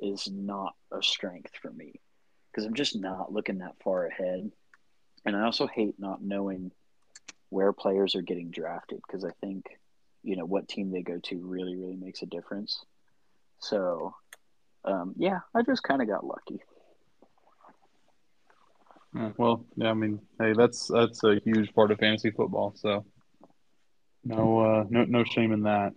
is 0.00 0.28
not 0.30 0.74
a 0.90 1.02
strength 1.02 1.52
for 1.60 1.70
me 1.70 2.00
because 2.50 2.64
I'm 2.64 2.74
just 2.74 2.96
not 2.96 3.32
looking 3.32 3.58
that 3.58 3.76
far 3.82 4.06
ahead. 4.06 4.50
And 5.24 5.36
I 5.36 5.42
also 5.44 5.66
hate 5.66 5.94
not 5.98 6.22
knowing 6.22 6.70
where 7.50 7.72
players 7.72 8.14
are 8.14 8.22
getting 8.22 8.50
drafted 8.50 9.00
because 9.06 9.24
I 9.24 9.30
think, 9.40 9.66
you 10.22 10.36
know, 10.36 10.44
what 10.44 10.68
team 10.68 10.90
they 10.90 11.02
go 11.02 11.18
to 11.18 11.38
really, 11.40 11.76
really 11.76 11.96
makes 11.96 12.22
a 12.22 12.26
difference. 12.26 12.84
So, 13.58 14.14
um, 14.84 15.14
yeah, 15.16 15.40
I 15.54 15.62
just 15.62 15.82
kind 15.82 16.00
of 16.00 16.08
got 16.08 16.24
lucky. 16.24 16.62
Yeah, 19.14 19.30
well, 19.36 19.64
yeah, 19.76 19.90
I 19.90 19.94
mean, 19.94 20.20
hey, 20.38 20.52
that's 20.52 20.88
that's 20.88 21.24
a 21.24 21.40
huge 21.44 21.72
part 21.74 21.90
of 21.90 21.98
fantasy 21.98 22.30
football. 22.30 22.74
So, 22.76 23.04
no, 24.24 24.60
uh, 24.60 24.84
no, 24.88 25.04
no 25.04 25.24
shame 25.24 25.52
in 25.52 25.62
that. 25.62 25.92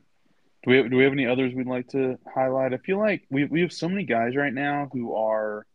Do 0.63 0.71
we 0.71 0.77
have, 0.77 0.89
do 0.89 0.97
we 0.97 1.03
have 1.03 1.13
any 1.13 1.25
others 1.25 1.53
we'd 1.53 1.67
like 1.67 1.89
to 1.89 2.17
highlight? 2.33 2.73
I 2.73 2.77
feel 2.77 2.99
like 2.99 3.23
we 3.29 3.45
we 3.45 3.61
have 3.61 3.73
so 3.73 3.89
many 3.89 4.05
guys 4.05 4.35
right 4.35 4.53
now 4.53 4.89
who 4.91 5.15
are 5.15 5.65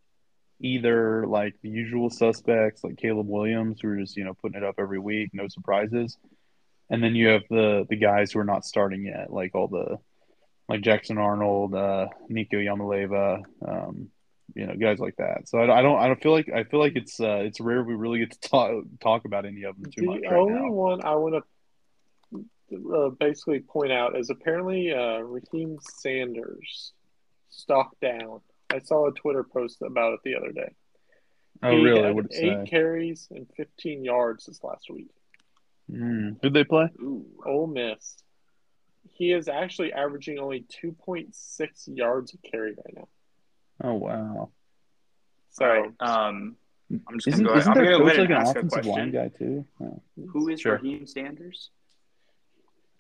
either 0.61 1.27
like 1.27 1.55
the 1.63 1.69
usual 1.69 2.09
suspects, 2.09 2.83
like 2.83 2.97
Caleb 2.97 3.29
Williams, 3.29 3.81
who 3.81 3.89
are 3.89 3.97
just 3.97 4.17
you 4.17 4.25
know 4.25 4.35
putting 4.35 4.57
it 4.57 4.65
up 4.65 4.77
every 4.79 4.99
week, 4.99 5.31
no 5.33 5.49
surprises, 5.49 6.17
and 6.89 7.03
then 7.03 7.15
you 7.15 7.29
have 7.29 7.43
the 7.51 7.85
the 7.91 7.97
guys 7.97 8.33
who 8.33 8.39
are 8.39 8.45
not 8.45 8.65
starting 8.65 9.05
yet, 9.05 9.31
like 9.31 9.55
all 9.55 9.69
the 9.69 9.99
like 10.69 10.81
Jackson 10.81 11.19
Arnold, 11.19 11.75
uh, 11.75 12.07
Nico 12.29 12.57
Iamaleava, 12.57 13.43
um, 13.67 14.09
you 14.55 14.67
know, 14.67 14.75
guys 14.75 14.99
like 14.99 15.17
that. 15.17 15.49
So 15.49 15.59
I, 15.59 15.79
I, 15.79 15.83
don't 15.83 15.99
I 15.99 16.07
don't 16.07 16.23
feel 16.23 16.33
like 16.33 16.49
I 16.49 16.65
feel 16.65 16.81
like 16.81 16.97
it's 16.97 17.21
uh, 17.21 17.43
it's 17.45 17.61
rare 17.61 17.83
we 17.83 17.95
really 17.95 18.21
get 18.21 18.33
to 18.33 18.49
talk 18.49 18.85
talk 19.01 19.25
about 19.25 19.45
any 19.45 19.65
of 19.65 19.81
them 19.81 19.91
too 19.91 20.03
the 20.03 20.07
much. 20.07 20.21
The 20.23 20.29
right 20.29 20.39
only 20.39 20.55
now. 20.55 20.71
one 20.71 21.05
I 21.05 21.15
want 21.15 21.35
to 21.35 21.43
uh, 22.95 23.11
basically 23.11 23.61
point 23.61 23.93
out 23.93 24.17
is 24.17 24.31
apparently 24.31 24.93
uh, 24.93 25.21
Raheim 25.23 25.79
Sanders 25.83 26.93
stock 27.51 27.91
down. 28.01 28.41
I 28.73 28.81
saw 28.81 29.09
a 29.09 29.13
Twitter 29.13 29.45
post 29.45 29.83
about 29.83 30.15
it 30.15 30.21
the 30.25 30.37
other 30.37 30.53
day. 30.53 30.73
Oh, 31.63 31.71
he 31.71 31.83
really? 31.83 32.13
What 32.13 32.27
eight 32.33 32.65
say? 32.65 32.67
carries 32.67 33.29
and 33.31 33.47
15 33.57 34.05
yards 34.05 34.47
this 34.47 34.63
last 34.63 34.91
week. 34.91 35.11
Mm. 35.91 36.37
Who'd 36.43 36.53
they 36.53 36.65
play? 36.65 36.89
Ooh. 37.01 37.25
Ole 37.45 37.69
Miss. 37.69 38.17
He 39.13 39.33
is 39.33 39.49
actually 39.49 39.93
averaging 39.93 40.39
only 40.39 40.67
2.6 40.83 41.29
yards 41.87 42.35
a 42.35 42.51
carry 42.51 42.73
right 42.73 42.95
now. 42.97 43.09
Oh, 43.83 43.95
wow. 43.95 44.51
So 45.51 45.65
All 45.65 45.71
right. 45.71 45.91
Um, 46.01 46.57
I'm 47.09 47.17
just 47.19 47.29
Isn't, 47.29 47.45
gonna 47.45 47.55
go. 47.55 47.59
isn't 47.61 47.71
I'm 47.73 47.77
gonna 47.85 47.99
go 47.99 48.07
ahead 48.07 48.19
like 48.19 48.29
and 48.31 48.35
an 48.35 48.41
ask 48.43 48.55
a 48.57 48.59
offensive 48.61 48.87
line 48.87 49.11
question. 49.11 49.13
guy 49.13 49.29
too? 49.37 49.65
Oh. 49.83 50.03
Who 50.33 50.49
is 50.49 50.61
Sure. 50.61 50.79
Raheim 50.79 51.09
Sanders? 51.09 51.71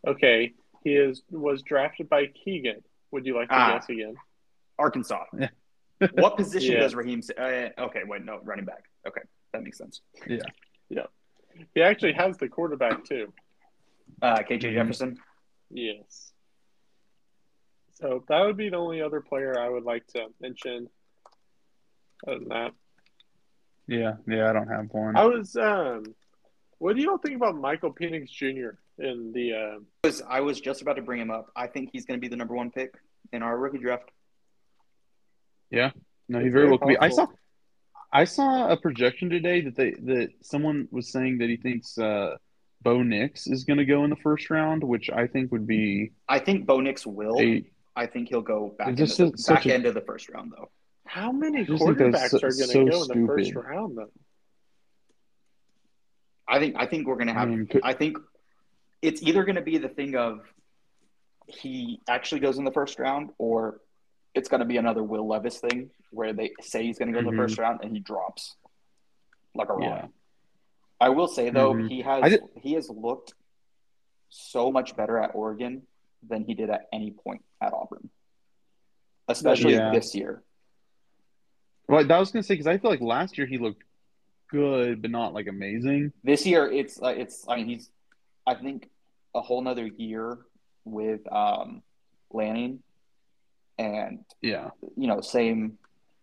okay, 0.06 0.52
he 0.82 0.94
is 0.94 1.22
was 1.30 1.62
drafted 1.62 2.08
by 2.08 2.26
Keegan. 2.26 2.82
Would 3.12 3.26
you 3.26 3.36
like 3.36 3.48
to 3.48 3.54
Ah. 3.54 3.72
guess 3.78 3.88
again? 3.88 4.16
Arkansas. 4.78 5.24
Yeah. 5.38 5.48
what 6.12 6.36
position 6.36 6.74
Yeah. 6.74 6.80
does 6.80 6.94
Raheim? 6.94 7.22
Uh, 7.38 7.70
okay, 7.84 8.02
wait, 8.06 8.24
no, 8.24 8.40
running 8.42 8.64
back. 8.64 8.84
Okay, 9.06 9.22
that 9.52 9.62
makes 9.62 9.78
sense. 9.78 10.00
Yeah, 10.26 10.38
yeah. 10.88 11.06
He 11.74 11.82
actually 11.82 12.12
has 12.12 12.36
the 12.38 12.48
quarterback 12.48 13.04
too. 13.04 13.32
Uh, 14.20 14.38
KJ 14.42 14.70
Mhm. 14.70 14.74
Jefferson. 14.74 15.18
Yes. 15.70 16.32
So 18.00 18.24
that 18.28 18.44
would 18.44 18.56
be 18.56 18.68
the 18.68 18.76
only 18.76 19.00
other 19.00 19.20
player 19.20 19.58
I 19.58 19.68
would 19.68 19.84
like 19.84 20.06
to 20.08 20.26
mention. 20.40 20.88
Other 22.26 22.38
than 22.38 22.48
that, 22.48 22.72
Yeah, 23.86 24.14
yeah, 24.26 24.48
I 24.48 24.52
don't 24.52 24.68
have 24.68 24.86
one. 24.90 25.16
I 25.16 25.24
was. 25.24 25.56
Um, 25.56 26.14
what 26.78 26.96
do 26.96 27.02
you 27.02 27.10
all 27.10 27.18
think 27.18 27.36
about 27.36 27.56
Michael 27.56 27.92
Penix 27.92 28.28
Jr. 28.30 28.78
in 28.98 29.32
the? 29.32 29.52
Uh, 29.52 29.78
I 30.04 30.06
was 30.06 30.22
I 30.28 30.40
was 30.40 30.60
just 30.60 30.82
about 30.82 30.96
to 30.96 31.02
bring 31.02 31.20
him 31.20 31.30
up. 31.30 31.50
I 31.56 31.66
think 31.66 31.90
he's 31.92 32.04
going 32.04 32.18
to 32.18 32.20
be 32.20 32.28
the 32.28 32.36
number 32.36 32.54
one 32.54 32.70
pick 32.70 32.94
in 33.32 33.42
our 33.42 33.56
rookie 33.56 33.78
draft. 33.78 34.10
Yeah, 35.70 35.90
no, 36.28 36.38
he 36.38 36.48
very 36.48 36.52
very 36.52 36.68
well 36.68 36.78
could 36.78 36.88
be. 36.88 36.98
I 36.98 37.08
saw. 37.08 37.26
I 38.12 38.24
saw 38.24 38.68
a 38.68 38.76
projection 38.76 39.30
today 39.30 39.62
that 39.62 39.76
they 39.76 39.90
that 39.90 40.28
someone 40.42 40.88
was 40.90 41.10
saying 41.10 41.38
that 41.38 41.48
he 41.48 41.56
thinks 41.56 41.98
uh, 41.98 42.36
Bo 42.82 43.02
Nix 43.02 43.46
is 43.46 43.64
going 43.64 43.78
to 43.78 43.84
go 43.84 44.04
in 44.04 44.10
the 44.10 44.16
first 44.16 44.48
round, 44.48 44.84
which 44.84 45.10
I 45.10 45.26
think 45.26 45.52
would 45.52 45.66
be 45.66 46.12
I 46.28 46.38
think 46.38 46.66
Bo 46.66 46.80
Nix 46.80 47.06
will. 47.06 47.38
a. 47.40 47.64
I 47.96 48.06
think 48.06 48.28
he'll 48.28 48.42
go 48.42 48.74
back 48.78 48.88
It's 48.88 49.18
into 49.18 49.32
the 49.36 49.44
back 49.54 49.64
a- 49.66 49.74
end 49.74 49.86
of 49.86 49.94
the 49.94 50.02
first 50.02 50.28
round 50.28 50.52
though. 50.56 50.70
how 51.06 51.32
many 51.32 51.64
just 51.64 51.82
think 51.82 51.98
that's 51.98 52.34
quarterbacks 52.34 52.40
so- 52.40 52.46
are 52.46 52.50
going 52.74 52.88
to 52.90 52.92
so 52.92 53.06
go 53.08 53.12
in 53.14 53.20
the 53.22 53.26
first 53.26 53.54
round 53.54 53.96
though? 53.98 54.10
I 56.48 56.58
think 56.58 56.76
I 56.78 56.86
think 56.86 57.06
we're 57.08 57.16
going 57.16 57.26
to 57.28 57.34
I 57.34 57.40
have. 57.40 57.48
mean, 57.48 57.68
I 57.82 57.92
think 57.92 58.18
it's 59.02 59.22
either 59.22 59.44
going 59.44 59.56
to 59.56 59.62
be 59.62 59.78
the 59.78 59.88
thing 59.88 60.14
of 60.14 60.40
he 61.48 62.00
actually 62.08 62.40
goes 62.40 62.58
in 62.58 62.64
the 62.64 62.70
first 62.72 62.98
round, 62.98 63.30
or 63.38 63.80
it's 64.34 64.48
going 64.48 64.60
to 64.60 64.66
be 64.66 64.76
another 64.76 65.02
Will 65.02 65.26
Levis 65.26 65.58
thing 65.58 65.90
where 66.10 66.32
they 66.32 66.52
say 66.60 66.84
he's 66.84 66.98
going 66.98 67.08
to 67.08 67.12
go 67.12 67.18
in 67.20 67.24
Mhm. 67.26 67.30
the 67.30 67.36
first 67.36 67.58
round 67.58 67.80
and 67.82 67.92
he 67.92 67.98
drops 68.00 68.54
like 69.54 69.68
a 69.68 69.72
rock. 69.72 69.80
Yeah. 70.02 70.06
I 71.00 71.08
will 71.10 71.28
say 71.28 71.50
though, 71.50 71.72
Mhm. 71.74 71.88
he 71.88 72.02
has 72.02 72.30
did- 72.32 72.42
he 72.60 72.72
has 72.74 72.88
looked 72.90 73.34
so 74.28 74.70
much 74.70 74.96
better 74.96 75.18
at 75.18 75.34
Oregon 75.34 75.86
than 76.28 76.44
he 76.44 76.54
did 76.54 76.70
at 76.70 76.86
any 76.92 77.10
point 77.10 77.42
at 77.60 77.72
Auburn, 77.72 78.08
especially 79.28 79.74
Yeah. 79.74 79.90
this 79.92 80.14
year. 80.14 80.42
Well, 81.88 82.04
that 82.04 82.18
was 82.18 82.30
going 82.32 82.42
to 82.42 82.46
say 82.46 82.54
because 82.54 82.66
I 82.66 82.78
feel 82.78 82.90
like 82.90 83.00
last 83.00 83.38
year 83.38 83.46
he 83.46 83.58
looked 83.58 83.82
good, 84.50 85.02
but 85.02 85.10
not 85.10 85.34
like 85.34 85.46
amazing. 85.46 86.12
This 86.24 86.44
year, 86.46 86.70
it's 86.70 86.98
like 86.98 87.18
it's. 87.18 87.44
I 87.48 87.56
mean, 87.56 87.66
he's. 87.68 87.90
I 88.46 88.54
think 88.54 88.88
a 89.34 89.40
whole 89.40 89.60
nother 89.62 89.86
year 89.86 90.38
with 90.84 91.20
um, 91.32 91.82
Lanning, 92.32 92.82
and 93.78 94.24
Yeah. 94.42 94.70
you 94.96 95.06
know, 95.06 95.20
same 95.20 95.78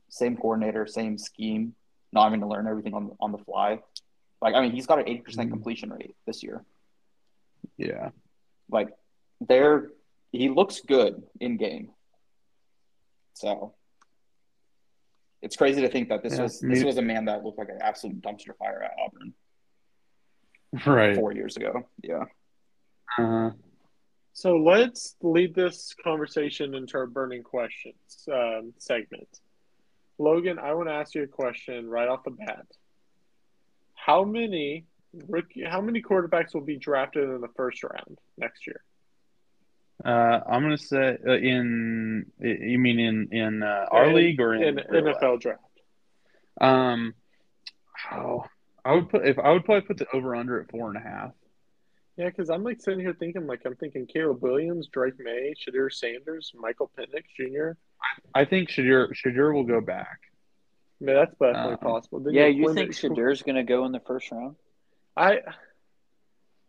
same 0.09 0.35
coordinator, 0.37 0.85
same 0.85 1.17
scheme. 1.17 1.75
Not 2.11 2.25
having 2.25 2.41
to 2.41 2.47
learn 2.47 2.67
everything 2.67 2.93
on 2.93 3.15
on 3.19 3.31
the 3.31 3.37
fly. 3.39 3.79
Like 4.41 4.55
I 4.55 4.61
mean, 4.61 4.71
he's 4.71 4.85
got 4.85 4.99
an 4.99 5.07
eighty 5.07 5.21
percent 5.21 5.47
Mhm. 5.49 5.53
completion 5.53 5.89
rate 5.91 6.15
this 6.25 6.43
year. 6.43 6.63
Yeah. 7.77 8.09
Like 8.69 8.89
there, 9.47 9.89
he 10.31 10.49
looks 10.49 10.81
good 10.81 11.23
in 11.39 11.57
game. 11.57 11.91
So 13.33 13.73
it's 15.41 15.55
crazy 15.55 15.81
to 15.81 15.89
think 15.89 16.09
that 16.09 16.23
this 16.23 16.35
Yeah, 16.37 16.43
was 16.43 16.59
this 16.59 16.79
mean- 16.79 16.85
was 16.85 16.97
a 16.97 17.01
man 17.01 17.25
that 17.25 17.43
looked 17.43 17.57
like 17.59 17.69
an 17.69 17.79
absolute 17.81 18.21
dumpster 18.21 18.55
fire 18.57 18.81
at 18.83 18.91
Auburn 18.99 19.33
Right. 20.85 21.15
four 21.15 21.33
years 21.33 21.55
ago. 21.57 21.87
Yeah. 22.01 22.23
Uh-huh. 23.17 23.51
So 24.35 24.57
let's 24.57 25.15
lead 25.21 25.53
this 25.53 25.93
conversation 26.03 26.73
into 26.73 26.97
our 26.97 27.05
burning 27.05 27.43
questions 27.43 28.27
um, 28.31 28.73
segment. 28.79 29.27
Logan, 30.17 30.57
I 30.57 30.73
want 30.73 30.89
to 30.89 30.93
ask 30.93 31.13
you 31.13 31.23
a 31.23 31.27
question 31.27 31.87
right 31.87 32.07
off 32.07 32.23
the 32.23 32.31
bat. 32.31 32.65
How 33.93 34.23
many 34.23 34.85
rookie? 35.27 35.63
How 35.63 35.81
many 35.81 36.01
quarterbacks 36.01 36.53
will 36.55 36.61
be 36.61 36.77
drafted 36.77 37.29
in 37.29 37.41
the 37.41 37.47
first 37.55 37.83
round 37.83 38.17
next 38.37 38.65
year? 38.65 38.81
Uh, 40.05 40.39
I'm 40.47 40.61
gonna 40.63 40.77
say 40.77 41.17
uh, 41.25 41.31
in 41.33 42.25
you 42.39 42.77
mean 42.79 42.99
in 42.99 43.27
in 43.31 43.63
uh, 43.63 43.85
our 43.91 44.05
In- 44.09 44.15
league 44.15 44.39
or 44.41 44.53
in, 44.53 44.63
in 44.79 44.85
NFL 44.85 45.21
life? 45.33 45.39
draft? 45.39 45.61
Um, 46.59 47.13
oh, 48.11 48.43
I 48.83 48.93
would 48.95 49.09
put 49.09 49.25
if 49.27 49.39
I 49.39 49.51
would 49.51 49.63
probably 49.65 49.81
put 49.87 49.97
the 49.97 50.07
over 50.13 50.35
under 50.35 50.59
at 50.61 50.69
four 50.69 50.89
and 50.89 50.97
a 50.97 51.01
half. 51.07 51.31
Yeah, 52.17 52.25
because 52.25 52.49
I'm 52.49 52.63
like 52.63 52.79
sitting 52.81 52.99
here 52.99 53.13
thinking, 53.13 53.47
like 53.47 53.61
I'm 53.65 53.75
thinking 53.75 54.05
Caleb 54.05 54.41
Williams, 54.43 54.87
Drake 54.87 55.15
Maye, 55.19 55.55
Shedeur 55.57 55.91
Sanders, 55.91 56.51
Michael 56.53 56.91
Penix 56.97 57.23
Jr. 57.37 57.71
I 58.35 58.45
think 58.45 58.69
Shedeur 58.69 59.11
Shedeur 59.13 59.53
will 59.53 59.63
go 59.63 59.81
back. 59.81 60.19
Yeah, 60.99 61.13
that's 61.13 61.31
definitely 61.37 61.73
Uh, 61.73 61.77
possible. 61.77 62.19
Then 62.19 62.33
Yeah, 62.33 62.45
you 62.47 62.65
when 62.65 62.75
think 62.75 62.89
it- 62.91 62.95
Shedeur's 62.95 63.41
going 63.41 63.55
to 63.55 63.63
go 63.63 63.85
in 63.85 63.91
the 63.93 63.99
first 64.01 64.29
round? 64.31 64.55
I 65.17 65.39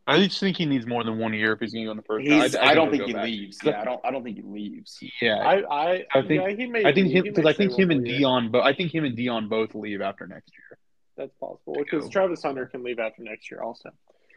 I 0.07 0.19
just 0.27 0.39
think 0.39 0.57
he 0.59 0.67
needs 0.67 0.87
more 0.87 1.03
than 1.03 1.19
one 1.19 1.33
year 1.33 1.53
if 1.53 1.61
he's 1.61 1.73
going 1.73 1.85
to 1.85 1.87
go 1.87 1.91
in 1.93 1.97
the 1.97 2.03
first 2.03 2.27
He's, 2.27 2.55
round. 2.55 2.57
I, 2.57 2.75
don't 2.75 2.93
he'll 2.93 2.99
think 2.99 3.07
he 3.09 3.13
back. 3.15 3.25
leaves. 3.25 3.59
Yeah, 3.65 3.81
I 3.81 3.85
don't. 3.85 4.01
I 4.05 4.11
don't 4.11 4.23
think 4.23 4.37
he 4.37 4.43
leaves. 4.43 4.99
Yeah, 5.23 5.37
I 5.37 5.63
I, 5.65 6.05
I 6.13 6.23
think- 6.23 6.43
yeah, 6.43 6.49
he 6.51 6.67
may 6.67 6.85
I 6.85 6.93
think 6.93 7.11
him 7.11 7.25
because 7.25 7.47
I 7.47 7.55
think 7.55 7.79
him 7.79 7.91
and 7.91 8.07
year. 8.07 8.21
Deion, 8.21 8.53
but 8.53 8.65
I 8.65 8.75
think 8.75 8.95
him 8.95 9.05
and 9.05 9.17
Deion 9.17 9.49
both 9.49 9.75
leave 9.75 10.03
after 10.03 10.27
next 10.27 10.53
year. 10.53 10.79
That's 11.17 11.33
possible 11.41 11.77
because. 11.79 12.09
Travis 12.11 12.43
Hunter 12.43 12.67
can 12.67 12.83
leave 12.83 12.99
after 12.99 13.23
next 13.23 13.51
year 13.51 13.63
also. 13.63 13.91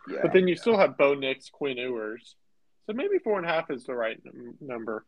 Yeah. 0.09 0.20
But 0.22 0.32
then 0.32 0.47
you 0.47 0.55
still 0.55 0.78
have 0.78 0.97
Bo 0.97 1.15
Nix, 1.15 1.49
Quinn 1.49 1.76
Ewers. 1.78 2.36
So 2.86 2.93
maybe 2.93 3.18
four 3.18 3.38
and 3.38 3.45
a 3.45 3.49
half 3.49 3.70
is 3.70 3.84
the 3.84 3.93
right 3.93 4.18
num- 4.24 4.55
number. 4.61 5.05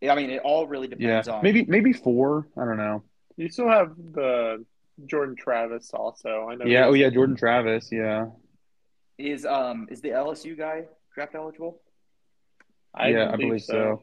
Yeah, 0.00 0.12
I 0.12 0.16
mean, 0.16 0.30
it 0.30 0.42
all 0.42 0.66
really 0.66 0.88
Yeah, 0.88 0.96
depends 1.20 1.28
on 1.28 1.42
maybe 1.44 1.64
maybe 1.64 1.92
four. 1.92 2.48
I 2.56 2.64
don't 2.64 2.76
know. 2.76 3.04
You 3.36 3.48
still 3.50 3.68
have 3.68 3.94
the 3.96 4.64
Jordan 5.04 5.36
Travis 5.36 5.92
also. 5.94 6.48
I 6.50 6.56
know. 6.56 6.64
Yeah. 6.64 6.86
Oh 6.86 6.94
yeah, 6.94 7.10
Jordan 7.10 7.36
Travis. 7.36 7.90
Yeah. 7.92 8.26
Is 9.18 9.46
um 9.46 9.88
is 9.90 10.00
the 10.00 10.10
LSU 10.10 10.56
guy 10.56 10.84
draft 11.14 11.34
eligible? 11.34 11.80
I 12.94 13.08
yeah, 13.08 13.30
I 13.32 13.36
believe 13.36 13.62
so. 13.62 14.02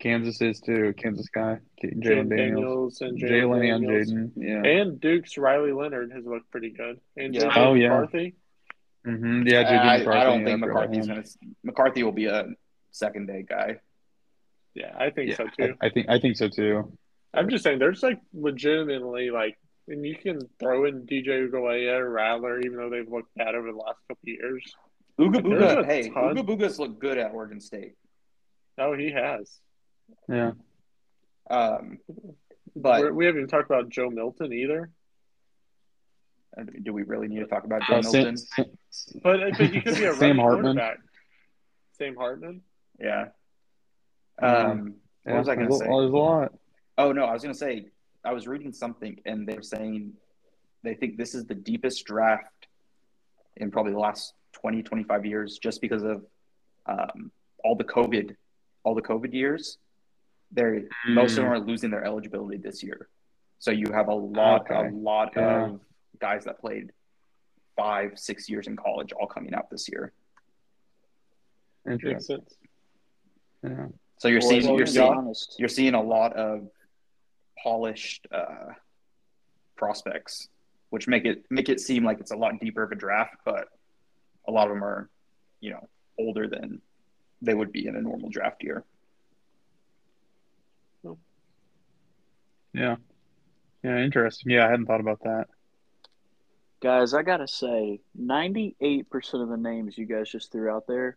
Kansas 0.00 0.40
is 0.40 0.60
too. 0.60 0.92
Kansas 0.96 1.28
guy. 1.28 1.58
Jalen 1.82 2.02
Jayden 2.02 2.28
Daniels. 2.28 2.98
Daniels 2.98 3.00
and 3.00 3.18
Jalen 3.18 3.30
Jalen 3.30 3.74
and 3.74 3.86
Daniels. 3.86 4.10
Jayden. 4.10 4.32
Yeah. 4.36 4.70
And 4.70 5.00
Duke's 5.00 5.38
Riley 5.38 5.72
Leonard 5.72 6.12
has 6.12 6.24
looked 6.24 6.50
pretty 6.50 6.70
good. 6.70 7.00
And 7.16 7.34
Yeah. 7.34 7.48
JJ 7.50 7.56
Oh, 7.56 7.74
yeah. 7.74 7.88
McCarthy. 7.88 8.34
hmm 9.04 9.42
Yeah. 9.46 9.62
JD 9.64 9.78
I, 9.78 9.98
McCarthy, 9.98 10.18
I 10.18 10.24
don't 10.24 10.40
yeah, 10.40 10.46
think 10.46 10.60
McCarthy's 10.60 11.06
gonna. 11.06 11.24
McCarthy 11.62 12.02
will 12.02 12.12
be 12.12 12.26
a 12.26 12.46
second 12.90 13.26
day 13.26 13.44
guy. 13.48 13.76
Yeah, 14.74 14.92
I 14.98 15.10
think 15.10 15.30
Yeah, 15.30 15.36
so 15.36 15.46
too. 15.56 15.74
I, 15.80 15.86
I 15.86 15.90
think 15.90 16.06
I 16.08 16.18
think 16.18 16.36
so 16.36 16.48
too. 16.48 16.98
I'm 17.32 17.48
just 17.48 17.64
saying, 17.64 17.78
there's 17.78 18.02
like 18.02 18.20
legitimately 18.32 19.30
like 19.30 19.56
And 19.88 20.04
you 20.04 20.16
can 20.16 20.40
throw 20.58 20.86
in 20.86 21.02
DJ 21.06 21.48
Uiagalelei 21.50 21.98
or 21.98 22.10
Rattler, 22.10 22.60
even 22.60 22.76
though 22.78 22.88
they've 22.88 23.08
looked 23.10 23.34
bad 23.36 23.54
over 23.54 23.70
the 23.70 23.76
last 23.76 23.98
couple 24.08 24.22
of 24.22 24.28
years. 24.28 24.74
Ooga 25.20 25.42
There's 25.42 25.44
Booga, 25.44 25.86
hey, 25.86 26.08
ton. 26.08 26.34
Ooga 26.34 26.44
Booga's 26.46 26.78
look 26.78 26.98
good 26.98 27.18
at 27.18 27.32
Oregon 27.32 27.60
State. 27.60 27.92
Oh, 28.78 28.94
he 28.96 29.12
has. 29.12 29.60
Yeah. 30.28 30.52
Um, 31.50 31.98
but 32.74 33.00
We're, 33.02 33.12
we 33.12 33.26
haven't 33.26 33.42
even 33.42 33.48
talked 33.50 33.70
about 33.70 33.90
Joe 33.90 34.08
Milton 34.10 34.52
either. 34.52 34.90
do 36.82 36.92
we 36.92 37.02
really 37.02 37.28
need 37.28 37.40
to 37.40 37.46
talk 37.46 37.64
about 37.64 37.82
Joe 37.88 37.96
Uh, 37.96 38.02
Sam, 38.02 38.22
Milton? 38.22 38.36
But 39.22 39.40
but 39.58 39.70
he 39.70 39.80
could 39.80 39.94
be 39.96 40.04
a 40.04 40.14
Sam 40.14 40.20
running 40.20 40.36
Hartman. 40.38 40.62
quarterback. 40.76 40.98
Sam 41.98 42.16
Hartman. 42.16 42.62
Yeah. 42.98 43.26
Um, 44.40 44.94
what 45.24 45.36
was 45.38 45.48
I 45.48 45.54
going 45.54 45.68
to 45.68 45.74
say? 45.74 45.84
There's 45.86 46.10
a 46.10 46.16
lot. 46.16 46.52
Oh 46.98 47.12
no, 47.12 47.24
I 47.24 47.32
was 47.34 47.42
going 47.42 47.54
to 47.54 47.58
say 47.58 47.86
I 48.24 48.32
was 48.32 48.46
reading 48.46 48.72
something 48.72 49.20
and 49.26 49.46
they're 49.46 49.62
saying 49.62 50.12
they 50.82 50.94
think 50.94 51.16
this 51.16 51.34
is 51.34 51.44
the 51.46 51.54
deepest 51.54 52.04
draft 52.06 52.68
in 53.56 53.70
probably 53.70 53.92
the 53.92 53.98
last 53.98 54.32
20 54.52 54.82
25 54.82 55.26
years 55.26 55.58
just 55.58 55.80
because 55.80 56.02
of 56.02 56.24
um, 56.86 57.30
all 57.64 57.74
the 57.76 57.84
covid 57.84 58.34
all 58.82 58.94
the 58.94 59.02
covid 59.02 59.32
years 59.32 59.78
they're 60.52 60.82
most 61.08 61.32
of 61.32 61.44
them 61.44 61.52
are 61.52 61.58
losing 61.58 61.90
their 61.90 62.04
eligibility 62.04 62.56
this 62.56 62.82
year 62.82 63.08
so 63.58 63.70
you 63.70 63.86
have 63.92 64.08
a 64.08 64.14
lot 64.14 64.62
Okay. 64.70 64.88
a 64.88 64.90
lot 64.92 65.32
Yeah. 65.36 65.66
of 65.66 65.80
guys 66.20 66.44
that 66.44 66.60
played 66.60 66.92
five 67.76 68.18
six 68.18 68.48
years 68.48 68.66
in 68.66 68.76
college 68.76 69.12
all 69.12 69.26
coming 69.26 69.54
out 69.54 69.70
this 69.70 69.88
year 69.90 70.12
Interesting. 71.86 72.38
sense. 72.38 72.54
Yeah. 73.62 73.86
so 74.18 74.28
you're 74.28 74.40
Well, 74.40 74.48
seeing 74.48 74.76
you're 74.78 74.86
seeing 74.86 75.12
honest, 75.12 75.56
you're 75.58 75.68
seeing 75.68 75.94
a 75.94 76.02
lot 76.02 76.32
of 76.34 76.68
polished 77.62 78.26
uh, 78.32 78.72
prospects, 79.76 80.48
which 80.90 81.08
make 81.08 81.24
it 81.24 81.44
make 81.50 81.68
it 81.68 81.80
seem 81.80 82.04
like 82.04 82.20
it's 82.20 82.32
a 82.32 82.36
lot 82.36 82.60
deeper 82.60 82.82
of 82.82 82.92
a 82.92 82.94
draft, 82.94 83.36
but 83.44 83.68
a 84.46 84.52
lot 84.52 84.68
of 84.68 84.74
them 84.74 84.84
are, 84.84 85.08
you 85.60 85.70
know, 85.70 85.88
older 86.18 86.48
than 86.48 86.80
they 87.42 87.54
would 87.54 87.72
be 87.72 87.86
in 87.86 87.96
a 87.96 88.00
normal 88.00 88.30
draft 88.30 88.62
year. 88.62 88.84
Yeah. 92.72 92.96
Yeah. 93.82 93.98
Interesting. 93.98 94.50
Yeah, 94.50 94.66
I 94.66 94.70
hadn't 94.70 94.86
thought 94.86 95.00
about 95.00 95.22
that. 95.24 95.46
guys, 96.84 97.14
I 97.14 97.22
gotta 97.22 97.48
say, 97.48 98.00
ninety-eight 98.14 99.08
percent 99.10 99.42
of 99.42 99.48
the 99.48 99.56
names 99.56 99.96
you 99.96 100.04
guys 100.04 100.30
just 100.30 100.52
threw 100.52 100.70
out 100.70 100.86
there, 100.86 101.16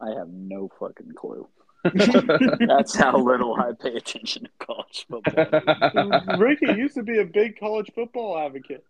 I 0.00 0.10
have 0.10 0.28
no 0.28 0.70
fucking 0.78 1.12
clue. 1.16 1.48
That's 2.66 2.94
how 2.96 3.16
little 3.18 3.54
I 3.54 3.72
pay 3.72 3.94
attention 3.96 4.44
to 4.44 4.66
college 4.66 5.06
football. 5.08 6.36
Rickey 6.38 6.66
used 6.66 6.94
to 6.94 7.02
be 7.02 7.18
a 7.18 7.24
big 7.24 7.58
college 7.58 7.90
football 7.94 8.38
advocate. 8.38 8.84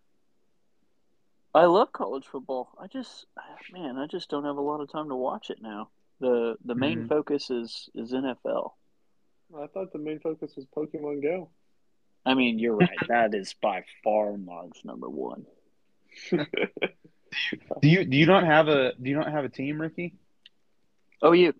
I 1.55 1.64
love 1.64 1.92
college 1.92 2.26
football. 2.26 2.70
I 2.78 2.86
just, 2.86 3.26
man, 3.72 3.97
I 3.97 4.07
just 4.07 4.28
don't 4.28 4.44
have 4.44 4.57
a 4.57 4.61
lot 4.61 4.80
of 4.80 4.90
time 4.90 5.09
to 5.09 5.16
watch 5.16 5.51
it 5.51 5.59
now. 5.62 5.88
the 6.20 6.57
The 6.64 6.74
main 6.74 7.05
Mhm. 7.05 7.09
focus 7.09 7.51
is 7.51 7.90
is 7.94 8.12
NFL. 8.12 8.72
I 9.57 9.66
thought 9.68 9.92
the 9.92 9.99
main 9.99 10.18
focus 10.20 10.57
was 10.57 10.66
Pokemon 10.66 11.22
Go. 11.22 11.51
I 12.24 12.34
mean, 12.34 12.59
you're 12.59 12.74
right. 12.76 12.99
that 13.09 13.34
is 13.34 13.55
by 13.62 13.84
far 14.03 14.30
and 14.32 14.47
large 14.47 14.82
number 14.84 15.09
one. 15.09 15.47
Do 17.82 17.88
you 17.88 18.05
do 18.05 18.16
you 18.16 18.26
not 18.26 18.44
have 18.44 18.68
a 18.68 18.94
do 18.94 19.11
you 19.11 19.16
not 19.16 19.30
have 19.30 19.44
a 19.44 19.49
team, 19.49 19.80
Rickey? 19.80 20.14
Oh, 21.22 21.32
you? 21.32 21.55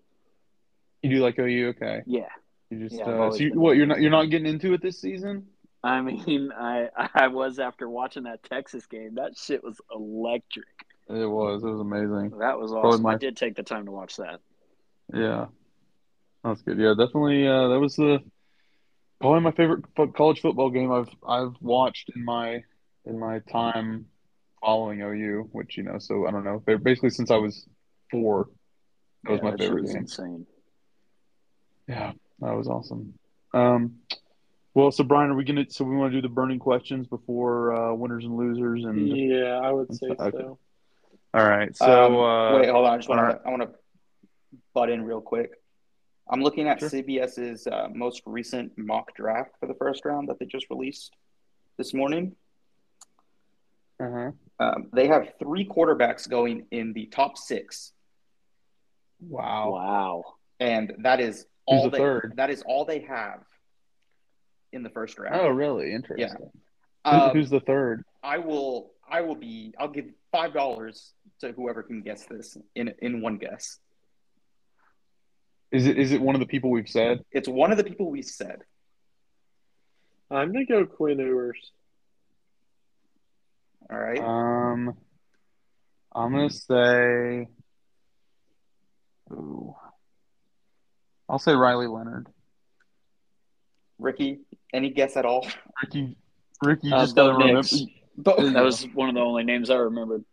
You 1.09 1.17
do 1.17 1.23
like 1.23 1.39
OU, 1.39 1.69
okay? 1.69 2.01
Yeah. 2.05 2.27
You 2.69 2.79
just 2.79 2.95
Yeah, 2.99 3.05
uh, 3.05 3.31
so 3.31 3.37
you, 3.37 3.59
what 3.59 3.77
you're 3.77 3.85
not 3.85 4.01
you're 4.01 4.11
not 4.11 4.25
getting 4.29 4.47
into 4.47 4.73
it 4.73 4.81
this 4.81 4.99
season? 4.99 5.47
I 5.83 6.01
mean, 6.01 6.51
I 6.57 6.89
I 7.13 7.27
was 7.27 7.59
after 7.59 7.89
watching 7.89 8.23
that 8.23 8.43
Texas 8.43 8.85
game. 8.85 9.15
That 9.15 9.37
shit 9.37 9.63
was 9.63 9.79
electric. 9.93 10.65
It 11.09 11.25
was. 11.25 11.63
It 11.63 11.67
was 11.67 11.79
amazing. 11.79 12.37
That 12.39 12.59
was 12.59 12.73
awesome. 12.73 13.03
my- 13.03 13.13
I 13.13 13.17
did 13.17 13.37
take 13.37 13.55
the 13.55 13.63
time 13.63 13.85
to 13.85 13.91
watch 13.91 14.17
that. 14.17 14.41
Yeah, 15.13 15.45
that's 16.43 16.61
good. 16.63 16.77
Yeah, 16.77 16.93
definitely. 16.97 17.47
Uh, 17.47 17.69
that 17.69 17.79
was 17.79 17.95
the 17.95 18.19
probably 19.21 19.39
my 19.41 19.51
favorite 19.51 19.85
college 20.15 20.41
football 20.41 20.69
game 20.69 20.91
I've 20.91 21.09
I've 21.25 21.53
watched 21.61 22.11
in 22.13 22.25
my 22.25 22.63
in 23.05 23.17
my 23.17 23.39
time 23.49 24.07
following 24.59 25.01
OU. 25.01 25.47
Which 25.53 25.77
you 25.77 25.83
know, 25.83 25.99
so 25.99 26.27
I 26.27 26.31
don't 26.31 26.43
know. 26.43 26.59
Basically, 26.59 27.11
since 27.11 27.31
I 27.31 27.37
was 27.37 27.65
four, 28.11 28.49
that 29.23 29.31
was 29.31 29.41
my 29.41 29.51
that 29.51 29.59
favorite 29.59 29.83
was 29.83 29.91
game. 29.93 30.01
insane. 30.01 30.45
Yeah, 31.87 32.11
that 32.39 32.53
was 32.55 32.67
awesome. 32.67 33.13
Um, 33.53 33.95
well, 34.73 34.91
so 34.91 35.03
Bryan, 35.03 35.31
are 35.31 35.35
we 35.35 35.43
gonna? 35.43 35.65
So 35.69 35.85
we 35.85 35.95
want 35.95 36.11
to 36.11 36.17
do 36.17 36.21
the 36.27 36.33
burning 36.33 36.59
questions 36.59 37.07
before 37.07 37.73
uh, 37.73 37.93
winners 37.93 38.25
and 38.25 38.35
losers, 38.37 38.83
and 38.83 39.07
Yeah, 39.17 39.59
I 39.63 39.71
would 39.71 39.93
say 39.93 40.07
Okay. 40.09 40.37
so. 40.37 40.59
all 41.33 41.47
right. 41.47 41.75
So 41.75 42.05
Um, 42.05 42.15
uh, 42.15 42.59
wait, 42.59 42.69
hold 42.69 42.85
on. 42.85 42.93
I 42.93 42.97
just 42.97 43.09
want 43.09 43.19
all 43.21 43.27
right. 43.27 43.41
to 43.41 43.47
I 43.47 43.49
want 43.49 43.63
to 43.63 43.69
butt 44.73 44.89
in 44.89 45.03
real 45.03 45.21
quick. 45.21 45.51
I'm 46.29 46.41
looking 46.43 46.67
at 46.67 46.79
Sure. 46.79 46.89
CBS's 46.89 47.67
uh, 47.67 47.87
most 47.93 48.21
recent 48.25 48.77
mock 48.77 49.15
draft 49.15 49.51
for 49.59 49.65
the 49.67 49.73
first 49.75 50.03
round 50.03 50.27
that 50.29 50.39
they 50.39 50.45
just 50.45 50.69
released 50.69 51.15
this 51.77 51.93
morning. 51.93 52.35
uh-huh. 53.99 54.31
Um, 54.59 54.89
they 54.93 55.07
have 55.07 55.29
three 55.39 55.65
quarterbacks 55.67 56.27
going 56.27 56.65
in 56.71 56.91
the 56.93 57.05
top 57.05 57.37
six, 57.37 57.93
Wow. 59.21 59.71
Wow. 59.73 60.23
and 60.59 60.93
that 60.99 61.19
is 61.19 61.45
Who's 61.67 61.79
all 61.79 61.83
the 61.85 61.89
they, 61.91 61.97
third? 61.97 62.33
That 62.37 62.49
is 62.49 62.63
all 62.65 62.85
they 62.85 62.99
have 63.01 63.41
in 64.71 64.83
the 64.83 64.89
first 64.89 65.19
round. 65.19 65.35
Oh, 65.35 65.49
really? 65.49 65.93
Interesting. 65.93 66.37
Who- 66.39 66.51
Um, 67.11 67.29
who's 67.31 67.49
the 67.49 67.59
third? 67.61 68.03
I 68.23 68.37
will. 68.39 68.91
I 69.09 69.21
will 69.21 69.35
be. 69.35 69.73
I'll 69.79 69.87
give 69.87 70.07
five 70.31 70.53
dollars 70.53 71.13
to 71.39 71.53
whoever 71.53 71.83
can 71.83 72.01
guess 72.01 72.25
this 72.25 72.57
in 72.75 72.93
in 73.01 73.21
one 73.21 73.37
guess. 73.37 73.79
Is 75.71 75.87
it 75.87 75.97
is 75.97 76.11
it 76.11 76.21
one 76.21 76.35
of 76.35 76.39
the 76.39 76.47
people 76.47 76.69
we've 76.69 76.89
said? 76.89 77.23
It's 77.31 77.47
one 77.47 77.71
of 77.71 77.77
the 77.77 77.83
people 77.85 78.09
we 78.09 78.21
said. 78.21 78.63
I'm 80.29 80.51
gonna 80.51 80.65
go 80.65 80.85
Quinn 80.85 81.19
Ewers. 81.19 81.71
All 83.89 83.97
right. 83.97 84.19
Um, 84.19 84.97
I'm 86.13 86.31
gonna 86.33 86.49
say. 86.49 87.47
Ooh. 89.31 89.75
I'll 91.29 91.39
say 91.39 91.53
Riley 91.53 91.87
Leonard. 91.87 92.27
Rickey, 93.99 94.39
any 94.73 94.89
guess 94.89 95.17
at 95.17 95.25
all? 95.25 95.45
Rickey, 95.83 96.15
Rickey, 96.63 96.91
Uh, 96.91 97.01
just 97.01 97.15
gotta 97.15 97.31
Bo 97.33 97.37
remember. 97.37 97.55
Nix. 97.61 97.81
But 98.17 98.37
That 98.53 98.63
was 98.63 98.83
one 98.93 99.09
of 99.09 99.15
the 99.15 99.21
only 99.21 99.43
names 99.43 99.69
I 99.69 99.75
remembered. 99.75 100.23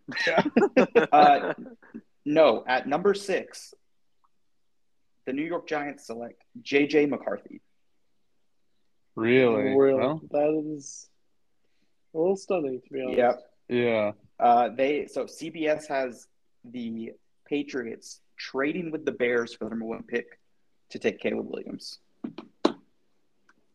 uh, 1.13 1.53
no. 2.25 2.65
At 2.67 2.89
number 2.89 3.13
six, 3.13 3.75
the 5.27 5.33
New 5.35 5.43
York 5.45 5.69
Giants 5.69 6.07
select 6.07 6.43
J.J. 6.63 7.07
McCarthy. 7.07 7.61
Really? 9.17 9.77
Really, 9.77 9.95
Well, 9.95 10.21
that 10.31 10.63
is 10.77 11.09
a 12.15 12.19
little 12.19 12.37
stunning 12.37 12.81
to 12.87 12.93
be 12.93 13.03
honest. 13.03 13.19
Yep. 13.19 13.41
yeah. 13.69 14.13
Uh, 14.41 14.69
they 14.71 15.07
so 15.07 15.25
CBS 15.25 15.87
has 15.89 16.27
the 16.65 17.13
Patriots 17.47 18.21
trading 18.37 18.91
with 18.91 19.05
the 19.05 19.13
Bears 19.13 19.55
for 19.55 19.65
the 19.65 19.71
number 19.71 19.85
one 19.85 20.03
pick 20.03 20.27
to 20.95 20.99
take 21.01 21.19
Caleb 21.21 21.47
Williams. 21.51 21.99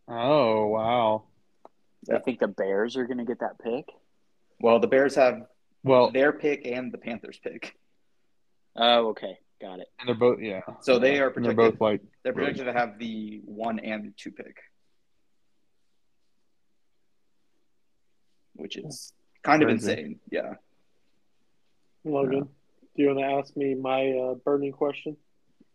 Oh 0.08 0.68
wow. 0.68 1.24
I 2.12 2.20
think 2.20 2.40
the 2.40 2.48
Bears 2.48 2.96
are 2.96 3.06
going 3.06 3.18
to 3.18 3.26
get 3.26 3.42
that 3.42 3.60
pick. 3.60 3.86
Well, 4.62 4.80
the 4.80 4.88
Bears 4.88 5.16
have 5.16 5.42
Well, 5.84 6.12
their 6.12 6.32
pick 6.32 6.66
and 6.66 6.92
the 6.94 6.98
Panthers 6.98 7.38
pick, 7.44 7.76
Oh, 8.76 9.10
okay. 9.10 9.38
Got 9.62 9.80
it. 9.82 9.88
and 10.00 10.08
they're 10.08 10.16
both 10.16 10.40
yeah. 10.40 10.62
so 10.80 10.98
they 10.98 11.20
are 11.20 11.30
And 11.32 11.44
they're 11.44 11.54
both 11.54 11.82
like 11.82 12.02
They're 12.24 12.32
projected 12.32 12.66
to 12.68 12.74
have 12.74 12.98
the 12.98 13.42
one 13.44 13.80
and 13.80 14.06
the 14.06 14.12
two 14.16 14.32
pick, 14.32 14.56
which 18.56 18.78
is 18.78 19.12
kind 19.44 19.62
of 19.62 19.68
insane. 19.68 20.20
Yeah. 20.32 20.54
Logan, 22.06 22.48
do 22.96 23.04
you 23.04 23.08
want 23.08 23.20
to 23.20 23.26
ask 23.26 23.58
me 23.58 23.76
my 23.76 24.10
uh, 24.12 24.34
burning 24.36 24.72
question? 24.72 25.18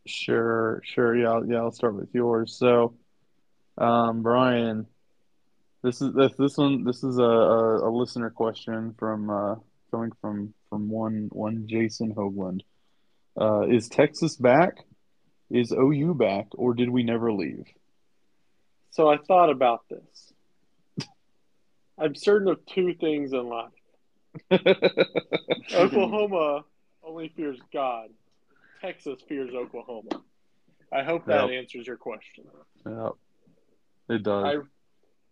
Sure, 0.07 0.83
sure. 0.85 1.17
Yeah, 1.17 1.31
I'll, 1.31 1.47
yeah. 1.47 1.57
I'll 1.59 1.73
start 1.73 1.95
with 1.95 2.09
yours. 2.13 2.57
So, 2.59 2.95
um, 3.79 4.23
Bryan, 4.23 4.87
this 5.83 6.01
is 6.03 6.13
this 6.15 6.33
this 6.39 6.57
one. 6.57 6.85
This 6.85 7.03
is 7.03 7.19
a, 7.19 7.23
a, 7.23 7.89
a 7.89 7.91
listener 7.91 8.31
question 8.31 8.95
from 8.99 9.31
uh, 9.31 9.55
coming 9.91 10.13
from 10.21 10.55
from 10.69 10.89
one 10.89 11.29
one 11.33 11.67
Jason 11.67 12.15
Hoagland. 12.15 12.61
Uh, 13.41 13.63
is 13.63 13.89
Texas 13.89 14.37
back? 14.37 14.79
Is 15.51 15.73
OU 15.73 16.15
back, 16.15 16.47
or 16.53 16.75
did 16.75 16.91
we 16.91 17.03
never 17.03 17.33
leave? 17.33 17.67
So 18.91 19.09
I 19.09 19.17
thought 19.19 19.51
about 19.51 19.85
this. 19.89 20.33
I'm 21.99 22.15
certain 22.15 22.49
of 22.49 22.65
two 22.67 22.95
things 22.95 23.33
in 23.33 23.49
life. 23.49 23.73
Oklahoma 25.75 26.65
only 27.03 27.33
fears 27.37 27.59
God. 27.73 28.09
Texas 28.85 29.23
fears 29.27 29.55
Oklahoma. 29.55 30.23
I 30.93 31.03
hope 31.03 31.25
that 31.27 31.49
Yep. 31.49 31.59
answers 31.59 31.87
your 31.87 31.97
question. 31.97 32.45
yeah, 32.87 33.11
it 34.11 34.23
does. 34.23 34.45
I 34.45 34.59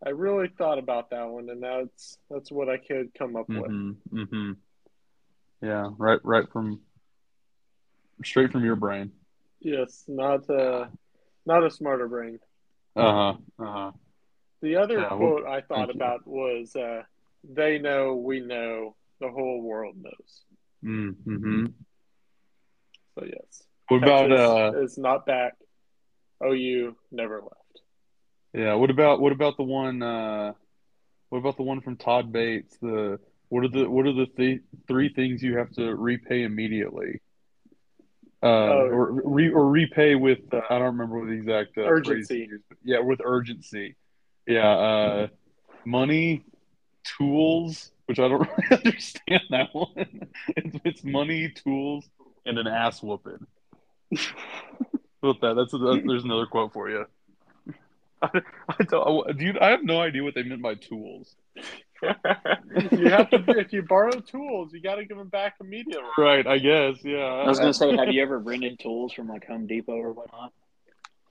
I 0.04 0.10
really 0.10 0.48
thought 0.48 0.78
about 0.78 1.10
that 1.10 1.28
one, 1.28 1.50
and 1.50 1.62
that's 1.62 2.18
that's 2.30 2.50
what 2.50 2.68
I 2.70 2.78
could 2.78 3.12
come 3.14 3.36
up 3.36 3.48
with. 3.48 3.70
Mm-hmm. 3.70 4.18
Mm-hmm. 4.18 4.52
Yeah, 5.60 5.90
right, 5.98 6.18
right 6.24 6.48
from 6.50 6.80
straight 8.24 8.50
from 8.50 8.64
your 8.64 8.74
brain. 8.76 9.12
Yes, 9.60 10.04
not 10.08 10.48
uh, 10.48 10.86
not 11.44 11.62
a 11.64 11.70
smarter 11.70 12.08
brain. 12.08 12.40
Uh 12.96 13.12
huh. 13.12 13.64
Uh 13.64 13.72
huh. 13.72 13.92
The 14.62 14.76
other 14.76 15.00
Yeah, 15.00 15.14
well, 15.14 15.18
quote 15.18 15.46
I 15.46 15.60
thought 15.60 15.88
thank 15.88 15.94
you. 15.94 16.00
about 16.00 16.26
was, 16.26 16.74
uh, 16.74 17.02
"They 17.44 17.78
know, 17.78 18.16
we 18.16 18.40
know, 18.40 18.96
the 19.20 19.28
whole 19.30 19.60
world 19.62 19.96
knows." 19.98 20.44
Mm-hmm. 20.84 21.66
So 23.18 23.24
yes, 23.26 23.62
What 23.88 24.02
about 24.02 24.32
uh? 24.32 24.72
is 24.80 24.96
not 24.98 25.26
back. 25.26 25.54
OU 26.44 26.96
never 27.10 27.36
left. 27.40 27.80
Yeah. 28.54 28.74
What 28.74 28.90
about 28.90 29.20
what 29.20 29.32
about 29.32 29.56
the 29.56 29.62
one? 29.64 30.02
Uh, 30.02 30.52
what 31.28 31.38
about 31.38 31.56
the 31.56 31.62
one 31.62 31.80
from 31.80 31.96
Todd 31.96 32.32
Bates? 32.32 32.76
The 32.80 33.18
what 33.48 33.64
are 33.64 33.68
the 33.68 33.88
what 33.88 34.06
are 34.06 34.12
the 34.12 34.26
th- 34.26 34.60
three 34.88 35.08
things 35.12 35.42
you 35.42 35.58
have 35.58 35.70
to 35.72 35.94
repay 35.94 36.42
immediately? 36.42 37.20
Uh, 38.42 38.46
Oh. 38.46 38.88
or 38.90 39.12
re, 39.24 39.50
or 39.50 39.68
repay 39.68 40.14
with 40.16 40.40
uh, 40.52 40.60
I 40.68 40.78
don't 40.78 40.96
remember 40.98 41.20
what 41.20 41.26
the 41.28 41.32
exact 41.34 41.78
uh, 41.78 41.82
Urgency. 41.82 42.48
yeah, 42.82 42.98
with 42.98 43.20
urgency. 43.24 43.94
Yeah, 44.46 44.68
uh, 44.68 45.26
money, 45.84 46.44
tools, 47.04 47.92
which 48.06 48.18
I 48.18 48.26
don't 48.26 48.40
really 48.70 48.82
understand 48.84 49.42
that 49.50 49.68
one. 49.72 50.26
It's, 50.56 50.76
it's 50.84 51.04
money, 51.04 51.50
tools, 51.50 52.04
and 52.46 52.58
an 52.58 52.66
ass 52.66 53.02
whooping. 53.02 53.46
With 54.10 55.40
that, 55.40 55.54
that's, 55.54 55.72
that's 55.72 56.06
there's 56.06 56.24
another 56.24 56.46
quote 56.46 56.72
for 56.72 56.90
you. 56.90 57.06
I, 58.22 58.28
I 58.68 58.84
don't, 58.84 59.38
dude, 59.38 59.58
I 59.58 59.70
have 59.70 59.84
no 59.84 60.00
idea 60.00 60.22
what 60.22 60.34
they 60.34 60.42
meant 60.42 60.62
by 60.62 60.74
tools. 60.74 61.34
you 62.02 63.08
have 63.08 63.30
to 63.30 63.44
if 63.58 63.72
you 63.72 63.82
borrow 63.82 64.18
tools, 64.20 64.72
you 64.72 64.80
got 64.80 64.96
to 64.96 65.04
give 65.04 65.16
them 65.16 65.28
back 65.28 65.54
immediately. 65.60 66.02
Right, 66.18 66.46
I 66.46 66.58
guess. 66.58 66.96
Yeah. 67.04 67.18
I 67.18 67.48
was 67.48 67.58
gonna 67.60 67.72
say, 67.72 67.96
have 67.96 68.08
you 68.08 68.22
ever 68.22 68.38
rented 68.38 68.80
tools 68.80 69.12
from 69.12 69.28
like 69.28 69.46
Home 69.46 69.66
Depot 69.66 69.92
or 69.92 70.12
whatnot? 70.12 70.52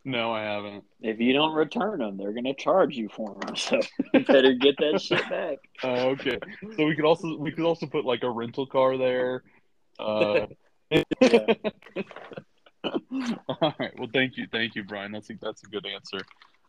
No, 0.03 0.31
I 0.31 0.41
haven't. 0.43 0.83
If 1.01 1.19
you 1.19 1.33
don't 1.33 1.53
return 1.53 1.99
them, 1.99 2.17
they're 2.17 2.33
gonna 2.33 2.53
charge 2.55 2.95
you 2.95 3.09
for 3.09 3.35
them. 3.41 3.55
So 3.55 3.79
you 4.13 4.21
better 4.21 4.53
get 4.53 4.75
that 4.79 5.01
shit 5.01 5.29
back. 5.29 5.57
Oh, 5.83 6.09
okay. 6.11 6.39
So 6.77 6.85
we 6.85 6.95
could 6.95 7.05
also 7.05 7.37
we 7.37 7.51
could 7.51 7.65
also 7.65 7.85
put 7.85 8.05
like 8.05 8.23
a 8.23 8.29
rental 8.29 8.65
car 8.65 8.97
there. 8.97 9.43
Uh, 9.99 10.33
Yeah. 10.33 10.45
all 12.83 13.73
right. 13.79 13.97
Well, 13.97 14.09
thank 14.13 14.37
you, 14.37 14.47
thank 14.51 14.75
you, 14.75 14.83
Bryan. 14.83 15.11
That's 15.11 15.29
a, 15.29 15.33
that's 15.41 15.63
a 15.63 15.67
good 15.67 15.85
answer. 15.85 16.19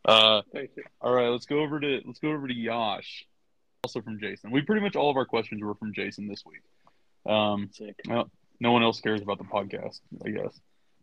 Uh, 0.04 0.42
Thank 0.52 0.70
you. 0.76 0.82
all 1.00 1.12
right, 1.12 1.28
let's 1.28 1.46
go 1.46 1.60
over 1.60 1.78
to 1.78 2.00
let's 2.04 2.18
go 2.18 2.32
over 2.32 2.48
to 2.48 2.54
Yash, 2.54 3.24
also 3.84 4.00
from 4.00 4.18
Jason. 4.18 4.50
We 4.50 4.62
pretty 4.62 4.82
much 4.82 4.96
all 4.96 5.10
of 5.10 5.16
our 5.16 5.24
questions 5.24 5.62
were 5.62 5.74
from 5.74 5.92
Jason 5.94 6.26
this 6.26 6.42
week. 6.44 6.62
Um, 7.32 7.70
Sick. 7.72 7.94
no 8.06 8.72
one 8.72 8.82
else 8.82 9.00
cares 9.00 9.22
about 9.22 9.38
the 9.38 9.44
podcast, 9.44 10.00
I 10.24 10.30
guess. 10.30 10.60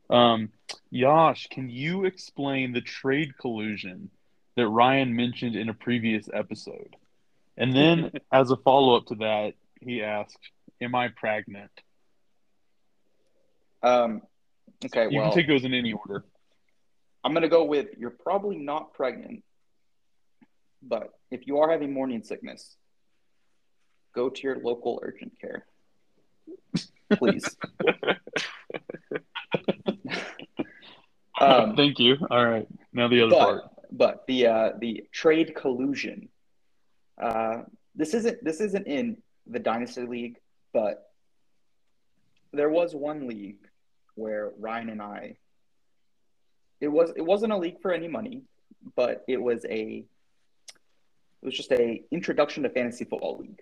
Um, 0.10 0.50
Yash, 0.92 1.48
can 1.48 1.70
you 1.70 2.06
explain 2.06 2.74
the 2.74 2.82
trade 2.82 3.38
collusion 3.38 4.10
that 4.56 4.68
Ryan 4.68 5.16
mentioned 5.16 5.56
in 5.56 5.70
a 5.70 5.74
previous 5.74 6.28
episode? 6.34 6.96
And 7.56 7.74
then, 7.74 8.12
as 8.34 8.52
a 8.52 8.58
follow 8.58 8.98
up 8.98 9.06
to 9.08 9.16
that, 9.16 9.54
he 9.80 10.04
asked, 10.04 10.52
"Am 10.82 10.94
I 10.94 11.08
pregnant?" 11.08 11.72
Um, 13.82 14.22
okay, 14.86 15.08
You 15.10 15.20
well, 15.20 15.32
can 15.32 15.38
take 15.38 15.48
those 15.48 15.64
in 15.64 15.74
any 15.74 15.94
order. 15.94 16.26
I'm 17.24 17.34
going 17.34 17.44
to 17.44 17.50
go 17.50 17.64
with 17.66 17.88
you're 17.98 18.10
probably 18.12 18.58
not 18.58 18.94
pregnant, 18.94 19.44
but 20.82 21.10
if 21.32 21.48
you 21.48 21.60
are 21.60 21.70
having 21.70 21.94
morning 21.94 22.24
sickness, 22.24 22.76
go 24.16 24.30
to 24.30 24.42
your 24.42 24.58
local 24.58 25.00
urgent 25.04 25.34
care. 25.40 25.66
Please. 27.14 27.58
um, 31.42 31.76
Thank 31.76 32.00
you. 32.00 32.18
All 32.30 32.46
right, 32.46 32.68
now 32.94 33.08
the 33.08 33.22
other 33.24 33.36
part. 33.36 33.64
but 33.64 33.80
but 33.92 34.28
the 34.28 34.48
uh, 34.48 34.72
the 34.80 35.06
trade 35.12 35.56
collusion. 35.56 36.30
Uh, 37.22 37.64
this 37.96 38.14
isn't 38.14 38.44
this 38.44 38.62
isn't 38.62 38.88
in 38.88 39.18
the 39.48 39.60
dynasty 39.60 40.04
league, 40.04 40.38
but 40.74 41.12
there 42.54 42.70
was 42.70 42.96
one 42.96 43.28
league 43.28 43.69
where 44.20 44.52
Ryan 44.60 44.90
and 44.90 45.02
I. 45.02 45.38
It 46.82 46.88
was 46.88 47.12
it 47.16 47.22
wasn't 47.22 47.54
a 47.54 47.58
league 47.58 47.82
for 47.82 47.92
any 47.92 48.08
money, 48.08 48.44
but 48.96 49.24
it 49.28 49.42
was 49.42 49.66
a. 49.66 50.06
It 51.42 51.46
was 51.46 51.56
just 51.56 51.72
a 51.72 52.04
introduction 52.12 52.64
to 52.64 52.70
fantasy 52.70 53.06
football 53.06 53.38
league 53.38 53.62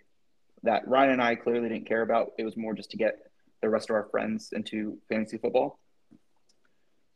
that 0.64 0.88
Ryan 0.88 1.12
and 1.12 1.22
I 1.22 1.36
clearly 1.36 1.70
didn't 1.70 1.88
care 1.88 2.02
about. 2.02 2.34
It 2.38 2.44
was 2.44 2.58
more 2.58 2.74
just 2.74 2.92
to 2.92 2.98
get 2.98 3.20
the 3.62 3.70
rest 3.70 3.90
of 3.90 3.96
our 3.96 4.08
friends 4.12 4.50
into 4.52 4.98
fantasy 5.10 5.38
football 5.38 5.80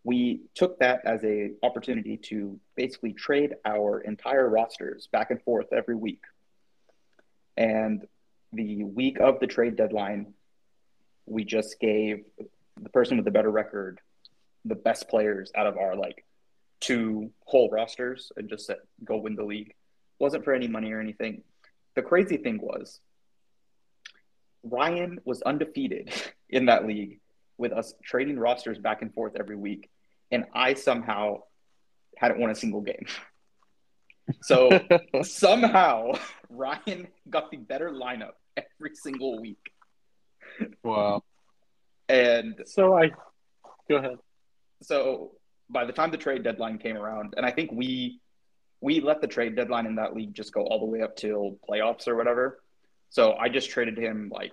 we 0.04 0.42
took 0.56 0.80
that 0.80 1.02
as 1.06 1.24
a 1.24 1.52
opportunity 1.64 2.18
to 2.18 2.60
basically 2.76 3.14
trade 3.14 3.56
our 3.66 4.02
entire 4.02 4.50
rosters 4.50 5.08
back 5.12 5.30
and 5.30 5.42
forth 5.44 5.72
every 5.72 5.96
week. 5.96 6.24
And 7.56 8.08
the 8.52 8.84
week 8.84 9.20
of 9.20 9.40
the 9.40 9.48
trade 9.48 9.76
deadline, 9.76 10.34
we 11.26 11.44
just 11.44 11.80
gave 11.80 12.26
the 12.80 12.90
person 12.90 13.18
with 13.18 13.26
the 13.26 13.32
better 13.32 13.52
record 13.52 14.00
the 14.66 14.76
best 14.76 15.10
players 15.10 15.52
out 15.56 15.68
of 15.68 15.78
our 15.78 15.96
like 15.96 16.26
two 16.80 17.32
whole 17.46 17.70
rosters 17.70 18.32
and 18.38 18.50
just 18.50 18.66
said 18.66 18.78
go 19.04 19.18
win 19.18 19.36
the 19.36 19.44
league. 19.44 19.74
Wasn't 20.20 20.44
for 20.44 20.54
any 20.54 20.68
money 20.68 20.92
or 20.92 21.00
anything. 21.00 21.44
The 21.96 22.02
crazy 22.02 22.38
thing 22.38 22.60
was 22.62 23.00
Ryan 24.64 25.20
was 25.26 25.42
undefeated 25.42 26.14
in 26.50 26.66
that 26.68 26.86
league 26.86 27.20
with 27.58 27.72
us 27.72 27.94
trading 28.04 28.38
rosters 28.40 28.78
back 28.78 29.02
and 29.02 29.14
forth 29.14 29.34
every 29.40 29.56
week, 29.56 29.90
and 30.32 30.46
I 30.54 30.74
somehow 30.74 31.44
hadn't 32.18 32.40
won 32.40 32.50
a 32.50 32.56
single 32.56 32.82
game. 32.82 33.06
So 34.44 34.70
somehow 35.24 36.14
Ryan 36.50 37.08
got 37.30 37.52
the 37.52 37.58
better 37.58 37.90
lineup 37.90 38.34
every 38.56 38.96
single 38.96 39.42
week, 39.42 39.74
wow. 40.84 41.24
And 42.12 42.62
So 42.66 42.96
I 42.98 43.12
go 43.90 43.96
ahead. 43.98 44.18
so 44.82 45.32
by 45.70 45.86
the 45.86 45.94
time 45.94 46.12
the 46.12 46.18
trade 46.18 46.44
deadline 46.44 46.78
came 46.78 46.98
around, 46.98 47.34
and 47.38 47.46
I 47.46 47.52
think 47.52 47.72
we 47.72 48.20
we 48.82 49.00
let 49.00 49.22
the 49.22 49.28
trade 49.28 49.56
deadline 49.56 49.86
in 49.86 49.96
that 49.96 50.16
league 50.16 50.34
just 50.34 50.54
go 50.54 50.62
all 50.64 50.80
the 50.80 50.86
way 50.86 51.02
up 51.02 51.16
till 51.16 51.58
playoffs 51.70 52.08
or 52.08 52.16
whatever. 52.16 52.62
So 53.10 53.34
I 53.34 53.50
just 53.50 53.70
traded 53.70 53.98
him 53.98 54.30
like 54.34 54.52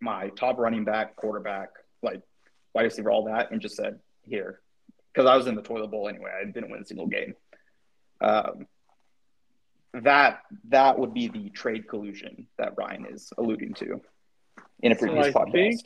my 0.00 0.28
top 0.30 0.58
running 0.58 0.84
back, 0.84 1.16
quarterback, 1.16 1.70
like 2.02 2.22
wide 2.74 2.82
receiver, 2.82 3.10
all 3.10 3.24
that, 3.24 3.50
and 3.50 3.60
just 3.60 3.76
said 3.76 3.98
here 4.22 4.60
because 5.12 5.28
I 5.28 5.36
was 5.36 5.46
in 5.46 5.54
the 5.54 5.62
toilet 5.62 5.90
bowl 5.90 6.08
anyway. 6.08 6.30
I 6.40 6.44
didn't 6.44 6.70
win 6.70 6.80
a 6.82 6.84
single 6.84 7.06
game. 7.06 7.34
Um, 8.20 8.66
that 9.94 10.40
that 10.68 10.98
would 10.98 11.14
be 11.14 11.28
the 11.28 11.50
trade 11.50 11.88
collusion 11.88 12.46
that 12.58 12.74
Ryan 12.76 13.06
is 13.10 13.32
alluding 13.36 13.74
to 13.74 14.00
in 14.80 14.92
a 14.92 14.94
So 14.94 15.06
previous 15.06 15.26
I 15.26 15.32
podcast. 15.32 15.52
think- 15.52 15.80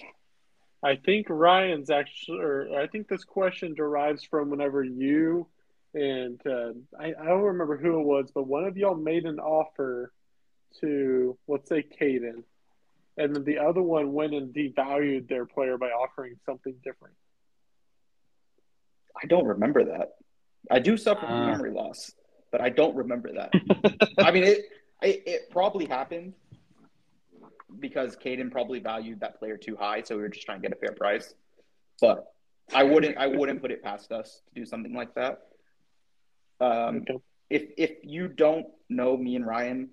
I 0.85 0.97
think 0.97 1.29
Ryan's 1.31 1.91
actually, 1.91 2.41
or 2.41 2.77
I 2.81 2.89
think 2.89 3.07
this 3.07 3.23
question 3.23 3.73
derives 3.75 4.25
from 4.25 4.51
whenever 4.51 4.83
you 4.83 5.47
and 5.95 6.41
uh, 6.45 6.73
I, 6.99 7.15
I 7.21 7.25
don't 7.27 7.43
remember 7.43 7.77
who 7.77 8.01
it 8.01 8.05
was, 8.05 8.33
but 8.35 8.49
one 8.49 8.65
of 8.65 8.77
y'all 8.77 8.97
made 8.97 9.25
an 9.25 9.39
offer 9.39 10.11
to, 10.81 11.39
let's 11.47 11.69
say, 11.69 11.85
Caden, 12.01 12.43
and 13.17 13.37
then 13.37 13.45
the 13.45 13.59
other 13.59 13.83
one 13.83 14.13
went 14.13 14.35
and 14.35 14.53
devalued 14.55 15.29
their 15.29 15.45
player 15.47 15.79
by 15.79 15.89
offering 15.91 16.35
something 16.47 16.75
different. 16.83 17.15
I 19.23 19.27
don't 19.27 19.47
remember 19.47 19.85
that. 19.85 20.15
I 20.71 20.79
do 20.79 20.97
suffer 20.97 21.21
from 21.21 21.29
Ah. 21.31 21.47
memory 21.51 21.71
loss, 21.73 22.13
but 22.51 22.61
I 22.61 22.71
don't 22.71 22.97
remember 22.97 23.33
that. 23.35 23.53
I 24.19 24.31
mean, 24.33 24.45
it, 24.45 24.65
it 25.03 25.23
it 25.27 25.51
probably 25.51 25.85
happened 25.87 26.33
because 27.79 28.17
Caden 28.17 28.51
probably 28.51 28.81
valued 28.81 29.21
that 29.21 29.39
player 29.39 29.57
too 29.57 29.77
high, 29.77 30.03
so 30.03 30.17
we 30.17 30.23
were 30.23 30.29
just 30.29 30.47
trying 30.47 30.61
to 30.61 30.69
get 30.69 30.77
a 30.77 30.81
fair 30.81 30.93
price. 30.93 31.35
But 32.01 32.33
I 32.75 32.85
wouldn't 32.85 33.17
I 33.17 33.27
wouldn't 33.27 33.61
put 33.61 33.71
it 33.71 33.83
past 33.83 34.13
us 34.13 34.43
to 34.47 34.61
do 34.61 34.67
something 34.67 34.95
like 34.95 35.15
that. 35.15 35.43
Um, 36.61 37.05
if 37.51 37.65
if 37.77 37.91
you 38.03 38.29
don't 38.29 38.67
know 38.89 39.17
me 39.17 39.37
and 39.37 39.47
Ryan, 39.47 39.91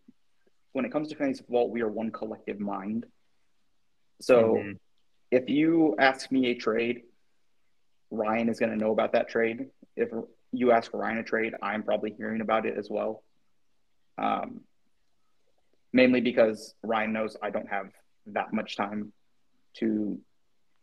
when 0.74 0.86
it 0.86 0.92
comes 0.92 1.10
to 1.10 1.16
fantasy 1.16 1.42
football, 1.42 1.70
we 1.70 1.82
are 1.82 1.90
one 1.90 2.12
collective 2.12 2.60
mind. 2.60 3.06
So 4.22 4.56
Mhm. 4.56 4.80
if 5.32 5.50
you 5.50 5.96
ask 5.98 6.32
me 6.32 6.48
a 6.48 6.56
trade, 6.56 7.04
Ryan 8.12 8.50
is 8.50 8.60
going 8.60 8.72
to 8.72 8.78
know 8.78 8.92
about 8.92 9.14
that 9.14 9.30
trade. 9.30 9.72
If 9.96 10.12
you 10.52 10.72
ask 10.72 10.94
Ryan 10.94 11.20
a 11.20 11.24
trade, 11.24 11.56
I'm 11.62 11.84
probably 11.84 12.12
hearing 12.14 12.42
about 12.42 12.66
it 12.66 12.78
as 12.78 12.90
well. 12.90 13.24
Um, 14.18 14.66
mainly 15.94 16.22
because 16.22 16.76
Ryan 16.84 17.14
knows 17.14 17.36
I 17.42 17.50
don't 17.50 17.70
have 17.70 17.90
that 18.28 18.54
much 18.54 18.76
time 18.76 19.12
to 19.76 20.20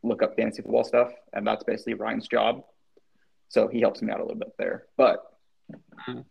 look 0.03 0.23
up 0.23 0.37
fantasy 0.37 0.63
football 0.63 0.85
stuff, 0.85 1.13
and 1.33 1.47
that's 1.47 1.65
basically 1.65 1.95
Ryan's 1.95 2.29
job. 2.29 2.63
So 3.49 3.69
he 3.69 3.81
helps 3.81 4.03
me 4.03 4.13
out 4.13 4.19
a 4.21 4.23
little 4.23 4.39
bit 4.39 4.53
there. 4.59 4.85
But 4.97 5.23
I'm 6.07 6.25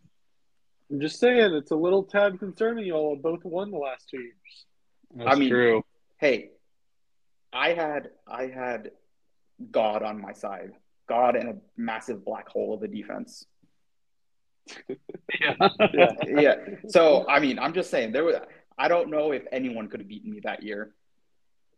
just 0.98 1.18
saying, 1.18 1.54
it's 1.54 1.70
a 1.70 1.76
little 1.76 2.04
tad 2.04 2.38
concerning. 2.38 2.86
Y'all 2.86 3.14
have 3.14 3.22
both 3.22 3.44
won 3.44 3.70
the 3.70 3.78
last 3.78 4.08
two 4.08 4.20
years. 4.20 4.66
That's 5.14 5.34
I 5.36 5.38
mean- 5.38 5.50
true. 5.50 5.84
Hey, 6.18 6.50
I 7.52 7.70
had 7.74 8.10
I 8.26 8.46
had 8.46 8.90
God 9.70 10.02
on 10.02 10.20
my 10.20 10.32
side. 10.32 10.72
God 11.08 11.36
and 11.36 11.48
a 11.48 11.56
massive 11.76 12.24
black 12.24 12.48
hole 12.48 12.74
of 12.74 12.82
a 12.82 12.88
defense. 12.88 13.46
Yeah. 15.40 15.54
Yeah. 15.92 16.12
yeah. 16.26 16.54
So 16.88 17.26
I 17.28 17.40
mean, 17.40 17.58
I'm 17.58 17.72
just 17.74 17.90
saying 17.90 18.12
there 18.12 18.24
was. 18.24 18.36
I 18.78 18.88
don't 18.88 19.10
know 19.10 19.32
if 19.32 19.44
anyone 19.52 19.88
could 19.88 20.00
have 20.00 20.08
beaten 20.08 20.30
me 20.30 20.40
that 20.44 20.62
year. 20.62 20.92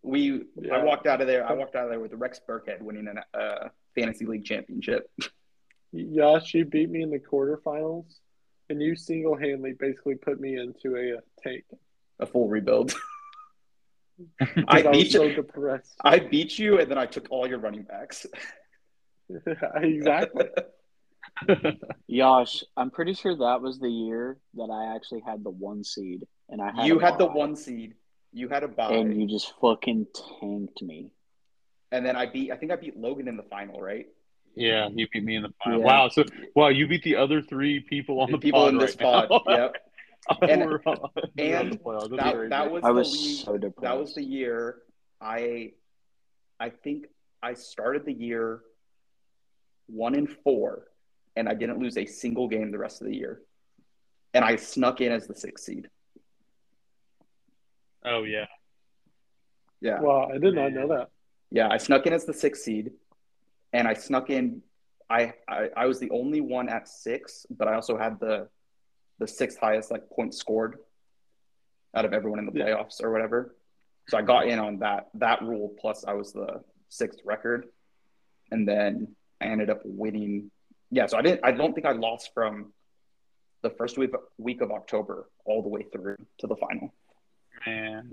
We. 0.02 0.44
Yeah. 0.60 0.76
I 0.76 0.84
walked 0.84 1.06
out 1.06 1.20
of 1.20 1.26
there. 1.26 1.46
I 1.48 1.52
walked 1.52 1.74
out 1.76 1.84
of 1.84 1.90
there 1.90 2.00
with 2.00 2.12
Rex 2.14 2.40
Burkhead 2.48 2.80
winning 2.80 3.08
a 3.08 3.38
uh, 3.38 3.68
fantasy 3.94 4.26
league 4.26 4.44
championship. 4.44 5.10
Yash, 5.92 6.54
you 6.54 6.64
beat 6.64 6.90
me 6.90 7.02
in 7.02 7.10
the 7.10 7.18
quarterfinals, 7.18 8.06
and 8.68 8.80
you 8.82 8.94
single 8.96 9.36
handedly 9.36 9.72
basically 9.72 10.14
put 10.16 10.40
me 10.40 10.56
into 10.56 10.96
a, 10.96 11.18
uh 11.18 11.20
tank. 11.42 11.64
A 12.20 12.26
full 12.26 12.48
rebuild. 12.48 12.92
I 14.40 14.46
'Cause 14.46 14.64
I 14.86 14.88
was 14.88 14.98
beat 14.98 15.12
so 15.12 15.22
you. 15.24 15.34
depressed. 15.36 15.94
I 16.04 16.18
beat 16.18 16.58
you, 16.58 16.80
and 16.80 16.90
then 16.90 16.98
I 16.98 17.06
took 17.06 17.28
all 17.30 17.48
your 17.48 17.58
running 17.58 17.84
backs. 17.84 18.26
exactly. 19.76 20.46
Yash, 22.08 22.64
I'm 22.76 22.90
pretty 22.90 23.14
sure 23.14 23.36
that 23.36 23.60
was 23.60 23.78
the 23.78 23.88
year 23.90 24.38
that 24.54 24.70
I 24.70 24.94
actually 24.96 25.20
had 25.26 25.44
the 25.44 25.50
one 25.50 25.84
seed, 25.84 26.26
and 26.48 26.60
I 26.60 26.70
had 26.72 26.86
you 26.86 26.98
a 26.98 27.02
had 27.02 27.18
the 27.18 27.26
one 27.26 27.56
seed. 27.56 27.94
You 28.32 28.48
had 28.48 28.62
a 28.62 28.68
bye, 28.68 28.92
and 28.92 29.20
you 29.20 29.26
just 29.26 29.52
fucking 29.60 30.06
tanked 30.40 30.82
me. 30.82 31.10
and 31.92 32.04
then 32.04 32.16
I 32.16 32.26
beat. 32.26 32.50
I 32.52 32.56
think 32.56 32.72
I 32.72 32.76
beat 32.76 32.96
Logan 32.96 33.28
in 33.28 33.36
the 33.36 33.42
final, 33.44 33.80
right? 33.80 34.06
Yeah, 34.54 34.88
you 34.92 35.06
beat 35.12 35.24
me 35.24 35.36
in 35.36 35.42
the 35.42 35.52
final. 35.62 35.80
Yeah. 35.80 35.86
Wow. 35.86 36.08
So 36.08 36.24
wow, 36.54 36.68
you 36.68 36.86
beat 36.88 37.02
the 37.04 37.16
other 37.16 37.40
three 37.42 37.80
people 37.80 38.20
on 38.20 38.30
the 38.32 38.38
people 38.38 38.60
pod 38.60 38.68
in 38.74 38.78
this 38.78 38.96
right 39.00 39.28
pod. 39.28 39.42
now. 39.46 39.54
Yep. 39.56 39.76
And- 40.42 40.60
We're 40.62 40.80
on- 40.84 40.98
we're 41.14 41.22
on 41.24 41.30
and 41.38 41.72
the 41.72 41.76
playoffs. 41.78 42.10
That's 42.10 42.22
that, 42.22 42.34
crazy. 42.34 42.48
that 42.50 42.70
was 42.70 42.84
I 42.84 42.88
the 42.88 42.94
was 42.94 43.12
league. 43.12 43.44
so 43.46 43.56
depressed. 43.56 43.82
that 43.82 43.98
was 43.98 44.14
the 44.14 44.22
year 44.24 44.76
I 45.22 45.72
I 46.60 46.68
think 46.70 47.06
I 47.42 47.54
started 47.54 48.04
the 48.04 48.12
year 48.12 48.60
one 49.86 50.14
in 50.14 50.26
four, 50.26 50.84
and 51.36 51.48
I 51.48 51.54
didn't 51.54 51.78
lose 51.78 51.96
a 51.96 52.04
single 52.04 52.46
game 52.48 52.70
the 52.72 52.78
rest 52.78 53.00
of 53.00 53.06
the 53.06 53.16
year. 53.16 53.40
And 54.34 54.44
I 54.44 54.56
snuck 54.56 55.00
in 55.00 55.12
as 55.12 55.26
the 55.26 55.34
sixth 55.34 55.64
seed. 55.64 55.88
Oh 58.08 58.24
yeah. 58.24 58.46
Yeah. 59.80 60.00
Wow, 60.00 60.30
I 60.34 60.38
did 60.38 60.54
not 60.54 60.72
know 60.72 60.88
that. 60.88 61.08
Yeah, 61.50 61.68
I 61.70 61.76
snuck 61.78 62.06
in 62.06 62.12
as 62.12 62.24
the 62.24 62.34
sixth 62.34 62.62
seed, 62.62 62.90
and 63.72 63.86
I 63.86 63.94
snuck 63.94 64.30
in. 64.30 64.62
I, 65.10 65.32
I 65.48 65.68
I 65.76 65.86
was 65.86 65.98
the 66.00 66.10
only 66.10 66.40
one 66.40 66.68
at 66.68 66.88
six, 66.88 67.46
but 67.50 67.68
I 67.68 67.74
also 67.74 67.96
had 67.96 68.18
the 68.20 68.48
the 69.18 69.26
sixth 69.28 69.58
highest 69.58 69.90
like 69.90 70.08
points 70.10 70.36
scored 70.36 70.78
out 71.94 72.04
of 72.04 72.12
everyone 72.12 72.38
in 72.38 72.46
the 72.46 72.52
Yeah. 72.54 72.66
playoffs 72.66 73.02
or 73.02 73.10
whatever. 73.10 73.54
So 74.08 74.18
I 74.18 74.22
got 74.22 74.46
in 74.46 74.58
on 74.58 74.78
that 74.80 75.08
that 75.14 75.42
rule. 75.42 75.74
Plus, 75.80 76.04
I 76.04 76.12
was 76.14 76.32
the 76.32 76.62
sixth 76.88 77.20
record, 77.24 77.66
and 78.50 78.66
then 78.66 79.14
I 79.40 79.46
ended 79.46 79.70
up 79.70 79.80
winning. 79.84 80.50
Yeah, 80.90 81.06
so 81.06 81.18
I 81.18 81.22
didn't. 81.22 81.40
I 81.44 81.52
don't 81.52 81.72
think 81.74 81.86
I 81.86 81.92
lost 81.92 82.30
from 82.34 82.72
the 83.62 83.70
first 83.70 83.96
week 83.98 84.10
week 84.38 84.60
of 84.60 84.70
October 84.70 85.28
all 85.44 85.62
the 85.62 85.68
way 85.68 85.84
through 85.92 86.16
to 86.38 86.46
the 86.46 86.56
final, 86.56 86.92
Man, 87.66 88.12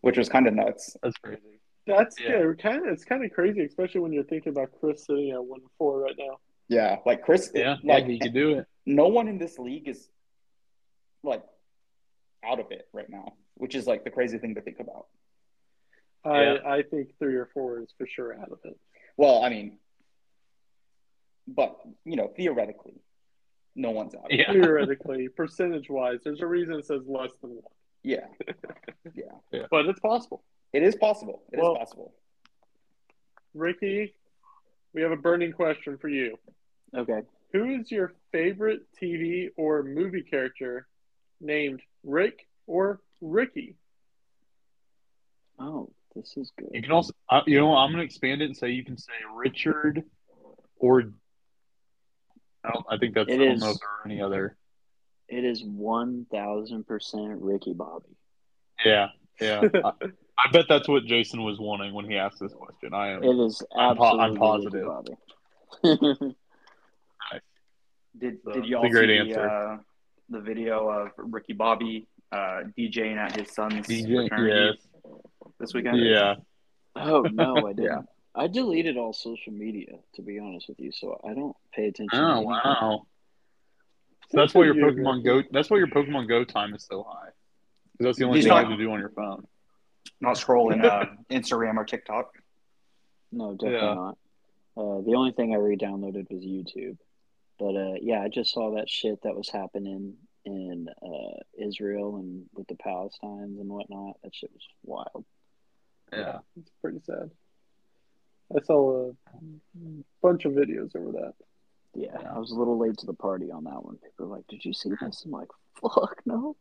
which 0.00 0.16
was 0.18 0.28
kind 0.28 0.46
of 0.46 0.54
nuts. 0.54 0.96
that's 1.02 1.16
crazy. 1.18 1.40
That's 1.86 2.18
Yeah. 2.20 2.44
yeah. 2.44 2.52
kind 2.60 2.86
of 2.86 2.92
it's 2.92 3.04
kind 3.04 3.24
of 3.24 3.32
crazy, 3.32 3.64
especially 3.64 4.00
when 4.00 4.12
you're 4.12 4.24
thinking 4.24 4.50
about 4.52 4.70
Chris 4.78 5.04
sitting 5.06 5.30
at 5.30 5.44
one 5.44 5.60
four 5.78 6.00
right 6.00 6.14
now. 6.18 6.38
Yeah, 6.68 6.98
like 7.04 7.22
Chris. 7.22 7.50
Yeah, 7.54 7.76
like 7.82 8.04
yeah, 8.04 8.10
you 8.12 8.18
can 8.20 8.32
do 8.32 8.58
it. 8.58 8.66
no 8.86 9.08
one 9.08 9.26
in 9.28 9.38
this 9.38 9.58
league 9.58 9.88
is 9.88 10.08
like 11.24 11.42
out 12.44 12.60
of 12.60 12.70
it 12.70 12.86
right 12.92 13.08
now, 13.10 13.34
which 13.54 13.74
is 13.74 13.86
like 13.86 14.04
the 14.04 14.10
crazy 14.10 14.38
thing 14.38 14.54
to 14.54 14.60
think 14.60 14.78
about. 14.80 15.06
Yeah. 16.24 16.58
I 16.64 16.76
I 16.76 16.82
think 16.82 17.18
three 17.18 17.34
or 17.34 17.48
four 17.52 17.80
is 17.80 17.92
for 17.98 18.06
sure 18.06 18.34
out 18.38 18.52
of 18.52 18.58
it. 18.64 18.78
Well, 19.16 19.42
I 19.42 19.48
mean, 19.48 19.78
but 21.48 21.80
you 22.04 22.16
know, 22.16 22.28
theoretically, 22.36 23.00
no 23.74 23.90
one's 23.90 24.14
out. 24.14 24.26
of 24.26 24.30
it. 24.30 24.38
Yeah. 24.38 24.52
Theoretically, 24.52 25.28
percentage 25.28 25.88
wise, 25.90 26.20
there's 26.24 26.40
a 26.40 26.46
reason 26.46 26.74
it 26.74 26.86
says 26.86 27.02
less 27.06 27.32
than 27.42 27.50
one, 27.50 27.62
Yeah, 28.04 28.26
Yeah. 29.52 29.66
but 29.70 29.86
it's 29.86 30.00
possible. 30.00 30.42
it 30.72 30.82
is 30.82 30.94
possible. 30.96 31.42
It 31.52 31.56
is 31.56 31.62
Well- 31.62 31.76
possible. 31.76 32.14
Rickey, 33.54 34.14
we 34.94 35.02
have 35.02 35.10
a 35.10 35.16
burning 35.16 35.52
question 35.52 35.98
for 35.98 36.08
you. 36.08 36.38
Okay. 36.96 37.22
Who 37.52 37.64
is 37.80 37.90
your 37.90 38.12
favorite 38.32 38.82
TV 39.00 39.48
or 39.56 39.82
movie 39.82 40.22
character 40.22 40.86
named 41.40 41.82
Rick 42.04 42.46
or 42.66 43.00
Ricky? 43.20 43.76
Oh, 45.58 45.90
this 46.14 46.36
is 46.36 46.52
good. 46.56 46.68
You 46.72 46.82
can 46.82 46.92
also, 46.92 47.12
uh, 47.28 47.40
you 47.46 47.58
know, 47.58 47.74
I'm 47.76 47.90
going 47.90 47.98
to 47.98 48.04
expand 48.04 48.40
it 48.40 48.46
and 48.46 48.56
say 48.56 48.70
you 48.70 48.84
can 48.84 48.96
say 48.96 49.12
Richard 49.34 50.04
or. 50.76 51.12
I, 52.64 52.70
don't, 52.72 52.86
I 52.90 52.98
think 52.98 53.14
that's. 53.14 53.28
It 53.28 53.34
I 53.34 53.44
don't 53.44 53.48
is- 53.54 53.60
know 53.62 53.70
if 53.70 53.78
there 53.80 53.88
are 53.88 54.02
any 54.06 54.20
other. 54.22 54.56
It 55.30 55.44
is 55.44 55.62
one 55.64 56.26
thousand 56.30 56.86
percent 56.86 57.40
Ricky 57.40 57.72
Bobby. 57.72 58.16
Yeah, 58.84 59.08
yeah. 59.40 59.62
I, 59.84 59.92
I 60.00 60.50
bet 60.52 60.66
that's 60.68 60.88
what 60.88 61.04
Jason 61.04 61.42
was 61.44 61.58
wanting 61.58 61.94
when 61.94 62.04
he 62.04 62.16
asked 62.16 62.40
this 62.40 62.52
question. 62.52 62.92
I 62.92 63.12
am. 63.12 63.22
It 63.22 63.36
is 63.38 63.62
I'm 63.76 63.96
po- 63.96 64.04
absolutely 64.04 64.24
I'm 64.24 64.36
positive. 64.36 64.86
Ricky 65.82 66.12
Bobby. 66.12 66.36
Did 68.18 68.38
So, 68.44 68.52
Did 68.52 68.66
y'all 68.66 68.88
great 68.90 69.08
see 69.08 69.18
answer. 69.30 69.48
Uh, 69.48 69.78
the 70.28 70.40
video 70.40 70.88
of 70.88 71.10
Ricky 71.16 71.52
Bobby 71.52 72.06
uh, 72.32 72.62
DJing 72.78 73.16
at 73.16 73.36
his 73.36 73.50
son's 73.52 73.86
DJ, 73.86 74.28
fraternity 74.28 74.78
yes, 74.78 75.12
this 75.58 75.74
weekend? 75.74 76.00
yeah. 76.00 76.34
oh 76.96 77.22
no, 77.22 77.66
I 77.66 77.72
didn't. 77.72 77.84
Yeah. 77.84 78.00
I 78.34 78.46
deleted 78.46 78.96
all 78.96 79.12
social 79.12 79.52
media 79.52 79.96
to 80.14 80.22
be 80.22 80.38
honest 80.38 80.68
with 80.68 80.80
you, 80.80 80.92
so 80.92 81.20
I 81.28 81.34
don't 81.34 81.56
pay 81.72 81.86
attention. 81.86 82.18
Oh 82.18 82.30
anything. 82.30 82.46
wow. 82.46 83.06
So 84.30 84.38
that's 84.40 84.54
why 84.54 84.64
your 84.64 84.74
Good 84.74 84.80
for 84.82 84.90
you, 84.90 84.96
Pokemon 85.04 85.24
Go. 85.24 85.42
That's 85.50 85.70
why 85.70 85.78
your 85.78 85.88
Pokemon 85.88 86.28
Go 86.28 86.44
time 86.44 86.74
is 86.74 86.86
so 86.90 87.02
high. 87.08 87.30
Because 87.92 88.06
that's 88.06 88.18
the 88.18 88.24
only 88.24 88.38
He's 88.38 88.44
thing 88.44 88.50
not- 88.54 88.64
you 88.64 88.70
have 88.70 88.78
to 88.78 88.84
do 88.84 88.92
on 88.92 88.98
your 89.00 89.10
phone. 89.10 89.46
Not 90.20 90.36
scrolling 90.36 90.84
uh, 90.84 91.06
Instagram 91.30 91.76
or 91.76 91.84
TikTok. 91.84 92.30
No, 93.32 93.52
definitely 93.54 93.86
Yeah. 93.88 93.94
not. 93.94 94.18
Uh, 94.76 95.00
the 95.02 95.14
only 95.14 95.32
thing 95.32 95.52
I 95.54 95.58
re-downloaded 95.58 96.30
was 96.30 96.42
YouTube. 96.42 96.96
But 97.58 97.76
uh, 97.76 97.94
yeah, 98.00 98.22
I 98.22 98.28
just 98.28 98.52
saw 98.54 98.76
that 98.76 98.88
shit 98.88 99.20
that 99.22 99.36
was 99.36 99.50
happening 99.50 100.14
in 100.46 100.88
uh, 101.02 101.36
Israel 101.62 102.16
and 102.16 102.46
with 102.54 102.66
the 102.68 102.76
Palestinians 102.76 103.60
and 103.60 103.68
whatnot. 103.68 104.16
That 104.24 104.34
shit 104.34 104.50
was 104.52 104.66
wild. 104.82 105.24
Yeah. 106.12 106.38
It's 106.58 106.70
pretty 106.80 107.00
sad. 107.04 107.30
I 108.56 108.60
saw 108.62 109.10
a 109.10 109.12
bunch 110.22 110.44
of 110.46 110.52
videos 110.52 110.96
over 110.96 111.12
that. 111.12 111.34
Yeah, 111.94 112.16
Yeah. 112.22 112.32
I 112.34 112.38
was 112.38 112.50
a 112.52 112.54
little 112.54 112.78
late 112.78 112.96
to 112.98 113.06
the 113.06 113.14
party 113.14 113.50
on 113.50 113.64
that 113.64 113.84
one. 113.84 113.96
People 113.96 114.26
were 114.28 114.36
like, 114.36 114.46
"Did 114.48 114.64
you 114.64 114.72
see 114.72 114.90
this?" 115.00 115.22
I'm 115.24 115.30
like, 115.32 115.48
"Fuck 115.80 116.22
no." 116.26 116.56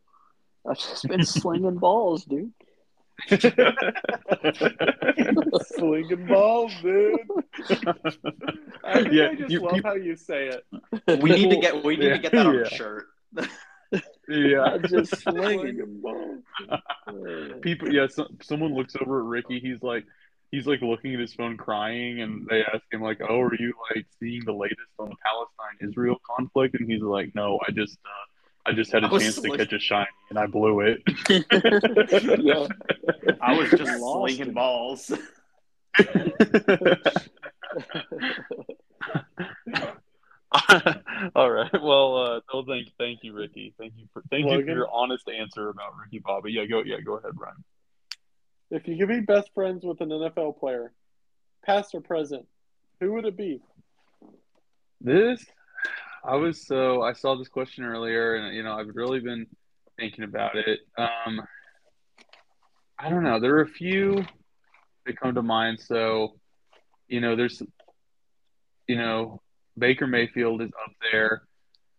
I've 0.68 0.78
just 0.78 1.08
been 1.08 1.24
slinging 1.40 1.78
balls, 1.78 2.26
dude. 2.26 2.52
Slinging 5.62 6.26
balls, 6.28 6.74
dude. 6.82 7.20
I 8.84 8.94
think 9.04 9.14
Yeah, 9.14 9.30
I 9.30 9.36
just 9.36 9.50
you- 9.52 9.60
love 9.62 9.76
you- 9.76 9.82
how 9.84 9.94
you 9.94 10.16
say 10.16 10.48
it. 10.50 10.66
We 11.22 11.30
need 11.32 11.50
to 11.52 11.58
get 11.58 11.84
we 11.84 11.96
need 11.98 12.06
Yeah, 12.06 12.14
to 12.14 12.20
get 12.20 12.32
that 12.34 12.46
on 12.48 12.56
yeah. 12.56 12.62
a 12.62 12.70
shirt. 12.70 13.08
Yeah. 14.28 14.78
Just 14.88 15.18
slinging. 15.22 15.60
Slinging 15.60 16.02
balls. 16.02 16.44
People, 17.62 17.92
yeah. 17.92 18.06
So, 18.08 18.28
someone 18.44 18.76
looks 18.76 18.96
over 19.02 19.20
at 19.22 19.26
Rickey. 19.26 19.60
He's 19.60 19.82
like, 19.82 20.06
he's 20.52 20.66
like 20.66 20.82
looking 20.82 21.14
at 21.14 21.20
his 21.20 21.34
phone, 21.34 21.58
crying, 21.58 22.22
and 22.22 22.48
they 22.50 22.64
ask 22.64 22.84
him 22.92 23.02
like, 23.02 23.20
"Oh, 23.28 23.42
are 23.42 23.56
you 23.56 23.74
like 23.96 24.06
seeing 24.20 24.44
the 24.46 24.54
latest 24.54 24.80
on 24.98 25.10
the 25.10 25.16
Palestine-Israel 25.26 26.18
conflict?" 26.36 26.76
And 26.80 26.90
he's 26.90 27.02
like, 27.02 27.34
"No, 27.36 27.60
I 27.68 27.72
just, 27.72 27.98
uh, 28.06 28.70
I 28.70 28.74
just 28.74 28.92
had 28.92 29.04
a 29.04 29.08
was 29.08 29.24
chance 29.24 29.42
to 29.42 29.50
like- 29.50 29.60
catch 29.60 29.74
a 29.74 29.80
shiny, 29.80 30.08
and 30.30 30.40
I 30.40 30.48
blew 30.48 30.80
it." 30.82 31.02
yeah. 32.40 32.68
I 33.42 33.58
was 33.58 33.70
just 33.72 34.00
Lost 34.00 34.36
slinging 34.36 34.54
balls. 34.54 35.12
All 41.36 41.52
right. 41.52 41.72
Well, 41.74 42.18
uh, 42.18 42.40
no, 42.54 42.64
thank, 42.66 42.88
thank 42.98 43.20
you, 43.24 43.34
Rickey. 43.34 43.74
Thank 43.78 43.94
you 43.98 44.08
for, 44.14 44.24
thank 44.30 44.46
you 44.50 44.66
for 44.66 44.72
your 44.72 44.90
honest 44.92 45.30
answer 45.30 45.70
about 45.70 45.94
Ricky 46.04 46.20
Bobby. 46.20 46.52
Yeah, 46.54 46.66
go, 46.66 46.82
yeah, 46.84 47.00
go 47.02 47.18
ahead, 47.18 47.34
Ryan. 47.38 47.64
If 48.72 48.88
you 48.88 48.98
could 48.98 49.08
be 49.08 49.22
best 49.22 49.52
friends 49.54 49.84
with 49.84 50.02
an 50.02 50.10
NFL 50.10 50.60
player, 50.60 50.92
past 51.66 51.96
or 51.96 52.02
present, 52.02 52.46
who 53.00 53.14
would 53.14 53.26
it 53.26 53.38
be? 53.38 53.62
This, 55.02 55.44
I 56.24 56.36
was 56.36 56.66
so 56.66 57.02
I 57.02 57.14
saw 57.14 57.36
this 57.36 57.48
question 57.48 57.86
earlier, 57.86 58.36
and 58.36 58.56
you 58.56 58.64
know 58.64 58.74
I've 58.74 58.94
really 58.94 59.20
been 59.20 59.48
thinking 59.98 60.24
about 60.24 60.56
it. 60.56 60.80
Um, 60.98 61.42
I 62.98 63.10
don't 63.10 63.24
know. 63.24 63.40
There 63.40 63.56
are 63.56 63.62
a 63.62 63.68
few 63.68 64.26
that 65.06 65.20
come 65.20 65.36
to 65.36 65.42
mind. 65.42 65.80
So, 65.80 66.36
you 67.08 67.22
know, 67.22 67.36
there's, 67.36 67.62
you 68.88 68.98
know, 68.98 69.42
Baker 69.78 70.06
Mayfield 70.06 70.62
is 70.62 70.72
up 70.86 70.92
there. 71.12 71.44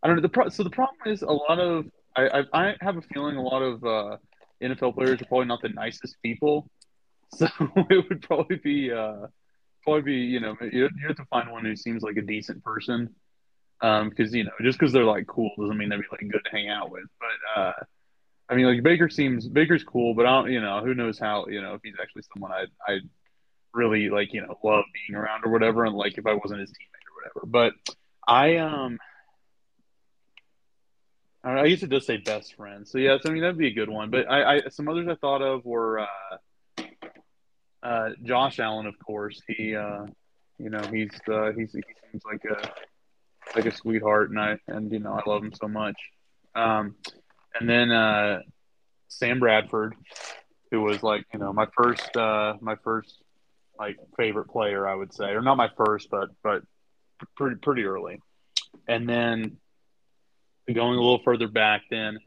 I 0.03 0.07
don't 0.07 0.17
know. 0.17 0.23
The 0.23 0.29
pro- 0.29 0.49
so 0.49 0.63
the 0.63 0.71
problem 0.71 0.99
is 1.07 1.23
a 1.23 1.27
lot 1.27 1.59
of 1.59 1.87
I, 2.17 2.29
I 2.29 2.45
I 2.53 2.77
have 2.81 2.97
a 2.97 3.03
feeling 3.03 3.37
a 3.37 3.43
lot 3.43 3.63
of 3.63 3.85
uh, 3.85 4.17
NFL 4.63 4.95
players 4.95 5.21
are 5.21 5.25
probably 5.27 5.47
not 5.47 5.63
the 5.63 5.71
nicest 5.71 6.17
people, 6.23 6.69
so 7.35 7.47
it 7.91 8.09
would 8.09 8.23
probably 8.23 8.57
be 8.57 8.93
uh, 8.93 9.27
probably 9.83 10.03
be 10.03 10.15
you 10.15 10.41
know 10.41 10.57
you, 10.73 10.89
have 11.07 11.17
to 11.17 11.25
find 11.27 11.51
one 11.51 11.65
who 11.65 11.77
seems 11.77 12.03
like 12.03 12.17
a 12.17 12.23
decent 12.23 12.63
person, 12.65 13.15
because 13.81 14.35
you 14.35 14.45
know 14.45 14.53
just 14.61 14.79
because 14.79 14.93
they're 14.93 15.05
like 15.05 15.27
cool 15.27 15.51
doesn't 15.59 15.77
mean 15.77 15.89
they'd 15.89 15.97
be 15.97 16.07
like 16.11 16.21
good 16.21 16.43
to 16.45 16.51
hang 16.51 16.69
out 16.69 16.91
with. 16.91 17.05
But 17.19 17.61
uh, 17.61 17.73
I 18.49 18.55
mean 18.55 18.67
like 18.67 18.83
Baker 18.83 19.09
seems 19.09 19.49
Baker's 19.49 19.85
cool, 19.85 20.15
but 20.15 20.27
I 20.27 20.31
don't 20.31 20.53
you 20.53 20.61
know 20.61 20.81
who 20.85 20.95
knows 20.95 21.19
how 21.19 21.47
you 21.47 21.63
know 21.63 21.75
if 21.75 21.81
he's 21.83 21.95
actually 22.01 22.23
someone 22.33 22.53
I 22.53 22.67
I 22.87 23.01
really 23.73 24.11
like 24.11 24.33
you 24.33 24.43
know 24.43 24.59
love 24.63 24.85
being 25.07 25.19
around 25.19 25.45
or 25.45 25.51
whatever, 25.51 25.85
and 25.85 25.95
like 25.95 26.19
if 26.19 26.27
I 26.27 26.35
wasn't 26.35 26.61
his 26.61 26.71
teammate 26.71 27.07
or 27.09 27.41
whatever. 27.41 27.47
But 27.47 27.95
I 28.27 28.57
um. 28.57 28.99
I, 31.43 31.55
know, 31.55 31.61
I 31.63 31.69
guess 31.69 31.83
it 31.83 31.91
does 31.91 32.07
say 32.07 32.19
best 32.19 32.55
friend, 32.55 32.87
so 32.87 32.99
yeah. 32.99 33.17
So 33.21 33.31
I 33.31 33.33
mean 33.33 33.43
that'd 33.43 33.57
be 33.57 33.69
a 33.69 33.73
good 33.73 33.89
one. 33.89 34.11
But 34.11 34.31
I, 34.31 34.57
I 34.57 34.61
some 34.69 34.89
others 34.89 35.09
I 35.09 35.15
thought 35.15 35.41
of 35.43 35.65
were 35.65 36.01
uh, 36.01 36.85
uh, 37.83 38.11
Josh 38.23 38.59
Allen, 38.59 38.87
of 38.87 38.99
course. 38.99 39.41
He, 39.49 39.75
uh, 39.75 40.07
you 40.59 40.71
know, 40.71 40.83
he's 40.93 41.11
uh, 41.31 41.53
he's 41.53 41.73
he 41.73 41.83
seems 42.11 42.23
like 42.25 42.45
a 42.45 42.71
like 43.57 43.67
a 43.67 43.75
sweetheart, 43.75 44.31
and 44.31 44.39
I 44.39 44.59
and 44.69 44.93
you 44.93 44.99
know 44.99 45.13
I 45.13 45.29
love 45.29 45.43
him 45.43 45.53
so 45.53 45.69
much. 45.69 45.97
Um, 46.55 46.97
and 47.59 47.69
then 47.69 47.91
uh, 47.91 48.41
Sam 49.09 49.41
Bradford, 49.41 49.95
who 50.71 50.83
was 50.83 51.03
like 51.03 51.25
you 51.33 51.41
know 51.41 51.53
my 51.53 51.67
first 51.75 52.17
uh, 52.17 52.55
my 52.61 52.77
first 52.85 53.23
like 53.79 53.97
favorite 54.17 54.49
player, 54.51 54.87
I 54.87 54.95
would 54.95 55.15
say, 55.15 55.31
or 55.31 55.41
not 55.41 55.57
my 55.57 55.71
first, 55.77 56.11
but 56.11 56.29
but 56.43 56.63
pretty 57.37 57.57
pretty 57.57 57.85
early. 57.85 58.21
And 58.87 59.09
then 59.09 59.57
going 60.67 60.99
a 60.99 61.01
little 61.01 61.23
further 61.25 61.49
back, 61.49 61.83
then 61.91 62.19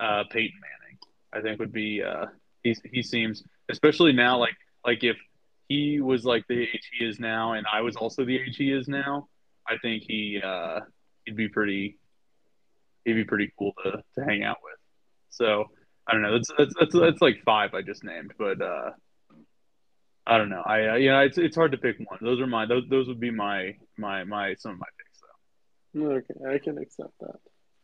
uh, 0.00 0.24
Peyton 0.30 0.58
Manning, 0.60 0.98
I 1.32 1.40
think 1.40 1.58
would 1.60 1.72
be 1.72 2.02
uh, 2.02 2.26
he 2.62 2.76
he 2.92 3.02
seems 3.02 3.42
especially 3.68 4.12
now 4.12 4.38
like 4.38 4.56
like 4.84 5.04
if 5.04 5.16
he 5.68 6.00
was 6.00 6.24
like 6.24 6.46
the 6.48 6.62
age 6.62 6.90
he 6.98 7.04
is 7.04 7.20
now, 7.20 7.52
and 7.52 7.66
I 7.70 7.82
was 7.82 7.96
also 7.96 8.24
the 8.24 8.36
age 8.36 8.56
he 8.56 8.72
is 8.72 8.88
now, 8.88 9.28
I 9.66 9.76
think 9.78 10.04
he 10.06 10.40
uh, 10.42 10.80
he'd 11.24 11.36
be 11.36 11.48
pretty 11.48 11.98
he'd 13.04 13.14
be 13.14 13.24
pretty 13.24 13.52
cool 13.58 13.72
to, 13.84 14.02
to 14.14 14.24
hang 14.24 14.42
out 14.42 14.58
with. 14.62 14.78
So 15.30 15.66
I 16.06 16.12
don't 16.12 16.22
know. 16.22 16.32
That's 16.32 16.50
that's 16.56 16.74
that's, 16.78 16.94
that's 16.94 17.20
like 17.20 17.42
five 17.44 17.74
I 17.74 17.82
just 17.82 18.02
named, 18.02 18.32
but 18.38 18.62
uh, 18.62 18.90
I 20.26 20.38
don't 20.38 20.48
know. 20.48 20.62
I 20.64 20.88
uh, 20.88 20.94
yeah, 20.94 21.20
it's 21.20 21.38
it's 21.38 21.56
hard 21.56 21.72
to 21.72 21.78
pick 21.78 21.96
one. 21.98 22.18
Those 22.22 22.40
are 22.40 22.46
my 22.46 22.66
those 22.66 22.84
those 22.88 23.08
would 23.08 23.20
be 23.20 23.30
my 23.30 23.76
my 23.96 24.24
my 24.24 24.54
some 24.54 24.72
of 24.72 24.78
my 24.78 24.86
picks 24.98 25.20
though. 25.20 26.16
Okay, 26.16 26.54
I 26.54 26.58
can 26.58 26.78
accept 26.78 27.12
that. 27.20 27.40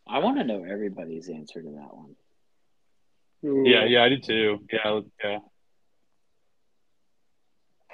I 0.07 0.19
want 0.19 0.39
to 0.39 0.45
know 0.45 0.65
everybody's 0.65 1.29
answer 1.29 1.63
to 1.63 1.69
that 1.69 1.97
one. 1.97 2.17
Ooh, 3.45 3.65
Yeah, 3.67 3.85
yeah, 3.85 4.05
I 4.05 4.09
did 4.09 4.23
too. 4.23 4.61
Yeah, 4.73 5.01
yeah. 5.23 5.39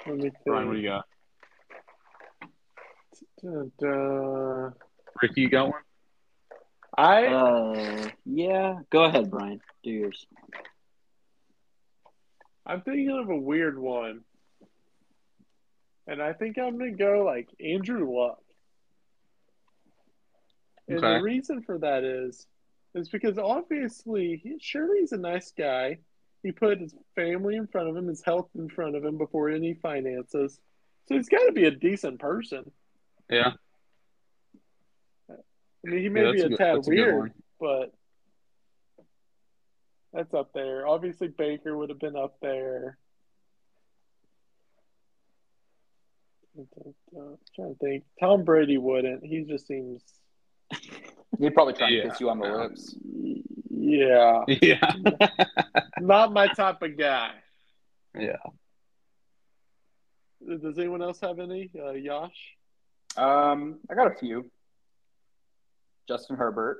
Let 0.07 0.17
me 0.17 0.31
Bryan, 0.45 0.67
what 0.67 0.73
do 0.73 0.79
you 0.79 0.89
got? 0.89 1.05
Da-da. 3.41 4.69
Rickey, 5.21 5.41
you 5.41 5.49
got 5.49 5.69
one? 5.69 5.81
I 6.97 7.25
Uh, 7.27 8.09
yeah. 8.25 8.79
Go 8.89 9.03
ahead, 9.03 9.29
Bryan. 9.29 9.61
Do 9.83 9.91
yours. 9.91 10.25
I'm 12.65 12.81
thinking 12.81 13.09
of 13.09 13.29
a 13.29 13.35
weird 13.35 13.77
one, 13.77 14.21
and 16.07 16.21
I 16.21 16.33
think 16.33 16.57
I'm 16.57 16.77
gonna 16.77 16.91
go 16.91 17.23
like 17.25 17.49
Andrew 17.59 18.11
Luck. 18.11 18.41
And 20.91 20.99
Okay. 20.99 21.17
the 21.17 21.23
reason 21.23 21.61
for 21.61 21.77
that 21.79 22.03
is, 22.03 22.47
is 22.95 23.09
because 23.09 23.37
obviously, 23.37 24.41
he, 24.43 24.57
surely 24.59 24.99
he's 24.99 25.13
a 25.13 25.17
nice 25.17 25.51
guy. 25.57 25.99
He 26.43 26.51
put 26.51 26.79
his 26.81 26.93
family 27.15 27.55
in 27.55 27.67
front 27.67 27.87
of 27.87 27.95
him, 27.95 28.07
his 28.07 28.23
health 28.23 28.49
in 28.55 28.67
front 28.67 28.95
of 28.95 29.05
him 29.05 29.17
before 29.17 29.49
any 29.49 29.73
finances. 29.75 30.59
So 31.07 31.15
he's 31.15 31.29
got 31.29 31.45
to 31.45 31.51
be 31.51 31.65
a 31.65 31.71
decent 31.71 32.19
person. 32.19 32.71
Yeah. 33.29 33.53
I 35.29 35.89
mean, 35.89 36.01
he 36.01 36.09
may 36.09 36.25
Yeah, 36.25 36.31
be 36.31 36.41
a, 36.41 36.49
tad 36.49 36.75
that's 36.75 36.87
a 36.87 36.91
good 36.91 36.97
weird, 36.97 37.33
but 37.59 37.93
that's 40.13 40.33
up 40.33 40.51
there. 40.53 40.87
Obviously, 40.87 41.29
Baker 41.29 41.77
would 41.77 41.89
have 41.89 41.99
been 41.99 42.17
up 42.17 42.35
there. 42.41 42.97
I'm 46.57 47.37
trying 47.55 47.73
to 47.73 47.79
think. 47.79 48.03
Tom 48.19 48.43
Brady 48.43 48.77
wouldn't. 48.77 49.23
He 49.23 49.43
just 49.43 49.67
seems, 49.67 50.03
He'd 51.39 51.53
probably 51.53 51.73
try 51.73 51.87
and 51.87 51.95
Yeah. 51.97 52.09
kiss 52.09 52.19
you 52.19 52.29
on 52.29 52.39
the 52.39 52.47
Yeah. 52.47 52.55
lips. 52.55 52.95
yeah, 53.69 54.43
Yeah. 54.61 55.27
not 55.99 56.31
my 56.33 56.47
type 56.53 56.81
of 56.81 56.97
guy. 56.97 57.33
yeah. 58.17 58.37
Does 60.45 60.77
anyone 60.77 61.01
else 61.01 61.19
have 61.21 61.39
any? 61.39 61.69
Uh, 61.77 61.91
Yash? 61.91 62.55
Um, 63.15 63.79
I 63.89 63.95
got 63.95 64.07
a 64.11 64.15
few. 64.15 64.49
Justin 66.07 66.35
Herbert, 66.35 66.79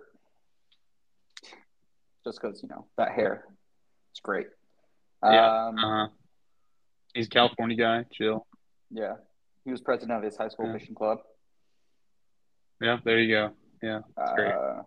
just 2.26 2.42
because 2.42 2.62
you 2.62 2.70
know 2.70 2.88
that 2.98 3.12
hair, 3.12 3.46
it's 4.12 4.20
great. 4.20 4.48
Yeah. 5.24 5.68
Um, 5.68 5.78
Uh-huh. 5.78 6.08
He's 7.14 7.28
a 7.28 7.30
California 7.30 7.76
guy. 7.78 8.04
Chill. 8.12 8.46
yeah. 8.90 9.16
He 9.64 9.72
was 9.72 9.80
president 9.82 10.18
of 10.18 10.24
his 10.24 10.36
high 10.36 10.48
school 10.48 10.68
Yeah. 10.68 10.78
fishing 10.78 10.96
club. 10.96 11.20
Yeah, 12.82 13.00
there 13.04 13.20
you 13.20 13.34
go. 13.36 13.54
Yeah. 13.82 14.00
great. 14.36 14.54
Uh, 14.54 14.84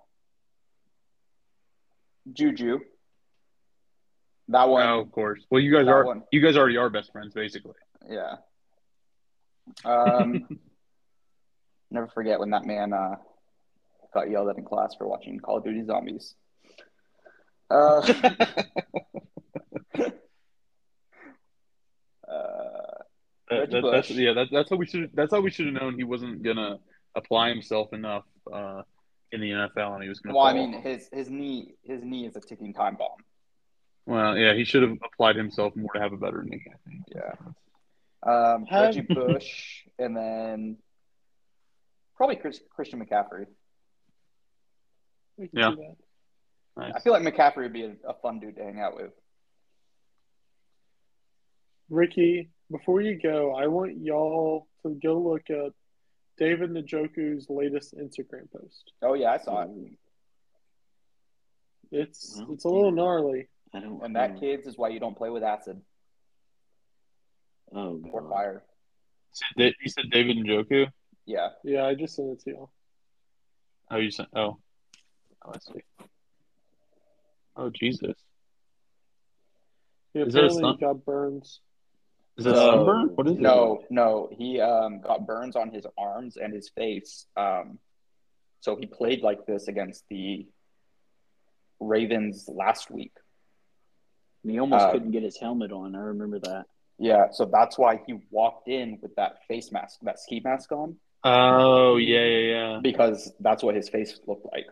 Juju. 2.32 2.80
That 4.48 4.68
one, 4.68 4.86
Oh, 4.86 5.00
of 5.00 5.10
course. 5.10 5.40
Well, 5.50 5.60
you 5.60 5.72
guys 5.72 5.88
are 5.88 6.04
one. 6.04 6.22
you 6.30 6.40
guys 6.40 6.56
already 6.56 6.76
are 6.76 6.90
best 6.90 7.10
friends, 7.12 7.32
basically. 7.34 7.72
yeah. 8.08 8.36
Um, 9.84 10.46
never 11.90 12.08
forget 12.08 12.38
when 12.38 12.50
that 12.50 12.66
man 12.66 12.92
uh, 12.92 13.16
got 14.12 14.30
yelled 14.30 14.48
at 14.50 14.58
in 14.58 14.64
class 14.64 14.94
for 14.96 15.08
watching 15.08 15.38
Call 15.40 15.56
of 15.58 15.64
Duty 15.64 15.84
Zombies. 15.86 16.34
Uh, 17.70 18.00
uh, 22.28 23.02
That- 23.50 23.70
that- 23.70 23.82
that's, 23.92 24.10
yeah, 24.10 24.32
that, 24.34 24.48
that's 24.50 24.70
how 24.70 24.76
we 24.76 24.86
should. 24.86 25.10
That's 25.14 25.32
how 25.32 25.40
we 25.40 25.50
should 25.50 25.66
have 25.66 25.74
known 25.74 25.96
he 25.96 26.04
wasn't 26.04 26.42
gonna 26.42 26.78
apply 27.14 27.50
himself 27.50 27.92
enough 27.92 28.24
uh, 28.52 28.82
in 29.32 29.40
the 29.40 29.50
NFL, 29.50 29.94
and 29.94 30.02
he 30.02 30.08
was 30.08 30.20
gonna. 30.20 30.36
well, 30.36 30.46
I 30.46 30.54
mean, 30.54 30.72
his 30.72 31.08
his 31.12 31.30
knee 31.30 31.74
his 31.82 32.02
knee 32.02 32.26
is 32.26 32.36
a 32.36 32.40
ticking 32.40 32.72
time 32.72 32.96
bomb. 32.96 33.08
well, 34.06 34.36
yeah, 34.36 34.54
he 34.54 34.64
should 34.64 34.82
have 34.82 34.96
applied 35.04 35.36
himself 35.36 35.74
more 35.76 35.92
to 35.94 36.00
have 36.00 36.12
a 36.12 36.16
better 36.16 36.42
knee. 36.42 36.64
I 36.66 36.88
think. 36.88 37.04
Yeah. 37.14 37.32
Um, 38.22 38.66
Reggie 38.70 39.00
Bush, 39.08 39.84
and 39.98 40.16
then 40.16 40.78
probably 42.16 42.36
Chris, 42.36 42.60
Christian 42.70 43.04
McCaffrey. 43.04 43.46
Yeah. 45.52 45.74
Nice. 46.76 46.92
I 46.96 47.00
feel 47.00 47.12
like 47.12 47.22
McCaffrey 47.22 47.62
would 47.62 47.72
be 47.72 47.84
a, 47.84 47.94
a 48.08 48.14
fun 48.14 48.40
dude 48.40 48.56
to 48.56 48.64
hang 48.64 48.80
out 48.80 48.96
with. 48.96 49.12
Rickey, 51.90 52.50
before 52.70 53.00
you 53.00 53.18
go, 53.20 53.54
I 53.54 53.66
want 53.66 53.98
y'all 53.98 54.66
to 54.82 54.98
go 55.02 55.18
look 55.18 55.42
at 55.50 55.72
David 56.36 56.70
Njoku's 56.70 57.48
latest 57.48 57.94
Instagram 57.96 58.50
post. 58.52 58.92
Oh 59.02 59.14
yeah, 59.14 59.30
I 59.32 59.38
saw 59.38 59.62
it. 59.62 59.68
It's 61.92 62.36
Well, 62.38 62.52
it's 62.54 62.64
a 62.64 62.68
little 62.68 62.90
gnarly. 62.90 63.48
I 63.72 63.80
don't. 63.80 64.02
And 64.04 64.16
that 64.16 64.34
know. 64.34 64.40
kids 64.40 64.66
is 64.66 64.76
why 64.76 64.88
you 64.88 65.00
don't 65.00 65.16
play 65.16 65.30
with 65.30 65.42
acid 65.44 65.80
Oh, 67.72 68.00
or 68.12 68.22
God. 68.22 68.30
fire. 68.30 68.64
You 69.32 69.64
said- 69.64 69.74
You 69.80 69.88
said 69.90 70.10
David 70.10 70.36
Njoku. 70.38 70.86
Yeah. 71.26 71.48
Yeah, 71.64 71.86
I 71.86 71.94
just 71.94 72.14
sent 72.16 72.30
it 72.30 72.40
to 72.40 72.50
y'all. 72.50 72.70
Oh, 73.90 73.96
you 73.96 74.10
said. 74.10 74.26
Oh, 74.34 74.58
oh, 75.44 75.52
I 75.52 75.58
see. 75.58 75.80
Oh, 77.56 77.70
Jesus. 77.70 78.16
Yeah, 80.14 80.24
Is 80.24 80.34
a 80.34 80.38
apparently 80.38 80.62
sun- 80.62 80.74
he 80.78 80.80
got 80.84 81.04
burns. 81.04 81.60
Is 82.36 82.46
it 82.46 82.52
No. 82.52 82.70
sunburn? 82.70 83.10
What 83.14 83.28
is 83.28 83.34
it? 83.36 83.40
No, 83.40 83.84
no, 83.90 84.28
he 84.32 84.60
um, 84.60 85.00
got 85.00 85.26
burns 85.26 85.54
on 85.56 85.70
his 85.70 85.86
arms 85.96 86.36
and 86.36 86.52
his 86.52 86.68
face. 86.70 87.26
Um, 87.36 87.78
so 88.60 88.76
he 88.76 88.86
played 88.86 89.22
like 89.22 89.46
this 89.46 89.68
against 89.68 90.04
the 90.08 90.46
Ravens 91.80 92.48
last 92.48 92.90
week. 92.90 93.12
And 94.42 94.52
he 94.52 94.58
almost 94.58 94.86
Uh, 94.86 94.92
couldn't 94.92 95.12
get 95.12 95.22
his 95.22 95.38
helmet 95.38 95.70
on. 95.72 95.94
I 95.94 96.00
remember 96.00 96.38
that. 96.40 96.66
Yeah, 96.98 97.30
so 97.30 97.44
that's 97.44 97.76
why 97.78 98.00
he 98.06 98.14
walked 98.30 98.68
in 98.68 98.98
with 99.02 99.14
that 99.16 99.44
face 99.46 99.70
mask, 99.72 100.00
that 100.02 100.18
ski 100.20 100.40
mask 100.44 100.70
on, 100.72 100.96
Oh, 101.24 101.96
yeah, 101.96 102.24
yeah, 102.24 102.38
yeah. 102.38 102.80
because 102.82 103.32
that's 103.40 103.62
what 103.62 103.74
his 103.74 103.88
face 103.88 104.18
looked 104.26 104.46
like. 104.52 104.66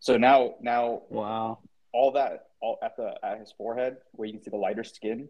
So 0.00 0.16
now, 0.18 0.54
now 0.60 1.02
Wow. 1.08 1.58
all 1.92 2.12
that 2.12 2.48
all 2.60 2.78
at 2.82 2.96
the 2.96 3.14
at 3.24 3.38
his 3.40 3.52
forehead, 3.52 3.96
where 4.12 4.26
you 4.26 4.34
can 4.34 4.42
see 4.42 4.50
the 4.50 4.56
lighter 4.56 4.84
skin, 4.84 5.28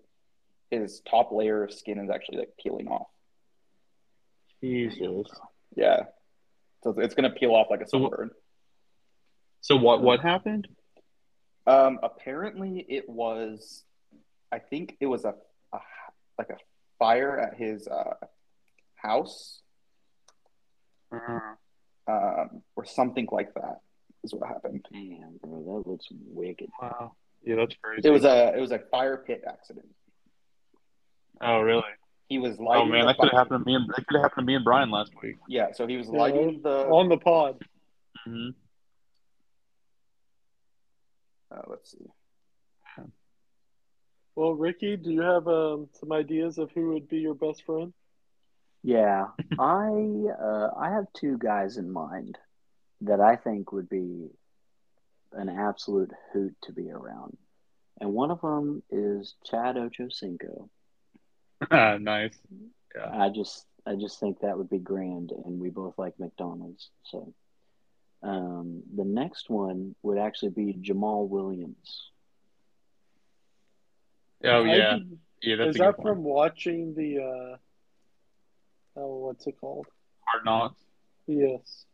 his 0.72 1.00
top 1.08 1.30
layer 1.32 1.62
of 1.64 1.72
skin 1.72 1.98
is 1.98 2.10
actually 2.10 2.38
like 2.38 2.52
peeling 2.62 2.88
off. 2.88 3.08
Jesus. 4.60 5.26
Yeah, 5.76 6.04
so 6.82 6.94
it's 6.98 7.14
going 7.14 7.30
to 7.30 7.36
peel 7.38 7.50
off 7.52 7.66
like 7.70 7.80
a 7.80 7.88
So- 7.88 8.00
sunburn. 8.00 8.30
So 9.60 9.76
what 9.76 10.02
what 10.02 10.20
happened? 10.20 10.66
Um, 11.68 12.00
apparently, 12.02 12.84
it 12.88 13.08
was, 13.08 13.84
I 14.50 14.58
think 14.58 14.96
it 14.98 15.06
was 15.06 15.24
a, 15.24 15.34
a 15.72 15.78
like 16.36 16.50
a 16.50 16.56
fire 16.98 17.38
at 17.38 17.56
his 17.56 17.86
uh, 17.86 18.14
house, 18.96 19.60
um, 21.12 22.62
or 22.76 22.84
something 22.84 23.28
like 23.30 23.54
that. 23.54 23.80
Is 24.24 24.32
what 24.34 24.48
happened. 24.48 24.86
Damn, 24.92 25.38
bro, 25.42 25.82
that 25.82 25.88
looks 25.90 26.06
wicked. 26.10 26.68
Wow. 26.80 27.12
Yeah, 27.44 27.56
that's 27.56 27.74
crazy. 27.82 28.02
It 28.06 28.10
was 28.10 28.24
a 28.24 28.52
it 28.56 28.60
was 28.60 28.70
a 28.72 28.78
fire 28.90 29.16
pit 29.16 29.42
accident. 29.48 29.86
Oh, 31.42 31.60
really? 31.60 31.82
He 32.28 32.38
was 32.38 32.58
lighting. 32.58 32.88
Oh 32.88 32.90
man, 32.90 33.00
the 33.00 33.06
that 33.08 33.18
could 33.18 33.30
have 33.30 33.38
happened 33.38 33.64
to 33.64 33.70
me. 33.70 33.74
And, 33.74 33.88
that 33.88 34.06
could 34.06 34.16
have 34.16 34.22
happened 34.22 34.46
to 34.46 34.50
me 34.50 34.54
and 34.54 34.64
Bryan 34.64 34.90
last 34.90 35.12
week. 35.22 35.36
Yeah, 35.48 35.72
so 35.72 35.86
he 35.86 35.96
was 35.96 36.08
Yeah, 36.08 36.18
lighting 36.18 36.60
the. 36.62 36.86
on 36.86 37.08
the 37.08 37.18
pod. 37.18 37.62
hmm 38.24 38.50
Uh, 41.50 41.62
let's 41.66 41.90
see. 41.90 42.06
Well, 44.34 44.54
Rickey, 44.54 44.96
do 44.96 45.10
you 45.10 45.20
have 45.20 45.46
um, 45.46 45.88
some 45.92 46.10
ideas 46.10 46.56
of 46.56 46.70
who 46.72 46.92
would 46.94 47.06
be 47.08 47.18
your 47.18 47.34
best 47.34 47.64
friend? 47.64 47.92
Yeah, 48.82 49.26
I 49.58 50.24
uh, 50.40 50.70
I 50.76 50.90
have 50.90 51.12
two 51.12 51.36
guys 51.38 51.76
in 51.76 51.90
mind 51.90 52.38
that 53.02 53.20
I 53.20 53.36
think 53.36 53.72
would 53.72 53.88
be 53.88 54.30
an 55.32 55.48
absolute 55.48 56.12
hoot 56.32 56.54
to 56.62 56.72
be 56.72 56.90
around, 56.90 57.36
and 58.00 58.12
one 58.14 58.30
of 58.30 58.40
them 58.40 58.82
is 58.90 59.34
Chad 59.44 59.76
Ochocinco. 59.76 60.68
nice. 62.00 62.38
I 63.12 63.28
just 63.30 63.66
I 63.86 63.94
just 63.96 64.20
think 64.20 64.40
that 64.40 64.56
would 64.58 64.70
be 64.70 64.78
grand, 64.78 65.32
and 65.44 65.58
we 65.60 65.70
both 65.70 65.94
like 65.98 66.18
McDonald's. 66.18 66.90
So, 67.04 67.32
um, 68.22 68.82
the 68.94 69.04
next 69.04 69.50
one 69.50 69.94
would 70.02 70.18
actually 70.18 70.50
be 70.50 70.74
Jamaal 70.74 71.28
Williams. 71.28 72.10
Oh 74.44 74.64
I 74.64 74.74
yeah, 74.74 74.94
did- 74.98 75.18
yeah. 75.42 75.56
That's 75.56 75.70
Is 75.70 75.76
a 75.76 75.78
good 75.78 75.86
that 75.88 75.96
point. 75.96 76.08
from 76.08 76.24
watching 76.24 76.94
the? 76.94 77.18
Uh, 77.18 77.56
oh, 79.00 79.18
what's 79.18 79.46
it 79.46 79.60
called? 79.60 79.86
Hard 80.26 80.44
Knocks. 80.44 80.80
Yes. 81.26 81.84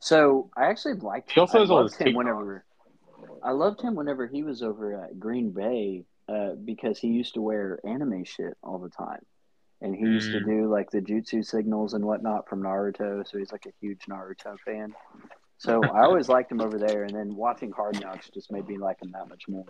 So 0.00 0.50
I 0.56 0.66
actually 0.66 0.94
liked. 0.94 1.30
He 1.32 1.40
also 1.40 1.58
I 1.58 1.60
has 1.60 1.70
all 1.70 1.82
his 1.84 1.94
him 1.94 2.14
whenever. 2.14 2.64
I 3.42 3.52
loved 3.52 3.80
him 3.80 3.94
whenever 3.94 4.26
he 4.26 4.42
was 4.42 4.62
over 4.62 4.94
at 5.04 5.18
Green 5.20 5.50
Bay 5.52 6.04
uh, 6.32 6.54
because 6.64 6.98
he 6.98 7.08
used 7.08 7.34
to 7.34 7.42
wear 7.42 7.78
anime 7.84 8.24
shit 8.24 8.56
all 8.62 8.78
the 8.78 8.88
time, 8.88 9.20
and 9.80 9.94
he 9.94 10.06
used 10.06 10.32
to 10.32 10.38
Mm. 10.40 10.46
do 10.46 10.70
like 10.70 10.90
the 10.90 11.00
jutsu 11.00 11.44
signals 11.44 11.94
and 11.94 12.04
whatnot 12.04 12.48
from 12.48 12.62
Naruto. 12.62 13.26
So 13.28 13.38
he's 13.38 13.52
like 13.52 13.66
a 13.66 13.72
huge 13.80 14.06
Naruto 14.08 14.58
fan. 14.64 14.94
So 15.58 15.82
I 15.84 16.02
always 16.06 16.28
liked 16.28 16.50
him 16.50 16.60
over 16.60 16.78
there, 16.78 17.04
and 17.04 17.14
then 17.14 17.34
watching 17.36 17.70
Hard 17.72 18.00
Knocks 18.00 18.30
just 18.30 18.50
made 18.50 18.66
me 18.66 18.78
like 18.78 19.02
him 19.02 19.10
that 19.12 19.28
much 19.28 19.44
more. 19.48 19.64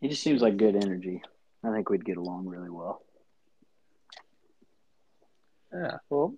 He 0.00 0.08
just 0.08 0.22
seems 0.22 0.42
like 0.42 0.56
good 0.56 0.76
energy. 0.76 1.22
I 1.64 1.72
think 1.72 1.88
we'd 1.90 2.04
get 2.04 2.18
along 2.18 2.46
really 2.46 2.70
well. 2.70 3.02
Yeah. 5.72 5.98
Well, 6.10 6.34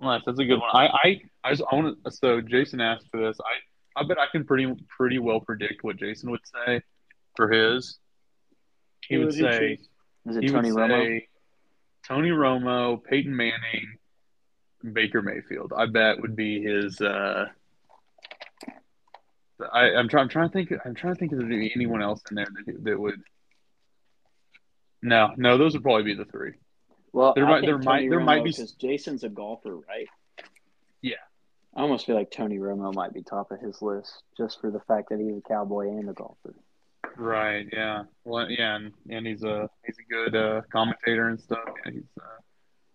Nice. 0.00 0.20
That's 0.26 0.38
a 0.38 0.44
good 0.44 0.58
one. 0.58 0.70
I 0.74 0.86
I 0.88 1.20
I, 1.44 1.50
just, 1.52 1.62
I 1.70 1.74
want 1.74 2.04
to. 2.04 2.10
So 2.10 2.40
Jason 2.42 2.80
asked 2.80 3.06
for 3.10 3.18
this. 3.20 3.38
I 3.40 4.00
I 4.00 4.06
bet 4.06 4.18
I 4.18 4.26
can 4.30 4.44
pretty 4.44 4.70
pretty 4.88 5.18
well 5.18 5.40
predict 5.40 5.82
what 5.84 5.96
Jason 5.96 6.30
would 6.30 6.40
say 6.46 6.82
for 7.36 7.50
his. 7.50 7.98
He 9.06 9.16
would 9.18 9.26
would 9.26 9.34
say? 9.34 9.78
Is 10.26 10.36
it 10.36 10.42
he 10.44 10.48
Tony 10.48 10.72
would 10.72 10.80
Romo? 10.90 11.04
say 11.04 11.28
Tony 12.06 12.30
Romo, 12.30 13.02
Peyton 13.04 13.34
Manning, 13.36 13.96
Baker 14.92 15.22
Mayfield. 15.22 15.72
I 15.76 15.86
bet 15.86 16.20
would 16.20 16.34
be 16.34 16.62
his. 16.62 17.00
Uh, 17.00 17.46
I, 19.72 19.90
I'm 19.92 20.08
trying. 20.08 20.24
I'm 20.24 20.28
trying 20.28 20.48
to 20.48 20.52
think. 20.52 20.72
I'm 20.84 20.94
trying 20.94 21.14
to 21.14 21.18
think 21.20 21.32
if 21.32 21.38
there'd 21.38 21.70
anyone 21.74 22.02
else 22.02 22.20
in 22.30 22.34
there 22.36 22.46
that 22.66 22.84
that 22.84 22.98
would. 23.00 23.20
No, 25.02 25.32
no, 25.36 25.56
those 25.56 25.74
would 25.74 25.82
probably 25.82 26.02
be 26.02 26.14
the 26.14 26.24
three. 26.24 26.52
Well, 27.12 27.32
There 27.34 27.46
I 27.46 27.48
might- 27.50 27.60
think 27.60 27.66
there 27.68 27.78
might- 27.78 27.84
Tony 27.98 28.08
there 28.08 28.20
Romo, 28.20 28.24
might 28.24 28.44
be- 28.44 28.50
because 28.50 28.72
Jason's 28.72 29.24
a 29.24 29.28
golfer, 29.28 29.76
right? 29.76 30.08
Yeah. 31.00 31.14
I 31.74 31.82
almost 31.82 32.06
feel 32.06 32.16
like 32.16 32.30
Tony 32.30 32.58
Romo 32.58 32.92
might 32.94 33.12
be 33.14 33.22
top 33.22 33.50
of 33.52 33.60
his 33.60 33.80
list 33.80 34.22
just 34.36 34.60
for 34.60 34.70
the 34.70 34.80
fact 34.80 35.10
that 35.10 35.20
he's 35.20 35.36
a 35.36 35.40
cowboy 35.48 35.88
and 35.88 36.08
a 36.10 36.12
golfer. 36.12 36.54
Right. 37.16 37.66
Yeah. 37.72 38.04
Well, 38.24 38.50
yeah, 38.50 38.76
and, 38.76 38.92
and 39.08 39.26
he's 39.26 39.42
a 39.42 39.68
he's 39.84 39.96
a 39.98 40.12
good 40.12 40.36
uh, 40.36 40.62
commentator 40.72 41.28
and 41.28 41.40
stuff. 41.40 41.60
Yeah, 41.84 41.92
he's 41.92 42.10
uh, 42.20 42.24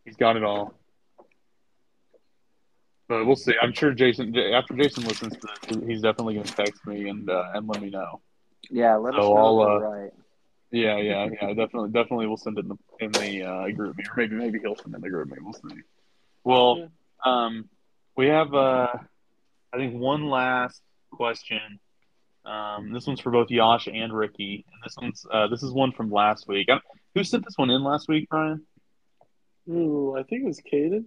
he's 0.06 0.15
got 0.15 0.35
it 0.35 0.43
all. 0.43 0.73
But 3.07 3.26
we'll 3.26 3.35
see. 3.35 3.53
I'm 3.61 3.73
sure 3.73 3.93
Jason 3.93 4.35
after 4.38 4.76
Jason 4.76 5.03
listens 5.03 5.34
to 5.38 5.48
this, 5.68 5.84
he's 5.88 6.02
definitely 6.02 6.35
going 6.35 6.45
to 6.45 6.53
text 6.53 6.85
me 6.85 7.10
and 7.10 7.30
uh, 7.30 7.52
and 7.53 7.68
let 7.68 7.81
me 7.81 7.89
know. 7.89 8.22
Yeah, 8.69 8.95
let 8.95 9.15
us 9.15 9.22
So 9.22 9.34
know 9.34 9.38
I'll, 9.38 9.60
uh, 9.61 9.80
right. 9.80 10.11
Yeah, 10.72 10.98
yeah, 10.98 11.27
yeah. 11.41 11.48
Definitely, 11.49 11.89
definitely. 11.89 12.27
We'll 12.27 12.38
send 12.38 12.57
it 12.57 12.65
in 12.65 12.69
the 12.69 12.77
in 12.99 13.11
the 13.11 13.43
uh, 13.43 13.68
GroupMe, 13.68 14.07
or 14.07 14.15
maybe 14.15 14.35
maybe 14.35 14.60
he'll 14.60 14.76
send 14.76 14.93
it 14.93 14.98
in 14.98 15.02
the 15.02 15.10
GroupMe. 15.10 15.38
We'll 15.41 15.53
see. 15.53 15.81
Well, 16.43 16.89
um, 17.26 17.68
we 18.15 18.27
have 18.27 18.53
uh, 18.53 18.88
I 19.73 19.77
think 19.77 19.95
one 19.95 20.27
last 20.27 20.81
question. 21.11 21.80
Um, 22.45 22.91
this 22.91 23.05
one's 23.05 23.19
for 23.19 23.31
both 23.31 23.51
Yash 23.51 23.88
and 23.88 24.13
Rickey, 24.13 24.65
and 24.72 24.81
this 24.84 24.95
one's 24.99 25.26
uh, 25.31 25.47
this 25.47 25.63
is 25.63 25.72
one 25.72 25.91
from 25.91 26.11
last 26.11 26.47
week. 26.47 26.69
I, 26.69 26.80
who 27.13 27.23
sent 27.23 27.45
this 27.45 27.57
one 27.57 27.69
in 27.69 27.84
last 27.84 28.07
week, 28.07 28.30
Bryan? 28.30 28.63
Ooh, 29.69 30.15
I 30.18 30.23
think 30.23 30.43
it 30.43 30.47
was 30.47 30.61
Caden. 30.61 31.05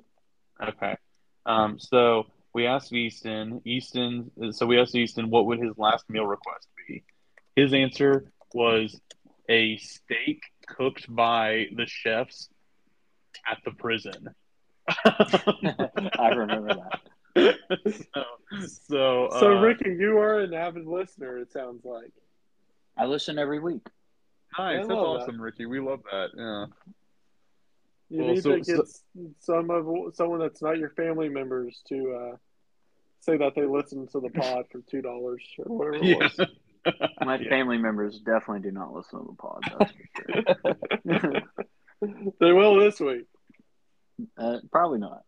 Okay. 0.62 0.96
Um, 1.44 1.78
so 1.78 2.26
we 2.54 2.66
asked 2.66 2.92
Easton. 2.92 3.60
Easton. 3.64 4.30
So 4.52 4.66
we 4.66 4.78
asked 4.78 4.94
Easton 4.94 5.30
what 5.30 5.46
would 5.46 5.58
his 5.58 5.76
last 5.76 6.08
meal 6.08 6.24
request 6.24 6.68
be. 6.86 7.04
His 7.56 7.74
answer 7.74 8.30
was 8.52 8.98
a 9.48 9.76
steak 9.78 10.42
cooked 10.66 11.12
by 11.12 11.66
the 11.74 11.86
chefs 11.86 12.48
at 13.50 13.58
the 13.64 13.72
prison. 13.72 14.34
I 15.04 16.28
remember 16.28 16.74
that. 16.74 17.00
so, 17.36 18.24
so, 18.66 19.28
So, 19.40 19.56
uh, 19.58 19.60
Rickey, 19.60 19.90
you 19.98 20.18
are 20.18 20.40
an 20.40 20.54
avid 20.54 20.86
listener. 20.86 21.38
It 21.38 21.52
sounds 21.52 21.84
like. 21.84 22.12
I 22.96 23.06
listen 23.06 23.38
every 23.38 23.58
week. 23.60 23.82
nice. 24.58 24.74
I 24.74 24.76
That's 24.78 24.88
love 24.88 25.20
awesome, 25.22 25.40
Rickey. 25.40 25.66
We 25.66 25.80
love 25.80 26.00
that. 26.10 26.28
Yeah. 26.36 26.66
You 28.10 28.22
Well, 28.24 28.34
need 28.34 28.42
so- 28.42 28.56
to 28.56 28.60
get 28.60 28.86
some 29.40 29.70
of 29.70 30.14
someone 30.14 30.38
that's 30.40 30.62
not 30.62 30.78
your 30.78 30.90
family 30.90 31.28
members 31.28 31.82
to 31.88 32.12
uh, 32.12 32.36
say 33.20 33.36
that 33.38 33.54
they 33.56 33.64
listen 33.64 34.06
to 34.08 34.20
the 34.20 34.28
pod 34.30 34.66
for 34.70 34.80
two 34.82 35.02
dollars 35.02 35.42
or 35.58 35.64
whatever 35.76 36.04
it 36.04 36.18
was. 36.38 36.48
My 37.24 37.38
Yeah. 37.38 37.48
family 37.48 37.78
members 37.78 38.20
definitely 38.20 38.60
do 38.60 38.70
not 38.70 38.92
listen 38.92 39.18
to 39.20 39.26
the 39.26 39.36
pod. 39.36 39.62
That's 39.78 39.92
for 39.92 41.30
sure. 42.02 42.32
they 42.40 42.52
will 42.52 42.76
this 42.76 43.00
week. 43.00 43.24
uh, 44.36 44.58
probably 44.70 44.98
not. 44.98 45.22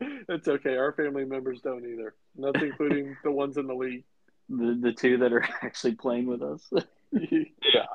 It's 0.00 0.48
okay. 0.48 0.76
Our 0.76 0.92
family 0.92 1.24
members 1.24 1.60
don't 1.60 1.84
either. 1.84 2.14
That's 2.38 2.62
including 2.62 3.16
the 3.24 3.30
ones 3.30 3.56
in 3.56 3.66
the 3.66 3.74
league. 3.74 4.04
the 4.48 4.78
the 4.80 4.92
two 4.92 5.18
that 5.18 5.32
are 5.32 5.42
actually 5.62 5.94
playing 5.94 6.26
with 6.26 6.42
us. 6.42 6.68
Yeah. 7.12 7.86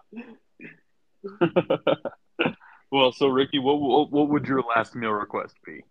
well, 2.92 3.12
so 3.12 3.28
Rickey, 3.28 3.60
what, 3.60 3.80
what 3.80 4.12
what 4.12 4.30
would 4.30 4.46
your 4.46 4.62
last 4.62 4.96
meal 4.96 5.12
request 5.12 5.56
be? 5.66 5.82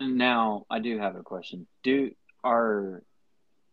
Now, 0.00 0.64
I 0.70 0.78
do 0.78 0.98
have 0.98 1.16
a 1.16 1.22
question. 1.22 1.66
Do 1.82 2.12
are 2.44 3.02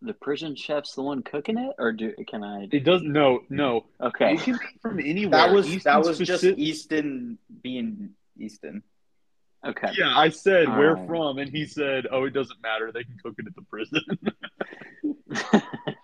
the 0.02 0.14
prison 0.14 0.56
chefs 0.56 0.94
the 0.96 1.02
one 1.02 1.24
cooking 1.24 1.58
it, 1.58 1.74
or 1.80 1.92
do 1.92 2.14
can 2.28 2.44
I? 2.44 2.68
It 2.72 2.84
doesn't. 2.84 3.12
No, 3.12 3.40
no. 3.50 3.86
Okay, 4.02 4.34
It 4.34 4.42
can 4.42 4.54
be 4.56 4.66
from 4.82 5.00
anywhere. 5.00 5.32
That 5.48 5.54
was 5.54 5.68
Easton 5.68 5.94
that 5.94 6.06
was 6.06 6.18
just 6.20 6.44
Easton 6.44 7.38
being 7.64 8.12
Easton. 8.38 8.84
Okay. 9.66 9.92
Yeah, 9.98 10.18
I 10.18 10.30
said 10.30 10.68
All 10.68 10.78
where 10.78 10.96
right. 10.96 11.08
from, 11.08 11.38
and 11.38 11.50
he 11.50 11.66
said, 11.66 12.08
"Oh, 12.12 12.26
it 12.26 12.34
doesn't 12.34 12.62
matter. 12.62 12.92
They 12.92 13.04
can 13.04 13.18
cook 13.22 13.36
it 13.38 13.48
at 13.48 13.56
the 13.56 13.62
prison." 13.64 14.02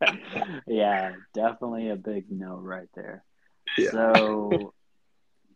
yeah, 0.66 1.12
definitely 1.32 1.90
a 1.90 1.96
big 1.96 2.30
no 2.30 2.56
right 2.56 2.88
there. 2.94 3.24
Yeah. 3.78 3.90
So, 3.90 4.74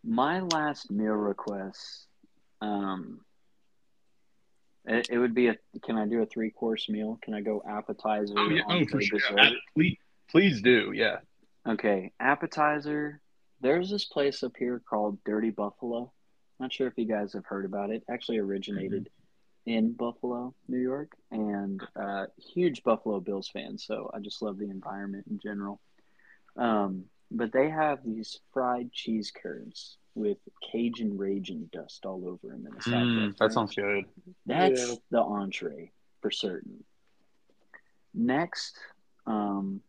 my 0.05 0.41
last 0.41 0.91
meal 0.91 1.13
request, 1.13 2.07
um, 2.61 3.21
it, 4.85 5.09
it 5.11 5.19
would 5.19 5.35
be 5.35 5.49
a. 5.49 5.57
Can 5.85 5.97
I 5.97 6.07
do 6.07 6.23
a 6.23 6.27
three 6.27 6.51
course 6.51 6.89
meal? 6.89 7.19
Can 7.23 7.35
I 7.35 7.41
go 7.41 7.63
appetizer? 7.69 8.35
oh 8.37 8.49
yeah, 8.49 8.63
oh 8.69 8.85
for 8.87 9.01
sure. 9.01 9.19
dessert? 9.19 9.55
Please, 9.75 9.99
please 10.31 10.63
do. 10.63 10.93
Yeah. 10.95 11.17
Okay, 11.67 12.13
appetizer. 12.19 13.21
There's 13.61 13.91
this 13.91 14.05
place 14.05 14.43
up 14.43 14.53
here 14.59 14.81
called 14.89 15.19
Dirty 15.25 15.51
Buffalo. 15.51 16.13
Not 16.61 16.73
sure 16.73 16.89
if 16.89 16.95
you 16.97 17.05
guys 17.07 17.33
have 17.35 17.47
heard 17.47 17.65
about 17.65 17.91
it. 17.91 18.05
Actually 18.11 18.39
originated 18.39 19.11
in 19.67 19.93
Buffalo, 19.93 20.55
New 20.67 20.79
York, 20.79 21.13
and 21.31 21.81
uh, 21.95 22.27
huge 22.39 22.83
Buffalo 22.83 23.21
Bills 23.21 23.49
fan. 23.49 23.79
So 23.79 24.11
I 24.13 24.19
just 24.21 24.43
love 24.43 24.59
the 24.59 24.71
environment 24.71 25.27
in 25.31 25.39
general. 25.39 25.81
Um, 26.57 27.05
but 27.31 27.53
they 27.53 27.69
have 27.71 28.05
these 28.05 28.41
fried 28.53 28.93
cheese 28.93 29.31
curds, 29.31 29.99
with 30.15 30.39
Cajun 30.73 31.17
Rage 31.17 31.51
and 31.51 31.71
dust 31.71 32.05
all 32.05 32.27
over 32.27 32.53
them 32.53 32.67
in 32.67 32.75
a 32.77 32.83
Southwest 32.83 33.15
Mm, 33.15 33.37
that 33.39 33.53
sounds 33.53 33.75
good. 33.75 34.05
That's 34.47 34.89
Yeah. 34.89 34.95
the 35.11 35.23
entree 35.23 35.93
for 36.21 36.31
certain. 36.33 36.85
Next, 38.13 38.77
um, 39.27 39.81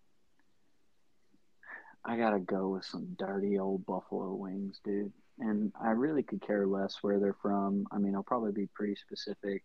I 2.06 2.18
gotta 2.18 2.40
go 2.40 2.70
with 2.70 2.86
some 2.86 3.16
dirty 3.18 3.58
old 3.58 3.86
buffalo 3.86 4.34
wings, 4.34 4.80
dude. 4.84 5.14
And 5.40 5.72
I 5.82 5.92
really 5.92 6.24
could 6.24 6.42
care 6.42 6.68
less 6.68 6.98
where 7.02 7.20
they're 7.20 7.38
from. 7.42 7.86
I 7.92 7.98
mean, 7.98 8.16
I'll 8.16 8.24
probably 8.24 8.52
be 8.52 8.68
pretty 8.74 8.96
specific 8.96 9.64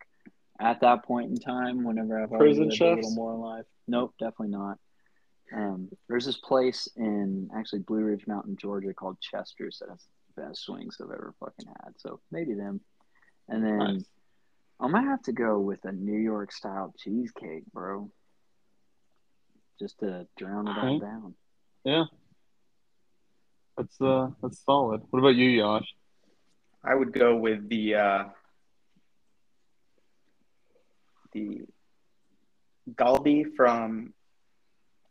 at 0.59 0.79
that 0.81 1.03
point 1.03 1.29
in 1.29 1.37
time. 1.37 1.83
Whenever 1.83 2.21
I've 2.21 2.29
Prison 2.31 2.69
lived 2.69 2.81
a 2.81 2.85
little 2.85 3.03
chefs? 3.03 3.15
more 3.15 3.35
life. 3.35 3.65
Nope, 3.87 4.13
definitely 4.19 4.55
not. 4.55 4.79
Um, 5.53 5.89
there's 6.07 6.25
this 6.25 6.37
place 6.37 6.87
in 6.95 7.49
actually 7.55 7.79
Blue 7.79 8.01
Ridge 8.01 8.25
Mountain, 8.25 8.57
Georgia, 8.57 8.93
called 8.93 9.17
Chester's 9.21 9.79
that 9.79 9.89
has 9.89 10.03
the 10.35 10.41
best 10.41 10.67
wings 10.67 10.97
I've 11.01 11.11
ever 11.11 11.33
fucking 11.39 11.67
had. 11.83 11.93
So 11.97 12.19
maybe 12.31 12.53
them. 12.53 12.81
And 13.47 13.63
then 13.63 13.77
Nice. 13.77 14.05
I'm 14.79 14.91
gonna 14.91 15.07
have 15.09 15.21
to 15.23 15.33
go 15.33 15.59
with 15.59 15.85
a 15.85 15.91
New 15.91 16.17
York 16.17 16.51
style 16.51 16.93
cheesecake, 16.97 17.63
bro. 17.73 18.09
Just 19.79 19.99
to 19.99 20.27
drown 20.37 20.67
it 20.67 20.77
all 20.77 20.99
down. 20.99 21.35
Yeah. 21.83 22.05
That's 23.77 23.99
uh 24.01 24.29
that's 24.41 24.63
solid. 24.65 25.01
What 25.09 25.19
about 25.19 25.35
you, 25.35 25.49
Yash? 25.49 25.93
I 26.83 26.95
would 26.95 27.11
go 27.13 27.35
with 27.35 27.67
the 27.67 27.95
uh, 27.95 28.23
the 31.33 31.61
galbi 32.93 33.43
from 33.55 34.13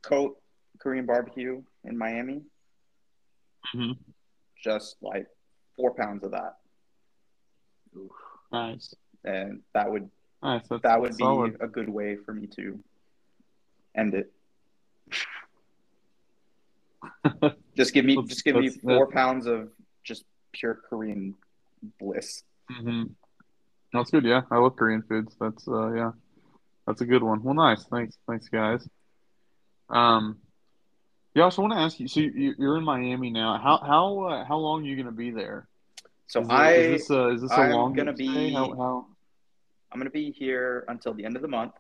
Cote 0.03 0.39
Korean 0.79 1.05
Barbecue 1.07 1.63
in 1.85 1.99
Miami. 1.99 2.43
Mm-hmm. 3.75 3.93
Just 4.63 4.97
like 5.03 5.27
four 5.77 5.93
pounds 5.95 6.25
of 6.25 6.31
that, 6.31 6.57
Nice. 8.53 8.95
and 9.25 9.61
that 9.75 9.91
would 9.91 10.09
Nice. 10.43 10.63
That's, 10.69 10.83
that 10.83 11.01
would 11.01 11.17
be 11.17 11.25
solid. 11.25 11.57
a 11.61 11.67
good 11.67 11.89
way 11.89 12.17
for 12.17 12.33
me 12.33 12.47
to 12.57 12.79
end 13.95 14.15
it. 14.15 14.33
Just 17.77 17.93
give 17.93 18.05
me 18.05 18.15
That's- 18.15 18.29
just 18.29 18.45
give 18.45 18.57
me 18.57 18.69
four 18.69 19.11
pounds 19.11 19.47
of 19.47 19.71
just 20.05 20.25
pure 20.53 20.75
Korean 20.89 21.35
bliss. 21.99 22.43
Mm-hmm. 22.71 23.05
That's 23.93 24.11
good. 24.11 24.25
Yeah, 24.25 24.43
I 24.51 24.59
love 24.59 24.77
Korean 24.77 25.03
foods. 25.03 25.37
That's 25.41 25.67
uh 25.69 25.93
yeah, 25.93 26.13
that's 26.87 27.01
a 27.01 27.07
good 27.07 27.23
one. 27.23 27.43
Well, 27.43 27.55
nice. 27.55 27.85
Thanks, 27.85 28.17
thanks, 28.29 28.49
guys. 28.49 28.87
Um, 29.89 30.39
Yash, 31.35 31.59
I 31.59 31.63
want 31.63 31.75
to 31.75 31.79
ask 31.81 31.99
you. 32.01 32.09
So 32.09 32.21
you, 32.21 32.55
you're 32.59 32.77
in 32.79 32.85
Miami 32.85 33.31
now. 33.31 33.59
How 33.59 33.79
how 33.79 34.21
uh, 34.25 34.45
how 34.45 34.57
long 34.57 34.83
are 34.83 34.87
you 34.87 34.97
going 34.97 35.07
to 35.07 35.13
be 35.13 35.31
there? 35.31 35.69
So 36.27 36.41
Is, 36.41 36.49
I 36.49 36.73
is 36.73 37.01
this 37.03 37.11
a, 37.11 37.29
is 37.31 37.43
this 37.43 37.51
a 37.51 37.55
I'm 37.55 37.71
long 37.73 37.93
gonna 37.93 38.13
be- 38.13 38.53
How, 38.55 38.75
how 38.75 39.07
I'm 39.93 39.99
going 40.01 40.07
to 40.07 40.13
be 40.13 40.31
here 40.33 40.85
until 40.89 41.13
the 41.13 41.25
end 41.25 41.37
of 41.37 41.43
the 41.43 41.49
month, 41.49 41.75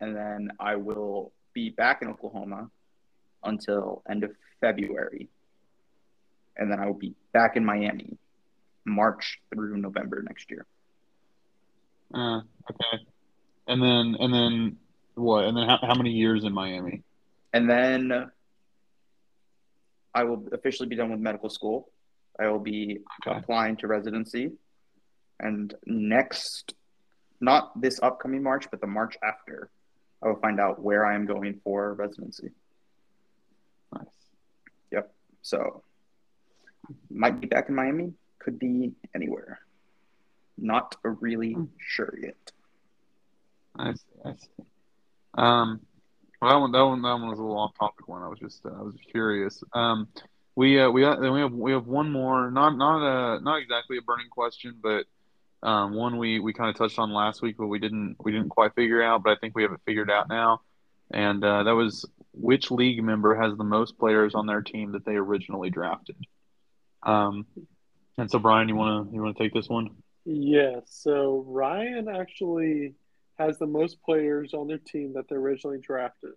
and 0.00 0.14
then 0.16 0.50
I 0.60 0.76
will 0.76 1.32
be 1.52 1.70
back 1.70 2.00
in 2.02 2.08
Oklahoma 2.08 2.70
until 3.44 4.02
end 4.08 4.24
of 4.24 4.30
February, 4.60 5.28
and 6.56 6.70
then 6.70 6.80
I 6.80 6.86
will 6.86 6.94
be 6.94 7.14
back 7.32 7.56
in 7.56 7.64
Miami 7.64 8.16
March 8.84 9.40
through 9.52 9.76
November 9.76 10.22
next 10.22 10.50
year. 10.50 10.66
Uh, 12.12 12.38
okay. 12.70 13.04
And 13.66 13.82
then 13.82 14.16
and 14.20 14.32
then 14.32 14.76
what? 15.14 15.44
And 15.44 15.56
then 15.56 15.68
how, 15.68 15.78
how 15.82 15.94
many 15.94 16.10
years 16.10 16.44
in 16.44 16.52
Miami? 16.52 17.02
And 17.52 17.68
then 17.68 18.30
I 20.14 20.24
will 20.24 20.46
officially 20.52 20.88
be 20.88 20.96
done 20.96 21.10
with 21.10 21.20
medical 21.20 21.48
school. 21.50 21.90
I 22.38 22.48
will 22.48 22.58
be 22.58 22.98
Okay. 23.26 23.38
applying 23.38 23.76
to 23.78 23.86
residency, 23.86 24.52
and 25.40 25.72
next, 25.86 26.74
not 27.40 27.80
this 27.80 28.00
upcoming 28.02 28.42
March, 28.42 28.66
but 28.70 28.80
the 28.80 28.86
March 28.88 29.16
after, 29.22 29.70
I 30.22 30.28
will 30.28 30.40
find 30.40 30.58
out 30.60 30.82
where 30.82 31.06
I 31.06 31.14
am 31.14 31.26
going 31.26 31.60
for 31.62 31.94
residency. 31.94 32.50
So, 35.44 35.82
might 37.10 37.38
be 37.38 37.46
back 37.46 37.68
in 37.68 37.74
Miami, 37.74 38.14
could 38.38 38.58
be 38.58 38.92
anywhere. 39.14 39.60
Not 40.56 40.96
really 41.04 41.54
sure 41.78 42.14
yet. 42.20 42.50
I 43.78 43.92
see. 43.92 44.00
I 44.24 44.32
see. 44.32 44.64
Um, 45.34 45.80
well, 46.40 46.50
that 46.50 46.56
one, 46.60 46.72
that 46.72 46.80
one, 46.86 47.02
that 47.02 47.12
one 47.12 47.28
was 47.28 47.38
a 47.38 47.42
little 47.42 47.58
off 47.58 47.74
topic 47.78 48.08
one. 48.08 48.22
I 48.22 48.28
was 48.28 48.38
just, 48.38 48.64
uh, 48.64 48.70
I 48.70 48.82
was 48.82 48.94
curious. 49.10 49.62
Um, 49.74 50.08
we, 50.56 50.80
uh, 50.80 50.88
we, 50.88 51.02
got- 51.02 51.20
then 51.20 51.32
we 51.32 51.40
have, 51.40 51.52
we 51.52 51.72
have 51.72 51.86
one 51.86 52.10
more, 52.10 52.50
not, 52.50 52.78
not 52.78 53.02
a, 53.02 53.40
not 53.42 53.60
exactly 53.60 53.98
a 53.98 54.02
burning 54.02 54.28
question, 54.30 54.78
but, 54.82 55.04
um, 55.62 55.92
one 55.94 56.16
we, 56.16 56.40
we 56.40 56.54
kind 56.54 56.70
of 56.70 56.76
touched 56.76 56.98
on 56.98 57.12
last 57.12 57.42
week, 57.42 57.56
but 57.58 57.66
we 57.66 57.78
didn't, 57.78 58.16
we 58.24 58.32
didn't 58.32 58.48
quite 58.48 58.74
figure 58.74 59.02
out, 59.02 59.22
but 59.22 59.30
I 59.30 59.36
think 59.40 59.54
we 59.54 59.62
have 59.62 59.72
it 59.72 59.80
figured 59.84 60.10
out 60.10 60.28
now. 60.30 60.62
And, 61.10 61.44
uh, 61.44 61.64
that 61.64 61.74
was 61.74 62.06
which 62.32 62.70
league 62.70 63.02
member 63.02 63.34
has 63.34 63.56
the 63.56 63.64
most 63.64 63.98
players 63.98 64.34
on 64.34 64.46
their 64.46 64.62
team 64.62 64.92
that 64.92 65.04
they 65.04 65.14
originally 65.14 65.70
drafted. 65.70 66.16
Um, 67.02 67.46
and 68.18 68.30
so 68.30 68.38
Bryan, 68.38 68.68
you 68.68 68.76
want 68.76 69.08
to, 69.08 69.14
you 69.14 69.22
want 69.22 69.36
to 69.36 69.42
take 69.42 69.52
this 69.52 69.68
one? 69.68 69.90
Yeah, 70.24 70.80
so 70.86 71.44
Ryan 71.46 72.08
actually 72.08 72.94
has 73.38 73.58
the 73.58 73.66
most 73.66 74.02
players 74.02 74.54
on 74.54 74.68
their 74.68 74.78
team 74.78 75.12
that 75.14 75.28
they 75.28 75.36
originally 75.36 75.78
drafted, 75.78 76.32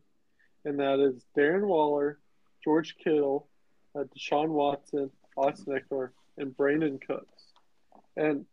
and 0.65 0.79
that 0.79 0.99
is 0.99 1.23
Darren 1.37 1.65
Waller, 1.65 2.19
George 2.63 2.95
Kittle, 3.01 3.47
uh, 3.95 4.03
Deshaun 4.15 4.49
Watson, 4.49 5.09
Austin 5.37 5.79
Ekeler, 5.79 6.09
and 6.37 6.55
Brandin 6.57 6.99
Cooks. 7.05 7.43
And 8.17 8.45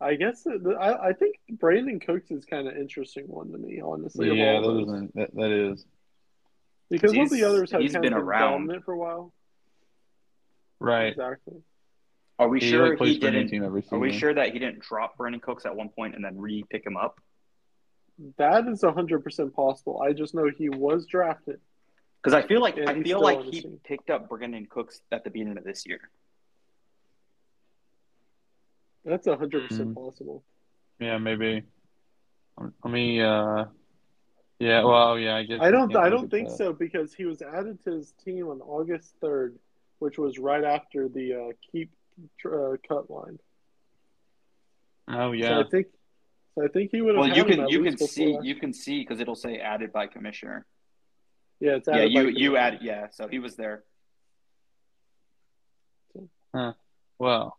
I 0.00 0.14
guess 0.14 0.42
that, 0.44 0.62
that- 0.62 0.76
I, 0.76 1.08
I 1.08 1.12
think 1.12 1.36
Brandin 1.56 2.04
Cooks 2.04 2.30
is 2.30 2.44
kind 2.44 2.68
of 2.68 2.76
interesting 2.76 3.24
one 3.26 3.50
to 3.52 3.58
me, 3.58 3.80
honestly. 3.80 4.32
Yeah, 4.38 4.54
all 4.56 4.62
that 4.62 4.86
those. 4.86 5.08
that, 5.14 5.34
that 5.34 5.50
is. 5.50 5.84
because 6.90 7.16
all 7.16 7.28
the 7.28 7.44
others 7.44 7.70
have 7.72 7.80
he's 7.80 7.92
kind 7.92 8.02
been 8.02 8.12
of 8.12 8.18
been 8.20 8.24
around. 8.28 8.52
dominant 8.52 8.84
for 8.84 8.92
a 8.92 8.98
while. 8.98 9.32
Right. 10.80 11.08
Exactly. 11.08 11.56
Are 12.38 12.48
we 12.48 12.60
He, 12.60 12.70
sure 12.70 12.90
like, 12.96 12.98
he 13.08 13.18
for 13.18 13.26
a 13.26 13.30
new 13.32 13.38
didn't? 13.38 13.50
team 13.50 13.64
every 13.64 13.82
Are 13.90 13.98
we 13.98 14.12
sure 14.16 14.32
that 14.32 14.52
he 14.52 14.60
didn't 14.60 14.78
drop 14.80 15.18
Brandin 15.18 15.42
Cooks 15.42 15.66
at 15.66 15.74
one 15.74 15.88
point 15.88 16.14
and 16.14 16.24
then 16.24 16.38
re-pick 16.38 16.86
him 16.86 16.96
up? 16.96 17.20
That 18.36 18.68
is 18.68 18.82
100% 18.82 19.52
possible. 19.54 20.00
I 20.00 20.12
just 20.12 20.34
know 20.34 20.48
he 20.56 20.68
was 20.68 21.06
drafted. 21.06 21.58
Because 22.22 22.34
I 22.34 22.46
feel 22.46 22.60
like 22.60 22.78
I 22.78 23.00
feel 23.02 23.20
like 23.20 23.42
he 23.44 23.62
team. 23.62 23.80
picked 23.84 24.10
up 24.10 24.28
Brandin 24.28 24.68
Cooks 24.68 25.00
at 25.12 25.22
the 25.24 25.30
beginning 25.30 25.56
of 25.58 25.64
this 25.64 25.84
year. 25.86 26.00
That's 29.08 29.26
100% 29.26 29.70
Mhm. 29.70 29.94
possible. 29.94 30.44
Yeah, 31.00 31.16
maybe. 31.18 31.62
Let 32.58 32.92
me. 32.92 33.20
Uh, 33.22 33.66
yeah. 34.58 34.84
Well, 34.84 35.18
yeah. 35.18 35.36
I 35.36 35.44
guess. 35.44 35.60
I 35.62 35.70
don't. 35.70 35.94
I 35.96 36.10
don't 36.10 36.30
think 36.30 36.48
that. 36.48 36.56
so 36.56 36.72
because 36.72 37.14
he 37.14 37.24
was 37.24 37.40
added 37.40 37.82
to 37.84 37.92
his 37.92 38.12
team 38.24 38.48
on 38.48 38.60
August 38.60 39.14
third, 39.20 39.58
which 40.00 40.18
was 40.18 40.38
right 40.38 40.64
after 40.64 41.08
the 41.08 41.34
uh, 41.34 41.52
keep 41.72 41.90
uh, 42.44 42.76
cut 42.86 43.08
line. 43.10 43.38
Oh 45.08 45.30
So 45.30 45.32
yeah. 45.32 45.60
I 45.60 45.64
think. 45.70 45.86
So 46.56 46.64
I 46.64 46.68
think 46.68 46.90
he 46.90 47.00
would 47.00 47.14
have. 47.14 47.20
Well, 47.20 47.28
had 47.28 47.36
you 47.36 47.44
can 47.44 47.60
at 47.60 47.70
you 47.70 47.82
can 47.84 47.92
before 47.92 48.08
see 48.08 48.36
you 48.42 48.56
can 48.56 48.72
see 48.72 49.00
because 49.00 49.20
it'll 49.20 49.36
say 49.36 49.58
added 49.58 49.92
by 49.92 50.08
commissioner. 50.08 50.66
Yeah, 51.60 51.76
it's 51.76 51.88
Yeah, 51.88 52.02
you 52.02 52.14
by 52.14 52.20
you 52.30 52.32
commission. 52.50 52.56
added 52.56 52.80
yeah, 52.82 53.08
so 53.10 53.28
he 53.28 53.38
was 53.38 53.54
there. 53.56 53.84
Huh. 56.54 56.72
Well, 57.20 57.56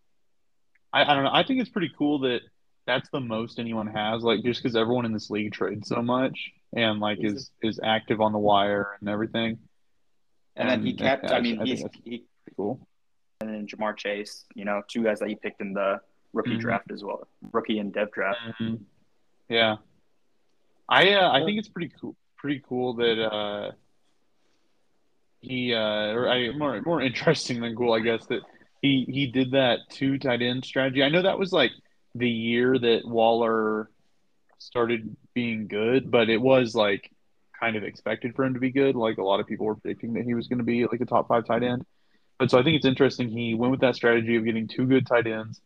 I, 0.93 1.03
I 1.03 1.13
don't 1.13 1.23
know. 1.23 1.31
I 1.33 1.43
think 1.43 1.61
it's 1.61 1.69
pretty 1.69 1.91
cool 1.97 2.19
that 2.19 2.41
that's 2.87 3.09
the 3.11 3.19
most 3.19 3.59
anyone 3.59 3.87
has. 3.87 4.23
Like, 4.23 4.43
just 4.43 4.61
because 4.63 4.75
everyone 4.75 5.05
in 5.05 5.13
this 5.13 5.29
league 5.29 5.53
trades 5.53 5.87
so 5.87 6.01
much 6.01 6.51
and 6.75 6.99
like 6.99 7.19
is 7.21 7.51
is 7.61 7.79
active 7.83 8.21
on 8.21 8.31
the 8.33 8.39
wire 8.39 8.97
and 8.99 9.09
everything. 9.09 9.59
And 10.55 10.69
then 10.69 10.83
he 10.85 10.93
kept. 10.93 11.25
I 11.31 11.37
I 11.37 11.41
mean, 11.41 11.57
think 11.57 11.67
he's 11.67 11.83
he 12.03 12.23
Cool. 12.57 12.85
and 13.41 13.49
then 13.49 13.67
Ja'Marr 13.67 13.95
Chase. 13.95 14.45
You 14.55 14.65
know, 14.65 14.81
two 14.87 15.03
guys 15.03 15.19
that 15.19 15.29
he 15.29 15.35
picked 15.35 15.61
in 15.61 15.73
the 15.73 16.01
rookie 16.33 16.57
Mhm. 16.57 16.59
draft 16.59 16.91
as 16.91 17.03
well, 17.03 17.27
rookie 17.51 17.79
and 17.79 17.93
dev 17.93 18.11
draft. 18.11 18.39
Mhm. 18.59 18.81
Yeah. 19.47 19.77
I 20.89 21.13
uh, 21.13 21.31
I 21.31 21.45
think 21.45 21.59
it's 21.59 21.69
pretty 21.69 21.91
cool. 22.01 22.15
Pretty 22.37 22.61
cool 22.67 22.95
that 22.95 23.23
uh, 23.23 23.71
he 25.41 25.73
uh, 25.73 26.13
or 26.13 26.27
I 26.27 26.51
more 26.51 26.81
more 26.81 27.01
interesting 27.01 27.61
than 27.61 27.75
cool, 27.75 27.93
I 27.93 27.99
guess 27.99 28.25
that 28.27 28.41
he 28.81 29.05
he 29.09 29.27
did 29.27 29.51
that 29.51 29.79
two 29.89 30.17
tight 30.17 30.41
end 30.41 30.65
strategy. 30.65 31.03
I 31.03 31.09
know 31.09 31.21
that 31.21 31.39
was 31.39 31.51
like 31.51 31.71
the 32.15 32.29
year 32.29 32.77
that 32.77 33.01
Waller 33.05 33.89
started 34.57 35.15
being 35.33 35.67
good, 35.67 36.09
but 36.09 36.29
it 36.29 36.41
was 36.41 36.75
like 36.75 37.11
kind 37.59 37.75
of 37.75 37.83
expected 37.83 38.35
for 38.35 38.45
him 38.45 38.53
to 38.53 38.59
be 38.59 38.71
good. 38.71 38.95
Like 38.95 39.17
a 39.17 39.23
lot 39.23 39.39
of 39.39 39.47
people 39.47 39.65
were 39.65 39.75
predicting 39.75 40.13
that 40.13 40.23
he 40.23 40.33
was 40.33 40.47
going 40.47 40.59
to 40.59 40.65
be 40.65 40.85
like 40.85 41.01
a 41.01 41.05
top 41.05 41.27
five 41.27 41.45
tight 41.45 41.63
end. 41.63 41.85
But 42.37 42.51
so 42.51 42.57
I 42.57 42.63
think 42.63 42.77
it's 42.77 42.85
interesting 42.85 43.27
he 43.27 43.53
went 43.53 43.71
with 43.71 43.81
that 43.81 43.95
strategy 43.95 44.37
of 44.37 44.45
getting 44.45 44.67
two 44.67 44.85
good 44.85 45.05
tight 45.05 45.27
ends 45.27 45.59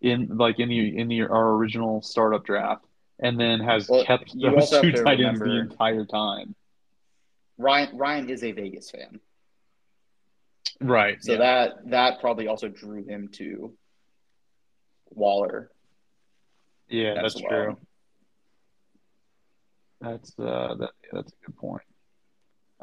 in 0.00 0.36
like 0.36 0.58
in 0.58 0.68
the 0.68 0.98
in 0.98 1.08
the 1.08 1.22
our 1.22 1.50
original 1.54 2.02
startup 2.02 2.44
draft, 2.44 2.84
and 3.20 3.38
then 3.38 3.60
has 3.60 3.88
Well, 3.88 4.04
kept 4.04 4.34
those 4.38 4.70
two 4.70 4.92
tight 4.92 5.20
ends 5.20 5.40
the 5.40 5.58
entire 5.58 6.06
time. 6.06 6.54
Ryan 7.58 7.96
Ryan 7.96 8.30
is 8.30 8.42
a 8.44 8.52
Vegas 8.52 8.90
fan. 8.90 9.20
Right. 10.80 11.22
So 11.22 11.32
yeah. 11.32 11.38
that 11.38 11.90
that 11.90 12.20
probably 12.20 12.48
also 12.48 12.68
drew 12.68 13.04
him 13.04 13.28
to 13.34 13.72
Waller. 15.10 15.70
yeah, 16.88 17.14
that's 17.22 17.40
well. 17.40 17.50
true. 17.50 17.76
That's 20.00 20.38
uh 20.38 20.74
that 20.78 20.90
yeah, 21.02 21.10
that's 21.12 21.32
a 21.32 21.46
good 21.46 21.56
point. 21.56 21.82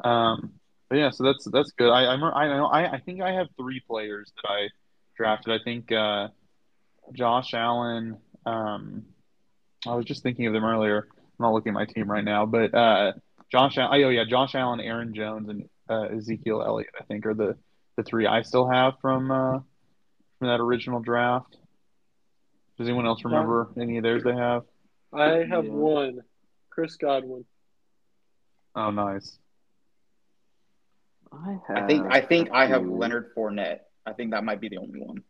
Um 0.02 0.54
but 0.88 0.96
yeah, 0.96 1.10
so 1.10 1.24
that's 1.24 1.44
that's 1.50 1.72
good. 1.72 1.90
I 1.90 2.04
I 2.04 2.12
remember, 2.12 2.34
I 2.34 2.48
know 2.48 2.66
I 2.66 2.92
I 2.94 3.00
think 3.00 3.20
I 3.20 3.32
have 3.32 3.48
three 3.56 3.80
players 3.80 4.32
that 4.36 4.50
I 4.50 4.68
drafted. 5.16 5.60
I 5.60 5.62
think 5.62 5.92
uh 5.92 6.28
Josh 7.12 7.54
Allen 7.54 8.18
um 8.44 9.04
I 9.86 9.94
was 9.94 10.06
just 10.06 10.22
thinking 10.22 10.46
of 10.46 10.52
them 10.52 10.64
earlier. 10.64 11.06
I'm 11.12 11.42
not 11.44 11.52
looking 11.52 11.70
at 11.70 11.74
my 11.74 11.86
team 11.86 12.10
right 12.10 12.24
now, 12.24 12.44
but 12.46 12.74
uh 12.74 13.12
Josh 13.52 13.78
Allen, 13.78 14.04
oh 14.04 14.08
yeah, 14.08 14.24
Josh 14.28 14.56
Allen, 14.56 14.80
Aaron 14.80 15.14
Jones 15.14 15.48
and 15.48 15.68
uh, 15.88 16.08
Ezekiel 16.16 16.62
Elliott 16.66 16.94
I 16.98 17.04
think 17.04 17.26
are 17.26 17.34
the 17.34 17.56
the 17.96 18.02
three 18.02 18.26
I 18.26 18.42
still 18.42 18.68
have 18.68 18.94
from 19.00 19.30
uh 19.30 19.58
from 20.38 20.48
that 20.48 20.60
original 20.60 21.00
draft. 21.00 21.56
Does 22.78 22.88
anyone 22.88 23.06
else 23.06 23.24
remember 23.24 23.68
any 23.80 23.98
of 23.98 24.02
theirs 24.02 24.24
they 24.24 24.34
have? 24.34 24.64
I 25.12 25.44
have 25.44 25.64
Yeah. 25.64 25.70
one, 25.72 26.20
Chris 26.70 26.96
Godwin. 26.96 27.44
Oh, 28.74 28.90
nice. 28.90 29.38
I 31.32 31.58
have. 31.68 31.76
I 31.76 31.86
think 31.86 32.06
I 32.10 32.20
think 32.20 32.48
I 32.52 32.66
have 32.66 32.82
two. 32.82 32.96
Leonard 32.96 33.32
Fournette. 33.36 33.80
I 34.06 34.12
think 34.12 34.32
that 34.32 34.44
might 34.44 34.60
be 34.60 34.68
the 34.68 34.78
only 34.78 35.00
one. 35.00 35.22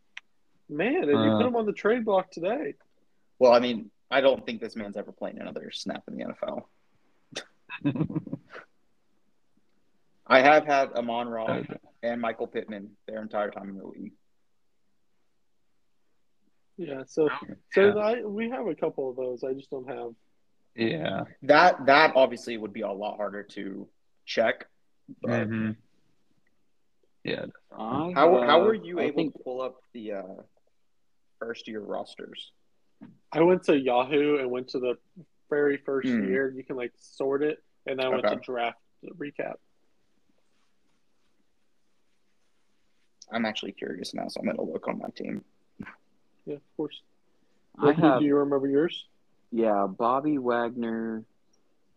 Man, 0.69 0.95
and 1.03 1.09
you 1.11 1.15
Uh. 1.17 1.37
put 1.37 1.45
him 1.47 1.55
on 1.55 1.65
the 1.67 1.73
trade 1.73 2.03
block 2.05 2.31
today. 2.31 2.73
Well, 3.37 3.53
I 3.53 3.59
mean, 3.59 3.91
I 4.09 4.21
don't 4.21 4.43
think 4.45 4.59
this 4.61 4.75
man's 4.75 4.97
ever 4.97 5.11
playing 5.11 5.39
another 5.39 5.69
snap 5.71 6.03
in 6.07 6.15
the 6.15 6.23
NFL. 6.25 6.67
I 10.27 10.41
have 10.41 10.65
had 10.65 10.91
Amon 10.93 11.27
Ra 11.29 11.45
Okay. 11.57 11.75
and 12.03 12.19
Michael 12.19 12.47
Pittman 12.47 12.97
their 13.07 13.21
entire 13.21 13.51
time 13.51 13.69
in 13.69 13.77
the 13.77 13.85
league. 13.85 14.13
Yeah, 16.77 17.03
so 17.07 17.29
so 17.71 17.81
Yeah. 17.81 17.95
I, 17.95 18.21
we 18.23 18.49
have 18.49 18.67
a 18.67 18.75
couple 18.75 19.09
of 19.09 19.15
those. 19.15 19.43
I 19.43 19.53
just 19.53 19.69
don't 19.69 19.87
have. 19.87 20.11
Yeah. 20.75 21.23
That 21.43 21.85
that 21.85 22.13
obviously 22.15 22.57
would 22.57 22.73
be 22.73 22.81
a 22.81 22.91
lot 22.91 23.15
harder 23.17 23.43
to 23.43 23.87
check. 24.25 24.67
But 25.21 25.47
Mhm. 25.47 25.77
Yeah. 27.23 27.45
I 27.71 28.11
how 28.13 28.41
how 28.41 28.63
were 28.63 28.73
you 28.73 28.99
I 28.99 29.03
able 29.03 29.15
think 29.15 29.33
to 29.37 29.43
pull 29.43 29.61
up 29.61 29.81
the 29.93 30.13
uh, 30.13 30.41
first 31.39 31.67
year 31.67 31.79
rosters? 31.79 32.51
I 33.31 33.41
went 33.41 33.63
to 33.65 33.77
Yahoo 33.79 34.37
and 34.39 34.49
went 34.51 34.69
to 34.69 34.79
the 34.79 34.97
very 35.49 35.77
first 35.77 36.09
Hmm. 36.09 36.25
year. 36.25 36.49
You 36.49 36.63
can 36.63 36.75
like 36.75 36.91
sort 36.97 37.41
it, 37.43 37.63
and 37.85 38.01
I 38.01 38.09
went 38.09 38.23
to 38.27 38.35
draft 38.37 38.79
recap. 39.05 39.55
I'm 43.31 43.45
actually 43.45 43.71
curious 43.73 44.13
now, 44.13 44.27
so 44.27 44.39
I'm 44.39 44.45
gonna 44.47 44.61
look 44.61 44.87
on 44.87 44.99
my 44.99 45.09
team. 45.09 45.43
Yeah, 46.45 46.55
of 46.55 46.61
course. 46.77 47.01
I 47.77 47.87
Rickey, 47.87 48.01
have 48.01 48.19
do 48.19 48.25
you 48.25 48.37
remember 48.37 48.67
yours? 48.67 49.05
yeah, 49.51 49.87
Bobby 49.87 50.37
Wagner, 50.37 51.23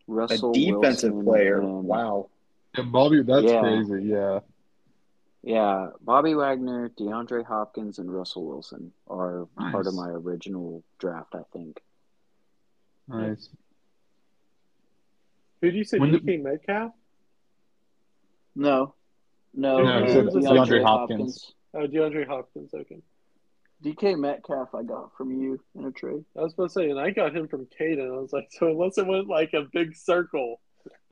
Russell 0.06 0.50
a 0.50 0.54
defensive 0.54 1.12
Wilson, 1.12 1.24
player. 1.24 1.60
and- 1.60 1.84
Wow. 1.84 2.30
Yeah, 2.76 2.84
Bobby, 2.84 3.22
that's 3.22 3.44
Yeah. 3.44 3.60
crazy. 3.60 4.02
Yeah. 4.04 4.40
Yeah, 5.42 5.90
Bobby 6.00 6.34
Wagner, 6.34 6.88
DeAndre 6.90 7.44
Hopkins, 7.44 7.98
and 7.98 8.12
Russell 8.12 8.44
Wilson 8.46 8.92
are 9.06 9.46
part 9.56 9.86
of 9.86 9.94
my 9.94 10.08
original 10.08 10.82
draft. 10.98 11.34
I 11.34 11.42
think. 11.52 11.82
Nice. 13.06 13.48
Who 15.60 15.70
do 15.70 15.76
you 15.76 15.84
say? 15.84 15.98
When 15.98 16.12
the- 16.12 16.36
Metcalf? 16.38 16.92
No, 18.54 18.94
no, 19.54 19.82
No, 19.82 19.90
uh, 19.98 20.06
he 20.06 20.12
said 20.12 20.26
DeAndre 20.26 20.82
Hopkins. 20.82 21.54
Oh, 21.74 21.86
DeAndre 21.86 22.26
Hopkins. 22.26 22.72
Okay. 22.74 23.00
DK 23.84 24.18
Metcalf, 24.18 24.74
I 24.74 24.82
got 24.82 25.16
from 25.16 25.30
you 25.30 25.60
in 25.76 25.84
a 25.84 25.92
trade. 25.92 26.24
I 26.36 26.42
was 26.42 26.50
supposed 26.52 26.74
to 26.74 26.80
say, 26.80 26.90
and 26.90 26.98
I 26.98 27.10
got 27.10 27.34
him 27.36 27.46
from 27.46 27.66
Caden. 27.78 28.06
I 28.12 28.18
was 28.20 28.32
like, 28.32 28.48
so 28.58 28.66
unless 28.68 28.98
it 28.98 29.06
went 29.06 29.28
like 29.28 29.52
a 29.54 29.62
big 29.72 29.94
circle, 29.96 30.60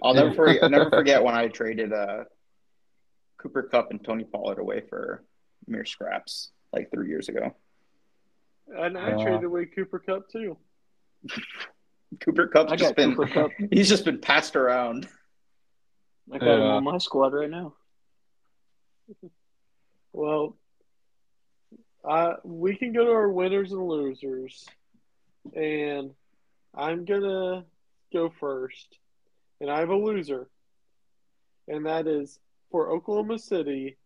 I'll 0.03 0.15
never 0.15 0.33
forget. 0.33 0.63
I'll 0.65 0.71
never 0.71 0.91
forget 0.91 1.23
when 1.23 1.35
I 1.35 1.49
traded 1.49 1.93
uh, 1.93 2.25
Cooper 3.39 3.63
Kupp 3.65 3.91
and 3.91 4.03
Tony 4.05 4.25
Pollard 4.25 4.59
away 4.59 4.83
for 4.89 5.25
mere 5.69 5.85
scraps 5.85 6.51
like 6.73 6.91
three 6.91 7.09
years 7.09 7.29
ago. 7.29 7.55
and 8.69 8.99
I 8.99 9.13
Uh. 9.13 9.23
traded 9.23 9.45
away 9.45 9.67
Cooper 9.67 9.99
Kupp 10.01 10.29
too. 10.31 10.57
Cooper 12.21 12.47
Kupp's 12.49 12.73
I 12.73 12.77
just 12.77 12.97
been 12.97 13.15
Kupp. 13.17 13.51
he's 13.71 13.89
just 13.89 14.05
been 14.05 14.19
passed 14.21 14.57
around. 14.57 15.07
I 16.33 16.39
got 16.39 16.49
him 16.59 16.63
on 16.63 16.85
my 16.85 16.99
squad 16.99 17.33
right 17.33 17.51
now. 17.51 17.75
Well, 20.13 20.57
uh, 22.03 22.35
we 22.43 22.75
can 22.77 22.93
go 22.95 23.05
to 23.05 23.11
our 23.11 23.29
winners 23.29 23.73
and 23.73 23.87
losers, 23.87 24.65
and 25.55 26.13
I'm 26.75 27.05
gonna 27.05 27.67
go 28.13 28.33
first, 28.41 28.99
and 29.61 29.71
I 29.71 29.81
have 29.81 29.91
a 29.91 29.95
loser, 29.95 30.49
and 31.69 31.85
that 31.85 32.07
is 32.07 32.39
for 32.71 32.91
Oklahoma 32.91 33.39
City, 33.39 33.99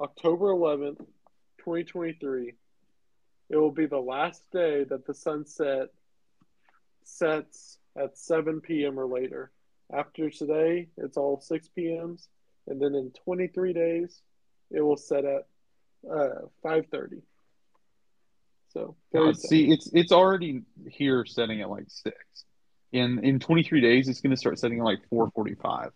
October 0.00 0.46
11th, 0.46 0.98
2023. 1.58 2.54
It 3.50 3.56
will 3.56 3.70
be 3.70 3.86
the 3.86 3.98
last 3.98 4.42
day 4.50 4.84
that 4.84 5.06
the 5.06 5.14
sunset 5.14 5.90
sets 7.04 7.78
at 7.96 8.18
7 8.18 8.60
p.m. 8.60 8.98
or 8.98 9.06
later. 9.06 9.52
After 9.92 10.28
today, 10.30 10.88
it's 10.96 11.16
all 11.16 11.40
6 11.40 11.68
p.m.s, 11.68 12.28
and 12.66 12.80
then 12.80 12.94
in 12.94 13.12
23 13.24 13.72
days, 13.72 14.22
it 14.72 14.80
will 14.80 14.96
set 14.96 15.24
at 15.24 15.46
uh, 16.10 16.46
5:30. 16.64 17.22
So 18.72 18.96
very 19.12 19.30
Uh, 19.30 19.32
see, 19.34 19.70
it's 19.70 19.90
it's 19.92 20.12
already 20.12 20.62
here 20.88 21.24
setting 21.26 21.60
at 21.60 21.70
like 21.70 21.84
six. 21.88 22.16
In 22.92 23.24
in 23.24 23.38
23 23.38 23.80
days, 23.80 24.08
it's 24.08 24.20
going 24.20 24.30
to 24.30 24.36
start 24.36 24.58
setting 24.58 24.78
at 24.80 24.84
like 24.84 25.00
4:45. 25.10 25.90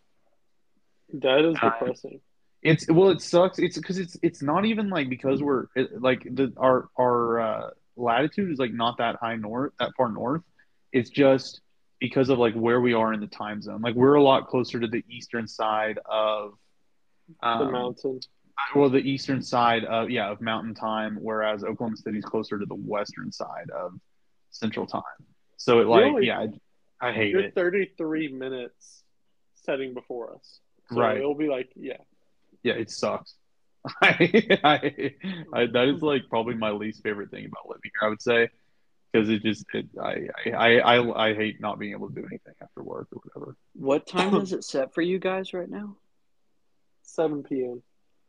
that 1.15 1.45
is 1.45 1.57
Uh, 1.61 1.71
depressing. 1.71 2.21
It's 2.63 2.89
well, 2.91 3.11
it 3.11 3.21
sucks. 3.21 3.59
It's 3.59 3.77
because 3.79 3.99
it's 3.99 4.17
it's 4.23 4.43
not 4.43 4.65
even 4.65 4.91
like 4.91 5.09
because 5.09 5.43
we're 5.43 5.67
it, 5.77 6.01
like 6.01 6.23
the 6.25 6.53
our 6.57 6.89
our 6.99 7.41
uh, 7.41 7.71
latitude 7.97 8.51
is 8.51 8.59
like 8.59 8.73
not 8.73 8.99
that 8.99 9.17
high 9.17 9.37
north, 9.37 9.73
that 9.79 9.93
far 9.97 10.11
north. 10.11 10.43
It's 10.93 11.11
just 11.11 11.61
because 12.01 12.29
of 12.29 12.39
like 12.39 12.55
where 12.55 12.81
we 12.81 12.93
are 12.93 13.13
in 13.13 13.21
the 13.21 13.27
time 13.27 13.63
zone. 13.63 13.81
Like 13.83 13.95
we're 13.95 14.15
a 14.15 14.23
lot 14.23 14.49
closer 14.49 14.81
to 14.81 14.87
the 14.87 15.05
eastern 15.09 15.47
side 15.47 15.99
of 16.07 16.53
the 17.43 17.49
um, 17.49 17.73
mountain. 17.73 18.21
Well, 18.75 18.89
the 18.91 18.99
eastern 18.99 19.43
side 19.43 19.85
of 19.85 20.11
yeah 20.11 20.31
of 20.31 20.41
Mountain 20.41 20.75
Time, 20.75 21.19
whereas 21.21 21.65
Oklahoma 21.65 21.97
City's 21.97 22.25
closer 22.25 22.59
to 22.59 22.67
the 22.67 22.75
western 22.75 23.31
side 23.33 23.71
of 23.71 23.93
Central 24.51 24.87
Time. 24.87 25.03
So 25.57 25.81
it 25.81 25.87
like 25.87 26.05
Really? 26.05 26.27
yeah, 26.27 26.47
I, 27.01 27.09
I 27.09 27.13
hate 27.13 27.31
You're 27.31 27.41
it. 27.43 27.55
33 27.55 28.29
minutes 28.33 29.05
setting 29.55 29.95
before 29.95 30.35
us. 30.35 30.61
So 30.91 31.01
Right. 31.01 31.19
It'll 31.19 31.35
be 31.35 31.49
like 31.49 31.71
yeah. 31.77 31.99
Yeah, 32.63 32.75
it 32.75 32.91
sucks. 32.91 33.35
I, 34.03 34.59
I, 34.65 35.15
I 35.53 35.67
that 35.67 35.89
is 35.95 36.03
like 36.03 36.23
probably 36.29 36.55
my 36.55 36.71
least 36.71 37.03
favorite 37.03 37.31
thing 37.31 37.47
about 37.47 37.69
living 37.69 37.83
here. 37.85 38.07
I 38.07 38.09
would 38.09 38.23
say 38.23 38.49
because 39.13 39.29
it 39.29 39.43
just 39.43 39.65
it, 39.73 39.87
I, 40.03 40.27
I 40.51 40.79
I 40.81 41.29
I 41.29 41.35
hate 41.35 41.61
not 41.61 41.79
being 41.79 41.93
able 41.93 42.09
to 42.09 42.15
do 42.15 42.27
anything 42.27 42.55
after 42.61 42.83
work 42.83 43.09
or 43.13 43.21
whatever. 43.23 43.57
What 43.75 44.07
time 44.07 44.35
is 44.41 44.53
it 44.53 44.65
set 44.65 44.93
for 44.95 45.03
you 45.03 45.19
guys 45.19 45.55
right 45.55 45.69
now? 45.69 45.97
7 47.03 47.45
p.m. 47.45 47.83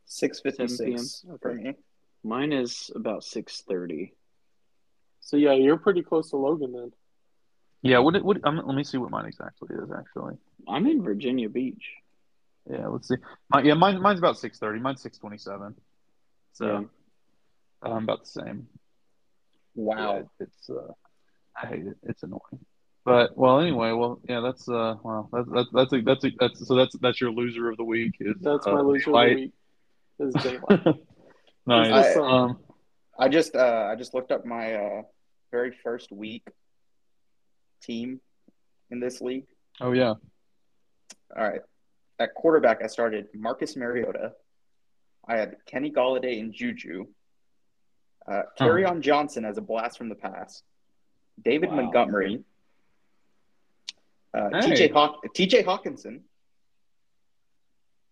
Six 0.08 0.40
fifty 0.40 0.68
7 0.68 0.86
p.m. 0.86 0.98
six 1.00 1.26
for 1.42 1.54
me. 1.54 1.74
Mine 2.24 2.54
is 2.54 2.90
about 2.96 3.24
six 3.24 3.62
thirty. 3.68 4.14
So 5.20 5.36
yeah, 5.38 5.54
you're 5.54 5.78
pretty 5.78 6.02
close 6.02 6.30
to 6.30 6.38
Logan 6.38 6.72
then. 6.72 6.92
Yeah, 7.82 8.00
what 8.00 8.22
what 8.24 8.38
um, 8.46 8.62
let 8.66 8.76
me 8.76 8.84
see 8.84 8.98
what 8.98 9.12
mine 9.12 9.26
exactly 9.26 9.76
is 9.76 9.92
actually. 9.92 10.36
I'm 10.68 10.88
in 10.88 11.04
Virginia 11.04 11.50
Beach. 11.50 11.92
Yeah, 12.70 12.88
let's 12.88 13.10
see. 13.10 13.16
My, 13.50 13.62
yeah, 13.62 13.74
mine 13.74 14.02
mine's 14.02 14.20
about 14.20 14.38
six 14.38 14.58
thirty. 14.58 14.80
Mine's 14.80 15.02
six 15.02 15.18
twenty 15.18 15.38
seven. 15.38 15.76
So 16.54 16.66
Yeah. 16.66 17.92
I'm 17.92 18.04
about 18.04 18.22
the 18.22 18.42
same. 18.42 18.68
Wow. 19.76 20.16
Yeah, 20.16 20.22
it's 20.40 20.70
uh, 20.70 20.92
I 21.62 21.68
hate 21.68 21.86
it. 21.86 21.98
It's 22.04 22.24
annoying. 22.24 22.66
But 23.06 23.38
well, 23.38 23.60
anyway, 23.60 23.92
well, 23.92 24.20
yeah, 24.28 24.42
that's 24.42 24.68
uh, 24.68 24.96
well, 25.04 25.30
that's 25.32 25.48
that's 25.54 25.70
that's 25.74 25.94
a, 25.94 26.02
that's 26.02 26.24
a, 26.26 26.32
that's 26.40 26.68
so 26.68 26.76
that's 26.76 26.96
that's 27.00 27.22
your 27.22 27.32
loser 27.32 27.70
of 27.70 27.78
the 27.78 27.84
week. 27.84 28.14
Is, 28.20 28.36
That's 28.42 28.68
uh, 28.68 28.72
my 28.72 28.82
loser 28.82 29.06
daylight. 29.06 29.30
of 29.30 29.36
the 29.36 29.42
week. 29.44 29.54
Is 30.20 30.34
daylight. 30.44 30.96
nice. 31.66 32.16
I- 32.18 32.20
um, 32.20 32.60
I 33.20 33.30
just 33.30 33.56
uh, 33.56 33.90
I 33.92 33.96
just 33.96 34.14
looked 34.14 34.32
up 34.32 34.46
my 34.46 34.76
uh, 34.76 35.02
very 35.52 35.72
first 35.84 36.12
week 36.12 36.48
team 37.82 38.20
in 38.92 39.00
this 39.00 39.22
league. 39.22 39.46
oh 39.82 39.92
yeah. 39.92 40.14
All 41.36 41.44
right. 41.44 41.62
At 42.20 42.34
quarterback, 42.36 42.84
I 42.84 42.88
started 42.88 43.28
Marcus 43.34 43.76
Mariota. 43.76 44.34
I 45.28 45.38
had 45.38 45.58
Kenny 45.66 45.92
Golladay 45.92 46.40
and 46.40 46.54
Juju. 46.54 47.06
Uh, 48.30 48.44
on 48.60 49.02
Johnson 49.02 49.46
as 49.46 49.58
a 49.58 49.62
blast 49.62 49.98
from 49.98 50.10
the 50.10 50.16
past. 50.16 50.64
David 51.44 51.70
Wow. 51.70 51.76
Montgomery. 51.78 52.44
Uh, 54.34 54.50
Hey. 54.62 54.72
TJ 54.88 54.92
Hawk, 54.94 55.22
TJ 55.36 55.64
Hockenson. 55.66 56.22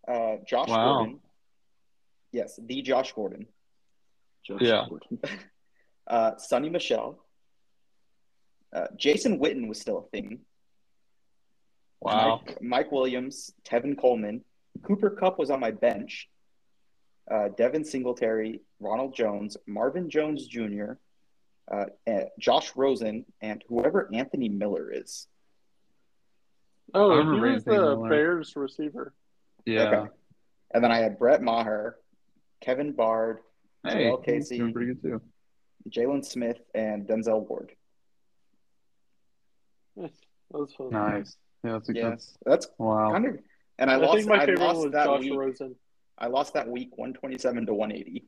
Uh, 0.07 0.38
Josh 0.48 0.69
Wow. 0.69 0.98
Gordon. 0.99 1.19
Yes, 2.36 2.60
the 2.62 2.82
Josh 2.82 3.14
Gordon. 3.14 3.45
Josh 4.45 4.62
Yeah. 4.62 4.86
Gordon. 4.90 5.20
Uh, 6.07 6.36
Sony 6.36 6.70
Michel. 6.70 7.18
Uh, 8.72 8.86
Jason 8.95 9.40
Witten 9.40 9.68
was 9.68 9.82
still 9.82 9.98
a 9.98 10.07
thing. 10.10 10.41
Wow. 11.99 12.41
Mike, 12.45 12.62
Mike 12.62 12.91
Williams, 12.91 13.52
Tevin 13.68 13.98
Coleman, 13.98 14.44
Cooper 14.84 15.10
Kupp 15.10 15.40
was 15.40 15.49
on 15.49 15.60
my 15.60 15.72
bench. 15.72 16.30
Uh, 17.32 17.48
Devin 17.57 17.84
Singletary, 17.84 18.62
Ronald 18.80 19.16
Jones, 19.16 19.57
Marvin 19.66 20.12
Jones 20.12 20.45
Jr., 20.45 20.91
uh, 21.72 21.86
Josh 22.38 22.76
Rosen, 22.76 23.26
and 23.41 23.64
whoever 23.68 24.07
Anthony 24.14 24.48
Miller 24.49 24.91
is. 24.94 25.26
Oh, 26.94 27.20
he 27.34 27.40
was 27.40 27.52
Anthony 27.64 27.78
the 27.78 27.82
Miller. 27.82 28.10
Bears 28.10 28.56
receiver. 28.56 29.12
Yeah. 29.66 29.82
Okay. 29.90 30.10
And 30.72 30.84
then 30.84 30.91
I 30.91 30.99
had 30.99 31.18
Brett 31.18 31.41
Maher, 31.41 31.98
Kevin 32.61 32.91
Bard, 32.94 33.40
Hey, 33.84 34.06
Joel 34.10 34.18
Casey. 34.18 34.57
doing 34.57 34.73
pretty 34.73 34.94
good 34.94 35.02
too. 35.02 35.22
Jalen 35.90 36.26
Smith, 36.26 36.57
and 36.73 37.07
Denzel 37.07 37.48
Ward. 37.48 37.72
Yes, 39.95 40.11
That 40.52 40.60
was 40.60 40.73
fun. 40.73 40.90
Nice. 40.90 41.38
Yeah, 41.64 41.73
that's 41.73 41.90
a 41.90 41.94
Yeah, 41.94 42.10
good. 42.11 42.19
that's 42.45 42.68
Wow. 42.77 43.11
kind 43.11 43.26
of. 43.27 43.40
And 43.77 43.90
I, 43.91 43.94
I, 43.94 43.98
lost. 43.98 44.15
think 44.18 44.27
my 44.30 44.36
I 44.38 44.40
favorite 44.45 44.60
lost 44.60 44.76
one 44.77 44.86
was 44.86 44.91
that 44.94 45.06
Josh 45.06 45.19
week. 45.22 45.34
Rosen. 45.38 45.76
I 46.18 46.27
lost 46.27 46.53
that 46.53 46.68
week, 46.69 46.98
one 46.98 47.14
twenty-seven 47.14 47.65
to 47.65 47.73
one 47.73 47.91
eighty, 47.91 48.26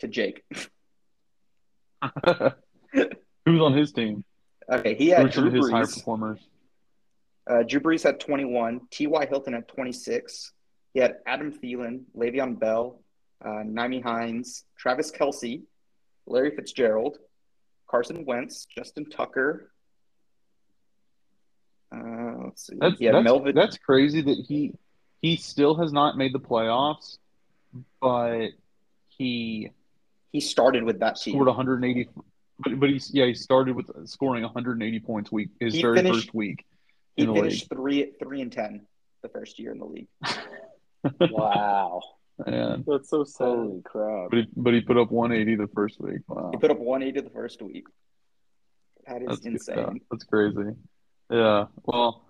to 0.00 0.08
Jake. 0.08 0.44
Who's 3.44 3.60
on 3.60 3.72
his 3.74 3.92
team? 3.92 4.24
Okay, 4.70 4.94
he 4.94 5.08
Who 5.10 5.14
had 5.16 5.26
are 5.26 5.28
Drew 5.28 5.46
of 5.48 5.52
his 5.54 5.70
high 5.70 5.82
Brees. 5.82 5.94
performers? 5.96 6.46
Uh, 7.48 7.62
Drew 7.64 7.80
Brees 7.80 8.04
had 8.04 8.20
21. 8.20 8.82
T.Y. 8.90 9.26
Hilton 9.26 9.54
had 9.54 9.66
26. 9.66 10.52
He 10.94 11.00
had 11.00 11.16
Adam 11.26 11.52
Thielen, 11.52 12.02
Le'Veon 12.16 12.58
Bell, 12.58 13.00
uh, 13.44 13.62
Nyheim 13.64 14.02
Hines, 14.02 14.64
Travis 14.78 15.10
Kelce, 15.10 15.62
Larry 16.26 16.54
Fitzgerald, 16.54 17.18
Carson 17.88 18.24
Wentz, 18.24 18.66
Justin 18.74 19.08
Tucker. 19.10 19.70
Uh, 21.94 22.44
let's 22.44 22.66
see. 22.66 22.76
That's 22.80 23.00
had 23.00 23.14
that's, 23.14 23.24
Melvin. 23.24 23.54
that's 23.54 23.78
crazy 23.78 24.22
that 24.22 24.44
he 24.48 24.72
he 25.20 25.36
still 25.36 25.74
has 25.76 25.92
not 25.92 26.16
made 26.16 26.32
the 26.32 26.40
playoffs, 26.40 27.18
but 28.00 28.48
he 29.08 29.70
he 30.32 30.40
started 30.40 30.84
with 30.84 31.00
that 31.00 31.16
team. 31.16 31.34
scored 31.34 31.48
180. 31.48 32.08
But, 32.58 32.78
but 32.80 32.88
he's 32.90 33.10
yeah 33.12 33.26
he 33.26 33.34
started 33.34 33.74
with 33.76 33.90
scoring 34.08 34.42
180 34.42 35.00
points 35.00 35.30
week 35.32 35.50
his 35.60 35.74
He 35.74 35.82
very 35.82 35.96
finished- 35.96 36.14
first 36.14 36.34
week 36.34 36.64
He 37.16 37.26
finished 37.26 37.68
three 37.68 38.12
three 38.22 38.40
and 38.40 38.52
ten 38.52 38.86
the 39.22 39.28
first 39.28 39.58
year 39.58 39.72
in 39.72 39.78
the 39.78 39.84
league. 39.86 40.08
league. 40.22 41.30
Wow. 41.32 42.00
Man. 42.46 42.84
That's 42.86 43.10
so 43.10 43.24
sad. 43.24 43.46
Holy 43.46 43.82
crap. 43.82 44.30
But 44.30 44.38
he, 44.38 44.46
but 44.56 44.74
he 44.74 44.80
put 44.80 44.96
up 44.96 45.10
180 45.10 45.56
the 45.56 45.68
first 45.74 46.00
week. 46.00 46.20
Wow. 46.28 46.50
He 46.52 46.58
put 46.58 46.70
up 46.70 46.78
180 46.78 47.28
the 47.28 47.34
first 47.34 47.62
week. 47.62 47.84
That 49.06 49.22
is 49.22 49.28
That's 49.28 49.40
good 49.40 49.52
insane. 49.52 49.76
stuff. 49.76 49.94
That's 50.10 50.24
crazy. 50.24 50.70
Yeah. 51.30 51.66
Well, 51.84 52.24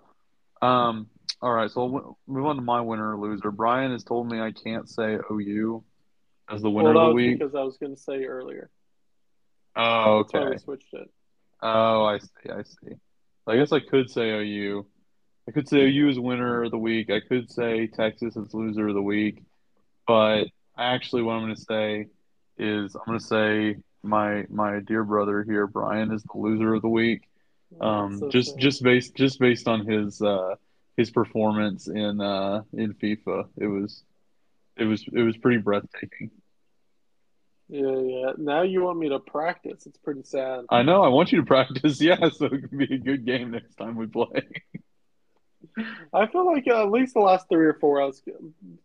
um, 0.60 1.08
all 1.40 1.52
right. 1.52 1.70
So 1.70 1.86
we'll 1.86 2.18
move 2.26 2.46
on 2.46 2.56
to 2.56 2.62
my 2.62 2.80
winner 2.80 3.16
or 3.16 3.28
loser. 3.28 3.50
Bryan 3.50 3.92
has 3.92 4.04
told 4.04 4.30
me 4.30 4.40
I 4.40 4.52
can't 4.52 4.88
say 4.88 5.18
OU 5.30 5.84
as 6.50 6.62
the 6.62 6.70
winner 6.70 6.94
well, 6.94 7.06
of 7.06 7.10
the 7.10 7.14
week. 7.14 7.38
because 7.38 7.54
I 7.54 7.62
was 7.62 7.76
going 7.78 7.94
to 7.94 8.00
say 8.00 8.24
earlier. 8.24 8.70
Oh, 9.76 10.22
That's 10.22 10.32
why 10.32 10.40
okay. 10.40 10.50
we 10.50 10.58
switched 10.58 10.94
it. 10.94 11.10
Oh, 11.62 12.04
I 12.04 12.18
see. 12.18 12.50
I 12.50 12.62
see. 12.62 12.94
I 13.46 13.56
guess 13.56 13.72
I 13.72 13.80
could 13.80 14.10
say 14.10 14.30
OU. 14.30 14.86
I 15.48 15.52
could 15.52 15.68
say 15.68 15.78
OU 15.78 16.08
is 16.10 16.20
winner 16.20 16.64
of 16.64 16.70
the 16.70 16.78
week. 16.78 17.10
I 17.10 17.20
could 17.20 17.50
say 17.50 17.86
Texas 17.86 18.36
is 18.36 18.54
loser 18.54 18.88
of 18.88 18.94
the 18.94 19.02
week. 19.02 19.42
But 20.12 20.48
actually, 20.76 21.22
what 21.22 21.36
I'm 21.36 21.44
going 21.44 21.54
to 21.54 21.62
say 21.62 22.06
is 22.58 22.94
I'm 22.94 23.02
going 23.06 23.18
to 23.18 23.24
say 23.24 23.76
my 24.02 24.44
my 24.50 24.80
dear 24.80 25.04
brother 25.04 25.42
here, 25.42 25.66
Bryan, 25.66 26.12
is 26.12 26.22
the 26.22 26.38
loser 26.38 26.74
of 26.74 26.82
the 26.82 26.88
week. 26.88 27.22
Um, 27.80 28.18
so 28.18 28.28
just 28.28 28.50
sad. 28.50 28.60
just 28.60 28.82
based 28.82 29.14
just 29.14 29.40
based 29.40 29.68
on 29.68 29.86
his 29.86 30.20
uh, 30.20 30.56
his 30.98 31.10
performance 31.10 31.88
in 31.88 32.20
uh, 32.20 32.60
in 32.74 32.92
FIFA, 32.92 33.48
it 33.56 33.68
was 33.68 34.04
it 34.76 34.84
was 34.84 35.02
it 35.10 35.22
was 35.22 35.38
pretty 35.38 35.62
breathtaking. 35.62 36.30
Yeah, 37.70 37.96
yeah. 37.96 38.32
Now 38.36 38.64
you 38.64 38.82
want 38.82 38.98
me 38.98 39.08
to 39.08 39.18
practice. 39.18 39.86
It's 39.86 39.96
pretty 39.96 40.24
sad. 40.24 40.66
I 40.68 40.82
know. 40.82 41.02
I 41.02 41.08
want 41.08 41.32
you 41.32 41.40
to 41.40 41.46
practice, 41.56 42.02
yeah, 42.02 42.28
so 42.28 42.50
it 42.52 42.68
can 42.68 42.76
be 42.76 42.96
a 42.96 42.98
good 42.98 43.24
game 43.24 43.52
next 43.52 43.76
time 43.76 43.96
we 43.96 44.08
play. 44.08 44.26
I 46.12 46.26
feel 46.26 46.46
like 46.46 46.64
uh, 46.68 46.82
at 46.82 46.90
least 46.90 47.14
the 47.14 47.20
last 47.20 47.48
three 47.48 47.66
or 47.66 47.74
four 47.74 48.02
I 48.02 48.06
was 48.06 48.22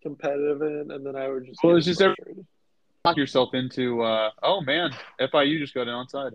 competitive 0.02 0.62
in, 0.62 0.91
and 0.91 1.06
then 1.06 1.16
I 1.16 1.28
would 1.28 1.45
just. 1.45 1.60
Well, 1.64 1.76
it's 1.76 1.86
just 1.86 2.02
frustrated. 2.02 2.45
Talk 3.04 3.18
yourself 3.18 3.54
into. 3.54 4.02
Uh, 4.02 4.32
oh 4.44 4.62
man, 4.62 4.91
FIU 5.20 5.60
just 5.60 5.74
got 5.74 5.88
an 5.88 5.94
onside. 5.94 6.34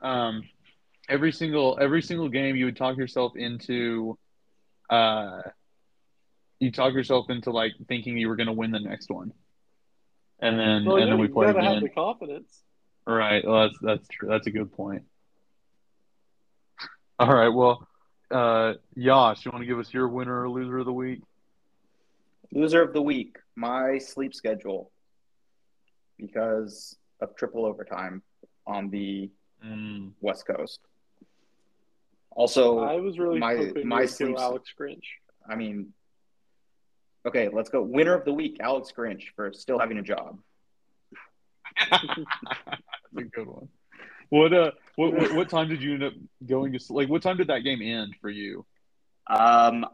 Um, 0.00 0.42
every 1.08 1.32
single 1.32 1.78
every 1.80 2.02
single 2.02 2.28
game, 2.28 2.56
you 2.56 2.66
would 2.66 2.76
talk 2.76 2.96
yourself 2.96 3.36
into. 3.36 4.18
Uh, 4.90 5.42
you 6.60 6.70
talk 6.70 6.94
yourself 6.94 7.30
into 7.30 7.50
like 7.50 7.72
thinking 7.88 8.16
you 8.16 8.28
were 8.28 8.36
going 8.36 8.46
to 8.46 8.52
win 8.52 8.70
the 8.70 8.80
next 8.80 9.10
one, 9.10 9.32
and 10.40 10.58
then 10.58 10.84
Well, 10.84 10.96
and 10.96 11.10
then 11.10 11.18
we 11.18 11.28
play 11.28 11.48
again. 11.48 11.64
have 11.64 11.82
the 11.82 11.88
confidence. 11.88 12.62
Right. 13.06 13.46
Well, 13.46 13.68
that's 13.68 13.78
that's 13.80 14.08
true. 14.08 14.28
That's 14.28 14.46
a 14.46 14.50
good 14.50 14.72
point. 14.72 15.02
All 17.18 17.32
right. 17.32 17.48
Well, 17.48 17.86
uh, 18.34 18.74
Yash, 18.96 19.44
you 19.44 19.50
want 19.52 19.62
to 19.62 19.66
give 19.66 19.78
us 19.78 19.92
your 19.94 20.08
winner 20.08 20.42
or 20.42 20.50
loser 20.50 20.78
of 20.78 20.86
the 20.86 20.92
week? 20.92 21.20
Loser 22.52 22.82
of 22.82 22.92
the 22.92 23.02
week, 23.02 23.36
my 23.56 23.98
sleep 23.98 24.34
schedule 24.34 24.90
because 26.18 26.96
of 27.20 27.34
triple 27.36 27.64
overtime 27.64 28.22
on 28.66 28.90
the 28.90 29.30
Mm. 29.64 30.12
West 30.20 30.46
Coast. 30.46 30.78
Also, 32.32 32.80
I 32.80 32.96
was 32.96 33.18
really 33.18 33.38
my- 33.38 33.54
my 33.54 33.60
you 33.60 33.66
would 33.72 33.84
go 33.84 34.06
sleep- 34.06 34.38
Alex 34.38 34.74
Grinch. 34.78 35.04
I 35.48 35.54
mean, 35.54 35.94
okay, 37.24 37.48
let's 37.48 37.70
go. 37.70 37.80
Winner 37.82 38.12
of 38.14 38.26
the 38.26 38.32
week, 38.34 38.58
Alex 38.60 38.92
Grinch 38.92 39.30
for 39.34 39.52
still 39.54 39.78
having 39.78 39.96
a 39.96 40.02
job. 40.02 40.38
That's 41.90 42.02
a 43.16 43.22
good 43.22 43.46
one. 43.46 43.68
What 44.28 44.52
uh, 44.52 44.72
what, 44.96 45.12
what 45.14 45.34
what 45.34 45.48
time 45.48 45.68
did 45.68 45.82
you 45.82 45.94
end 45.94 46.02
up 46.04 46.12
going 46.46 46.72
to? 46.72 46.80
Like, 46.90 47.08
what 47.08 47.22
time 47.22 47.36
did 47.36 47.48
that 47.48 47.60
game 47.60 47.82
end 47.82 48.14
for 48.20 48.30
you? 48.30 48.64
Um, 49.26 49.86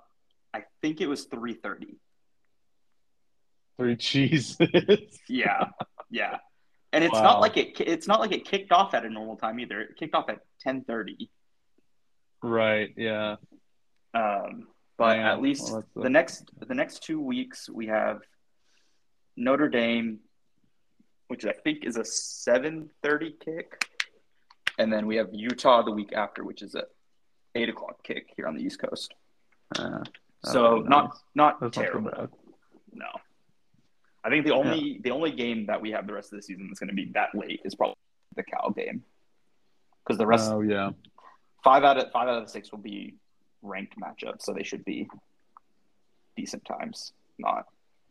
I 0.53 0.65
think 0.83 1.01
it 1.01 1.07
was 1.07 1.25
three 1.25 1.55
thirty. 1.55 1.97
Three 3.79 3.97
cheeses. 3.97 4.59
Yeah, 5.29 5.67
yeah. 6.11 6.37
And 6.93 7.05
it's 7.05 7.15
Wow. 7.15 7.23
not 7.23 7.41
like 7.41 7.57
it. 7.57 7.81
It's 7.81 8.07
not 8.09 8.21
like 8.21 8.33
it 8.33 8.45
kicked 8.45 8.73
off 8.73 8.95
at 8.95 9.05
a 9.05 9.09
normal 9.11 9.37
time 9.37 9.61
either. 9.61 9.81
It 9.81 9.97
kicked 9.97 10.15
off 10.15 10.29
at 10.29 10.41
ten 10.61 10.83
thirty. 10.85 11.31
right. 12.43 12.93
Yeah. 12.97 13.37
Um, 14.13 14.67
but 14.99 15.19
at 15.19 15.41
least 15.41 15.71
well, 15.73 15.85
the- 15.95 16.03
the 16.03 16.11
next 16.11 16.51
the 16.67 16.75
next 16.75 17.03
two 17.05 17.21
weeks 17.21 17.71
we 17.71 17.87
have 17.87 18.21
Notre 19.37 19.69
Dame, 19.69 20.19
which 21.29 21.45
I 21.47 21.53
think 21.53 21.85
is 21.85 21.97
a 21.97 22.05
seven 22.05 22.91
thirty 23.03 23.35
kick, 23.43 23.87
and 24.81 24.91
then 24.93 25.07
we 25.07 25.17
have 25.17 25.29
Utah 25.33 25.83
the 25.83 25.91
week 25.93 26.13
after, 26.15 26.43
which 26.43 26.63
is 26.63 26.75
a 26.75 26.85
eight 27.55 27.69
o'clock 27.69 28.03
kick 28.03 28.25
here 28.37 28.47
on 28.49 28.55
the 28.57 28.63
East 28.63 28.79
Coast. 28.81 29.13
Uh, 29.79 30.03
So 30.45 30.79
that's 30.79 30.89
not 30.89 31.05
nice. 31.11 31.21
not 31.35 31.61
That's 31.61 31.77
terrible. 31.77 32.11
bad. 32.11 32.31
No, 32.93 33.07
I 34.25 34.31
think 34.31 34.47
the 34.47 34.55
only 34.55 34.99
the 35.05 35.11
only 35.11 35.33
game 35.33 35.67
that 35.67 35.81
we 35.85 35.91
have 35.93 36.07
the 36.07 36.15
rest 36.15 36.33
of 36.33 36.39
the 36.39 36.43
season 36.43 36.67
that's 36.69 36.81
going 36.81 36.89
to 36.89 36.95
be 37.03 37.07
that 37.19 37.35
late 37.35 37.61
is 37.65 37.75
probably 37.75 37.97
the 38.37 38.43
Cal 38.43 38.71
game, 38.71 39.05
because 40.03 40.17
the 40.19 40.27
rest 40.27 40.51
Oh 40.51 40.63
yeah. 40.63 40.91
five 41.63 41.85
out 41.85 41.99
of 41.99 42.11
five 42.11 42.27
out 42.29 42.39
of 42.39 42.45
the 42.47 42.51
six 42.51 42.73
will 42.73 42.79
be 42.95 43.15
ranked 43.63 43.95
matchups, 44.01 44.43
so 44.43 44.53
they 44.55 44.63
should 44.71 44.85
be 44.85 45.09
decent 46.37 46.65
times. 46.65 47.13
Not 47.39 47.67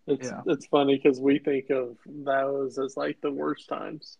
It's 0.07 0.29
Yeah. 0.29 0.41
it's 0.45 0.67
funny 0.67 0.95
because 0.97 1.19
we 1.19 1.39
think 1.39 1.69
of 1.71 1.97
those 2.05 2.77
as 2.79 2.95
like 2.95 3.19
the 3.21 3.31
worst 3.31 3.67
times, 3.69 4.17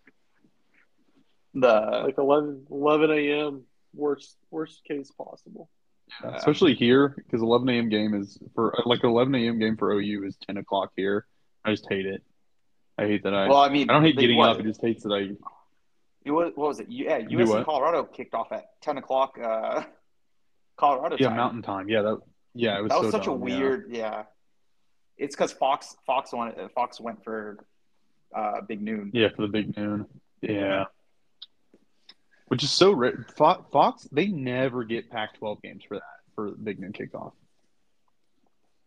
the 1.54 2.02
like 2.06 2.18
11, 2.18 2.68
11 2.70 3.12
a.m. 3.12 3.64
worst 3.94 4.38
worst 4.52 4.82
case 4.86 5.12
possible. 5.12 5.70
Yeah, 6.24 6.36
especially 6.36 6.74
here 6.74 7.10
because 7.10 7.42
11 7.42 7.70
a.m. 7.70 7.90
game 7.90 8.14
is 8.16 8.38
for 8.56 8.76
like 8.86 9.04
11 9.04 9.34
a.m. 9.36 9.60
game 9.60 9.78
for 9.78 9.92
OU 9.92 10.26
is 10.26 10.38
10 10.48 10.58
o'clock 10.58 10.92
here. 10.96 11.26
I 11.64 11.72
just 11.72 11.86
hate 11.90 12.06
it. 12.06 12.24
I 12.98 13.04
hate 13.04 13.24
that 13.24 13.34
I. 13.34 13.48
well, 13.48 13.60
I 13.60 13.70
mean, 13.70 13.90
I 13.90 13.94
don't 13.94 14.04
hate 14.04 14.18
getting 14.18 14.38
what, 14.38 14.50
up. 14.50 14.60
It 14.60 14.64
just 14.64 14.82
hate 14.82 15.02
that 15.04 15.12
I. 15.12 15.36
It 16.26 16.32
was, 16.32 16.52
what 16.56 16.68
was 16.68 16.80
it? 16.80 16.88
Yeah, 16.90 17.20
Do 17.20 17.38
USC 17.38 17.48
what? 17.48 17.66
Colorado 17.66 18.04
kicked 18.04 18.34
off 18.34 18.52
at 18.52 18.82
ten 18.82 18.98
o'clock. 18.98 19.38
Uh, 19.42 19.84
Colorado 20.78 21.16
Yeah, 21.20 21.28
time. 21.28 21.38
Mountain 21.38 21.62
Time. 21.62 21.90
Yeah, 21.90 22.02
that. 22.02 22.20
Yeah, 22.54 22.80
it 22.80 22.84
was. 22.84 22.90
that 22.90 23.00
was 23.00 23.12
so 23.12 23.18
such 23.18 23.26
dumb, 23.26 23.42
a 23.42 23.50
yeah. 23.50 23.58
weird. 23.58 23.86
Yeah, 23.90 24.24
it's 25.18 25.36
because 25.36 25.54
Fox 25.54 25.96
Fox 26.06 26.34
went 26.34 26.56
Fox 26.74 27.00
went 27.00 27.24
for 27.24 27.66
uh, 28.36 28.62
Big 28.68 28.82
Noon. 28.82 29.12
Yeah, 29.14 29.30
for 29.36 29.44
the 29.44 29.48
big 29.48 29.78
noon. 29.78 30.06
Yeah. 30.42 30.86
Which 32.50 32.64
is 32.64 32.72
so 32.72 32.92
rare. 32.92 33.26
Fox, 33.38 34.08
they 34.12 34.28
never 34.28 34.84
get 34.84 35.10
Pac-12 35.10 35.62
games 35.62 35.84
for 35.88 35.96
that 35.96 36.04
for 36.36 36.52
the 36.52 36.58
big 36.58 36.80
noon 36.80 36.92
kickoff. 36.94 37.32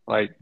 Like, 0.07 0.33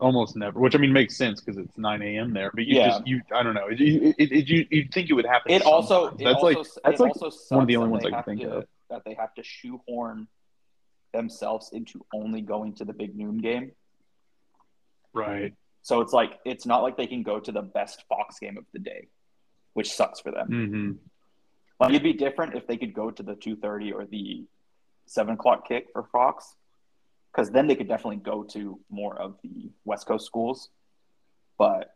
almost 0.00 0.36
never. 0.36 0.58
Which 0.58 0.74
I 0.74 0.78
mean 0.78 0.92
makes 0.92 1.16
sense 1.16 1.40
because 1.40 1.56
it's 1.58 1.78
nine 1.78 2.02
a.m. 2.02 2.32
there. 2.34 2.50
But 2.52 2.64
you 2.66 2.76
Yeah. 2.78 2.88
just 2.88 3.06
you 3.06 3.20
I 3.32 3.42
don't 3.44 3.54
know. 3.54 3.68
You 3.68 4.12
it, 4.18 4.32
it, 4.32 4.48
you 4.48 4.66
you'd 4.70 4.92
think 4.92 5.08
it 5.08 5.12
would 5.12 5.24
happen. 5.24 5.52
It 5.52 5.62
also 5.62 6.06
it 6.08 6.18
that's 6.18 6.34
also, 6.34 6.46
like 6.46 6.56
that's 6.84 7.00
like 7.00 7.14
one 7.50 7.62
of 7.62 7.68
the 7.68 7.76
only 7.76 7.90
ones 7.90 8.04
I 8.04 8.10
can 8.10 8.22
think 8.24 8.40
to- 8.40 8.56
of. 8.58 8.64
that 8.90 9.02
they 9.04 9.14
have 9.14 9.32
to 9.34 9.44
shoehorn 9.44 10.26
themselves 11.14 11.70
into 11.72 12.04
only 12.12 12.40
going 12.40 12.74
to 12.74 12.84
the 12.84 12.92
big 12.92 13.16
noon 13.16 13.38
game. 13.38 13.70
Right. 15.14 15.54
So 15.82 16.00
it's 16.00 16.12
like 16.12 16.38
it's 16.44 16.66
not 16.66 16.82
like 16.82 16.96
they 16.96 17.06
can 17.06 17.22
go 17.22 17.38
to 17.38 17.52
the 17.52 17.62
best 17.62 18.02
Fox 18.08 18.40
game 18.40 18.58
of 18.58 18.64
the 18.72 18.80
day, 18.80 19.06
which 19.74 19.92
sucks 19.92 20.18
for 20.20 20.32
them. 20.32 20.48
Mm-hmm. 20.48 20.92
Like 21.80 21.90
it'd 21.90 22.02
be 22.02 22.12
different 22.12 22.54
if 22.56 22.66
they 22.66 22.76
could 22.76 22.92
go 22.92 23.10
to 23.10 23.22
the 23.22 23.34
two 23.36 23.56
thirty 23.56 23.92
or 23.92 24.04
the 24.04 24.44
seven 25.06 25.34
o'clock 25.34 25.66
kick 25.68 25.86
for 25.92 26.04
Fox, 26.10 26.54
because 27.32 27.50
then 27.50 27.66
they 27.68 27.76
could 27.76 27.88
definitely 27.88 28.16
go 28.16 28.42
to 28.44 28.80
more 28.90 29.16
of 29.20 29.36
the 29.42 29.70
West 29.84 30.06
Coast 30.06 30.26
schools. 30.26 30.70
But 31.56 31.94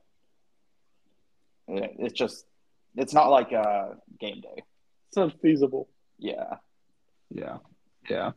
it, 1.69 1.97
it's 1.99 2.15
just 2.15 2.47
it's 2.97 3.13
not 3.13 3.29
like 3.31 3.53
a 3.53 3.97
game 4.21 4.41
day. 4.41 4.63
It's 5.09 5.17
not 5.17 5.33
feasible. 5.41 5.89
Yeah, 6.19 6.55
Yeah. 7.31 7.59
Yeah. 8.09 8.33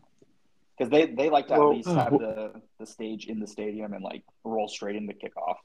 because 0.77 0.89
they 0.91 1.05
they 1.05 1.29
like 1.29 1.47
to 1.47 1.53
at 1.53 1.59
Well, 1.59 1.75
least 1.75 1.87
uh, 1.87 1.93
have 1.95 2.11
the 2.13 2.61
the 2.79 2.85
stage 2.87 3.27
in 3.27 3.39
the 3.39 3.47
stadium 3.47 3.93
and 3.93 4.03
like 4.03 4.23
roll 4.43 4.67
straight 4.67 4.95
into 4.95 5.13
the 5.13 5.19
kickoff, 5.19 5.57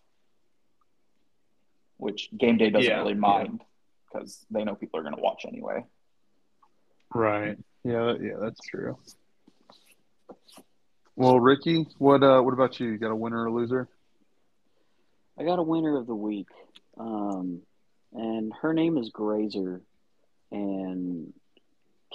which 1.97 2.29
game 2.37 2.59
day 2.59 2.69
doesn't 2.71 2.91
Yeah, 2.91 2.99
really 2.99 3.13
yeah. 3.15 3.19
mind 3.19 3.63
because 4.13 4.45
they 4.51 4.65
know 4.65 4.75
people 4.75 4.99
are 5.01 5.03
going 5.03 5.15
to 5.17 5.21
watch 5.23 5.45
anyway. 5.47 5.85
Right. 7.15 7.57
Yeah. 7.85 8.15
Yeah. 8.21 8.35
That's 8.41 8.61
true. 8.69 8.99
Well, 11.17 11.39
Rickey, 11.39 11.87
what 11.99 12.23
uh, 12.23 12.41
what 12.41 12.55
about 12.55 12.81
you? 12.81 12.89
You 12.89 12.99
got 12.99 13.11
a 13.11 13.17
winner 13.17 13.43
or 13.43 13.47
a 13.47 13.53
loser? 13.53 13.89
I 15.39 15.45
got 15.45 15.59
a 15.59 15.63
winner 15.63 15.97
of 15.99 16.07
the 16.07 16.15
week, 16.15 16.49
um, 16.99 17.61
and 18.13 18.53
her 18.63 18.73
name 18.73 18.97
is 18.99 19.11
Grazer, 19.11 19.83
and 20.51 21.33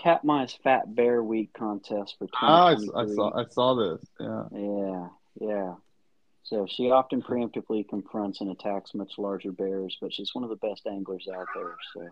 Katmai's 0.02 0.58
Fat 0.64 0.94
Bear 0.94 1.22
Week 1.24 1.52
contest 1.54 2.16
for 2.18 2.28
Ah, 2.42 2.68
I, 2.68 2.74
s- 2.74 2.82
2023. 2.82 3.14
I 3.14 3.16
saw 3.16 3.40
I 3.40 3.46
saw 3.50 3.76
this. 3.76 4.08
Yeah. 4.20 4.44
Yeah, 4.52 5.08
yeah. 5.50 5.74
So 6.46 6.68
she 6.70 6.92
often 6.92 7.24
preemptively 7.24 7.88
confronts 7.90 8.40
and 8.40 8.52
attacks 8.52 8.94
much 8.94 9.14
larger 9.18 9.52
bears, 9.52 9.98
but 10.00 10.14
she's 10.14 10.30
one 10.34 10.44
of 10.44 10.52
the 10.52 10.56
best 10.58 10.86
anglers 10.86 11.28
out 11.28 11.48
there. 11.56 11.76
So, 11.92 12.10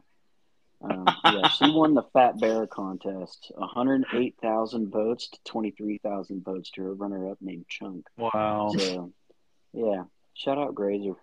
um, 0.89 1.05
yeah, 1.31 1.47
she 1.49 1.69
won 1.69 1.93
the 1.93 2.01
Fat 2.13 2.39
Bear 2.39 2.65
contest, 2.65 3.51
108,000 3.55 4.89
votes 4.91 5.29
to 5.29 5.37
23,000 5.45 6.43
votes 6.43 6.71
to 6.71 6.81
her 6.81 6.93
runner-up 6.95 7.37
named 7.41 7.65
Chunk. 7.69 8.07
Wow. 8.17 8.73
So, 8.75 9.13
yeah, 9.71 10.05
shout 10.33 10.57
out 10.57 10.73
Grazer. 10.73 11.13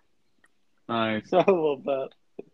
Nice. 0.87 1.27
I 1.33 1.43
love 1.51 1.83
that. 1.83 2.09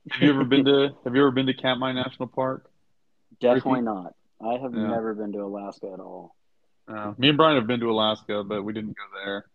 Have 0.09 0.21
you 0.23 0.29
ever 0.31 0.43
been 0.43 0.65
to 0.65 0.89
Have 1.03 1.15
you 1.15 1.21
ever 1.21 1.31
been 1.31 1.45
to 1.45 1.53
Katmai 1.53 1.91
National 1.91 2.27
Park? 2.27 2.71
Definitely 3.39 3.81
not. 3.81 4.15
I 4.41 4.53
have 4.57 4.73
Yeah. 4.73 4.87
never 4.87 5.13
been 5.13 5.33
to 5.33 5.43
Alaska 5.43 5.91
at 5.93 5.99
all. 5.99 6.35
Uh, 6.87 7.13
me 7.19 7.29
and 7.29 7.37
Bryan 7.37 7.57
have 7.57 7.67
been 7.67 7.79
to 7.81 7.91
Alaska, 7.91 8.43
but 8.43 8.63
we 8.63 8.73
didn't 8.73 8.95
go 8.97 9.03
there. 9.23 9.45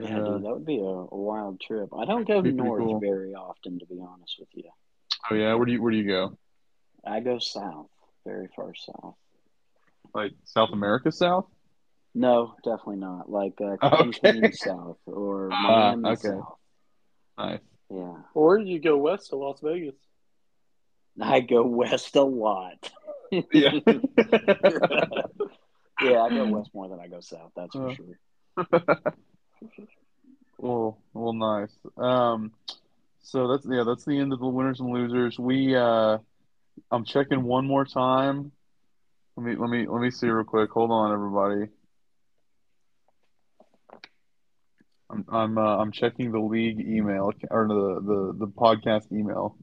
Yeah, 0.00 0.18
Uh, 0.20 0.24
dude, 0.24 0.44
that 0.44 0.52
would 0.54 0.64
be 0.66 0.78
a, 0.78 0.82
a 0.84 1.16
wild 1.16 1.60
trip. 1.60 1.90
I 1.96 2.04
don't 2.04 2.26
go 2.26 2.40
north 2.40 2.80
cool. 2.80 3.00
very 3.00 3.34
often, 3.34 3.78
to 3.80 3.86
be 3.86 4.00
honest 4.00 4.36
with 4.38 4.48
you. 4.54 4.70
oh 5.30 5.34
yeah, 5.34 5.54
where 5.54 5.66
do 5.66 5.72
you 5.72 5.82
Where 5.82 5.90
do 5.90 5.98
you 5.98 6.06
go? 6.06 6.38
I 7.04 7.20
go 7.20 7.38
south, 7.38 7.88
very 8.24 8.48
far 8.54 8.74
south. 8.74 9.14
Like 10.14 10.32
South 10.44 10.70
America 10.72 11.10
South? 11.12 11.46
No, 12.14 12.54
definitely 12.64 12.96
not. 12.96 13.30
Like 13.30 13.60
uh, 13.60 13.76
Okay. 13.82 14.20
Cancun 14.20 14.54
South 14.54 14.98
or 15.06 15.50
Ah, 15.52 15.94
Miami 15.94 16.08
okay. 16.10 16.28
South. 16.28 16.56
Nice. 17.36 17.60
Yeah, 17.90 18.16
Or 18.34 18.58
you 18.58 18.78
go 18.80 18.96
west 18.98 19.30
to 19.30 19.36
Las 19.36 19.60
Vegas. 19.62 19.94
I 21.20 21.40
go 21.40 21.64
west 21.64 22.14
a 22.16 22.22
lot. 22.22 22.90
Yeah. 23.30 23.72
yeah, 26.02 26.18
I 26.22 26.28
go 26.30 26.46
west 26.46 26.70
more 26.74 26.88
than 26.88 27.00
I 27.00 27.08
go 27.08 27.20
south. 27.20 27.52
That's 27.56 27.74
for 27.74 27.88
Uh. 27.88 27.94
sure. 27.94 28.18
well, 30.58 30.98
well, 31.14 31.32
nice. 31.32 31.72
Um, 31.96 32.52
so 33.22 33.48
that's 33.48 33.66
yeah, 33.68 33.84
that's 33.86 34.04
the 34.04 34.18
end 34.18 34.32
of 34.32 34.40
the 34.40 34.46
winners 34.46 34.80
and 34.80 34.90
losers. 34.90 35.38
We 35.38 35.76
uh, 35.76 36.18
I'm 36.90 37.04
checking 37.04 37.42
one 37.42 37.66
more 37.66 37.84
time. 37.84 38.52
Let 39.36 39.46
me 39.46 39.56
let 39.56 39.70
me 39.70 39.86
let 39.86 40.00
me 40.00 40.10
see 40.10 40.28
real 40.28 40.44
quick. 40.44 40.70
Hold 40.70 40.90
on, 40.90 41.12
everybody. 41.12 41.70
I'm 45.10 45.24
I'm 45.30 45.58
uh, 45.58 45.76
I'm 45.76 45.92
checking 45.92 46.32
the 46.32 46.40
league 46.40 46.80
email 46.80 47.32
or 47.50 47.68
the 47.68 48.00
the 48.00 48.46
the 48.46 48.46
podcast 48.46 49.12
email. 49.12 49.56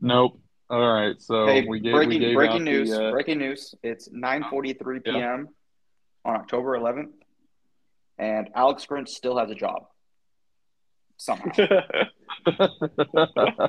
Nope. 0.00 0.40
All 0.70 0.92
right, 0.92 1.14
so 1.18 1.46
hey, 1.46 1.64
we 1.66 1.80
gave 1.80 1.94
breaking 1.94 2.08
we 2.08 2.18
gave 2.18 2.34
breaking 2.34 2.56
out 2.56 2.62
news! 2.62 2.90
The, 2.90 3.08
uh, 3.08 3.10
breaking 3.10 3.38
news! 3.38 3.74
It's 3.82 4.10
9:43 4.10 5.00
Yeah. 5.06 5.12
p.m. 5.12 5.48
on 6.26 6.36
October 6.36 6.78
11th, 6.78 7.12
and 8.18 8.48
Alex 8.54 8.86
Grinch 8.86 9.08
still 9.08 9.38
has 9.38 9.50
a 9.50 9.54
job 9.54 9.84
somehow. 11.16 11.50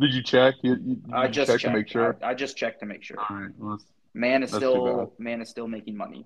Did 0.00 0.14
you 0.14 0.22
check? 0.22 0.54
You, 0.62 0.76
you, 0.80 0.94
did 0.96 1.12
I 1.12 1.24
you 1.26 1.30
just 1.32 1.50
check 1.50 1.60
checked. 1.60 1.72
to 1.72 1.78
make 1.78 1.88
sure. 1.88 2.16
I, 2.22 2.28
I 2.30 2.34
just 2.34 2.56
checked 2.56 2.80
to 2.80 2.86
make 2.86 3.02
sure. 3.02 3.16
All 3.18 3.36
right. 3.36 3.50
Well, 3.58 3.80
Man 4.14 4.42
is 4.44 4.52
still 4.52 5.12
man 5.18 5.42
is 5.42 5.48
still 5.48 5.66
making 5.68 5.96
money. 5.96 6.24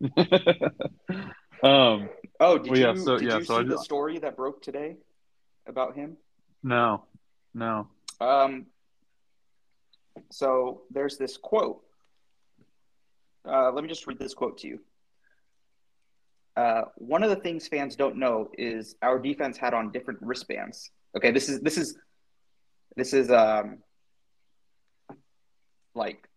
um, 1.62 2.08
Oh, 2.42 2.56
did 2.58 2.70
Well, 2.70 2.78
yeah, 2.80 2.94
so- 2.94 3.18
did 3.18 3.28
yeah, 3.28 3.38
you 3.38 3.44
so 3.44 3.56
I 3.56 3.62
see 3.62 3.68
the 3.68 3.78
story 3.78 4.18
that 4.18 4.36
broke 4.36 4.62
today 4.62 4.96
about 5.66 5.94
him? 5.94 6.16
no, 6.62 7.04
no. 7.54 7.88
Um, 8.20 8.66
so 10.30 10.82
there's 10.90 11.16
this 11.16 11.36
quote. 11.38 11.82
Uh, 13.46 13.72
let 13.72 13.82
me 13.82 13.88
just 13.88 14.06
read 14.06 14.18
this 14.18 14.34
quote 14.34 14.58
to 14.58 14.68
you. 14.68 14.80
Uh, 16.60 16.84
one 16.96 17.22
of 17.22 17.30
the 17.30 17.36
things 17.36 17.66
fans 17.68 17.96
don't 17.96 18.16
know 18.16 18.50
is 18.58 18.94
our 19.00 19.18
defense 19.18 19.56
had 19.56 19.72
on 19.72 19.90
different 19.90 20.20
wristbands. 20.20 20.90
Okay, 21.16 21.30
this 21.30 21.48
is 21.48 21.60
this 21.60 21.78
is 21.78 21.96
this 22.96 23.14
is 23.14 23.30
um 23.30 23.78
like 25.94 26.28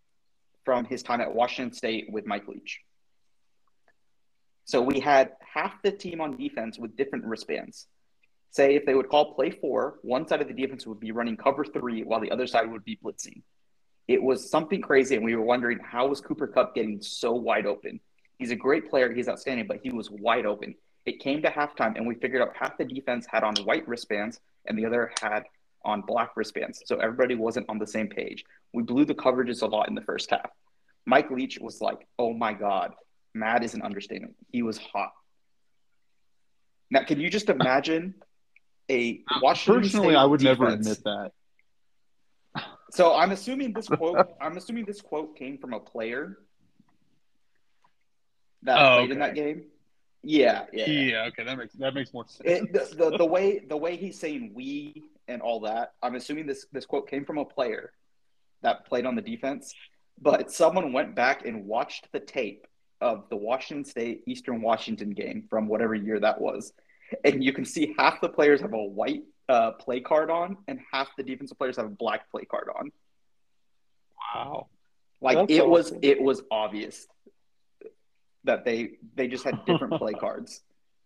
from 0.63 0.85
his 0.85 1.03
time 1.03 1.19
at 1.19 1.35
Washington 1.35 1.73
State 1.75 2.05
with 2.09 2.25
Mike 2.25 2.47
Leach. 2.47 2.79
So 4.63 4.81
we 4.81 5.01
had 5.01 5.31
half 5.41 5.73
the 5.83 5.91
team 5.91 6.21
on 6.21 6.37
defense 6.37 6.79
with 6.79 6.95
different 6.95 7.25
wristbands. 7.25 7.87
Say 8.51 8.75
if 8.75 8.85
they 8.85 8.95
would 8.95 9.09
call 9.09 9.33
play 9.33 9.49
four, 9.49 9.99
one 10.03 10.25
side 10.25 10.41
of 10.41 10.47
the 10.47 10.53
defense 10.53 10.87
would 10.87 11.01
be 11.01 11.11
running 11.11 11.35
cover 11.35 11.65
three 11.65 12.03
while 12.03 12.21
the 12.21 12.31
other 12.31 12.47
side 12.47 12.71
would 12.71 12.85
be 12.85 12.97
blitzing. 13.03 13.41
It 14.07 14.23
was 14.23 14.49
something 14.49 14.81
crazy, 14.81 15.15
and 15.17 15.25
we 15.25 15.35
were 15.35 15.49
wondering 15.53 15.79
how 15.79 16.07
was 16.07 16.21
Cooper 16.21 16.47
Kupp 16.47 16.75
getting 16.75 17.01
so 17.01 17.33
wide 17.33 17.65
open? 17.65 17.99
He's 18.37 18.51
a 18.51 18.55
great 18.55 18.89
player, 18.89 19.11
he's 19.11 19.29
outstanding, 19.29 19.67
but 19.67 19.79
he 19.83 19.91
was 19.91 20.09
wide 20.09 20.45
open. 20.45 20.75
It 21.05 21.19
came 21.19 21.41
to 21.41 21.49
halftime, 21.49 21.95
and 21.95 22.07
we 22.07 22.15
figured 22.15 22.41
out 22.41 22.55
half 22.55 22.77
the 22.77 22.85
defense 22.85 23.25
had 23.29 23.43
on 23.43 23.55
white 23.57 23.87
wristbands, 23.87 24.39
and 24.65 24.77
the 24.77 24.85
other 24.85 25.11
had 25.21 25.43
on 25.83 26.01
black 26.01 26.31
wristbands. 26.35 26.81
So 26.85 26.97
everybody 26.97 27.35
wasn't 27.35 27.67
on 27.69 27.77
the 27.77 27.87
same 27.87 28.07
page. 28.07 28.45
We 28.73 28.83
blew 28.83 29.05
the 29.05 29.13
coverages 29.13 29.61
a 29.61 29.65
lot 29.65 29.89
in 29.89 29.95
the 29.95 30.01
first 30.01 30.29
half. 30.29 30.49
Mike 31.05 31.29
Leach 31.29 31.59
was 31.59 31.81
like, 31.81 32.07
"Oh 32.17 32.33
my 32.33 32.53
god, 32.53 32.93
mad 33.33 33.63
is 33.63 33.73
an 33.73 33.81
understatement. 33.81 34.35
He 34.51 34.63
was 34.63 34.77
hot." 34.77 35.11
Now, 36.89 37.03
can 37.03 37.19
you 37.19 37.29
just 37.29 37.49
imagine 37.49 38.15
a 38.89 39.21
Washington 39.41 39.81
Personally, 39.81 40.13
State 40.13 40.17
I 40.17 40.25
would 40.25 40.41
never 40.41 40.67
admit 40.67 41.03
that. 41.03 41.31
So 42.91 43.15
I'm 43.15 43.31
assuming 43.31 43.73
this 43.73 43.87
quote. 43.87 44.27
I'm 44.39 44.55
assuming 44.55 44.85
this 44.85 45.01
quote 45.01 45.35
came 45.35 45.57
from 45.57 45.73
a 45.73 45.79
player 45.79 46.37
that 48.63 48.77
Oh, 48.79 48.97
played 48.97 49.11
in 49.11 49.19
that 49.19 49.35
game. 49.35 49.65
Yeah, 50.23 50.65
yeah. 50.71 50.89
yeah. 50.89 51.25
okay, 51.25 51.43
that 51.43 51.57
makes 51.57 51.73
that 51.75 51.93
makes 51.93 52.13
more 52.13 52.25
sense. 52.27 52.41
It, 52.45 52.73
the, 52.73 52.95
the 52.95 53.17
the 53.17 53.25
way 53.35 53.59
the 53.59 53.77
way 53.77 53.97
he's 53.97 54.19
saying 54.19 54.51
we 54.53 55.03
and 55.27 55.41
all 55.41 55.61
that. 55.61 55.93
I'm 56.01 56.15
assuming 56.15 56.47
this 56.47 56.65
this 56.71 56.85
quote 56.85 57.09
came 57.09 57.25
from 57.25 57.37
a 57.37 57.45
player 57.45 57.91
that 58.61 58.85
played 58.85 59.05
on 59.05 59.15
the 59.15 59.21
defense, 59.21 59.73
but 60.21 60.51
someone 60.51 60.93
went 60.93 61.15
back 61.15 61.45
and 61.45 61.65
watched 61.65 62.07
the 62.13 62.19
tape 62.19 62.65
of 63.01 63.27
the 63.29 63.35
Washington 63.35 63.83
State 63.83 64.23
Eastern 64.25 64.61
Washington 64.61 65.11
game 65.11 65.45
from 65.49 65.67
whatever 65.67 65.93
year 65.93 66.19
that 66.19 66.39
was, 66.39 66.71
and 67.25 67.43
you 67.43 67.51
can 67.51 67.65
see 67.65 67.93
half 67.97 68.21
the 68.21 68.29
players 68.29 68.61
have 68.61 68.73
a 68.73 68.83
white 68.83 69.23
uh, 69.49 69.71
play 69.71 69.99
card 69.99 70.29
on, 70.29 70.55
and 70.69 70.79
half 70.91 71.09
the 71.17 71.23
defensive 71.23 71.57
players 71.57 71.75
have 71.75 71.85
a 71.85 71.89
black 71.89 72.31
play 72.31 72.45
card 72.45 72.69
on. 72.73 72.91
wow. 74.33 74.67
Like 75.19 75.37
That's 75.37 75.53
it 75.53 75.67
was 75.67 75.93
it 76.01 76.21
was 76.21 76.41
obvious 76.51 77.07
that 78.43 78.65
they 78.65 78.91
they 79.15 79.27
just 79.27 79.43
had 79.43 79.65
different 79.65 79.95
play 79.95 80.13
cards. 80.19 80.61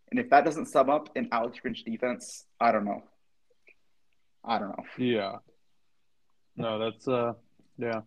And 0.09 0.19
if 0.19 0.29
that 0.29 0.45
doesn't 0.45 0.67
sum 0.67 0.89
up 0.89 1.09
an 1.15 1.29
Alex 1.31 1.59
Grinch 1.63 1.83
defense, 1.83 2.45
I 2.59 2.71
don't 2.71 2.85
know. 2.85 3.03
I 4.43 4.59
don't 4.59 4.69
know. 4.69 4.85
Yeah. 4.97 5.35
No, 6.55 6.79
that's 6.79 7.07
uh, 7.07 7.33
yeah. 7.77 8.01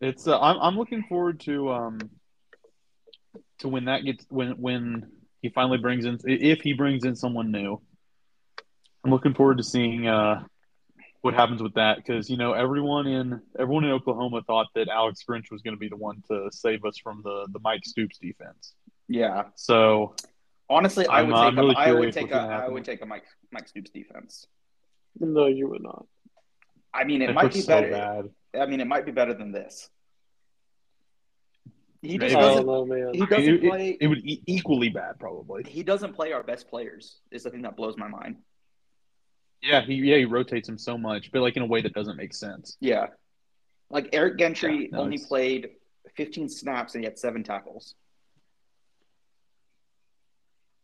It's 0.00 0.26
uh, 0.26 0.38
I'm 0.40 0.58
I'm 0.58 0.76
looking 0.76 1.04
forward 1.08 1.40
to 1.40 1.70
um 1.70 1.98
to 3.58 3.68
when 3.68 3.86
that 3.86 4.04
gets 4.04 4.24
when 4.28 4.52
when 4.52 5.12
he 5.42 5.50
finally 5.50 5.78
brings 5.78 6.04
in 6.04 6.18
if 6.24 6.62
he 6.62 6.72
brings 6.72 7.04
in 7.04 7.16
someone 7.16 7.52
new. 7.52 7.80
I'm 9.04 9.10
looking 9.10 9.34
forward 9.34 9.58
to 9.58 9.64
seeing 9.64 10.06
uh, 10.06 10.44
what 11.24 11.34
happens 11.34 11.62
with 11.62 11.74
that 11.74 11.96
because 11.96 12.28
you 12.28 12.36
know 12.36 12.52
everyone 12.52 13.06
in 13.06 13.40
everyone 13.58 13.84
in 13.84 13.90
Oklahoma 13.90 14.42
thought 14.46 14.66
that 14.74 14.88
Alex 14.88 15.20
Grinch 15.28 15.50
was 15.50 15.62
going 15.62 15.74
to 15.74 15.78
be 15.80 15.88
the 15.88 15.96
one 15.96 16.22
to 16.30 16.48
save 16.52 16.84
us 16.84 16.98
from 16.98 17.22
the 17.24 17.46
the 17.52 17.58
Mike 17.60 17.84
Stoops 17.84 18.18
defense. 18.18 18.74
Yeah. 19.08 19.44
So 19.54 20.14
Honestly, 20.68 21.06
I 21.06 21.20
I'm, 21.20 21.28
would 21.28 21.34
take 21.34 21.42
I'm 21.44 21.58
a, 21.58 21.62
really 21.62 21.76
I 21.76 21.92
would 21.92 22.12
take 22.12 22.22
what's 22.24 22.32
a 22.32 22.36
gonna 22.36 22.48
I 22.48 22.52
happen. 22.56 22.74
would 22.74 22.84
take 22.84 23.02
a 23.02 23.06
Mike 23.06 23.24
Mike 23.52 23.68
Stoops 23.68 23.90
defense. 23.90 24.46
No, 25.20 25.46
you 25.46 25.68
would 25.68 25.82
not. 25.82 26.06
I 26.92 27.04
mean, 27.04 27.22
it 27.22 27.30
it 27.30 27.34
might 27.34 27.52
be 27.52 27.60
so 27.60 27.68
better. 27.68 27.90
bad. 27.90 28.60
I 28.62 28.66
mean, 28.66 28.80
it 28.80 28.86
might 28.86 29.04
be 29.06 29.12
better 29.12 29.34
than 29.34 29.50
this. 29.52 29.88
He 32.02 32.18
just 32.18 32.34
Maybe. 32.34 32.34
I 32.36 32.40
don't 32.40 32.50
doesn't. 32.50 32.66
know, 32.66 32.84
man. 32.86 33.14
He 33.14 33.24
doesn't 33.26 33.64
it- 33.64 33.68
play. 33.70 33.96
it 34.00 34.06
would 34.06 34.18
e- 34.26 34.42
equally 34.46 34.90
bad 34.90 35.18
probably. 35.18 35.62
He 35.66 35.82
doesn't 35.82 36.12
play 36.14 36.32
our 36.32 36.42
best 36.42 36.68
players. 36.68 37.20
Is 37.30 37.44
the 37.44 37.50
thing 37.50 37.62
that 37.62 37.76
blows 37.76 37.96
my 37.96 38.08
mind. 38.08 38.36
Yeah, 39.64 39.80
he 39.80 39.94
yeah 39.94 40.18
he 40.18 40.24
rotates 40.26 40.68
him 40.68 40.76
so 40.78 40.98
much, 40.98 41.32
but 41.32 41.40
like 41.40 41.56
in 41.56 41.62
a 41.62 41.66
way 41.66 41.80
that 41.80 41.94
doesn't 41.94 42.16
make 42.16 42.34
sense. 42.34 42.76
Yeah. 42.80 43.06
Like 43.90 44.10
Eric 44.12 44.38
Gentry 44.38 44.82
Yeah, 44.84 44.88
no, 44.92 45.00
only 45.00 45.14
it's- 45.16 45.28
played 45.28 45.70
15 46.16 46.48
snaps 46.48 46.94
and 46.94 47.02
he 47.02 47.06
had 47.06 47.18
seven 47.18 47.42
tackles. 47.42 47.94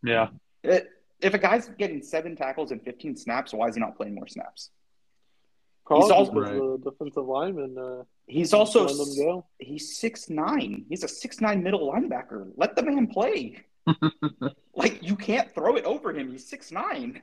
Yeah, 0.03 0.29
It, 0.65 0.89
if 1.21 1.35
a 1.35 1.39
guy's 1.39 1.69
getting 1.79 2.03
seven 2.03 2.35
tackles 2.35 2.71
and 2.71 2.83
15 2.83 3.17
snaps, 3.17 3.53
why 3.53 3.69
is 3.69 3.75
he 3.75 3.81
not 3.81 3.97
playing 3.97 4.15
more 4.15 4.27
snaps? 4.27 4.71
Probably 5.85 6.11
also- 6.11 6.33
because 6.33 6.51
Right. 6.51 6.59
the 6.83 6.91
defensive 6.91 7.27
lineman 7.27 7.77
uh, 7.79 8.05
He's 8.27 8.55
also 8.55 8.87
them 8.87 9.17
go. 9.17 9.47
he's 9.59 9.97
six 9.97 10.31
nine. 10.31 10.85
He's 10.89 11.03
a 11.05 11.09
six 11.09 11.41
nine 11.41 11.63
middle 11.65 11.93
linebacker. 11.93 12.51
Let 12.57 12.77
the 12.77 12.83
man 12.85 13.09
play. 13.09 13.59
like 14.75 15.03
you 15.03 15.17
can't 15.17 15.53
throw 15.53 15.75
it 15.77 15.85
over 15.85 16.13
him. 16.17 16.31
He's 16.31 16.49
six 16.49 16.71
nine. 16.71 17.21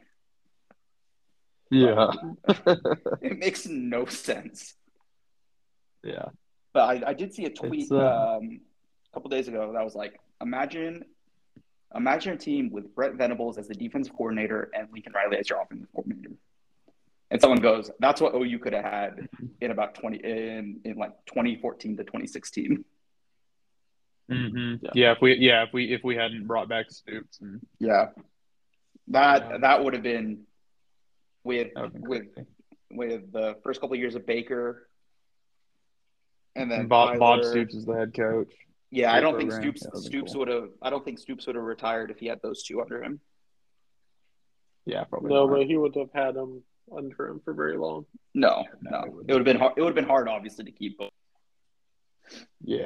Yeah, 1.69 2.11
It 3.21 3.39
makes 3.39 3.65
no 3.67 4.05
sense. 4.05 4.73
yeah. 6.03 6.25
But 6.73 7.03
I, 7.03 7.09
I 7.09 7.13
did 7.13 7.33
see 7.33 7.45
a 7.45 7.49
tweet 7.49 7.91
uh, 7.91 8.37
um, 8.37 8.61
a 9.11 9.13
couple 9.13 9.29
days 9.29 9.47
ago 9.47 9.71
that 9.73 9.83
was 9.83 9.95
like, 9.95 10.19
imagine, 10.41 11.03
imagine 11.95 12.33
a 12.33 12.37
team 12.37 12.69
with 12.71 12.93
Brent 12.95 13.15
Venables 13.15 13.57
as 13.57 13.67
the 13.67 13.73
defensive 13.75 14.13
coordinator 14.15 14.69
and 14.73 14.87
Lincoln 14.93 15.13
Riley 15.13 15.37
as 15.37 15.49
your 15.49 15.61
offensive 15.61 15.87
coordinator. 15.93 16.31
And 17.29 17.41
someone 17.41 17.59
goes, 17.59 17.91
"That's 17.99 18.21
what 18.21 18.33
OU 18.35 18.59
could 18.59 18.71
have 18.73 18.85
had 18.85 19.27
in 19.59 19.71
about 19.71 19.95
twenty 19.95 20.17
in 20.19 20.79
in 20.85 20.95
like 20.97 21.11
2014 21.25 21.97
to 21.97 22.03
2016." 22.05 22.85
hmm 24.29 24.75
Yeah. 24.81 24.89
Yeah. 24.93 25.11
if 25.13 25.17
we 25.21 25.35
yeah 25.35 25.63
if 25.63 25.73
we 25.73 25.91
if 25.93 26.03
we 26.05 26.15
hadn't 26.15 26.47
brought 26.47 26.69
back 26.69 26.89
Stoops, 26.89 27.39
and 27.41 27.59
Yeah, 27.79 28.09
that 29.09 29.49
Yeah. 29.49 29.57
that 29.57 29.83
would 29.83 29.93
have 29.93 30.03
been 30.03 30.46
with 31.47 31.73
that 31.73 31.81
would 31.81 31.93
have 31.93 31.93
been 31.93 32.09
with 32.09 32.47
with 32.91 33.31
the 33.31 33.55
first 33.63 33.81
couple 33.81 33.95
of 33.95 33.99
years 33.99 34.15
of 34.15 34.25
Baker, 34.25 34.87
and 36.55 36.71
then 36.71 36.81
And 36.81 36.89
Bob, 36.89 37.17
Bob 37.19 37.43
Stoops 37.43 37.73
is 37.75 37.85
the 37.85 37.95
head 37.95 38.13
coach. 38.13 38.51
Yeah, 38.91 39.11
I 39.13 39.19
don't 39.19 39.37
think 39.37 39.49
program. 39.49 39.69
Stoops 39.73 39.83
that'd 39.83 39.99
Stoops 40.03 40.31
cool. 40.33 40.39
would 40.39 40.47
have. 40.47 40.69
I 40.81 40.89
don't 40.89 41.03
think 41.03 41.19
Stoops 41.19 41.45
would 41.47 41.55
have 41.55 41.65
retired 41.65 42.11
if 42.11 42.19
he 42.19 42.27
had 42.27 42.39
those 42.41 42.63
two 42.63 42.79
under 42.81 43.03
him. 43.03 43.19
Yeah, 44.85 45.03
probably. 45.03 45.29
No, 45.29 45.45
not. 45.47 45.57
but 45.57 45.65
he 45.67 45.75
would 45.75 45.95
have 45.95 46.11
had 46.13 46.35
them 46.35 46.63
under 46.95 47.27
him 47.27 47.41
for 47.43 47.53
very 47.53 47.75
long. 47.77 48.05
No, 48.33 48.63
No, 48.81 48.91
no, 48.91 48.97
it 48.99 49.07
it 49.07 49.13
wouldn't. 49.13 49.31
have 49.39 49.43
been 49.45 49.57
hard. 49.57 49.73
It 49.75 49.81
would 49.81 49.87
have 49.89 49.95
been 49.95 50.05
hard, 50.07 50.29
obviously, 50.29 50.63
to 50.65 50.71
keep 50.71 50.97
both. 50.97 51.09
yeah, 52.63 52.85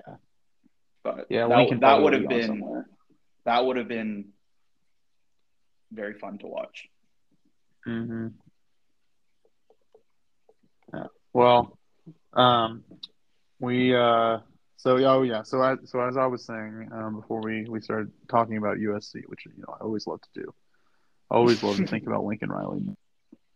But 1.04 1.28
yeah. 1.30 1.48
that, 1.48 1.78
that 1.82 2.02
would 2.02 2.14
have 2.14 2.24
be 2.24 2.28
been 2.28 2.48
somewhere. 2.48 2.88
that 3.46 3.64
would 3.64 3.78
have 3.78 3.88
been 3.88 4.30
very 5.92 6.16
fun 6.16 6.40
to 6.40 6.48
watch. 6.48 6.88
hmm 7.86 8.28
Yeah. 10.94 11.08
Well, 11.34 11.78
um, 12.34 12.84
we 13.60 13.96
uh, 13.96 14.40
so 14.78 14.98
oh 14.98 15.22
yeah. 15.22 15.44
So 15.44 15.62
I 15.62 15.76
so 15.86 16.02
as 16.02 16.18
I 16.18 16.26
was 16.26 16.46
saying 16.46 16.90
um, 16.92 17.16
before 17.20 17.42
we 17.42 17.66
we 17.70 17.82
started 17.82 18.12
talking 18.30 18.58
about 18.58 18.78
USC, 18.78 19.22
which 19.28 19.46
you 19.46 19.54
know 19.58 19.76
I 19.80 19.84
always 19.84 20.08
love 20.08 20.22
to 20.22 20.42
do. 20.42 20.54
I 21.30 21.36
always 21.36 21.64
love 21.64 21.78
to 21.78 21.88
think 21.88 22.08
about 22.08 22.26
Lincoln 22.26 22.50
Riley. 22.50 22.84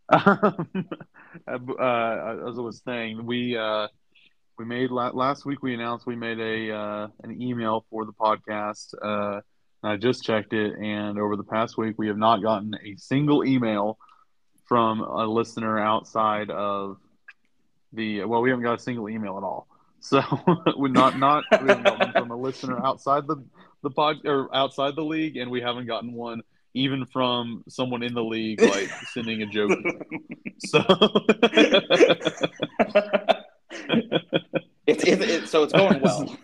Um, 0.08 0.68
uh, 1.48 2.48
as 2.48 2.58
I 2.58 2.62
was 2.62 2.82
saying, 2.86 3.26
we 3.26 3.58
uh, 3.58 3.88
we 4.58 4.66
made 4.66 4.92
la- 4.92 5.10
last 5.10 5.46
week. 5.46 5.64
We 5.64 5.74
announced 5.74 6.06
we 6.06 6.16
made 6.16 6.40
a 6.40 6.72
uh, 6.76 7.08
an 7.24 7.42
email 7.42 7.86
for 7.90 8.06
the 8.06 8.14
podcast. 8.14 8.94
Uh, 9.02 9.42
I 9.84 9.98
just 9.98 10.24
checked 10.24 10.54
it, 10.54 10.74
and 10.78 11.18
over 11.20 11.36
the 11.36 11.44
past 11.44 11.76
week, 11.78 11.96
we 11.98 12.08
have 12.08 12.18
not 12.18 12.44
gotten 12.44 12.76
a 12.76 12.96
single 12.98 13.44
email 13.44 13.98
from 14.68 15.02
a 15.02 15.26
listener 15.26 15.80
outside 15.80 16.50
of 16.50 16.98
the. 17.96 18.26
Well, 18.26 18.42
we 18.42 18.50
haven't 18.50 18.64
got 18.64 18.76
a 18.76 18.80
single 18.80 19.10
email 19.10 19.38
at 19.38 19.44
all. 19.44 19.68
So 20.00 20.22
we're 20.78 20.90
not 20.90 21.18
not 21.18 21.46
we 21.62 21.68
gotten 21.84 22.12
from 22.12 22.32
a 22.32 22.36
listener 22.36 22.80
outside 22.86 23.28
the 23.28 23.44
the 23.82 23.90
pod 23.90 24.18
or 24.26 24.54
outside 24.56 24.96
the 24.96 25.04
league, 25.04 25.38
and 25.38 25.50
we 25.50 25.62
haven't 25.62 25.88
gotten 25.88 26.14
one 26.14 26.42
even 26.76 27.06
from 27.06 27.64
someone 27.70 28.04
in 28.04 28.14
the 28.14 28.24
league 28.24 28.62
like 28.62 28.90
sending 29.14 29.42
a 29.42 29.48
joke. 29.48 29.80
So 30.60 30.80
it's, 34.86 35.04
it's, 35.04 35.22
it's 35.22 35.52
so 35.52 35.64
it's 35.64 35.74
going 35.74 36.02
well. 36.02 36.38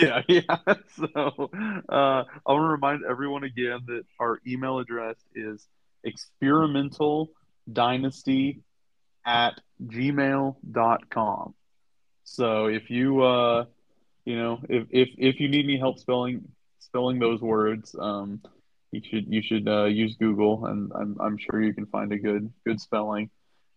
yeah, 0.00 0.22
yeah. 0.28 0.56
So 0.96 1.50
uh, 1.88 2.24
I 2.46 2.52
want 2.52 2.62
to 2.62 2.68
remind 2.68 3.04
everyone 3.08 3.44
again 3.44 3.80
that 3.86 4.04
our 4.20 4.40
email 4.46 4.78
address 4.78 5.16
is 5.34 5.66
experimental 6.04 7.30
dynasty 7.72 8.60
at 9.24 9.60
gmail.com. 9.84 11.54
So 12.24 12.66
if 12.66 12.90
you 12.90 13.22
uh, 13.22 13.64
you 14.24 14.36
know 14.38 14.60
if, 14.68 14.86
if 14.90 15.08
if 15.18 15.40
you 15.40 15.48
need 15.48 15.64
any 15.64 15.78
help 15.78 15.98
spelling 15.98 16.42
spelling 16.80 17.18
those 17.18 17.40
words, 17.40 17.94
um, 17.98 18.40
you 18.92 19.00
should 19.08 19.32
you 19.32 19.42
should 19.42 19.68
uh, 19.68 19.84
use 19.84 20.16
Google, 20.16 20.66
and 20.66 20.92
I'm 20.94 21.16
I'm 21.20 21.38
sure 21.38 21.62
you 21.62 21.72
can 21.74 21.86
find 21.86 22.12
a 22.12 22.18
good 22.18 22.52
good 22.66 22.80
spelling. 22.80 23.30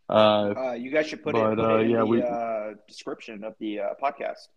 Uh, 0.09 0.53
Uh, 0.57 0.71
you 0.73 0.91
guys 0.91 1.07
should 1.07 1.23
put 1.23 1.33
But, 1.33 1.53
it, 1.53 1.55
put 1.57 1.65
uh, 1.65 1.77
it 1.77 1.81
in 1.85 1.89
yeah, 1.91 1.99
the 1.99 2.05
we- 2.05 2.21
uh, 2.21 2.73
description 2.87 3.43
of 3.45 3.55
the 3.59 3.79
uh, 3.79 3.85
podcast. 4.03 4.47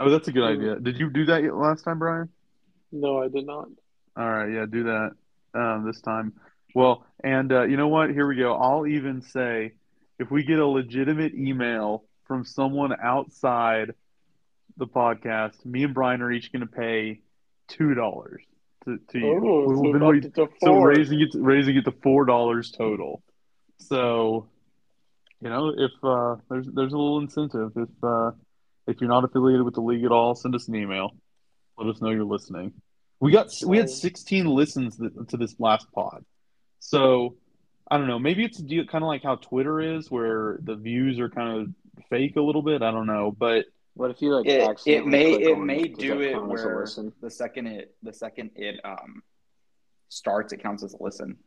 oh, 0.00 0.10
that's 0.10 0.28
a 0.28 0.32
good 0.32 0.44
idea. 0.44 0.76
Did 0.78 0.98
you 0.98 1.10
do 1.10 1.24
that 1.26 1.42
last 1.54 1.82
time, 1.84 1.98
Bryan? 1.98 2.28
No, 2.92 3.20
I 3.22 3.28
did 3.28 3.46
not. 3.46 3.66
All 4.16 4.30
right, 4.30 4.52
yeah, 4.52 4.66
do 4.70 4.84
that 4.84 5.10
um, 5.54 5.84
this 5.86 6.00
time. 6.00 6.32
Well, 6.74 7.06
and 7.22 7.52
uh, 7.52 7.62
you 7.64 7.76
know 7.76 7.88
what? 7.88 8.10
Here 8.10 8.26
we 8.26 8.36
go. 8.36 8.54
I'll 8.54 8.86
even 8.86 9.22
say 9.22 9.72
if 10.18 10.30
we 10.30 10.42
get 10.42 10.58
a 10.58 10.66
legitimate 10.66 11.34
email 11.34 12.04
from 12.26 12.44
someone 12.44 12.92
outside 13.00 13.94
the 14.76 14.86
podcast, 14.86 15.64
me 15.64 15.84
and 15.84 15.94
Bryan 15.94 16.20
are 16.22 16.32
each 16.32 16.52
going 16.52 16.60
to 16.66 16.66
pay 16.72 17.20
two 17.68 17.94
dollars 17.94 18.42
to, 18.84 18.98
to 19.10 19.18
you. 19.18 19.40
Oh, 19.44 19.68
so 19.74 19.80
we- 19.92 20.20
to- 20.20 20.30
to 20.30 20.48
so 20.60 20.72
raising 20.88 21.20
it 21.20 21.28
raising 21.34 21.76
it 21.76 21.84
to 21.84 21.92
four 22.02 22.24
dollars 22.24 22.70
total. 22.70 23.22
So, 23.78 24.48
you 25.40 25.48
know, 25.48 25.68
if 25.76 25.92
uh, 26.02 26.36
there's 26.50 26.66
there's 26.66 26.92
a 26.92 26.96
little 26.98 27.18
incentive 27.20 27.72
if 27.76 27.88
uh, 28.02 28.32
if 28.86 29.00
you're 29.00 29.08
not 29.10 29.24
affiliated 29.24 29.64
with 29.64 29.74
the 29.74 29.80
league 29.80 30.04
at 30.04 30.10
all, 30.12 30.34
send 30.34 30.54
us 30.54 30.68
an 30.68 30.74
email. 30.74 31.10
Let 31.78 31.88
us 31.94 32.00
know 32.02 32.10
you're 32.10 32.24
listening. 32.24 32.72
We 33.20 33.30
got 33.32 33.48
we 33.66 33.78
had 33.78 33.88
16 33.90 34.46
listens 34.46 34.96
to 34.96 35.36
this 35.36 35.54
last 35.58 35.86
pod, 35.92 36.24
so 36.84 37.36
I 37.90 37.96
don't 37.96 38.06
know. 38.06 38.18
Maybe 38.18 38.44
it's 38.44 38.60
kind 38.60 39.02
of 39.02 39.08
like 39.08 39.22
how 39.22 39.36
Twitter 39.36 39.80
is, 39.80 40.10
where 40.10 40.58
the 40.62 40.74
views 40.74 41.18
are 41.18 41.30
kind 41.30 41.60
of 41.60 42.04
fake 42.10 42.36
a 42.36 42.42
little 42.42 42.62
bit. 42.62 42.82
I 42.82 42.90
don't 42.90 43.06
know, 43.06 43.34
but 43.36 43.64
What 43.94 44.10
if 44.10 44.20
you 44.20 44.34
like 44.34 44.46
It, 44.46 44.86
it 44.86 45.06
may 45.06 45.32
it 45.32 45.58
may 45.58 45.84
do 45.84 46.20
it 46.20 46.32
count 46.32 46.52
as 46.52 46.64
a 46.64 46.68
where 46.68 46.86
the 47.22 47.30
second 47.30 47.68
it 47.68 47.94
the 48.02 48.12
second 48.12 48.50
it 48.54 48.80
um 48.84 49.22
starts, 50.08 50.52
it 50.52 50.62
counts 50.62 50.84
as 50.84 50.92
a 50.92 51.02
listen. 51.02 51.38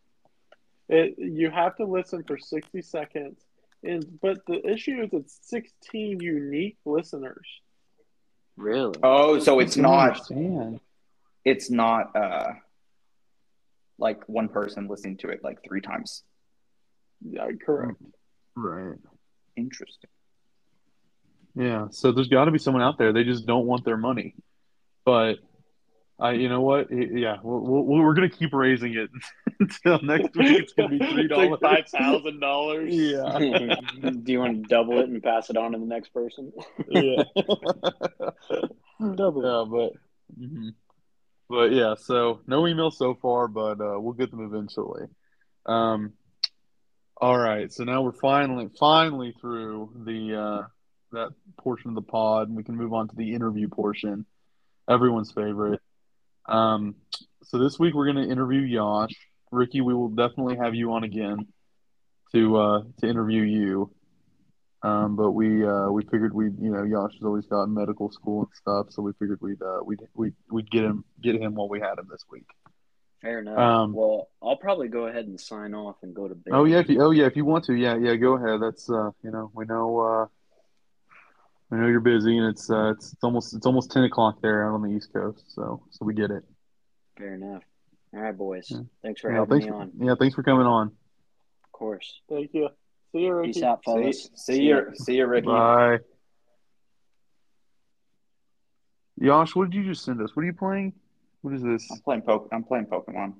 It, 0.89 1.15
you 1.17 1.51
have 1.51 1.75
to 1.77 1.85
listen 1.85 2.23
for 2.23 2.37
60 2.37 2.81
seconds. 2.81 3.39
And 3.83 4.19
but 4.21 4.39
the 4.47 4.65
issue 4.67 5.01
is 5.03 5.09
it's 5.13 5.37
16 5.43 6.19
unique 6.19 6.77
listeners. 6.83 7.47
Really? 8.55 8.95
Oh, 9.03 9.37
so 9.37 9.59
it's 9.59 9.77
don't 9.77 10.81
it's 11.45 11.69
not 11.69 12.15
uh 12.15 12.53
like 13.99 14.27
one 14.27 14.49
person 14.49 14.87
listening 14.87 15.17
to 15.17 15.29
it 15.29 15.39
like 15.43 15.59
three 15.67 15.81
times. 15.81 16.23
Yeah, 17.21 17.47
correct. 17.65 18.01
right. 18.55 18.97
Interesting. 19.55 20.09
Yeah, 21.55 21.87
so 21.89 22.11
there's 22.11 22.27
got 22.27 22.45
to 22.45 22.51
be 22.51 22.59
someone 22.59 22.83
out 22.83 22.99
there. 22.99 23.11
They 23.11 23.23
just 23.23 23.47
don't 23.47 23.65
want 23.65 23.83
their 23.83 23.97
money. 23.97 24.35
But 25.05 25.37
I, 26.19 26.31
you 26.33 26.49
know 26.49 26.61
what? 26.61 26.87
Yeah, 26.91 27.37
we'll, 27.43 27.59
we'll, 27.61 27.99
we're 28.03 28.13
gonna 28.13 28.29
keep 28.29 28.53
raising 28.53 28.93
it 28.95 29.09
until 29.59 29.99
next 30.03 30.35
week. 30.35 30.59
It's 30.59 30.73
gonna 30.73 30.89
be 30.89 30.99
three 30.99 31.27
dollars. 31.27 31.59
five 31.61 31.87
thousand 31.89 32.39
dollars. 32.39 32.93
Yeah, 32.93 33.37
Do 33.39 34.31
you 34.31 34.39
want 34.39 34.63
to 34.63 34.67
double 34.67 34.99
it 34.99 35.09
and 35.09 35.21
pass 35.23 35.49
it 35.49 35.57
on 35.57 35.71
to 35.73 35.79
the 35.79 35.85
next 35.85 36.09
person? 36.13 36.51
yeah, 36.89 37.23
Double. 39.15 39.43
yeah. 39.43 39.65
But 39.69 39.93
mhm. 40.43 40.73
But 41.49 41.71
yeah, 41.71 41.95
so 41.95 42.41
no 42.45 42.63
emails 42.63 42.93
so 42.93 43.15
far, 43.15 43.47
but 43.47 43.79
uh, 43.79 43.99
we'll 43.99 44.13
get 44.13 44.31
them 44.31 44.43
eventually. 44.43 45.03
Um, 45.65 46.13
all 47.19 47.37
right, 47.37 47.71
so 47.71 47.83
now 47.83 48.01
we're 48.01 48.11
finally 48.11 48.69
finally 48.79 49.33
through 49.39 49.91
the 50.05 50.35
uh, 50.35 50.67
that 51.13 51.29
portion 51.57 51.89
of 51.89 51.95
the 51.95 52.01
pod, 52.01 52.47
and 52.47 52.57
we 52.57 52.63
can 52.63 52.75
move 52.75 52.93
on 52.93 53.07
to 53.07 53.15
the 53.15 53.33
interview 53.33 53.69
portion, 53.69 54.25
everyone's 54.89 55.31
favorite. 55.31 55.81
Um, 56.47 56.95
so 57.43 57.57
this 57.59 57.79
week 57.79 57.93
we're 57.93 58.11
going 58.11 58.27
to 58.27 58.31
interview 58.31 58.61
Yash. 58.61 59.15
Rickey, 59.51 59.81
we 59.81 59.93
will 59.93 60.09
definitely 60.09 60.57
have 60.57 60.75
you 60.75 60.91
on 60.93 61.03
again 61.03 61.47
to 62.33 62.57
uh, 62.57 62.83
to 62.99 63.07
interview 63.07 63.43
you. 63.43 63.91
Um, 64.83 65.15
but 65.15 65.31
we 65.31 65.65
uh, 65.65 65.89
we 65.89 66.03
figured 66.03 66.33
we 66.33 66.45
you 66.45 66.71
know 66.71 66.83
Yash 66.83 67.13
has 67.13 67.23
always 67.23 67.45
got 67.47 67.67
medical 67.67 68.11
school 68.11 68.41
and 68.41 68.49
stuff, 68.53 68.87
so 68.91 69.01
we 69.01 69.11
figured 69.13 69.39
we'd 69.41 69.61
uh, 69.61 69.79
we'd 69.83 69.99
we'd 70.13 70.33
we'd 70.51 70.69
get 70.69 70.83
him 70.83 71.03
get 71.21 71.35
him 71.35 71.55
while 71.55 71.67
we 71.67 71.79
had 71.79 71.97
him 71.97 72.07
this 72.11 72.23
week. 72.29 72.45
Fair 73.21 73.39
enough. 73.39 73.57
Um, 73.57 73.93
well, 73.93 74.29
I'll 74.43 74.57
probably 74.57 74.87
go 74.89 75.07
ahead 75.07 75.25
and 75.25 75.39
sign 75.41 75.73
off 75.73 75.95
and 76.03 76.13
go 76.13 76.27
to 76.27 76.35
bed. 76.35 76.53
Oh 76.53 76.65
yeah, 76.65 76.77
if 76.79 76.89
you, 76.89 77.01
oh 77.01 77.09
yeah, 77.09 77.25
if 77.25 77.35
you 77.35 77.43
want 77.43 77.65
to, 77.65 77.73
yeah, 77.73 77.97
yeah, 77.97 78.15
go 78.15 78.33
ahead. 78.35 78.61
That's 78.61 78.87
uh, 78.89 79.09
you 79.23 79.31
know, 79.31 79.49
we 79.55 79.65
know 79.65 79.99
uh, 79.99 80.25
we 81.71 81.79
know 81.79 81.87
you're 81.87 81.99
busy, 81.99 82.37
and 82.37 82.45
it's 82.47 82.69
uh, 82.69 82.91
it's, 82.91 83.13
it's 83.13 83.23
almost 83.23 83.55
it's 83.55 83.65
almost 83.65 83.91
ten 83.91 84.03
o'clock 84.03 84.41
there 84.43 84.67
out 84.67 84.75
on 84.75 84.83
the 84.83 84.95
East 84.95 85.11
Coast, 85.11 85.43
so 85.47 85.81
so 85.89 86.05
we 86.05 86.13
get 86.13 86.29
it. 86.29 86.43
Fair 87.17 87.33
enough. 87.33 87.63
All 88.13 88.21
right, 88.21 88.37
boys. 88.37 88.67
Yeah. 88.69 88.81
Thanks 89.01 89.21
for 89.21 89.31
Yeah, 89.31 89.39
having 89.39 89.49
thanks, 89.49 89.65
me 89.65 89.71
on. 89.71 89.91
yeah, 89.99 90.13
thanks 90.19 90.35
for 90.35 90.43
coming 90.43 90.67
on. 90.67 90.87
Of 91.63 91.71
course. 91.71 92.21
Thank 92.29 92.53
you. 92.53 92.69
See 93.11 93.19
you, 93.21 93.33
Rickey. 93.33 93.53
Peace 93.53 93.63
out, 93.63 93.79
See, 93.85 93.91
fellas. 93.91 94.29
see 94.35 94.61
you, 94.63 94.91
see 94.95 95.15
you, 95.17 95.27
Rickey. 95.27 95.47
Bye. 95.47 95.99
Yash, 99.19 99.55
what 99.55 99.69
did 99.69 99.77
you 99.77 99.83
just 99.85 100.03
send 100.05 100.21
us? 100.21 100.35
What 100.35 100.43
are 100.43 100.45
you 100.45 100.53
playing? 100.53 100.93
What 101.41 101.53
is 101.53 101.63
this? 101.63 101.87
I'm 101.91 101.99
playing 102.01 102.21
poke. 102.21 102.49
I'm 102.51 102.63
playing 102.63 102.85
Pokemon. 102.85 103.33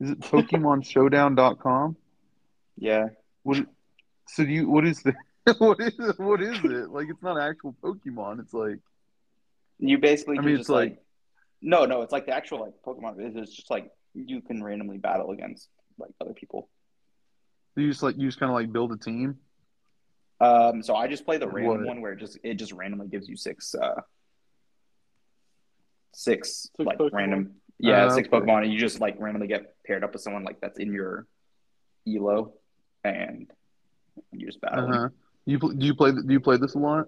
Is 0.00 0.10
it 0.10 0.20
PokemonShowdown.com? 0.20 1.96
Yeah, 2.78 3.08
What? 3.42 3.58
So 4.28 4.44
do 4.44 4.50
you? 4.50 4.68
What 4.68 4.86
is 4.86 5.02
the? 5.02 5.14
What 5.58 5.80
is 5.80 5.94
it? 5.98 6.18
What 6.20 6.40
is 6.40 6.58
it? 6.64 6.90
Like 6.90 7.08
it's 7.10 7.22
not 7.22 7.38
actual 7.38 7.74
Pokemon. 7.82 8.40
It's 8.40 8.54
like 8.54 8.78
you 9.78 9.98
basically 9.98 10.38
I 10.38 10.40
mean, 10.42 10.50
just 10.56 10.60
it's 10.62 10.68
like- 10.70 10.90
like, 10.90 10.98
no, 11.60 11.84
no, 11.84 12.02
it's 12.02 12.12
like 12.12 12.26
the 12.26 12.32
actual 12.34 12.60
like 12.60 12.72
Pokemon. 12.86 13.16
It's 13.18 13.54
just 13.54 13.70
like 13.70 13.90
you 14.14 14.40
can 14.40 14.62
randomly 14.62 14.98
battle 14.98 15.30
against 15.32 15.68
like 15.98 16.10
other 16.20 16.32
people. 16.32 16.68
You 17.76 17.88
just 17.88 18.02
like 18.02 18.16
you 18.18 18.28
just 18.28 18.38
kind 18.38 18.50
of 18.50 18.54
like 18.54 18.72
build 18.72 18.92
a 18.92 18.96
team. 18.96 19.38
Um, 20.40 20.82
so 20.82 20.94
I 20.96 21.06
just 21.06 21.24
play 21.24 21.38
the 21.38 21.48
random 21.48 21.78
What? 21.78 21.86
one 21.86 22.00
where 22.00 22.12
it 22.12 22.18
just 22.18 22.38
it 22.42 22.54
just 22.54 22.72
randomly 22.72 23.08
gives 23.08 23.28
you 23.28 23.36
six 23.36 23.74
uh 23.74 24.00
six, 26.14 26.68
Six 26.76 26.86
like 26.86 26.98
Pokemon? 26.98 27.12
random 27.12 27.54
yeah, 27.78 28.04
Uh, 28.06 28.10
six 28.10 28.28
okay. 28.28 28.38
Pokemon 28.44 28.64
and 28.64 28.72
you 28.72 28.78
just 28.78 29.00
like 29.00 29.16
randomly 29.18 29.48
get 29.48 29.74
paired 29.86 30.04
up 30.04 30.12
with 30.12 30.22
someone 30.22 30.44
like 30.44 30.60
that's 30.60 30.78
in 30.78 30.92
your 30.92 31.26
elo 32.06 32.52
and 33.04 33.50
you 34.32 34.46
just 34.46 34.60
battle. 34.60 34.92
Uh-huh. 34.92 35.08
You 35.46 35.58
pl- 35.58 35.70
do 35.70 35.86
you 35.86 35.94
play 35.94 36.12
do 36.12 36.22
you 36.32 36.40
play 36.40 36.56
this 36.58 36.74
a 36.74 36.78
lot? 36.78 37.06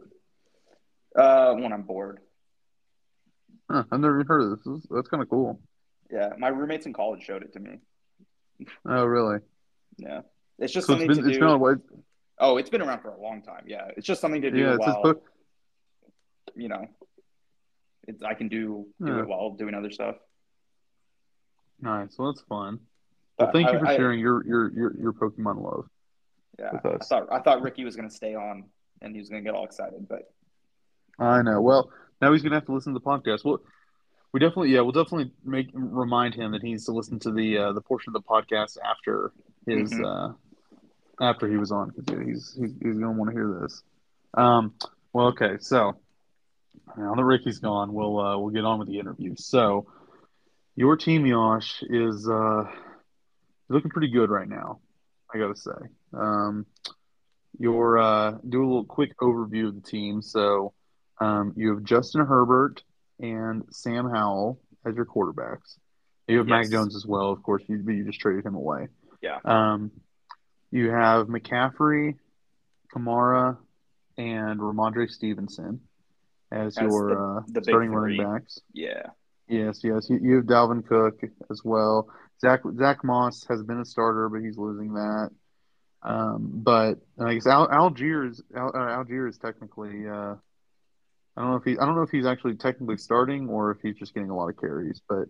Uh 1.16 1.54
when 1.54 1.72
I'm 1.72 1.82
bored. 1.82 2.20
Huh, 3.70 3.84
I've 3.90 4.00
never 4.00 4.16
even 4.20 4.26
heard 4.26 4.42
of 4.42 4.50
this. 4.50 4.60
this 4.64 4.82
is, 4.84 4.86
that's 4.90 5.08
kind 5.08 5.22
of 5.22 5.28
cool. 5.30 5.60
Yeah. 6.10 6.30
My 6.38 6.48
roommates 6.48 6.86
in 6.86 6.92
college 6.92 7.22
showed 7.24 7.42
it 7.42 7.52
to 7.54 7.60
me. 7.60 7.78
Oh 8.86 9.04
really? 9.04 9.38
Yeah. 9.96 10.20
It's 10.58 10.72
just 10.72 10.86
So 10.86 10.92
it's 10.94 11.00
something 11.02 11.08
been 11.08 11.24
to 11.24 11.30
it's 11.30 11.38
do. 11.38 11.58
been? 11.58 12.02
Oh, 12.38 12.56
it's 12.56 12.70
been 12.70 12.82
around 12.82 13.00
for 13.00 13.10
a 13.10 13.20
long 13.20 13.42
time. 13.42 13.64
Yeah. 13.66 13.90
It's 13.96 14.06
just 14.06 14.20
something 14.20 14.42
to 14.42 14.50
do 14.50 14.58
Yeah, 14.58 14.76
while 14.76 15.02
po- 15.02 15.22
you 16.54 16.68
know 16.68 16.86
it's 18.06 18.22
I 18.22 18.34
can 18.34 18.48
do 18.48 18.86
do 19.00 19.06
Yeah. 19.12 19.20
it 19.20 19.26
while 19.28 19.50
doing 19.52 19.74
other 19.74 19.90
stuff. 19.90 20.16
nice. 21.80 22.16
Well, 22.18 22.32
that's 22.32 22.44
fun. 22.46 22.80
Well, 23.38 23.50
thank 23.52 23.72
you 23.72 23.78
for 23.78 23.86
I- 23.86 23.96
sharing 23.96 24.20
your 24.20 24.44
your 24.46 24.70
your 24.72 24.96
your 24.96 25.12
Pokemon 25.12 25.62
love. 25.62 25.88
Yeah, 26.58 26.70
I 26.72 26.98
thought 26.98 27.32
I 27.32 27.40
thought 27.40 27.62
Rickey 27.62 27.84
was 27.84 27.96
gonna 27.96 28.10
stay 28.10 28.34
on 28.34 28.64
and 29.02 29.12
he 29.14 29.20
was 29.20 29.28
gonna 29.28 29.42
get 29.42 29.54
all 29.54 29.64
excited, 29.64 30.06
but 30.08 30.32
I 31.18 31.42
know. 31.42 31.60
Well, 31.60 31.90
now 32.20 32.32
he's 32.32 32.42
gonna 32.42 32.54
have 32.54 32.66
to 32.66 32.72
listen 32.72 32.92
to 32.94 32.98
the 33.00 33.04
podcast. 33.04 33.44
Well, 33.44 33.60
we 34.32 34.40
definitely, 34.40 34.70
yeah, 34.70 34.80
we'll 34.80 34.92
definitely 34.92 35.32
make 35.44 35.68
remind 35.72 36.34
him 36.34 36.52
that 36.52 36.62
he 36.62 36.70
needs 36.70 36.84
to 36.86 36.92
listen 36.92 37.18
to 37.20 37.32
the 37.32 37.58
uh, 37.58 37.72
the 37.72 37.80
portion 37.80 38.14
of 38.14 38.22
the 38.22 38.28
podcast 38.28 38.78
after 38.84 39.32
his 39.66 39.92
Mhm. 39.92 40.04
uh, 40.04 40.34
after 41.20 41.48
he 41.48 41.56
was 41.56 41.72
on 41.72 41.90
because 41.90 42.26
he's 42.26 42.56
he's, 42.58 42.72
he's 42.82 42.94
gonna 42.94 43.12
want 43.12 43.30
to 43.30 43.36
hear 43.36 43.60
this. 43.60 43.82
Um, 44.34 44.74
well, 45.12 45.28
okay, 45.28 45.56
so 45.60 45.96
now 46.96 47.14
that 47.14 47.24
Rickey's 47.24 47.58
gone, 47.58 47.92
we'll 47.92 48.18
uh, 48.18 48.38
we'll 48.38 48.50
get 48.50 48.64
on 48.64 48.78
with 48.78 48.88
the 48.88 48.98
interview. 48.98 49.34
So, 49.36 49.86
your 50.76 50.96
team, 50.96 51.26
Yash, 51.26 51.82
is 51.82 52.28
uh, 52.28 52.64
looking 53.68 53.90
pretty 53.90 54.08
good 54.08 54.30
right 54.30 54.48
now. 54.48 54.80
I 55.32 55.38
gotta 55.38 55.56
say. 55.56 55.72
Um, 56.12 56.66
your 57.58 57.98
uh, 57.98 58.38
do 58.48 58.62
a 58.62 58.66
little 58.66 58.84
quick 58.84 59.16
overview 59.18 59.68
of 59.68 59.74
the 59.74 59.88
team. 59.88 60.22
So. 60.22 60.72
Um, 61.20 61.52
you 61.56 61.72
have 61.72 61.84
Justin 61.84 62.26
Herbert 62.26 62.82
and 63.20 63.62
Sam 63.70 64.10
Howell 64.10 64.60
as 64.84 64.96
your 64.96 65.06
quarterbacks. 65.06 65.78
You 66.26 66.38
have 66.38 66.48
Mac 66.48 66.68
Jones 66.68 66.96
as 66.96 67.06
well, 67.06 67.30
of 67.30 67.42
course. 67.42 67.62
You, 67.68 67.76
you 67.88 68.04
just 68.04 68.18
traded 68.18 68.44
him 68.44 68.56
away. 68.56 68.88
Yeah. 69.22 69.38
Um, 69.44 69.92
you 70.74 70.90
have 70.90 71.28
McCaffrey, 71.28 72.16
Kamara, 72.94 73.56
and 74.18 74.60
Rhamondre 74.60 75.08
Stevenson 75.08 75.80
as, 76.52 76.76
As 76.76 76.82
your 76.82 77.08
the- 77.08 77.14
uh, 77.20 77.40
the 77.46 77.60
big 77.60 77.64
starting 77.64 77.90
running 77.90 78.22
backs. 78.22 78.60
yeah. 78.72 79.06
Yes, 79.46 79.80
yes. 79.84 80.08
You, 80.08 80.18
you 80.22 80.36
have 80.36 80.46
Dalvin 80.46 80.86
Cook 80.86 81.20
as 81.50 81.60
well. 81.62 82.08
Zach 82.40 82.60
Zach 82.78 83.04
Moss 83.04 83.44
has 83.50 83.62
been 83.62 83.78
a 83.78 83.84
starter, 83.84 84.28
but 84.30 84.40
he's 84.40 84.56
losing 84.56 84.94
that. 84.94 85.30
Um, 86.02 86.50
but 86.54 86.94
I 87.18 87.34
guess 87.34 87.46
Al, 87.46 87.68
Allgeier 87.68 88.30
is 88.30 88.42
Al, 88.56 88.68
uh, 88.68 89.04
Allgeier 89.04 89.28
is 89.28 89.36
technically. 89.36 90.08
Uh, 90.08 90.36
I 91.36 91.40
don't 91.42 91.50
know 91.50 91.56
if 91.56 91.64
he. 91.64 91.72
I 91.78 91.84
don't 91.84 91.94
know 91.94 92.02
if 92.02 92.10
he's 92.10 92.24
actually 92.24 92.54
technically 92.56 92.96
starting 92.96 93.48
or 93.50 93.70
if 93.72 93.78
he's 93.82 93.96
just 93.96 94.14
getting 94.14 94.30
a 94.30 94.34
lot 94.36 94.48
of 94.48 94.56
carries. 94.58 95.02
But 95.06 95.28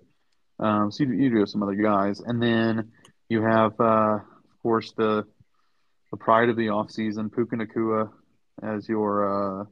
um, 0.64 0.92
so 0.92 1.02
you, 1.02 1.12
you 1.14 1.30
do 1.30 1.38
have 1.40 1.48
some 1.48 1.64
other 1.64 1.74
guys, 1.74 2.20
and 2.20 2.40
then 2.40 2.92
you 3.28 3.42
have, 3.42 3.72
uh, 3.80 4.18
of 4.18 4.62
course, 4.62 4.92
the 4.96 5.24
the 6.14 6.18
pride 6.24 6.48
of 6.48 6.54
the 6.56 6.66
offseason, 6.66 7.32
Puka 7.32 7.56
Nacua, 7.56 8.08
as 8.62 8.88
your 8.88 9.62
uh, 9.62 9.64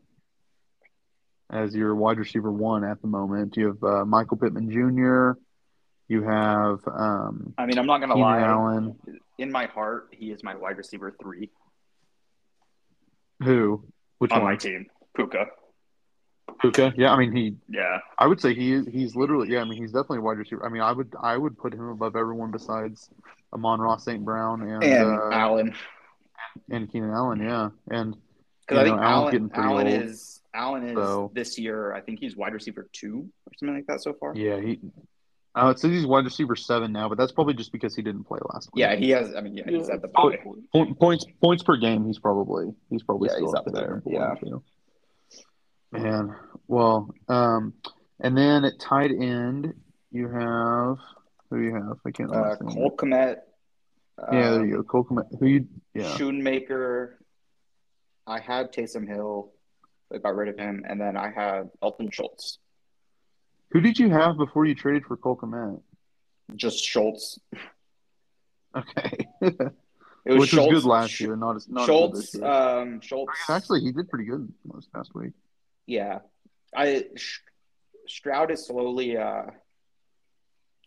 as 1.51 1.73
your 1.73 1.95
wide 1.95 2.19
receiver 2.19 2.51
one 2.51 2.83
at 2.83 3.01
the 3.01 3.07
moment. 3.07 3.57
You 3.57 3.69
have 3.69 3.85
uh, 3.85 4.05
Michael 4.05 4.39
Pittman 4.39 4.69
Jr. 4.69 5.39
You 6.09 6.23
have 6.25 6.81
um, 6.89 7.55
I 7.57 7.67
mean, 7.67 7.79
I'm 7.79 7.87
not 7.87 8.01
gonna 8.01 8.17
lie. 8.17 8.41
Allen. 8.41 8.97
In 9.39 9.53
my 9.53 9.67
heart, 9.67 10.09
he 10.11 10.33
is 10.33 10.43
my 10.43 10.57
wide 10.57 10.79
receiver 10.79 11.15
three 11.21 11.51
Who? 13.45 13.85
Which 14.19 14.33
on 14.33 14.43
one? 14.43 14.53
my 14.53 14.57
team. 14.57 14.87
Puka. 15.15 15.47
Puka. 16.61 16.93
Yeah, 16.97 17.13
I 17.13 17.19
mean 17.19 17.37
he. 17.37 17.55
Yeah. 17.69 17.99
I 18.19 18.27
would 18.27 18.41
say 18.41 18.53
he 18.53 18.73
is. 18.73 18.87
He's 18.89 19.15
literally. 19.15 19.49
Yeah, 19.53 19.61
I 19.61 19.65
mean 19.65 19.81
he's 19.81 19.93
definitely 19.93 20.19
a 20.19 20.23
wide 20.23 20.39
receiver. 20.39 20.67
I 20.67 20.71
mean 20.71 20.83
I 20.83 20.91
would. 20.91 21.15
I 21.23 21.37
would 21.37 21.57
put 21.57 21.73
him 21.73 21.89
above 21.89 22.17
everyone 22.17 22.51
besides 22.51 23.09
Amon-Ra 23.53 23.99
St. 23.99 24.25
Brown 24.25 24.63
and 24.63 24.83
And 24.83 25.21
uh, 25.21 25.31
Allen. 25.31 25.75
And 26.71 26.91
Keenan 26.91 27.11
Allen. 27.11 27.41
Yeah, 27.41 27.71
and 27.91 28.17
Because 28.67 28.79
I 28.79 28.81
you 28.83 28.87
think 28.91 28.97
know, 29.01 29.03
Allen's 29.03 29.21
Allen, 29.23 29.33
getting 29.33 29.49
pretty 29.51 29.69
Allen 29.69 29.87
old, 29.89 30.03
is 30.11 30.41
Allen 30.55 30.85
is 30.89 30.95
so- 30.97 31.31
this 31.35 31.59
year. 31.59 31.93
I 31.95 32.01
think 32.01 32.19
he's 32.21 32.37
wide 32.37 32.53
receiver 32.55 32.89
two 32.93 33.29
or 33.47 33.53
something 33.59 33.75
like 33.77 33.87
that 33.87 34.01
so 34.03 34.13
far. 34.15 34.35
yeah, 34.37 34.61
he. 34.61 34.81
Uh, 35.55 35.69
it 35.69 35.79
says 35.79 35.91
he's 35.91 36.07
wide 36.07 36.25
receiver 36.25 36.57
seven 36.57 36.93
now, 36.93 37.11
but 37.11 37.19
that's 37.19 37.31
probably 37.33 37.53
just 37.53 37.73
because 37.73 37.95
he 37.95 38.01
didn't 38.01 38.25
play 38.25 38.39
last 38.55 38.71
week. 38.73 38.81
Yeah, 38.81 38.95
he 38.97 39.11
has. 39.11 39.35
I 39.35 39.43
mean, 39.43 39.55
yeah, 39.55 39.65
he's 39.69 39.91
at 39.91 40.01
the. 40.01 40.09
Point, 40.09 40.41
points 40.99 41.27
points 41.43 41.63
per 41.63 41.77
game. 41.77 42.07
He's 42.07 42.19
probably 42.19 42.73
he's 42.89 43.03
probably 43.03 43.29
Yeah, 43.29 43.35
still 43.35 43.47
he's 43.49 43.55
up 43.55 43.67
up 43.67 43.73
there. 43.75 44.03
there, 44.07 44.35
yeah. 44.41 44.59
Man, 45.91 46.35
well, 46.69 47.11
um, 47.29 47.75
and 48.21 48.37
then 48.37 48.65
at 48.65 48.79
tight 48.81 49.11
end 49.11 49.75
you 50.11 50.29
have 50.29 50.97
who 51.51 51.59
do 51.59 51.65
you 51.65 51.75
have? 51.75 51.99
I 52.07 52.11
can't 52.13 52.31
Uh, 52.35 52.57
remember. 52.59 52.65
Cole 52.65 52.97
Kmet. 52.97 53.37
Yeah, 54.31 54.51
there 54.53 54.67
you 54.67 54.77
go. 54.77 54.83
Cole. 55.03 55.25
Who 55.41 55.47
you? 55.47 55.67
Yeah. 55.95 56.17
Shoemaker. 56.17 57.19
I 58.27 58.39
had 58.41 58.73
Taysom 58.73 59.07
Hill. 59.09 59.53
I 60.15 60.19
got 60.19 60.37
rid 60.37 60.49
of 60.49 60.59
him, 60.59 60.85
and 60.89 61.01
then 61.01 61.17
I 61.17 61.31
had 61.31 61.71
Dalton 61.81 62.11
Schultz. 62.11 62.59
Who 63.73 63.81
did 63.81 63.99
you 63.99 64.11
have 64.11 64.37
before 64.37 64.65
you 64.67 64.75
traded 64.75 65.05
for 65.07 65.17
Cole 65.17 65.37
Kmet? 65.37 65.81
Just 66.55 66.85
Schultz. 66.85 67.39
Okay, 68.77 69.27
It 70.25 70.39
which 70.39 70.51
Schultz, 70.51 70.73
was 70.73 70.83
good 70.83 70.89
last 70.89 71.19
year, 71.21 71.35
not 71.37 71.57
as 71.57 71.69
not 71.69 71.83
as 71.83 71.87
good 71.87 71.93
Schultz. 71.93 72.35
year. 72.35 72.45
Um, 72.47 73.01
Schultz. 73.01 73.33
Actually, 73.49 73.81
he 73.81 73.91
did 73.93 74.09
pretty 74.09 74.25
good 74.27 74.53
this 74.75 74.87
past 74.95 75.15
week. 75.15 75.33
Yeah, 75.87 76.21
I 76.77 77.07
Sh- 77.17 77.41
Stroud 78.07 78.51
is 78.51 78.67
slowly 78.67 79.17
uh, 79.17 79.43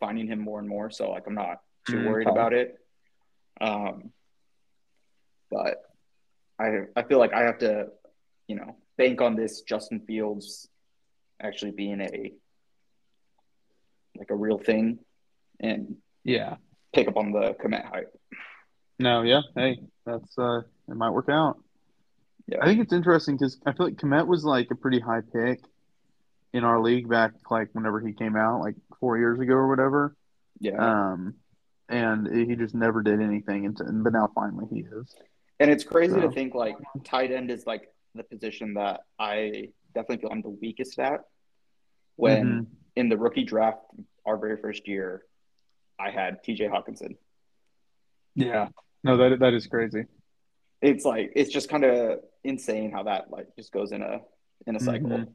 finding 0.00 0.26
him 0.26 0.40
more 0.40 0.58
and 0.58 0.68
more. 0.68 0.90
So 0.90 1.10
like, 1.10 1.24
I'm 1.26 1.34
not 1.34 1.60
too 1.86 1.96
Mm, 1.98 2.06
worried 2.06 2.28
about 2.28 2.52
it. 2.52 2.78
Um, 3.60 4.10
but 5.50 5.82
I 6.58 6.82
I 6.96 7.02
feel 7.04 7.18
like 7.18 7.32
I 7.32 7.42
have 7.42 7.58
to, 7.58 7.88
you 8.48 8.56
know, 8.56 8.76
bank 8.98 9.20
on 9.20 9.36
this 9.36 9.62
Justin 9.62 10.00
Fields 10.00 10.68
actually 11.40 11.72
being 11.72 12.00
a 12.00 12.32
like 14.18 14.30
a 14.30 14.34
real 14.34 14.58
thing 14.58 14.98
and 15.60 15.96
Yeah. 16.24 16.56
pick 16.94 17.06
up 17.08 17.16
on 17.16 17.32
the 17.32 17.54
Kmet 17.62 17.84
hype. 17.84 18.18
No, 18.98 19.22
yeah. 19.22 19.42
Hey, 19.54 19.80
that's 20.06 20.38
uh, 20.38 20.62
it 20.88 20.96
might 20.96 21.10
work 21.10 21.28
out. 21.28 21.58
Yeah. 22.46 22.58
I 22.62 22.66
think 22.66 22.80
it's 22.80 22.92
interesting 22.92 23.36
because 23.36 23.58
I 23.66 23.72
feel 23.72 23.86
like 23.86 23.96
Kmet 23.96 24.26
was 24.26 24.44
like 24.44 24.68
a 24.70 24.74
pretty 24.74 25.00
high 25.00 25.20
pick 25.20 25.60
in 26.54 26.64
our 26.64 26.80
league 26.80 27.08
back 27.08 27.32
like 27.50 27.68
whenever 27.74 28.00
he 28.00 28.12
came 28.14 28.36
out, 28.36 28.60
like 28.60 28.76
four 29.00 29.18
years 29.18 29.38
ago 29.38 29.52
or 29.52 29.68
whatever. 29.68 30.16
Yeah. 30.60 30.76
Um, 30.78 31.34
and 31.88 32.26
he 32.48 32.56
just 32.56 32.74
never 32.74 33.02
did 33.02 33.20
anything, 33.20 33.66
and 33.66 34.04
but 34.04 34.12
now 34.12 34.28
finally 34.34 34.66
he 34.72 34.80
is. 34.80 35.14
And 35.60 35.70
it's 35.70 35.84
crazy 35.84 36.14
So- 36.14 36.22
to 36.22 36.30
think 36.30 36.54
like 36.54 36.76
tight 37.04 37.30
end 37.32 37.50
is 37.50 37.66
like 37.66 37.92
the 38.14 38.24
position 38.24 38.74
that 38.74 39.02
I 39.18 39.70
definitely 39.94 40.18
feel 40.18 40.30
I'm 40.32 40.42
the 40.42 40.50
weakest 40.50 40.98
at. 40.98 41.20
When 42.16 42.46
Mhm. 42.46 42.66
in 42.96 43.08
the 43.08 43.16
rookie 43.18 43.44
draft, 43.44 43.78
our 44.24 44.36
very 44.38 44.56
first 44.56 44.88
year, 44.88 45.24
I 45.98 46.10
had 46.10 46.42
TJ 46.42 46.66
Hockenson. 46.68 47.16
Yeah. 48.34 48.68
No, 49.04 49.16
that 49.18 49.38
that 49.40 49.54
is 49.54 49.66
crazy. 49.66 50.04
It's 50.82 51.04
like 51.04 51.32
it's 51.36 51.50
just 51.50 51.68
kind 51.68 51.84
of 51.84 52.20
insane 52.44 52.90
how 52.90 53.02
that 53.04 53.30
like 53.30 53.54
just 53.56 53.72
goes 53.72 53.92
in 53.92 54.02
a 54.02 54.20
in 54.66 54.76
a 54.76 54.80
cycle. 54.80 55.08
Mhm. 55.10 55.32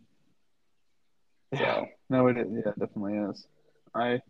So 1.56 1.88
No, 2.10 2.28
it 2.28 2.38
yeah, 2.38 2.70
it 2.70 2.80
definitely 2.80 3.18
is. 3.18 3.48
I, 3.94 4.22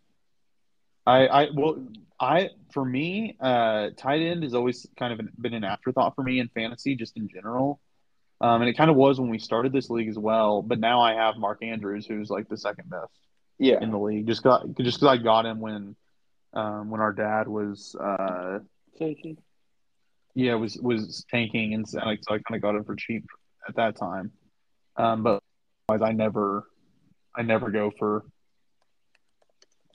I, 1.06 1.28
I 1.28 1.48
well, 1.54 1.84
I 2.20 2.50
for 2.72 2.86
me, 2.86 3.36
uh, 3.40 3.90
tight 3.98 4.22
end 4.22 4.44
has 4.44 4.54
always 4.54 4.88
kind 4.98 5.12
of 5.12 5.18
been, 5.18 5.32
been 5.40 5.54
an 5.54 5.64
afterthought 5.64 6.16
for 6.16 6.24
me 6.24 6.40
in 6.40 6.50
fantasy, 6.50 6.96
just 6.96 7.18
in 7.18 7.28
general. 7.28 7.80
Um, 8.40 8.62
and 8.62 8.70
it 8.70 8.74
kind 8.74 8.90
of 8.90 8.96
was 8.96 9.20
when 9.20 9.30
we 9.30 9.38
started 9.40 9.72
this 9.72 9.90
league 9.90 10.10
as 10.10 10.18
well. 10.18 10.62
But 10.62 10.80
now 10.80 11.02
I 11.02 11.14
have 11.14 11.38
Mark 11.38 11.64
Andrews, 11.64 12.06
who's 12.08 12.30
like 12.30 12.50
the 12.50 12.58
second 12.58 12.90
best 12.90 13.12
yeah, 13.60 13.80
in 13.82 13.92
the 13.92 14.00
league. 14.00 14.26
Just 14.28 14.42
got 14.44 14.62
just 14.80 15.00
because 15.00 15.04
I 15.04 15.18
got 15.18 15.46
him 15.46 15.60
when, 15.60 15.96
um, 16.54 16.90
when 16.90 17.02
our 17.02 17.14
dad 17.14 17.48
was, 17.48 17.96
uh, 18.00 18.60
Taking. 18.98 19.38
yeah, 20.36 20.56
was 20.56 20.78
was 20.78 21.26
tanking, 21.30 21.74
and 21.74 21.88
so, 21.88 22.00
like 22.00 22.20
so 22.24 22.36
I 22.36 22.40
kind 22.40 22.56
of 22.56 22.62
got 22.62 22.76
him 22.76 22.84
for 22.84 22.96
cheap 22.96 23.26
at 23.68 23.76
that 23.76 23.96
time. 23.96 24.32
Um, 24.98 25.24
but 25.24 25.42
otherwise, 25.90 26.08
I 26.08 26.14
never, 26.14 26.68
I 27.36 27.44
never 27.44 27.72
go 27.72 27.92
for. 27.98 28.26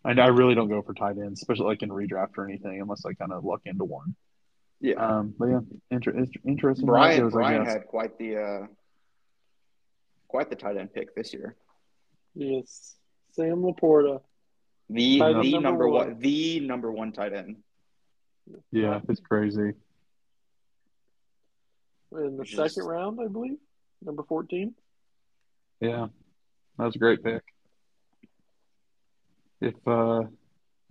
I, 0.07 0.13
I 0.13 0.27
really 0.29 0.55
don't 0.55 0.69
go 0.69 0.83
for 0.83 0.95
tight 0.95 1.17
ends, 1.19 1.41
especially 1.43 1.67
like 1.67 1.83
in 1.83 1.91
redraft 1.91 2.39
or 2.39 2.45
anything, 2.49 2.81
unless 2.81 3.05
I 3.05 3.13
kind 3.15 3.33
of 3.33 3.45
luck 3.45 3.63
into 3.65 3.85
one. 3.85 4.15
yeah. 4.81 4.95
Um, 4.95 5.35
but 5.39 5.47
yeah, 5.47 5.61
inter- 5.91 6.17
it's 6.17 6.33
interesting. 6.45 6.87
how 6.87 6.93
it 6.95 6.97
Bryan 6.97 7.21
goes, 7.23 7.33
I 7.33 7.37
Bryan 7.37 7.65
guess. 7.65 7.73
had 7.73 7.87
quite 7.87 8.19
the 8.19 8.37
uh, 8.37 8.67
quite 10.29 10.49
the 10.51 10.57
tight 10.57 10.77
end 10.77 10.93
pick 10.95 11.15
this 11.15 11.33
year. 11.33 11.57
Yes. 12.35 12.95
Sam 13.33 13.63
LaPorta. 13.63 14.21
The 14.89 15.19
Tight 15.19 15.43
the 15.43 15.53
number 15.53 15.61
number 15.69 15.89
one. 15.89 16.07
one 16.13 16.19
the 16.21 16.61
number 16.61 16.93
one 16.93 17.13
tight 17.13 17.33
end. 17.33 17.57
yeah, 18.71 19.01
it's 19.09 19.21
crazy. 19.21 19.73
In 22.13 22.37
the 22.37 22.43
Which 22.43 22.53
is- 22.53 22.57
second 22.75 22.89
round, 22.89 23.19
I 23.21 23.27
believe. 23.29 23.59
Number 24.05 24.23
14. 24.23 24.75
Yeah, 25.81 26.07
that 26.79 26.85
was 26.85 26.95
a 26.95 26.99
great 26.99 27.25
pick. 27.25 27.43
If 29.61 29.75
uh, 29.87 30.21
I 30.21 30.25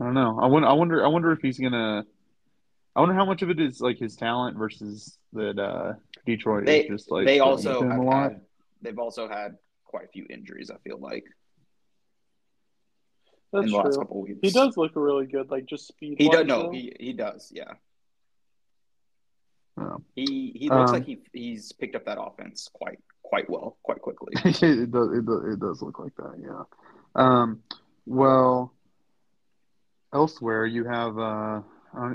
don't 0.03 0.13
know, 0.13 0.39
I 0.41 0.47
wonder, 0.47 0.67
I 0.67 0.73
wonder, 0.73 1.05
I 1.05 1.07
wonder 1.07 1.31
if 1.31 1.39
he's 1.41 1.59
gonna. 1.59 2.05
I 2.95 2.99
wonder 3.01 3.13
how 3.15 3.25
much 3.25 3.41
of 3.41 3.49
it 3.49 3.59
is 3.59 3.81
like 3.81 3.97
his 3.97 4.15
talent 4.15 4.57
versus 4.57 5.17
that 5.33 5.59
uh, 5.59 5.93
Detroit 6.25 6.65
They 6.65 6.81
is 6.81 6.87
just 6.87 7.11
like 7.11 7.25
they 7.25 7.39
also 7.39 7.81
have 7.87 7.99
a 7.99 8.01
lot. 8.01 8.23
had 8.31 8.41
they've 8.81 8.97
also 8.99 9.27
had 9.27 9.57
quite 9.83 10.05
a 10.05 10.07
few 10.07 10.25
injuries. 10.29 10.71
I 10.71 10.77
feel 10.77 10.97
like 10.99 11.25
That's 13.51 13.65
in 13.65 13.71
the 13.71 13.77
last 13.77 13.93
true. 13.93 13.97
couple 14.01 14.21
weeks. 14.21 14.39
He 14.41 14.49
does 14.51 14.77
look 14.77 14.93
really 14.95 15.25
good, 15.27 15.51
like 15.51 15.65
just 15.65 15.87
speed. 15.87 16.15
He 16.19 16.29
does. 16.29 16.45
No, 16.45 16.71
he 16.71 16.93
he 16.99 17.13
does. 17.13 17.51
Yeah. 17.53 17.73
Oh. 19.77 20.01
He 20.15 20.53
he 20.55 20.69
looks 20.69 20.89
Um, 20.91 20.95
like 20.95 21.05
he 21.05 21.19
he's 21.33 21.73
picked 21.73 21.95
up 21.95 22.05
that 22.05 22.17
offense 22.19 22.69
quite 22.73 22.99
quite 23.23 23.49
well, 23.49 23.77
quite 23.83 24.01
quickly. 24.01 24.33
it 24.45 24.91
does. 24.91 25.11
It 25.11 25.25
does. 25.25 25.43
It 25.53 25.59
does 25.59 25.81
look 25.81 25.99
like 25.99 26.15
that. 26.15 26.35
Yeah. 26.41 26.63
Um. 27.15 27.61
Well. 28.05 28.71
Elsewhere, 30.13 30.65
you 30.65 30.85
have 30.85 31.17
uh, 31.19 31.59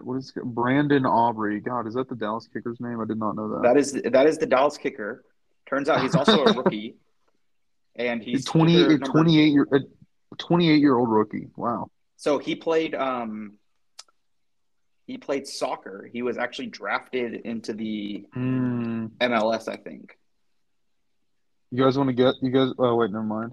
what 0.02 0.16
is 0.16 0.32
it? 0.34 0.42
Brandon 0.42 1.04
Aubrey? 1.04 1.60
God, 1.60 1.86
is 1.86 1.92
that 1.94 2.08
the 2.08 2.14
Dallas 2.14 2.48
kicker's 2.50 2.80
name? 2.80 2.98
I 2.98 3.04
did 3.04 3.18
not 3.18 3.36
know 3.36 3.48
that. 3.50 3.62
That 3.62 3.76
is 3.76 3.92
that 3.92 4.26
is 4.26 4.38
the 4.38 4.46
Dallas 4.46 4.78
kicker. 4.78 5.22
Turns 5.68 5.86
out 5.88 6.00
he's 6.00 6.14
also 6.14 6.44
a 6.44 6.52
rookie, 6.56 6.96
and 7.96 8.22
he's 8.22 8.38
He's 8.38 8.44
20, 8.46 8.98
28 8.98 9.52
year, 9.52 9.66
a 9.72 10.36
28 10.38 10.80
year 10.80 10.96
old 10.96 11.10
rookie. 11.10 11.48
Wow. 11.56 11.90
So 12.16 12.38
he 12.38 12.54
played 12.54 12.94
um 12.94 13.58
he 15.06 15.18
played 15.18 15.46
soccer. 15.46 16.08
He 16.10 16.22
was 16.22 16.38
actually 16.38 16.68
drafted 16.68 17.34
into 17.44 17.74
the 17.74 18.24
Mm. 18.34 19.10
MLS, 19.20 19.68
I 19.68 19.76
think. 19.76 20.16
You 21.70 21.84
guys 21.84 21.98
want 21.98 22.08
to 22.08 22.14
get? 22.14 22.34
You 22.40 22.50
guys? 22.50 22.72
Oh 22.78 22.94
wait, 22.96 23.10
never 23.10 23.24
mind. 23.24 23.52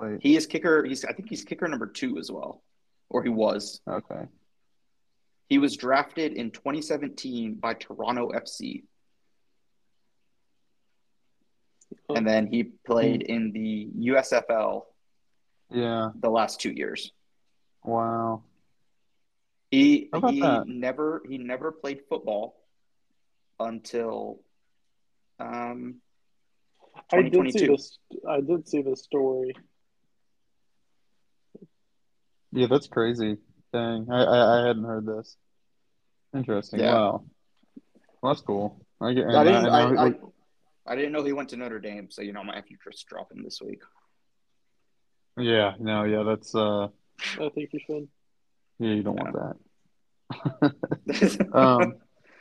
Wait. 0.00 0.20
He 0.22 0.36
is 0.36 0.46
kicker. 0.46 0.84
He's 0.84 1.04
I 1.04 1.12
think 1.12 1.28
he's 1.28 1.44
kicker 1.44 1.68
number 1.68 1.86
two 1.86 2.18
as 2.18 2.30
well, 2.30 2.62
or 3.08 3.22
he 3.22 3.28
was. 3.28 3.80
Okay. 3.88 4.26
He 5.48 5.58
was 5.58 5.76
drafted 5.76 6.32
in 6.34 6.52
2017 6.52 7.54
by 7.54 7.74
Toronto 7.74 8.30
FC, 8.30 8.84
and 12.14 12.26
then 12.26 12.46
he 12.46 12.64
played 12.86 13.22
in 13.22 13.52
the 13.52 13.88
USFL 14.12 14.86
Yeah. 15.70 16.10
the 16.14 16.30
last 16.30 16.60
two 16.60 16.70
years. 16.70 17.12
Wow. 17.84 18.42
He 19.70 20.08
he 20.28 20.40
that? 20.40 20.66
never 20.66 21.22
he 21.28 21.38
never 21.38 21.70
played 21.72 22.00
football 22.08 22.56
until 23.58 24.40
um 25.38 25.96
I 27.12 27.22
did 27.22 27.52
see 27.52 27.66
this. 27.66 27.98
I 28.28 28.40
did 28.40 28.68
see 28.68 28.82
the 28.82 28.96
story. 28.96 29.54
Yeah, 32.52 32.66
that's 32.68 32.88
crazy. 32.88 33.38
Dang, 33.72 34.08
I 34.10 34.22
I, 34.24 34.62
I 34.62 34.66
hadn't 34.66 34.84
heard 34.84 35.06
this. 35.06 35.36
Interesting. 36.34 36.80
Yeah. 36.80 36.94
Wow. 36.94 37.24
Well, 38.22 38.32
that's 38.34 38.44
cool. 38.44 38.84
I 39.00 39.12
get. 39.12 39.26
I 39.28 39.44
didn't 39.44 39.66
and 39.66 39.74
I, 39.74 39.90
now- 39.90 40.02
I, 40.86 40.92
I 40.92 40.96
didn't 40.96 41.12
know 41.12 41.22
he 41.24 41.32
went 41.32 41.48
to 41.50 41.56
Notre 41.56 41.78
Dame, 41.78 42.08
so 42.10 42.22
you 42.22 42.32
know 42.32 42.40
I 42.40 42.44
might 42.44 42.56
have 42.56 42.66
to 42.66 42.74
just 42.90 43.06
drop 43.06 43.30
him 43.32 43.42
this 43.44 43.60
week. 43.62 43.80
yeah. 45.38 45.74
No. 45.78 46.04
Yeah. 46.04 46.22
That's. 46.24 46.54
Uh. 46.54 46.88
I 47.38 47.48
think 47.54 47.70
you 47.72 47.80
should. 47.86 48.08
Yeah. 48.78 48.94
You 48.94 49.02
don't 49.02 49.16
want 49.16 49.34
that. 49.34 49.56
Um. 51.52 51.94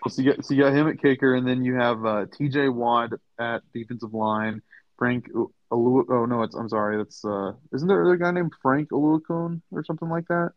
So 0.08 0.22
you 0.22 0.32
got 0.34 0.46
so 0.46 0.54
you 0.54 0.64
got 0.64 0.74
him 0.74 0.88
at 0.88 1.02
kicker, 1.02 1.36
and 1.36 1.46
then 1.48 1.64
you 1.66 1.76
have 1.76 2.06
uh, 2.06 2.26
T.J. 2.32 2.70
Watt 2.70 3.12
at 3.40 3.62
defensive 3.74 4.14
line. 4.14 4.62
Frank. 4.98 5.26
Ulu- 5.72 6.06
oh 6.10 6.26
no, 6.26 6.44
it's 6.44 6.56
I'm 6.56 6.70
sorry. 6.70 6.98
That's 6.98 7.24
uh. 7.24 7.54
Isn't 7.74 7.88
there 7.88 8.02
another 8.02 8.18
guy 8.18 8.32
named 8.32 8.54
Frank 8.62 8.90
Oluokun 8.90 9.62
or 9.72 9.84
something 9.84 10.10
like 10.10 10.28
that? 10.28 10.52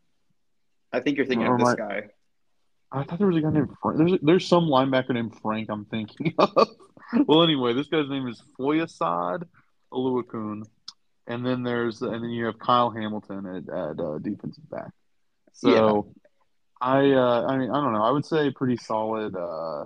I 0.93 1.01
think 1.01 1.16
you're 1.16 1.26
thinking 1.26 1.47
Or 1.47 1.55
of 1.55 1.60
this 1.60 1.68
my- 1.68 1.74
guy. 1.76 2.02
I 2.94 3.05
thought 3.05 3.18
there 3.18 3.26
was 3.28 3.36
a 3.39 3.40
guy 3.40 3.51
named 3.51 3.70
Frank. 3.82 3.98
There's 3.98 4.12
there's 4.22 4.47
some 4.47 4.64
linebacker 4.64 5.10
named 5.14 5.39
Frank. 5.40 5.68
I'm 5.70 5.84
thinking 5.86 6.34
of. 6.39 6.68
well, 7.26 7.43
anyway, 7.43 7.72
this 7.74 7.89
guy's 7.89 8.09
name 8.09 8.28
is 8.28 8.43
Foyesade 8.59 9.44
Oluokun, 9.93 10.64
and 11.26 11.47
then 11.47 11.62
there's 11.62 12.02
and 12.02 12.22
then 12.22 12.30
you 12.30 12.47
have 12.47 12.59
Kyle 12.59 12.90
Hamilton 12.90 13.47
at 13.47 13.68
at 13.74 13.98
uh, 14.01 14.18
defensive 14.18 14.68
back. 14.70 14.90
So, 15.55 16.12
I 16.80 17.12
uh, 17.12 17.47
I 17.47 17.56
mean 17.59 17.70
I 17.70 17.80
don't 17.80 17.93
know. 17.94 18.02
I 18.02 18.10
would 18.10 18.26
say 18.26 18.51
pretty 18.51 18.76
solid, 18.76 19.36
uh, 19.36 19.84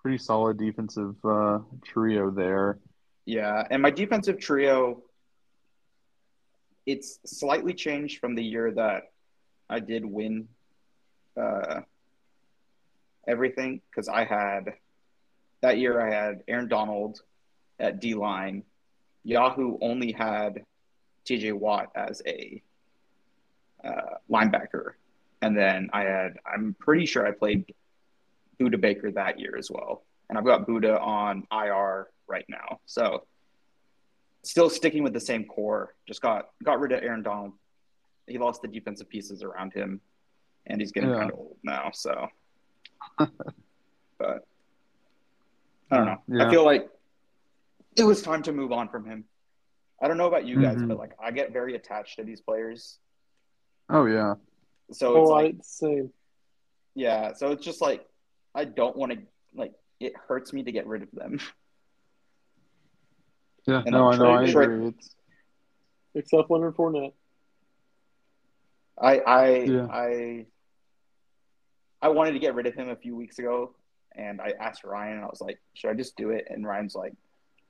pretty 0.00 0.18
solid 0.18 0.58
defensive 0.58 1.16
uh, 1.24 1.58
trio 1.84 2.30
there. 2.30 2.78
Yeah, 3.28 3.62
and 3.70 3.82
my 3.82 3.90
defensive 3.90 4.38
trio, 4.38 5.02
it's 6.86 7.20
slightly 7.26 7.74
changed 7.74 8.20
from 8.20 8.34
the 8.34 8.42
year 8.42 8.72
that 8.72 9.12
I 9.68 9.80
did 9.80 10.02
win 10.02 10.48
uh, 11.38 11.80
everything 13.26 13.82
because 13.90 14.08
I 14.08 14.24
had 14.24 14.72
that 15.60 15.76
year 15.76 16.00
I 16.00 16.10
had 16.10 16.42
Aaron 16.48 16.68
Donald 16.68 17.20
at 17.78 18.00
D 18.00 18.14
line. 18.14 18.62
Yahoo 19.24 19.76
only 19.82 20.12
had 20.12 20.64
TJ 21.26 21.52
Watt 21.52 21.90
as 21.94 22.22
a 22.26 22.62
uh, 23.84 24.14
linebacker, 24.30 24.92
and 25.42 25.54
then 25.54 25.90
I 25.92 26.04
had 26.04 26.38
I'm 26.50 26.74
pretty 26.80 27.04
sure 27.04 27.26
I 27.26 27.32
played 27.32 27.74
Budda 28.58 28.80
Baker 28.80 29.10
that 29.10 29.38
year 29.38 29.54
as 29.58 29.70
well, 29.70 30.02
and 30.30 30.38
I've 30.38 30.46
got 30.46 30.66
Budda 30.66 30.98
on 30.98 31.46
IR 31.52 32.08
right 32.28 32.44
now. 32.48 32.80
So 32.86 33.26
still 34.44 34.70
sticking 34.70 35.02
with 35.02 35.12
the 35.12 35.20
same 35.20 35.44
core. 35.44 35.94
Just 36.06 36.22
got 36.22 36.48
got 36.62 36.80
rid 36.80 36.92
of 36.92 37.02
Aaron 37.02 37.22
Donald. 37.22 37.52
He 38.26 38.38
lost 38.38 38.62
the 38.62 38.68
defensive 38.68 39.08
pieces 39.08 39.42
around 39.42 39.72
him, 39.72 40.00
and 40.66 40.80
he's 40.80 40.92
getting 40.92 41.10
Yeah. 41.10 41.18
kind 41.18 41.32
of 41.32 41.38
old 41.38 41.56
now. 41.62 41.90
So, 41.92 42.28
but 43.18 44.46
I 45.90 45.96
don't 45.96 46.06
know. 46.06 46.22
Yeah. 46.28 46.46
I 46.46 46.50
feel 46.50 46.64
like 46.64 46.88
it 47.96 48.04
was 48.04 48.22
time 48.22 48.42
to 48.44 48.52
move 48.52 48.70
on 48.72 48.88
from 48.88 49.04
him. 49.06 49.24
I 50.00 50.06
don't 50.06 50.18
know 50.18 50.26
about 50.28 50.44
you 50.46 50.60
guys, 50.62 50.76
Mhm. 50.76 50.88
but 50.88 50.98
like 50.98 51.12
I 51.20 51.30
get 51.32 51.52
very 51.52 51.74
attached 51.74 52.16
to 52.16 52.24
these 52.24 52.40
players. 52.40 52.98
Oh 53.88 54.04
yeah. 54.06 54.34
So 54.92 55.16
it's 55.22 55.30
Oh, 55.30 55.32
like 55.32 55.54
I 55.54 55.58
same. 55.62 56.12
yeah, 56.94 57.32
so 57.32 57.50
it's 57.52 57.64
just 57.64 57.80
like 57.80 58.06
I 58.54 58.64
don't 58.64 58.96
want 58.96 59.12
to 59.12 59.18
like 59.54 59.72
it 60.00 60.14
hurts 60.16 60.52
me 60.52 60.62
to 60.62 60.70
get 60.72 60.86
rid 60.86 61.02
of 61.02 61.10
them. 61.12 61.40
Yeah. 63.68 63.82
And 63.84 63.90
no, 63.92 64.10
I'm 64.10 64.14
I 64.14 64.24
know. 64.24 64.32
I 64.32 64.46
sure- 64.46 64.62
agree. 64.62 64.88
It's 64.88 65.14
Except 66.14 66.50
Leonard 66.50 66.74
Fournette. 66.74 67.12
I 69.00 69.18
I 69.18 69.48
Yeah. 69.58 69.86
I 69.90 70.46
I 72.00 72.08
wanted 72.08 72.32
to 72.32 72.38
get 72.38 72.54
rid 72.54 72.66
of 72.66 72.74
him 72.74 72.88
a 72.88 72.96
few 72.96 73.14
weeks 73.14 73.38
ago, 73.38 73.74
and 74.16 74.40
I 74.40 74.52
asked 74.58 74.84
Ryan, 74.84 75.16
and 75.16 75.24
I 75.24 75.28
was 75.28 75.40
like, 75.40 75.60
"Should 75.74 75.90
I 75.90 75.94
just 75.94 76.16
do 76.16 76.30
it?" 76.30 76.46
And 76.48 76.66
Ryan's 76.66 76.94
like, 76.94 77.12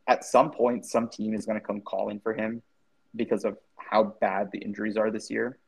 "At 0.06 0.24
some 0.24 0.50
point, 0.52 0.86
some 0.86 1.08
team 1.08 1.34
is 1.34 1.46
going 1.46 1.58
to 1.60 1.66
come 1.66 1.80
calling 1.80 2.20
for 2.20 2.32
him 2.32 2.62
because 3.16 3.44
of 3.44 3.58
how 3.76 4.04
bad 4.04 4.50
the 4.52 4.58
injuries 4.58 4.96
are 4.96 5.10
this 5.10 5.30
year." 5.30 5.58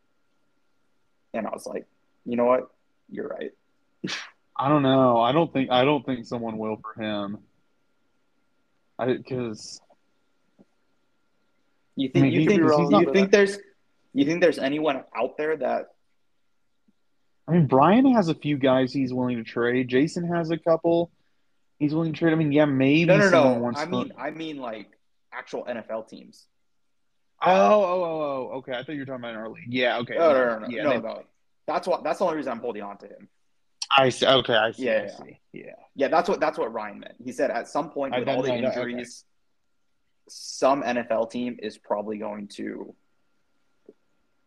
And 1.34 1.46
I 1.46 1.50
was 1.50 1.66
like, 1.66 1.86
"You 2.24 2.36
know 2.36 2.44
what? 2.44 2.70
You're 3.10 3.28
right." 3.28 3.52
I 4.56 4.68
don't 4.68 4.82
know. 4.82 5.20
I 5.20 5.32
don't 5.32 5.52
think 5.52 5.70
I 5.70 5.84
don't 5.84 6.06
think 6.06 6.24
someone 6.24 6.56
will 6.56 6.76
for 6.76 7.02
him. 7.02 7.38
I 8.98 9.14
because 9.14 9.80
You 11.96 12.08
I 12.08 12.12
think 12.12 12.22
mean, 12.24 12.32
you 12.32 12.40
he- 12.40 12.46
think 12.46 12.62
he's 12.62 12.70
you 12.78 12.90
not- 12.90 13.12
think 13.12 13.30
there's 13.30 13.58
you 14.12 14.24
think 14.24 14.40
there's 14.40 14.58
anyone 14.58 15.04
out 15.16 15.36
there 15.36 15.56
that 15.56 15.86
I 17.48 17.52
mean 17.52 17.66
Bryan 17.66 18.12
has 18.14 18.28
a 18.28 18.34
few 18.34 18.56
guys 18.58 18.92
he's 18.92 19.12
willing 19.12 19.36
to 19.36 19.44
trade. 19.44 19.88
Jason 19.88 20.24
has 20.32 20.50
a 20.50 20.58
couple 20.58 21.10
he's 21.78 21.94
willing 21.94 22.12
to 22.12 22.18
trade. 22.18 22.32
I 22.32 22.36
mean, 22.36 22.52
yeah, 22.52 22.64
maybe 22.64 23.06
no 23.06 23.16
no 23.18 23.30
someone 23.30 23.54
no 23.56 23.60
wants 23.62 23.80
I 23.80 23.84
to- 23.84 23.90
mean 23.90 24.12
I 24.18 24.30
mean 24.30 24.56
like 24.58 24.88
actual 25.32 25.64
NFL 25.64 26.08
teams. 26.08 26.46
Oh, 27.42 27.50
oh, 27.52 28.04
oh, 28.04 28.50
oh. 28.52 28.56
Okay, 28.58 28.72
I 28.72 28.82
thought 28.82 28.92
you 28.92 29.00
were 29.00 29.06
talking 29.06 29.20
about 29.24 29.34
an 29.34 29.40
early. 29.40 29.62
Yeah. 29.66 29.98
Okay. 30.00 30.14
No 30.14 30.32
no 30.32 30.44
no 30.44 30.58
no, 30.60 30.68
Yeah, 30.68 30.82
no, 30.82 30.90
they- 30.90 30.98
no. 31.00 31.22
That's 31.66 31.86
what 31.86 32.02
that's 32.04 32.18
the 32.18 32.24
only 32.24 32.36
reason 32.36 32.52
I'm 32.52 32.58
holding 32.60 32.82
on 32.82 32.98
to 32.98 33.06
him. 33.06 33.28
I 33.96 34.08
see. 34.10 34.26
Okay, 34.26 34.54
I 34.54 34.72
see. 34.72 34.84
Yeah, 34.84 34.92
I 34.92 35.02
yeah. 35.02 35.08
see. 35.16 35.40
Yeah. 35.52 35.62
Yeah, 35.94 36.08
that's 36.08 36.28
what 36.28 36.38
that's 36.40 36.58
what 36.58 36.72
Ryan 36.72 37.00
meant. 37.00 37.14
He 37.22 37.32
said 37.32 37.50
at 37.50 37.66
some 37.68 37.90
point 37.90 38.14
with 38.14 38.26
don't 38.26 38.36
all 38.36 38.42
the 38.42 38.48
know 38.48 38.60
that- 38.62 38.76
okay. 38.78 38.90
injuries, 38.90 39.24
some 40.30 40.82
NFL 40.82 41.30
team 41.30 41.58
is 41.62 41.78
probably 41.78 42.18
going 42.18 42.48
to 42.48 42.94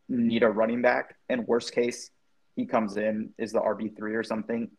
need 0.09 0.43
a 0.43 0.49
running 0.49 0.81
back. 0.81 1.15
And 1.29 1.47
worst 1.47 1.73
case, 1.73 2.09
he 2.55 2.65
comes 2.65 2.97
in 2.97 3.33
is 3.37 3.51
the 3.51 3.59
RB 3.61 3.95
three 3.95 4.15
or 4.15 4.23
something, 4.23 4.69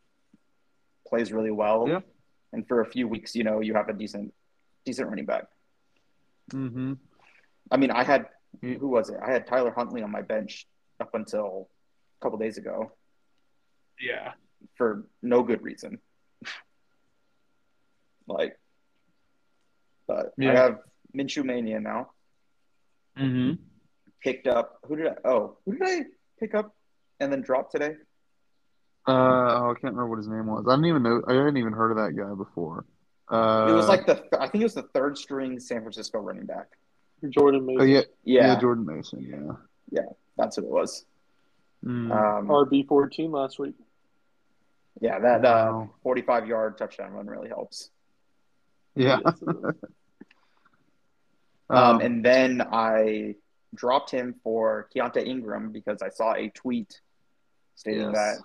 plays 1.06 1.32
really 1.32 1.50
well, 1.50 1.86
Yeah. 1.88 2.00
and 2.52 2.66
for 2.66 2.80
a 2.80 2.86
few 2.86 3.08
weeks, 3.08 3.34
you 3.34 3.44
know, 3.44 3.60
you 3.60 3.74
have 3.74 3.88
a 3.88 3.92
decent 3.92 4.32
decent 4.84 5.08
running 5.08 5.24
back. 5.26 5.44
Mm-hmm. 6.52 6.92
I 7.70 7.76
mean, 7.78 7.90
I 7.90 8.04
had 8.04 8.26
who 8.60 8.86
was 8.88 9.10
it? 9.10 9.18
I 9.24 9.32
had 9.32 9.46
Tyler 9.46 9.72
Huntley 9.72 10.02
on 10.02 10.10
my 10.10 10.22
bench 10.22 10.66
up 11.00 11.14
until 11.14 11.68
a 12.20 12.24
couple 12.24 12.38
days 12.38 12.56
ago 12.58 12.92
Yeah. 14.00 14.32
for 14.76 15.06
no 15.22 15.42
good 15.42 15.62
reason. 15.62 15.98
like, 18.26 18.58
but 20.06 20.32
Yeah. 20.38 20.52
I 20.52 20.54
have 20.54 20.78
Minshew 21.14 21.44
Mania 21.44 21.80
now. 21.80 22.10
Mm-hmm. 23.18 23.62
Picked 24.22 24.46
up 24.46 24.78
who 24.86 24.96
did 24.96 25.06
I? 25.08 25.14
Oh, 25.24 25.58
who 25.64 25.76
did 25.76 25.82
I 25.86 26.02
pick 26.40 26.54
up 26.54 26.74
and 27.20 27.32
then 27.32 27.42
drop 27.42 27.70
today? 27.70 27.94
Uh, 29.06 29.12
oh, 29.12 29.70
I 29.70 29.74
can't 29.74 29.94
remember 29.94 30.08
what 30.08 30.16
his 30.18 30.28
name 30.28 30.46
was. 30.46 30.64
I 30.66 30.72
didn't 30.72 30.86
even 30.86 31.02
know. 31.02 31.22
I 31.28 31.34
hadn't 31.34 31.58
even 31.58 31.72
heard 31.74 31.90
of 31.90 31.98
that 31.98 32.16
guy 32.16 32.34
before. 32.34 32.86
Uh, 33.28 33.66
it 33.70 33.72
was 33.72 33.88
like 33.88 34.06
the 34.06 34.22
I 34.38 34.48
think 34.48 34.62
it 34.62 34.64
was 34.64 34.74
the 34.74 34.82
third 34.94 35.16
string 35.18 35.60
San 35.60 35.80
Francisco 35.80 36.18
running 36.18 36.46
back. 36.46 36.68
Jordan 37.28 37.64
Mason. 37.64 37.80
oh, 37.80 37.84
yeah, 37.84 38.00
Yeah, 38.24 38.46
yeah, 38.52 38.60
Jordan 38.60 38.84
Mason. 38.86 39.20
Yeah. 39.20 39.54
Yeah, 39.90 40.08
that's 40.36 40.56
what 40.56 40.64
it 40.64 40.70
was. 40.70 41.04
Mm. 41.84 42.10
Um, 42.10 42.48
RB 42.48 42.86
fourteen 42.86 43.30
last 43.30 43.58
week. 43.58 43.74
yeah, 45.00 45.18
that 45.18 45.44
uh, 45.44 45.84
45 46.02 46.46
yard 46.46 46.78
touchdown 46.78 47.12
run 47.12 47.26
really 47.26 47.48
helps. 47.48 47.90
yeah. 48.94 49.18
Yes, 51.70 51.78
it 51.78 51.82
is. 51.82 51.88
Um, 51.94 52.00
and 52.00 52.24
then 52.24 52.62
I 52.62 53.34
dropped 53.74 54.10
him 54.10 54.34
for 54.44 54.88
Keaontay 54.94 55.26
Ingram 55.26 55.72
because 55.72 56.02
I 56.02 56.08
saw 56.10 56.34
a 56.34 56.48
tweet 56.50 57.00
stating 57.76 58.02
yes. 58.02 58.14
that 58.14 58.38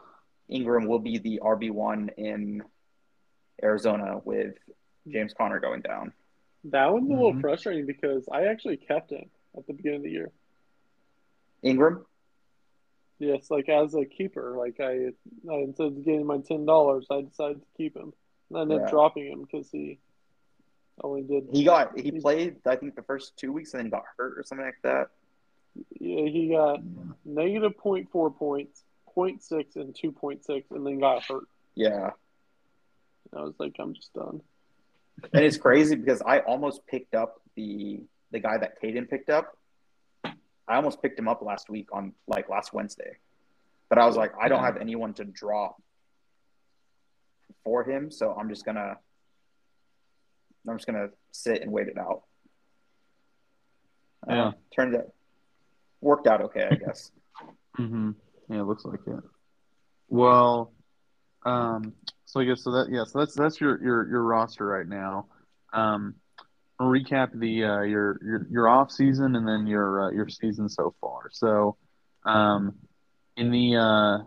Ingram 0.49 0.87
will 0.87 0.99
be 0.99 1.17
the 1.19 1.39
RB 1.43 1.69
one 1.71 2.09
in 2.17 2.63
Arizona 3.61 4.19
with 4.23 4.55
James 5.07 5.33
Conner 5.33 5.59
going 5.59 5.81
down. 5.81 6.13
that 6.65 6.91
one's 6.91 7.09
a 7.09 7.13
little 7.13 7.33
Mhm. 7.33 7.39
frustrating 7.41 7.85
because 7.85 8.27
I 8.29 8.47
actually 8.47 8.75
kept 8.77 9.11
him 9.11 9.29
at 9.57 9.65
the 9.65 9.71
beginning 9.73 9.97
of 9.99 10.03
the 10.03 10.11
year. 10.11 10.31
Ingram, 11.61 12.05
Yes, 13.17 13.51
like 13.51 13.67
as 13.67 13.93
a 13.95 14.05
keeper, 14.05 14.55
like 14.57 14.79
I, 14.79 15.11
I 15.49 15.55
instead 15.55 15.87
of 15.87 16.03
getting 16.05 16.25
my 16.25 16.37
ten 16.39 16.65
dollars, 16.65 17.05
I 17.11 17.21
decided 17.21 17.61
to 17.61 17.67
keep 17.77 17.95
him. 17.95 18.13
And 18.49 18.57
I 18.57 18.61
ended 18.61 18.81
Yeah. 18.81 18.89
dropping 18.89 19.27
him 19.27 19.41
because 19.41 19.69
he 19.71 19.99
Oh, 21.03 21.09
only 21.09 21.21
did. 21.23 21.47
he 21.51 21.63
got 21.63 21.97
he 21.97 22.11
played 22.11 22.57
I 22.65 22.75
think 22.75 22.95
the 22.95 23.03
first 23.03 23.37
two 23.37 23.51
weeks 23.51 23.73
and 23.73 23.83
then 23.83 23.89
got 23.89 24.03
hurt 24.17 24.37
or 24.37 24.43
something 24.43 24.65
like 24.65 24.81
that. 24.83 25.09
Yeah, 25.99 26.25
he 26.25 26.49
got 26.49 26.79
negative 27.25 27.73
0.4 27.77 28.35
points, 28.35 28.83
0.6 29.15 29.75
and 29.75 29.95
two 29.95 30.11
point 30.11 30.43
six, 30.43 30.69
and 30.71 30.85
then 30.85 30.99
got 30.99 31.23
hurt. 31.23 31.43
Yeah, 31.75 32.11
I 33.35 33.41
was 33.41 33.53
like, 33.59 33.75
I'm 33.79 33.93
just 33.93 34.13
done. 34.13 34.41
and 35.33 35.43
it's 35.45 35.57
crazy 35.57 35.95
because 35.95 36.21
I 36.25 36.39
almost 36.39 36.85
picked 36.87 37.15
up 37.15 37.41
the 37.55 38.01
the 38.31 38.39
guy 38.39 38.57
that 38.57 38.81
Caden 38.81 39.09
picked 39.09 39.29
up. 39.29 39.55
I 40.23 40.75
almost 40.75 41.01
picked 41.01 41.17
him 41.17 41.27
up 41.27 41.41
last 41.41 41.69
week 41.69 41.87
on 41.93 42.13
like 42.27 42.49
last 42.49 42.73
Wednesday, 42.73 43.17
but 43.89 43.97
I 43.97 44.05
was 44.05 44.15
like, 44.17 44.33
I 44.39 44.47
don't 44.49 44.63
have 44.63 44.77
anyone 44.77 45.13
to 45.15 45.25
drop 45.25 45.81
for 47.63 47.83
him, 47.83 48.11
so 48.11 48.35
I'm 48.37 48.49
just 48.49 48.65
gonna 48.65 48.97
I'm 50.67 50.77
just 50.77 50.87
gonna 50.87 51.09
sit 51.31 51.61
and 51.61 51.71
wait 51.71 51.87
it 51.87 51.97
out. 51.97 52.23
Uh, 54.29 54.33
Yeah. 54.33 54.51
turned 54.75 54.95
out 54.95 55.05
worked 56.01 56.27
out 56.27 56.41
okay, 56.41 56.67
I 56.71 56.75
guess. 56.75 57.11
Mm-hmm. 57.77 58.11
Yeah, 58.49 58.59
it 58.61 58.63
looks 58.63 58.83
like 58.83 58.99
it. 59.07 59.23
Well, 60.09 60.73
um, 61.45 61.93
so 62.25 62.41
I 62.41 62.43
guess 62.43 62.61
so 62.63 62.71
that 62.71 62.87
yeah, 62.91 63.05
so 63.05 63.19
that's 63.19 63.33
that's 63.33 63.61
your 63.61 63.81
your 63.81 64.09
your 64.09 64.23
roster 64.23 64.65
right 64.65 64.87
now. 64.87 65.27
Um, 65.71 66.15
recap 66.81 67.29
the 67.33 67.63
uh, 67.63 67.81
your 67.83 68.19
your 68.21 68.47
your 68.49 68.67
off 68.67 68.91
season 68.91 69.35
and 69.37 69.47
then 69.47 69.65
your 69.65 70.07
uh, 70.07 70.11
your 70.11 70.27
season 70.27 70.67
so 70.67 70.93
far. 70.99 71.29
So, 71.31 71.77
um, 72.25 72.73
in 73.37 73.51
the 73.51 73.75
uh, 73.77 74.25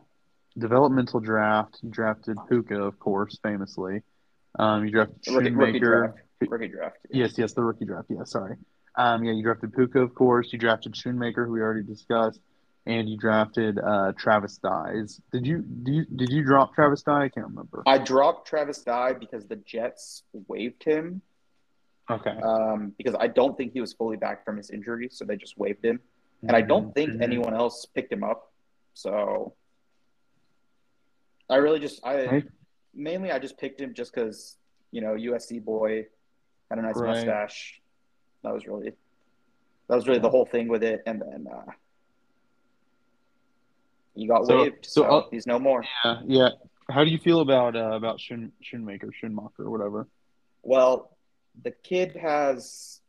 developmental 0.59 1.21
draft, 1.21 1.81
you 1.83 1.91
drafted 1.91 2.39
Puka, 2.49 2.81
of 2.81 2.99
course, 2.99 3.39
famously. 3.43 4.03
Um, 4.59 4.85
you 4.85 4.91
drafted 4.91 5.17
Rookie, 5.35 5.51
rookie 5.51 5.79
draft. 5.81 6.19
Rookie 6.47 6.69
draft. 6.69 6.99
Yes, 7.11 7.39
yes, 7.39 7.53
the 7.55 7.63
rookie 7.63 7.85
draft. 7.85 8.09
Yeah, 8.11 8.25
sorry. 8.25 8.57
Um, 8.97 9.25
yeah, 9.25 9.33
you 9.33 9.43
drafted 9.43 9.73
Puka, 9.75 10.01
of 10.01 10.15
course. 10.15 10.53
You 10.53 10.59
drafted 10.59 10.95
Shoemaker, 10.97 11.47
who 11.47 11.53
we 11.53 11.61
already 11.61 11.83
discussed, 11.83 12.41
and 12.85 13.09
you 13.09 13.17
drafted 13.17 13.79
uh, 13.79 14.13
Travis 14.19 14.59
Dyes. 14.59 15.21
Did 15.33 15.47
you 15.47 15.59
do 15.63 15.93
you, 15.93 16.05
did 16.05 16.31
you 16.31 16.45
drop 16.45 16.75
Travis 16.75 17.03
Dye? 17.03 17.25
I 17.25 17.29
can't 17.31 17.47
remember. 17.47 17.83
I 17.87 17.99
dropped 17.99 18.47
Travis 18.49 18.83
Dye 18.83 19.15
because 19.15 19.47
the 19.47 19.57
Jets 19.57 20.25
waived 20.49 20.85
him 20.85 21.23
Okay. 22.11 22.37
um, 22.43 22.93
because 22.99 23.15
I 23.19 23.29
don't 23.29 23.57
think 23.57 23.73
he 23.73 23.81
was 23.81 23.95
fully 23.95 24.17
back 24.19 24.45
from 24.45 24.59
his 24.59 24.69
injury, 24.71 25.09
so 25.11 25.25
they 25.25 25.37
just 25.37 25.57
waived 25.57 25.85
him. 25.85 26.01
And 26.43 26.57
I 26.57 26.61
don't 26.61 26.93
think 26.93 27.13
Mhm. 27.13 27.23
anyone 27.23 27.55
else 27.55 27.87
picked 27.87 28.13
him 28.13 28.25
up. 28.25 28.53
So 28.95 29.55
I 31.49 31.57
really 31.57 31.81
just 31.81 32.05
I. 32.05 32.43
mainly 32.95 33.31
I 33.31 33.39
just 33.39 33.59
picked 33.59 33.81
him 33.81 33.95
just 33.95 34.15
because 34.15 34.57
you 34.91 35.01
know 35.01 35.15
USC 35.15 35.63
boy 35.65 36.07
had 36.71 36.79
a 36.79 36.83
nice 36.83 36.97
Right. 36.97 37.15
mustache. 37.17 37.81
That 38.43 38.53
was 38.53 38.67
really 38.67 38.93
that 39.89 39.97
was 39.97 40.07
really 40.07 40.21
the 40.21 40.31
whole 40.31 40.47
thing 40.47 40.69
with 40.69 40.83
it, 40.83 41.03
and 41.07 41.21
then 41.21 41.47
uh, 41.53 41.71
he 44.15 44.27
got 44.27 44.47
So- 44.47 44.63
waived, 44.63 44.85
so, 44.87 45.03
so, 45.03 45.09
uh, 45.09 45.29
he's 45.31 45.47
no 45.47 45.59
more. 45.59 45.85
Yeah, 46.05 46.21
yeah. 46.27 46.49
How 46.91 47.05
do 47.05 47.11
you 47.11 47.19
feel 47.19 47.41
about 47.41 47.77
uh, 47.77 47.93
about 47.93 48.19
Shoen, 48.21 48.53
Shoemaker, 48.61 49.09
Schoenmaker, 49.23 49.61
or 49.61 49.71
whatever? 49.71 50.09
Well, 50.63 51.17
the 51.63 51.71
kid 51.71 52.17
has, 52.17 53.01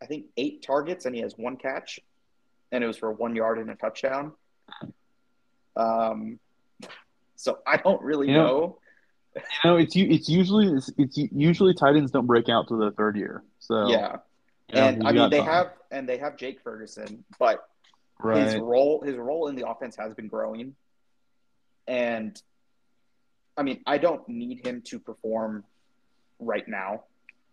I 0.00 0.06
think, 0.06 0.26
eight 0.36 0.62
targets 0.62 1.04
and 1.06 1.14
he 1.14 1.20
has 1.22 1.36
one 1.36 1.56
catch, 1.56 2.00
and 2.70 2.82
it 2.82 2.86
was 2.86 2.96
for 2.96 3.12
one 3.12 3.34
yard 3.36 3.58
and 3.58 3.70
a 3.70 3.74
touchdown. 3.74 4.32
Um, 5.76 6.38
so 7.42 7.58
I 7.66 7.76
don't 7.76 8.00
really 8.02 8.28
You 8.28 8.34
know- 8.34 8.46
know. 8.46 8.78
You 9.34 9.42
know, 9.70 9.76
it's 9.78 9.96
it's 9.96 10.28
usually 10.28 10.66
it's, 10.76 10.90
it's 10.98 11.16
usually 11.32 11.72
tight 11.74 11.96
ends 11.96 12.10
don't 12.12 12.26
break 12.26 12.50
out 12.50 12.68
to 12.68 12.76
the 12.76 12.90
third 12.92 13.16
year. 13.16 13.42
So 13.60 13.88
yeah, 13.88 14.16
know, 14.74 14.80
and 14.80 15.08
I 15.08 15.12
mean 15.12 15.30
they 15.30 15.38
time. 15.38 15.46
have 15.46 15.72
and 15.90 16.06
they 16.08 16.18
have 16.18 16.36
Jake 16.36 16.60
Ferguson, 16.60 17.24
but 17.38 17.66
his 18.34 18.56
role 18.56 19.00
his 19.00 19.16
role 19.16 19.48
in 19.48 19.56
the 19.56 19.66
offense 19.66 19.96
has 19.96 20.12
been 20.14 20.28
growing, 20.28 20.76
and 21.88 22.40
I 23.56 23.62
mean 23.62 23.80
I 23.86 23.96
don't 23.96 24.26
need 24.28 24.66
him 24.66 24.82
to 24.82 24.98
perform 24.98 25.64
right 26.38 26.68
now, 26.68 27.04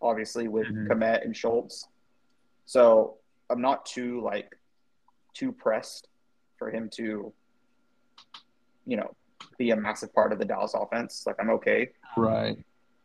obviously 0.02 0.48
with 0.48 0.66
Mhm. 0.66 0.86
Kmet 0.86 1.24
and 1.24 1.34
Schultz. 1.34 1.88
So 2.66 3.16
I'm 3.48 3.62
not 3.62 3.86
too 3.86 4.20
like 4.20 4.54
too 5.32 5.50
pressed 5.50 6.08
for 6.58 6.70
him 6.70 6.90
to, 6.90 7.32
you 8.86 8.96
know, 8.98 9.16
be 9.60 9.70
a 9.70 9.76
massive 9.76 10.12
part 10.14 10.32
of 10.32 10.38
the 10.38 10.44
Dallas 10.44 10.74
offense. 10.74 11.24
Like 11.26 11.36
I'm 11.38 11.50
okay. 11.50 11.90
Right. 12.16 12.56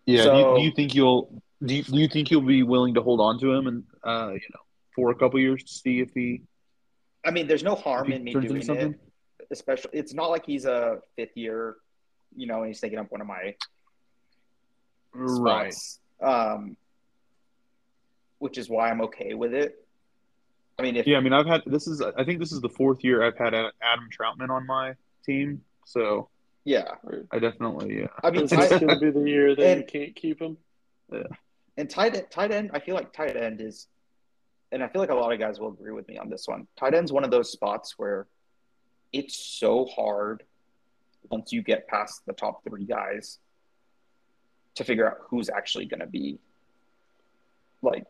Yeah. 0.05 0.23
So- 0.23 0.31
do, 0.33 0.39
you, 0.39 0.55
do 0.57 0.61
you 0.63 0.71
think 0.71 0.95
you'll 0.95 1.41
do 1.63 1.75
you, 1.75 1.83
do 1.83 1.97
you 1.99 2.07
think 2.07 2.31
you'll 2.31 2.41
be 2.41 2.63
willing 2.63 2.93
to 2.95 3.01
hold 3.01 3.19
on 3.21 3.39
to 3.39 3.51
him 3.53 3.67
and 3.67 3.83
uh 4.03 4.31
you 4.33 4.49
know 4.53 4.61
for 4.95 5.11
a 5.11 5.15
couple 5.15 5.39
years 5.39 5.61
to 5.63 5.73
see 5.73 5.99
if 5.99 6.09
he, 6.13 6.41
I 7.25 7.31
mean, 7.31 7.47
there's 7.47 7.63
no 7.63 7.75
harm 7.75 8.13
in 8.13 8.23
me 8.23 8.31
doing 8.33 8.61
it. 8.69 8.97
Especially, 9.51 9.91
it's 9.93 10.13
not 10.13 10.29
like 10.29 10.45
he's 10.45 10.63
a 10.63 10.99
fifth 11.17 11.35
year, 11.35 11.75
you 12.33 12.47
know, 12.47 12.59
and 12.59 12.67
he's 12.67 12.79
taking 12.79 12.97
up 12.97 13.11
one 13.11 13.19
of 13.19 13.27
my 13.27 13.55
Right. 15.13 15.73
spots. 15.73 15.99
Um, 16.21 16.77
which 18.39 18.57
is 18.57 18.69
why 18.69 18.89
I'm 18.89 19.01
okay 19.01 19.33
with 19.33 19.53
it. 19.53 19.85
I 20.79 20.83
mean, 20.83 20.95
if 20.95 21.05
Yeah. 21.07 21.17
I 21.17 21.19
mean, 21.19 21.33
I've 21.33 21.45
had 21.45 21.61
this 21.65 21.87
is 21.87 22.01
I 22.01 22.23
think 22.23 22.39
this 22.39 22.53
is 22.53 22.61
the 22.61 22.69
fourth 22.69 23.03
year 23.03 23.21
I've 23.21 23.37
had 23.37 23.53
Adam 23.53 24.07
Troutman 24.17 24.49
on 24.49 24.65
my 24.65 24.93
team, 25.25 25.61
so 25.85 26.29
yeah, 26.65 26.95
I 27.31 27.39
definitely 27.39 27.99
yeah. 28.01 28.07
I 28.23 28.31
mean, 28.31 28.43
Is 28.43 28.49
this 28.49 28.69
tight, 28.69 28.81
going 28.81 28.99
to 28.99 28.99
be 28.99 29.11
the 29.11 29.29
year 29.29 29.55
that 29.55 29.77
you 29.77 29.83
can't 29.85 30.15
keep 30.15 30.41
him? 30.41 30.57
Yeah, 31.11 31.23
and 31.77 31.89
tight 31.89 32.15
end, 32.15 32.25
tight 32.31 32.51
end, 32.51 32.71
I 32.73 32.79
feel 32.79 32.95
like 32.95 33.13
tight 33.13 33.37
end 33.37 33.61
is, 33.61 33.87
and 34.71 34.83
I 34.83 34.87
feel 34.87 34.99
like 35.01 35.11
a 35.11 35.15
lot 35.15 35.31
of 35.31 35.39
guys 35.39 35.59
will 35.59 35.69
agree 35.69 35.91
with 35.93 36.07
me 36.07 36.17
on 36.17 36.29
this 36.29 36.47
one. 36.47 36.67
Tight 36.75 36.93
end's 36.93 37.11
one 37.13 37.23
of 37.23 37.31
those 37.31 37.51
spots 37.51 37.93
where 37.97 38.27
it's 39.13 39.37
so 39.37 39.85
hard 39.85 40.43
once 41.29 41.53
you 41.53 41.61
get 41.61 41.87
past 41.87 42.25
the 42.25 42.33
top 42.33 42.63
three 42.63 42.83
guys 42.85 43.39
to 44.75 44.83
figure 44.83 45.09
out 45.09 45.17
who's 45.29 45.49
actually 45.49 45.85
going 45.85 46.01
to 46.01 46.05
be 46.07 46.37
like 47.81 48.05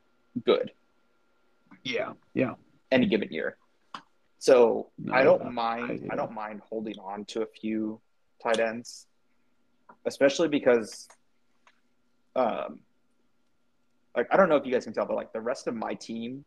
good 0.45 0.71
Yeah. 1.83 2.13
Yeah. 2.33 2.55
any 2.91 3.05
given 3.05 3.31
year. 3.31 3.57
So 4.39 4.89
No, 4.97 5.13
I 5.13 5.23
don't 5.23 5.53
mind. 5.53 6.07
I- 6.09 6.13
I 6.13 6.15
don't 6.15 6.31
mind 6.33 6.61
holding 6.67 6.97
on 6.99 7.25
to 7.25 7.41
a 7.43 7.45
few 7.45 7.99
tight 8.45 8.59
ends, 8.59 9.07
especially 10.05 10.47
because, 10.47 11.07
um, 12.35 12.79
like 14.15 14.27
I 14.31 14.37
don't 14.37 14.49
know 14.49 14.55
if 14.55 14.65
you 14.65 14.71
guys 14.71 14.85
can 14.85 14.93
tell, 14.93 15.05
but 15.05 15.15
like 15.15 15.33
the 15.33 15.41
rest 15.41 15.67
of 15.67 15.75
my 15.75 15.93
team, 15.95 16.45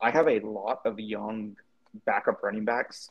I 0.00 0.10
have 0.10 0.28
a 0.28 0.40
lot 0.40 0.80
of 0.84 0.98
young 0.98 1.56
backup 2.04 2.42
running 2.42 2.64
backs 2.64 3.10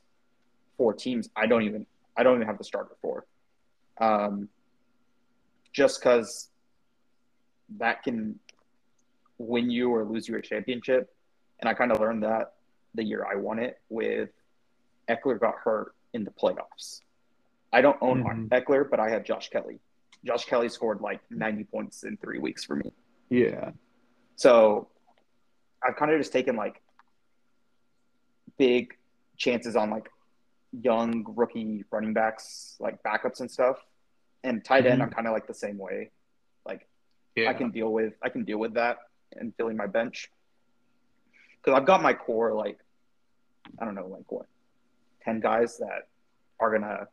for 0.77 0.93
teams 0.93 1.29
I 1.35 1.47
don't 1.47 1.63
even 1.63 1.85
I 2.17 2.23
don't 2.23 2.35
even 2.35 2.47
have 2.47 2.57
the 2.57 2.63
starter 2.63 2.95
for, 3.01 3.25
um, 3.99 4.49
just 5.73 5.99
because 5.99 6.49
that 7.77 8.03
can 8.03 8.39
win 9.37 9.69
you 9.69 9.89
or 9.89 10.05
lose 10.05 10.27
you 10.27 10.37
a 10.37 10.41
championship, 10.41 11.13
and 11.59 11.67
I 11.69 11.73
kind 11.73 11.91
of 11.91 11.99
learned 11.99 12.23
that 12.23 12.53
the 12.93 13.03
year 13.03 13.25
I 13.29 13.35
won 13.35 13.59
it 13.59 13.79
with 13.89 14.29
Ekeler 15.09 15.39
got 15.39 15.55
hurt 15.63 15.93
in 16.13 16.23
the 16.23 16.31
playoffs. 16.31 17.01
I 17.75 17.81
don't 17.81 17.97
own 18.01 18.23
Mhm. 18.23 18.47
Ekeler, 18.49 18.89
but 18.89 19.01
I 19.01 19.09
have 19.09 19.25
Josh 19.25 19.49
Kelley. 19.49 19.81
Josh 20.23 20.45
Kelley 20.45 20.69
scored 20.69 21.01
like 21.01 21.19
90 21.29 21.65
points 21.65 22.03
in 22.05 22.15
three 22.15 22.39
weeks 22.39 22.63
for 22.63 22.77
me. 22.77 22.93
Yeah. 23.27 23.71
So 24.37 24.87
I've 25.83 25.97
kind 25.97 26.09
of 26.09 26.17
just 26.17 26.31
taken 26.31 26.55
like 26.55 26.81
big 28.57 28.97
chances 29.35 29.75
on 29.75 29.89
like 29.89 30.09
young 30.71 31.25
rookie 31.35 31.83
running 31.91 32.13
backs, 32.13 32.77
like 32.79 33.03
backups 33.03 33.41
and 33.41 33.51
stuff. 33.51 33.77
And 34.45 34.63
tight 34.63 34.85
end, 34.85 35.01
Mhm. 35.01 35.05
I'm 35.05 35.11
kind 35.11 35.27
of 35.27 35.33
like 35.33 35.45
the 35.47 35.53
same 35.53 35.77
way. 35.77 36.11
Like 36.65 36.87
Yeah. 37.35 37.49
I 37.49 37.53
can 37.53 37.71
deal 37.71 37.91
with 37.91 38.13
I 38.21 38.29
can 38.29 38.45
deal 38.45 38.57
with 38.57 38.75
that 38.75 38.99
and 39.35 39.53
filling 39.57 39.75
my 39.75 39.87
bench 39.87 40.31
because 41.57 41.77
I've 41.77 41.85
got 41.85 42.01
my 42.01 42.13
core 42.13 42.53
like 42.53 42.79
I 43.79 43.83
don't 43.83 43.95
know 43.95 44.07
like 44.07 44.31
what 44.31 44.47
ten 45.23 45.41
guys 45.41 45.77
that 45.79 46.07
are 46.61 46.71
gonna 46.71 47.09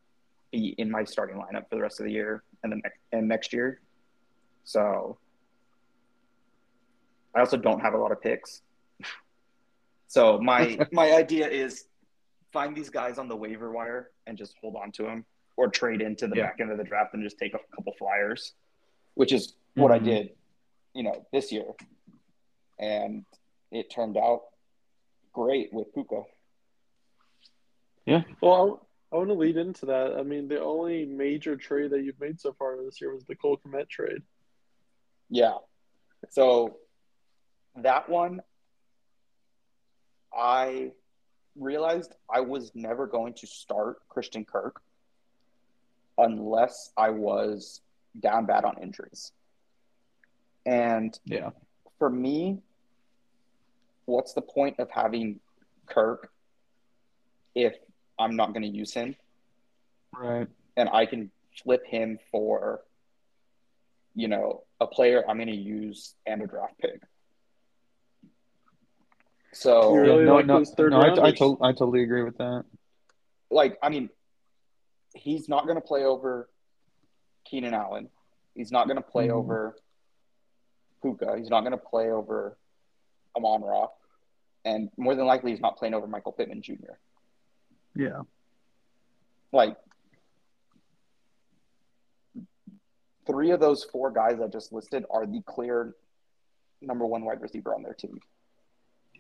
be 0.52 0.74
in 0.78 0.90
my 0.90 1.02
starting 1.02 1.36
lineup 1.36 1.68
for 1.68 1.76
the 1.76 1.80
rest 1.82 1.98
of 1.98 2.06
the 2.06 2.12
year 2.12 2.44
and 2.62 2.70
the 2.72 2.76
next 2.76 2.98
and 3.10 3.26
next 3.26 3.52
year. 3.52 3.80
So 4.64 5.18
I 7.34 7.40
also 7.40 7.56
don't 7.56 7.80
have 7.80 7.94
a 7.94 7.98
lot 7.98 8.12
of 8.12 8.20
picks. 8.20 8.62
So 10.08 10.38
my 10.38 10.78
my 10.92 11.12
idea 11.12 11.48
is 11.48 11.86
find 12.52 12.76
these 12.76 12.90
guys 12.90 13.16
on 13.16 13.28
the 13.28 13.36
waiver 13.36 13.72
wire 13.72 14.10
and 14.26 14.36
just 14.36 14.54
hold 14.60 14.76
on 14.76 14.92
to 14.92 15.04
them 15.04 15.24
or 15.56 15.68
trade 15.68 16.02
into 16.02 16.26
the 16.28 16.36
Yeah. 16.36 16.48
back 16.48 16.60
end 16.60 16.70
of 16.70 16.76
the 16.76 16.84
draft 16.84 17.14
and 17.14 17.22
just 17.22 17.38
take 17.38 17.54
a 17.54 17.58
couple 17.74 17.94
flyers, 17.98 18.52
which 19.14 19.32
is 19.32 19.54
what 19.74 19.90
I 19.90 19.98
Mhm. 19.98 20.04
did, 20.04 20.36
you 20.92 21.02
know, 21.02 21.24
this 21.32 21.50
year. 21.50 21.64
And 22.78 23.24
it 23.70 23.88
turned 23.88 24.18
out 24.18 24.42
great 25.32 25.72
with 25.72 25.94
Puka. 25.94 26.24
Yeah. 28.04 28.24
Well, 28.42 28.86
I, 29.12 29.14
I 29.14 29.18
want 29.18 29.28
to 29.30 29.34
lead 29.34 29.56
into 29.56 29.86
that. 29.86 30.16
I 30.18 30.22
mean, 30.22 30.48
the 30.48 30.60
only 30.60 31.04
major 31.06 31.56
trade 31.56 31.90
that 31.90 32.02
you've 32.02 32.20
made 32.20 32.40
so 32.40 32.52
far 32.52 32.76
this 32.82 33.00
year 33.00 33.12
was 33.12 33.24
the 33.24 33.36
Cole 33.36 33.58
Kmet 33.64 33.88
trade. 33.88 34.22
Yeah. 35.28 35.54
So 36.30 36.76
that 37.76 38.08
one, 38.08 38.40
I 40.36 40.92
realized 41.56 42.14
I 42.32 42.40
was 42.40 42.72
never 42.74 43.06
going 43.06 43.34
to 43.34 43.46
start 43.46 43.98
Christian 44.08 44.44
Kirk 44.44 44.80
unless 46.18 46.92
I 46.96 47.10
was 47.10 47.80
down 48.20 48.46
bad 48.46 48.64
on 48.64 48.76
injuries. 48.82 49.32
And 50.64 51.18
Yeah. 51.24 51.50
for 51.98 52.08
me, 52.10 52.62
what's 54.04 54.32
the 54.32 54.42
point 54.42 54.78
of 54.78 54.90
having 54.90 55.40
Kirk 55.86 56.30
if 57.54 57.74
I'm 58.18 58.36
not 58.36 58.52
going 58.52 58.62
to 58.62 58.68
use 58.68 58.92
him 58.92 59.16
Right. 60.14 60.46
and 60.76 60.88
I 60.88 61.06
can 61.06 61.30
flip 61.62 61.84
him 61.86 62.18
for, 62.30 62.82
you 64.14 64.28
know, 64.28 64.64
a 64.80 64.86
player 64.86 65.24
I'm 65.28 65.36
going 65.36 65.48
to 65.48 65.54
use 65.56 66.14
and 66.26 66.42
a 66.42 66.46
draft 66.46 66.78
pick. 66.78 67.00
So, 69.52 69.94
You 69.94 70.00
really 70.00 70.24
no, 70.24 70.34
like 70.36 70.46
no, 70.46 70.58
those 70.58 70.70
third 70.70 70.92
no, 70.92 71.00
I, 71.00 71.26
I, 71.28 71.32
to- 71.32 71.58
I 71.60 71.72
totally 71.72 72.02
agree 72.02 72.22
with 72.22 72.38
that. 72.38 72.64
like, 73.50 73.78
I 73.82 73.90
mean, 73.90 74.08
he's 75.14 75.48
not 75.48 75.64
going 75.66 75.76
to 75.76 75.82
play 75.86 76.04
over 76.04 76.48
Keenan 77.44 77.74
Allen. 77.74 78.08
He's 78.54 78.72
not 78.72 78.86
going 78.86 78.96
to 78.96 79.02
play 79.02 79.28
Mhm. 79.28 79.32
over 79.32 79.76
Puka. 81.02 81.36
He's 81.36 81.50
not 81.50 81.60
going 81.60 81.72
to 81.72 81.76
play 81.78 82.10
over 82.10 82.56
Amon-Ra. 83.36 83.88
And 84.64 84.90
more 84.96 85.14
than 85.14 85.26
likely, 85.26 85.50
he's 85.50 85.60
not 85.60 85.76
playing 85.76 85.92
over 85.94 86.06
Michael 86.06 86.32
Pittman 86.32 86.62
Jr. 86.62 86.94
Yeah. 87.94 88.22
like 89.52 89.76
three 93.26 93.50
of 93.50 93.60
those 93.60 93.84
four 93.84 94.10
guys 94.10 94.40
I 94.42 94.48
just 94.48 94.72
listed 94.72 95.04
are 95.10 95.26
the 95.26 95.42
clear 95.46 95.94
number 96.80 97.06
one 97.06 97.24
wide 97.24 97.40
receiver 97.40 97.74
on 97.74 97.82
their 97.82 97.94
team. 97.94 98.18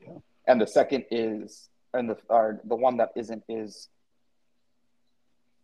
Yeah. 0.00 0.18
And 0.46 0.60
the 0.60 0.66
second 0.66 1.04
is, 1.10 1.68
and 1.94 2.10
the 2.10 2.16
or 2.28 2.60
the 2.64 2.74
one 2.74 2.96
that 2.96 3.10
isn't 3.14 3.44
is 3.48 3.88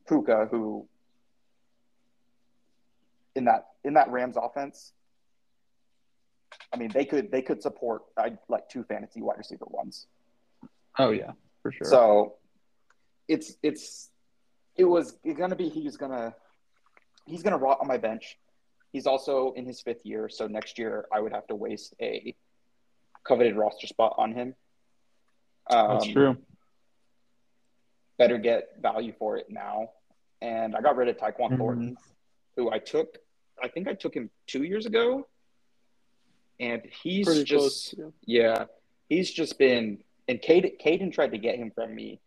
Puka, 0.07 0.49
who 0.51 0.87
in 3.35 3.45
that 3.47 3.69
in 3.85 3.95
that 3.95 4.11
Rams 4.11 4.37
offense, 4.41 4.93
I 6.73 6.77
mean 6.77 6.91
they 6.93 7.05
could 7.05 7.33
they 7.33 7.43
could 7.43 7.63
support 7.63 8.03
I 8.17 8.39
like 8.49 8.69
two 8.69 8.85
fantasy 8.85 9.23
wide 9.23 9.39
receiver 9.39 9.67
ones. 9.69 10.07
Oh 10.99 11.11
yeah, 11.11 11.33
for 11.63 11.73
sure. 11.73 11.89
So 11.89 12.35
it's 13.29 13.53
it's 13.63 14.11
it 14.77 14.85
was 14.85 15.17
it's 15.23 15.39
gonna 15.39 15.57
be 15.57 15.69
he's 15.69 15.97
gonna 15.97 16.35
he's 17.27 17.43
gonna 17.43 17.59
rot 17.59 17.79
on 17.81 17.87
my 17.87 17.99
bench. 17.99 18.39
He's 18.93 19.07
also 19.07 19.53
in 19.53 19.67
his 19.67 19.81
fifth 19.83 20.05
year, 20.05 20.29
so 20.31 20.47
next 20.47 20.79
year 20.79 21.07
I 21.13 21.21
would 21.21 21.33
have 21.33 21.47
to 21.49 21.55
waste 21.55 21.95
a 22.01 22.35
coveted 23.25 23.57
roster 23.57 23.87
spot 23.87 24.15
on 24.17 24.33
him. 24.33 24.55
Um, 25.71 25.89
That's 25.99 26.07
true. 26.07 26.37
Better 28.17 28.39
get 28.39 28.81
value 28.81 29.13
for 29.19 29.37
it 29.37 29.47
now. 29.51 29.91
And 30.41 30.75
I 30.75 30.81
got 30.81 30.97
rid 30.97 31.09
of 31.09 31.17
Tyquan 31.19 31.51
Mhm. 31.51 31.59
Thornton, 31.59 31.97
who 32.57 32.71
I 32.71 32.79
took. 32.79 33.19
I 33.63 33.69
think 33.69 33.89
I 33.89 33.95
took 33.95 34.15
him 34.15 34.31
two 34.47 34.63
years 34.63 34.87
ago, 34.87 35.27
and 36.59 36.83
he's 37.03 37.27
Pretty 37.27 37.45
just 37.45 37.95
close. 37.97 38.13
Yeah. 38.27 38.59
yeah, 38.59 38.65
he's 39.09 39.31
just 39.31 39.59
been 39.59 40.03
and 40.29 40.41
Caden, 40.41 40.81
Caden 40.81 41.13
tried 41.13 41.33
to 41.33 41.39
get 41.39 41.57
him 41.57 41.71
from 41.71 41.95
me 41.95 42.21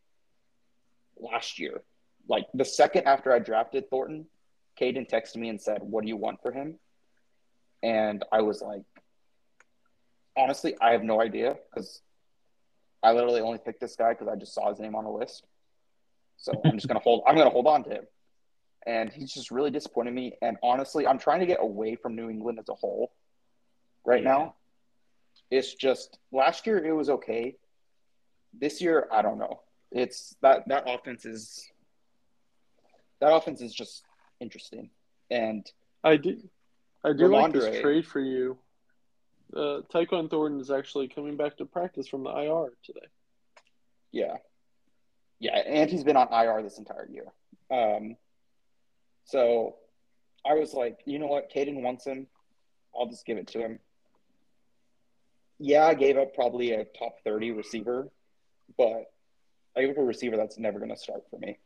last 1.21 1.59
year. 1.59 1.81
Like 2.27 2.45
the 2.53 2.65
second 2.65 3.05
after 3.07 3.33
I 3.33 3.39
drafted 3.39 3.89
Thornton, 3.89 4.25
Caden 4.79 5.09
texted 5.09 5.37
me 5.37 5.49
and 5.49 5.61
said, 5.61 5.79
What 5.81 6.03
do 6.03 6.07
you 6.07 6.17
want 6.17 6.41
for 6.41 6.51
him? 6.51 6.77
And 7.83 8.23
I 8.31 8.41
was 8.41 8.61
like, 8.61 8.83
honestly, 10.37 10.75
I 10.81 10.91
have 10.91 11.03
no 11.03 11.21
idea 11.21 11.55
because 11.69 12.01
I 13.03 13.11
literally 13.13 13.41
only 13.41 13.57
picked 13.57 13.81
this 13.81 13.95
guy 13.95 14.11
because 14.13 14.27
I 14.27 14.35
just 14.35 14.53
saw 14.53 14.69
his 14.69 14.79
name 14.79 14.95
on 14.95 15.05
a 15.05 15.11
list. 15.11 15.45
So 16.37 16.53
I'm 16.65 16.73
just 16.73 16.87
gonna 16.87 16.99
hold 17.03 17.23
I'm 17.27 17.35
gonna 17.35 17.49
hold 17.49 17.67
on 17.67 17.83
to 17.85 17.89
him. 17.89 18.03
And 18.87 19.11
he's 19.11 19.31
just 19.31 19.51
really 19.51 19.69
disappointed 19.71 20.13
me. 20.13 20.33
And 20.41 20.57
honestly, 20.63 21.05
I'm 21.05 21.19
trying 21.19 21.39
to 21.41 21.45
get 21.45 21.59
away 21.61 21.95
from 21.95 22.15
New 22.15 22.29
England 22.29 22.57
as 22.59 22.67
a 22.69 22.73
whole 22.73 23.11
right 24.05 24.23
Yeah. 24.23 24.29
now. 24.29 24.55
It's 25.51 25.73
just 25.75 26.17
last 26.31 26.65
year 26.65 26.83
it 26.83 26.91
was 26.93 27.09
okay. 27.09 27.55
This 28.53 28.81
year, 28.81 29.07
I 29.11 29.21
don't 29.21 29.37
know. 29.37 29.61
It's 29.91 30.35
that 30.41 30.67
that 30.67 30.83
offense 30.87 31.25
is 31.25 31.69
that 33.19 33.33
offense 33.33 33.61
is 33.61 33.73
just 33.73 34.03
interesting. 34.39 34.89
And 35.29 35.69
I 36.03 36.17
do, 36.17 36.37
I 37.03 37.13
do 37.13 37.27
like 37.27 37.53
this 37.53 37.81
trade 37.81 38.05
for 38.05 38.19
you. 38.19 38.57
Uh, 39.55 39.81
Tyquan 39.93 40.29
Thornton 40.29 40.59
is 40.59 40.71
actually 40.71 41.07
coming 41.07 41.37
back 41.37 41.57
to 41.57 41.65
practice 41.65 42.07
from 42.07 42.23
the 42.23 42.29
IR 42.29 42.73
today. 42.83 43.07
yeah. 44.11 44.37
Yeah, 45.39 45.57
and 45.57 45.89
he's 45.89 46.03
been 46.03 46.17
on 46.17 46.27
IR 46.31 46.61
this 46.61 46.77
entire 46.77 47.07
year. 47.09 47.25
Um 47.71 48.15
so 49.25 49.75
I 50.45 50.53
was 50.53 50.73
like, 50.73 50.99
you 51.05 51.19
know 51.19 51.27
what, 51.27 51.51
Caden 51.51 51.81
wants 51.81 52.05
him. 52.05 52.27
I'll 52.95 53.07
just 53.07 53.25
give 53.25 53.37
it 53.37 53.47
to 53.47 53.59
him. 53.59 53.79
Yeah, 55.59 55.85
I 55.85 55.93
gave 55.93 56.17
up 56.17 56.33
probably 56.33 56.71
a 56.71 56.85
top 56.85 57.17
30 57.23 57.51
receiver, 57.51 58.09
but 58.77 59.11
I 59.75 59.81
gave 59.81 59.91
up 59.91 59.97
a 59.97 60.03
receiver 60.03 60.37
that's 60.37 60.57
never 60.57 60.79
going 60.79 60.91
to 60.91 60.97
start 60.97 61.23
for 61.29 61.39
me. 61.39 61.57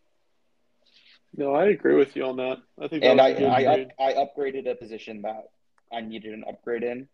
No, 1.37 1.53
I 1.53 1.65
agree 1.65 1.95
with 1.95 2.15
you 2.15 2.25
on 2.25 2.37
that. 2.37 2.59
I 2.79 2.87
think 2.87 3.01
that 3.01 3.09
and 3.09 3.17
was 3.17 3.25
I 3.25 3.27
a 3.29 3.39
good 3.39 3.49
I, 3.49 3.81
up, 3.81 3.87
I 3.99 4.13
upgraded 4.13 4.69
a 4.69 4.75
position 4.75 5.23
that 5.23 5.49
I 5.91 6.01
needed 6.01 6.33
an 6.33 6.43
upgrade 6.47 6.83
in. 6.83 7.07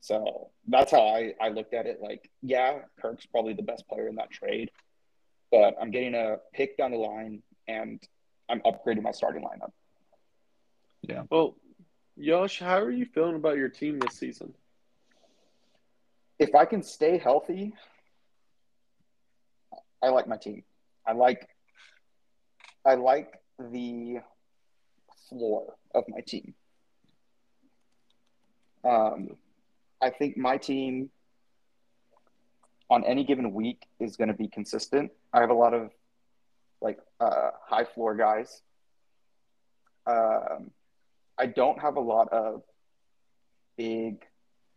So 0.00 0.50
that's 0.68 0.90
how 0.90 1.00
I, 1.00 1.34
I 1.40 1.48
looked 1.48 1.74
at 1.74 1.86
it. 1.86 1.98
Like, 2.00 2.30
yeah, 2.42 2.80
Kirk's 3.00 3.26
probably 3.26 3.54
the 3.54 3.62
best 3.62 3.88
player 3.88 4.06
in 4.06 4.16
that 4.16 4.30
trade, 4.30 4.70
but 5.50 5.74
I'm 5.80 5.90
getting 5.90 6.14
a 6.14 6.36
pick 6.52 6.76
down 6.76 6.90
the 6.90 6.98
line 6.98 7.42
and 7.66 8.02
I'm 8.48 8.60
upgrading 8.60 9.02
my 9.02 9.12
starting 9.12 9.42
lineup. 9.42 9.72
Yeah. 11.02 11.22
Well, 11.30 11.56
Josh, 12.18 12.60
how 12.60 12.78
are 12.78 12.90
you 12.90 13.06
feeling 13.06 13.34
about 13.34 13.56
your 13.56 13.68
team 13.68 13.98
this 13.98 14.14
season? 14.14 14.54
If 16.38 16.54
I 16.54 16.64
can 16.64 16.82
stay 16.82 17.18
healthy, 17.18 17.72
I 20.02 20.08
like 20.08 20.26
my 20.26 20.36
team. 20.36 20.62
I 21.06 21.12
like 21.12 21.48
I 22.84 22.94
like 22.94 23.40
the 23.58 24.18
floor 25.28 25.74
of 25.94 26.04
my 26.08 26.20
team. 26.20 26.54
Um, 28.84 29.36
I 30.02 30.10
think 30.10 30.36
my 30.36 30.58
team 30.58 31.10
on 32.90 33.04
any 33.04 33.24
given 33.24 33.54
week 33.54 33.86
is 33.98 34.16
going 34.16 34.28
to 34.28 34.34
be 34.34 34.48
consistent. 34.48 35.10
I 35.32 35.40
have 35.40 35.50
a 35.50 35.54
lot 35.54 35.72
of 35.72 35.90
like 36.82 36.98
uh, 37.18 37.50
high 37.66 37.84
floor 37.84 38.14
guys. 38.14 38.60
Um, 40.06 40.70
I 41.38 41.46
don't 41.46 41.80
have 41.80 41.96
a 41.96 42.00
lot 42.00 42.28
of 42.30 42.62
big 43.76 44.24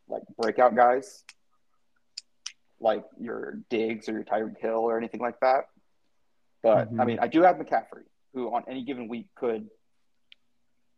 like 0.08 0.24
breakout 0.42 0.76
guys 0.76 1.26
like 2.80 3.04
your 3.20 3.60
Diggs 3.70 4.08
or 4.08 4.14
your 4.14 4.24
Tyreek 4.24 4.60
Hill 4.60 4.80
or 4.80 4.98
anything 4.98 5.20
like 5.22 5.40
that. 5.40 5.70
But 6.62 6.78
I 6.78 6.86
Mhm. 6.86 7.06
mean, 7.06 7.20
I 7.20 7.28
do 7.28 7.42
have 7.42 7.56
McCaffrey, 7.58 8.06
who 8.34 8.54
on 8.54 8.64
any 8.68 8.84
given 8.84 9.08
week 9.08 9.34
could 9.36 9.70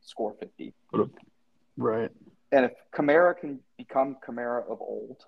score 0.01 0.34
50. 0.34 0.73
Right. 1.77 2.11
And 2.51 2.65
if 2.65 2.73
Kamara 2.91 3.38
can 3.38 3.64
become 3.77 4.15
Kamara 4.15 4.64
of 4.69 4.81
old, 4.81 5.26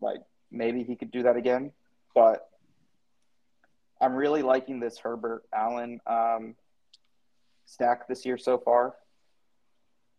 like 0.00 0.22
maybe 0.50 0.84
he 0.84 0.96
could 0.96 1.10
do 1.10 1.22
that 1.24 1.36
again. 1.36 1.72
But 2.14 2.48
I'm 4.00 4.14
really 4.14 4.42
liking 4.42 4.80
this 4.80 4.98
Herbert 4.98 5.44
Allen 5.52 6.00
um, 6.06 6.56
stack 7.64 8.06
this 8.06 8.24
year 8.26 8.36
so 8.38 8.58
far. 8.58 8.96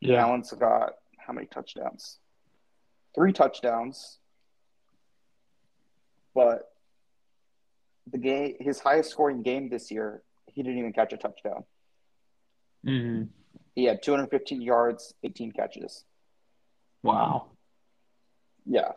Yeah. 0.01 0.25
Allen's 0.25 0.51
got 0.51 0.93
how 1.17 1.33
many 1.33 1.47
touchdowns? 1.47 2.19
Three 3.13 3.31
touchdowns. 3.31 4.19
But 6.35 6.69
the 8.11 8.17
game, 8.19 8.55
his 8.59 8.79
highest 8.79 9.09
scoring 9.09 9.41
game 9.41 9.69
this 9.69 9.89
year, 9.89 10.21
he 10.47 10.61
didn't 10.61 10.77
even 10.77 10.93
catch 10.93 11.13
a 11.13 11.17
touchdown. 11.17 11.63
hmm 12.83 13.23
He 13.73 13.85
had 13.85 14.03
215 14.03 14.61
yards, 14.61 15.13
18 15.23 15.53
catches. 15.53 16.03
Wow. 17.01 17.47
Yeah. 18.65 18.91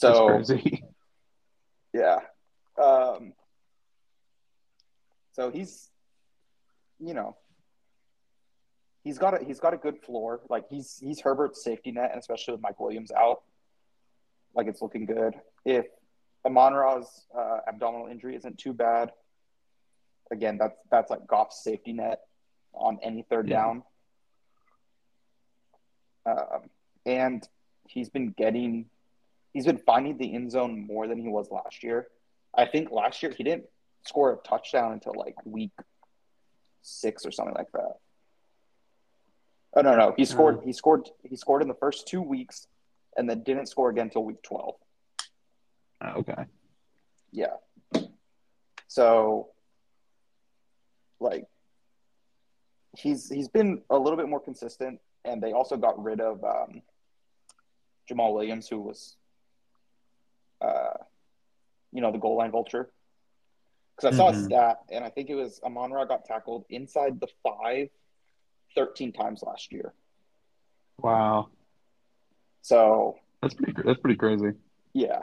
That's 0.00 0.18
So 0.18 0.26
crazy. 0.26 0.84
yeah. 1.94 2.18
Um, 2.82 3.32
so 5.32 5.50
he's, 5.50 5.90
you 7.00 7.14
know, 7.14 7.36
he's 9.04 9.18
got 9.18 9.40
a 9.40 9.44
he's 9.44 9.60
got 9.60 9.74
a 9.74 9.76
good 9.76 9.98
floor. 10.02 10.40
Like 10.48 10.64
he's 10.68 10.98
he's 11.02 11.20
Herbert's 11.20 11.62
safety 11.62 11.90
net, 11.92 12.10
and 12.12 12.20
especially 12.20 12.52
with 12.52 12.60
Mike 12.60 12.78
Williams 12.80 13.10
out, 13.12 13.42
like 14.54 14.66
it's 14.66 14.80
looking 14.82 15.06
good. 15.06 15.34
If 15.64 15.86
Amon-Ra's 16.46 17.26
uh, 17.36 17.58
abdominal 17.68 18.06
injury 18.06 18.36
isn't 18.36 18.58
too 18.58 18.72
bad, 18.72 19.12
again 20.30 20.58
that's 20.58 20.78
that's 20.90 21.10
like 21.10 21.26
Goff's 21.26 21.62
safety 21.62 21.92
net 21.92 22.20
on 22.74 22.98
any 23.02 23.22
third 23.22 23.48
Yeah. 23.48 23.56
down. 23.56 23.82
Um, 26.26 26.70
and 27.06 27.48
he's 27.88 28.08
been 28.10 28.30
getting 28.36 28.86
he's 29.52 29.64
been 29.64 29.78
finding 29.78 30.18
the 30.18 30.34
end 30.34 30.50
zone 30.50 30.86
more 30.86 31.06
than 31.08 31.18
he 31.18 31.28
was 31.28 31.50
last 31.50 31.82
year. 31.82 32.08
I 32.54 32.66
think 32.66 32.90
last 32.90 33.22
year 33.22 33.32
he 33.36 33.42
didn't 33.44 33.64
score 34.06 34.32
a 34.32 34.36
touchdown 34.48 34.92
until 34.92 35.14
like 35.16 35.34
week 35.44 35.72
six 36.82 37.24
or 37.26 37.30
something 37.30 37.54
like 37.54 37.72
that. 37.72 37.94
Oh 39.74 39.80
no, 39.82 39.96
no, 39.96 40.14
he 40.16 40.24
scored. 40.24 40.60
He 40.64 40.72
scored. 40.72 41.08
He 41.22 41.36
scored 41.36 41.62
in 41.62 41.68
the 41.68 41.74
first 41.74 42.08
two 42.08 42.22
weeks, 42.22 42.66
and 43.16 43.28
then 43.28 43.42
didn't 43.42 43.66
score 43.66 43.90
again 43.90 44.06
until 44.06 44.24
week 44.24 44.42
twelve. 44.42 44.76
Ah, 46.00 46.14
Okay. 46.16 46.44
Yeah. 47.30 47.56
So, 48.86 49.50
like, 51.20 51.44
he's 52.96 53.28
he's 53.28 53.48
been 53.48 53.82
a 53.90 53.98
little 53.98 54.16
bit 54.16 54.28
more 54.28 54.40
consistent, 54.40 54.98
and 55.24 55.42
they 55.42 55.52
also 55.52 55.76
got 55.76 56.02
rid 56.02 56.20
of 56.20 56.42
um, 56.42 56.80
Jamaal 58.10 58.32
Williams, 58.34 58.66
who 58.68 58.80
was, 58.80 59.16
uh, 60.62 60.94
you 61.92 62.00
know, 62.00 62.10
the 62.10 62.18
goal 62.18 62.36
line 62.38 62.50
vulture. 62.50 62.90
Because 63.94 64.14
I 64.14 64.16
saw 64.16 64.28
a 64.28 64.32
Mhm. 64.32 64.44
stat, 64.46 64.78
and 64.90 65.04
I 65.04 65.10
think 65.10 65.28
it 65.28 65.34
was 65.34 65.60
Amon-Ra 65.64 66.04
got 66.06 66.24
tackled 66.24 66.64
inside 66.70 67.20
the 67.20 67.26
five 67.42 67.90
13 68.74 69.12
times 69.12 69.42
last 69.42 69.70
year. 69.72 69.92
Wow. 70.98 71.48
So 72.62 73.18
That's 73.42 73.54
pretty. 73.54 73.74
That's 73.84 74.00
pretty 74.00 74.16
crazy. 74.16 74.52
Yeah. 74.94 75.22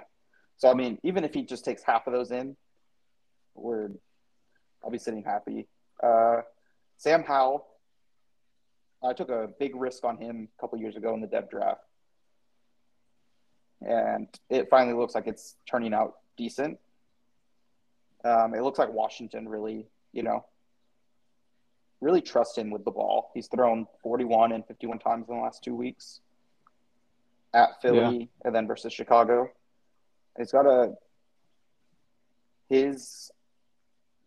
So 0.57 0.69
I 0.69 0.73
mean, 0.73 0.99
even 1.03 1.23
if 1.23 1.34
he 1.34 1.44
just 1.44 1.65
takes 1.65 1.84
half 1.84 2.07
of 2.07 2.14
those 2.14 2.32
in, 2.32 2.56
we're 3.56 3.90
I'll 4.84 4.91
be 4.91 4.98
sitting 4.98 5.23
happy. 5.23 5.68
Uh, 6.02 6.41
Sam 6.98 7.23
Howell, 7.23 7.65
I 9.03 9.14
took 9.14 9.30
a 9.30 9.49
big 9.60 9.76
risk 9.76 10.03
on 10.03 10.18
him 10.18 10.48
a 10.57 10.61
couple 10.61 10.80
years 10.80 10.95
ago 10.95 11.14
in 11.14 11.22
the 11.22 11.27
dev 11.27 11.49
draft, 11.49 11.82
and 13.82 14.27
it 14.49 14.69
finally 14.69 14.98
looks 14.98 15.15
like 15.15 15.27
it's 15.27 15.56
turning 15.69 15.94
out 15.94 16.15
decent. 16.38 16.77
Um, 18.23 18.53
it 18.56 18.61
looks 18.61 18.80
like 18.80 18.91
Washington 18.91 19.48
really, 19.48 19.88
you 20.11 20.23
know, 20.23 20.45
really 22.02 22.22
trust 22.22 22.57
him 22.57 22.72
with 22.72 22.84
the 22.86 22.91
ball. 22.91 23.32
He's 23.34 23.48
thrown 23.48 23.88
41 24.02 24.52
and 24.52 24.65
51 24.65 24.99
times 24.99 25.26
in 25.30 25.36
the 25.36 25.41
last 25.41 25.64
two 25.64 25.76
weeks 25.76 26.22
at 27.53 27.82
Philly 27.82 28.30
and 28.44 28.53
then 28.53 28.68
versus 28.68 28.94
Chicago. 28.94 29.49
He's 30.38 30.52
got 30.52 30.66
a 30.66 30.94
his 32.70 33.32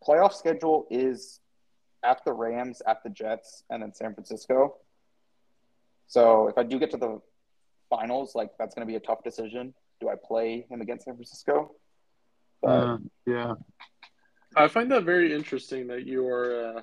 playoff 0.06 0.32
schedule 0.32 0.86
is 0.90 1.40
at 2.04 2.24
the 2.24 2.32
Rams, 2.32 2.80
at 2.86 3.02
the 3.02 3.10
Jets, 3.10 3.64
and 3.68 3.82
then 3.82 3.92
San 3.92 4.14
Francisco. 4.14 4.76
So 6.06 6.48
if 6.48 6.56
I 6.56 6.62
do 6.62 6.78
get 6.78 6.90
to 6.92 6.96
the 6.96 7.20
finals, 7.90 8.34
like 8.34 8.50
that's 8.58 8.74
going 8.74 8.86
to 8.86 8.90
be 8.90 8.96
a 8.96 9.00
tough 9.00 9.22
decision. 9.22 9.74
Do 10.00 10.08
I 10.08 10.14
play 10.22 10.66
him 10.70 10.80
against 10.80 11.06
San 11.06 11.14
Francisco? 11.14 11.72
But 12.62 12.68
Uh, 12.68 12.98
yeah. 13.26 13.54
I 14.56 14.68
find 14.68 14.90
that 14.92 15.04
very 15.04 15.34
interesting 15.34 15.88
that 15.88 16.06
you 16.06 16.26
are 16.26 16.76
uh, 16.76 16.82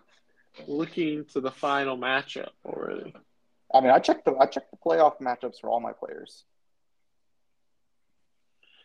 looking 0.67 1.25
to 1.33 1.41
the 1.41 1.51
final 1.51 1.97
matchup 1.97 2.51
already. 2.65 3.13
I 3.73 3.81
mean, 3.81 3.91
I 3.91 3.99
checked 3.99 4.25
the 4.25 4.35
I 4.35 4.45
checked 4.45 4.71
the 4.71 4.77
playoff 4.77 5.19
matchups 5.19 5.59
for 5.59 5.69
all 5.69 5.79
my 5.79 5.91
players. 5.91 6.45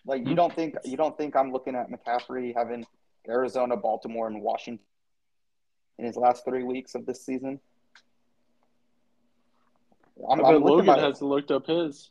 Like 0.07 0.27
you 0.27 0.35
don't 0.35 0.55
think 0.55 0.75
you 0.85 0.97
don't 0.97 1.17
think 1.17 1.37
I'm 1.37 1.53
looking 1.53 1.75
at 1.77 1.89
McCaffrey 1.91 2.55
having 2.57 2.85
Arizona, 3.29 3.77
Baltimore, 3.77 4.27
and 4.27 4.41
Washington 4.43 4.85
in 5.99 6.07
his 6.07 6.17
last 6.17 6.45
three 6.45 6.65
weeks 6.65 6.95
of 6.95 7.05
this 7.07 7.25
season? 7.25 7.61
I'm, 10.29 10.45
I 10.45 10.49
I'm 10.49 10.55
bet 10.55 10.63
Logan 10.63 10.89
at 10.91 10.99
hasn't 11.01 11.29
looked 11.29 11.51
up 11.51 11.67
his. 11.67 12.11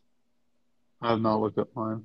I 1.02 1.12
have 1.12 1.22
not 1.22 1.40
looked 1.42 1.58
up 1.58 1.70
mine. 1.76 2.04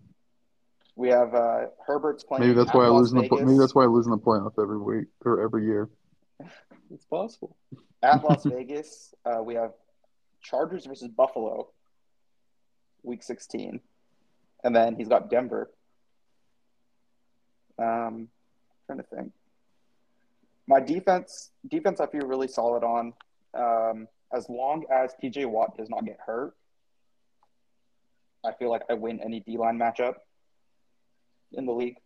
we 0.97 1.09
have 1.09 1.35
uh, 1.35 1.67
Herbert's 1.87 2.25
playing. 2.25 2.43
Maybe 2.43 2.55
that's 2.55 2.71
at 2.71 2.75
why 2.77 2.85
I 2.85 2.89
Las 2.89 3.01
lose 3.01 3.13
in 3.13 3.19
the. 3.19 3.29
pl- 3.29 3.39
Vegas, 3.39 3.49
Maybe 3.51 3.59
that's 3.59 3.75
why 3.75 3.83
I 3.85 3.87
lose 3.87 4.07
in 4.07 4.13
the 4.13 4.19
playoffs 4.19 4.63
every 4.63 4.79
week 4.79 5.09
or 5.25 5.43
every 5.43 5.65
year. 5.67 5.89
It's 6.93 7.07
possible. 7.07 7.57
at 8.03 8.23
Las 8.23 8.45
Vegas. 8.47 9.15
Uh, 9.25 9.43
we 9.43 9.55
have 9.55 9.73
Chargers 10.43 10.85
versus 10.87 11.09
Buffalo. 11.09 11.71
week 13.03 13.23
16. 13.23 13.81
And 14.65 14.75
then 14.75 14.97
he's 14.97 15.09
got 15.09 15.31
Denver. 15.31 15.71
Um, 17.79 18.29
trying 18.87 18.99
to 18.99 19.05
think. 19.15 19.33
My 20.67 20.81
defense, 20.81 21.51
defense, 21.69 22.01
I 22.01 22.07
feel 22.07 22.23
really 22.27 22.49
solid 22.49 22.83
on. 22.83 23.13
Um, 23.53 24.09
as 24.33 24.49
long 24.49 24.85
as 24.91 25.15
TJ 25.23 25.47
Watt 25.47 25.77
does 25.77 25.91
not 25.91 26.05
get 26.05 26.19
hurt, 26.25 26.57
I 28.45 28.53
feel 28.53 28.71
like 28.71 28.83
I 28.91 28.95
win 28.95 29.21
any 29.21 29.41
D 29.41 29.57
line 29.59 29.79
matchup 29.79 30.15
in 31.53 31.67
the 31.67 31.73
league. 31.73 31.97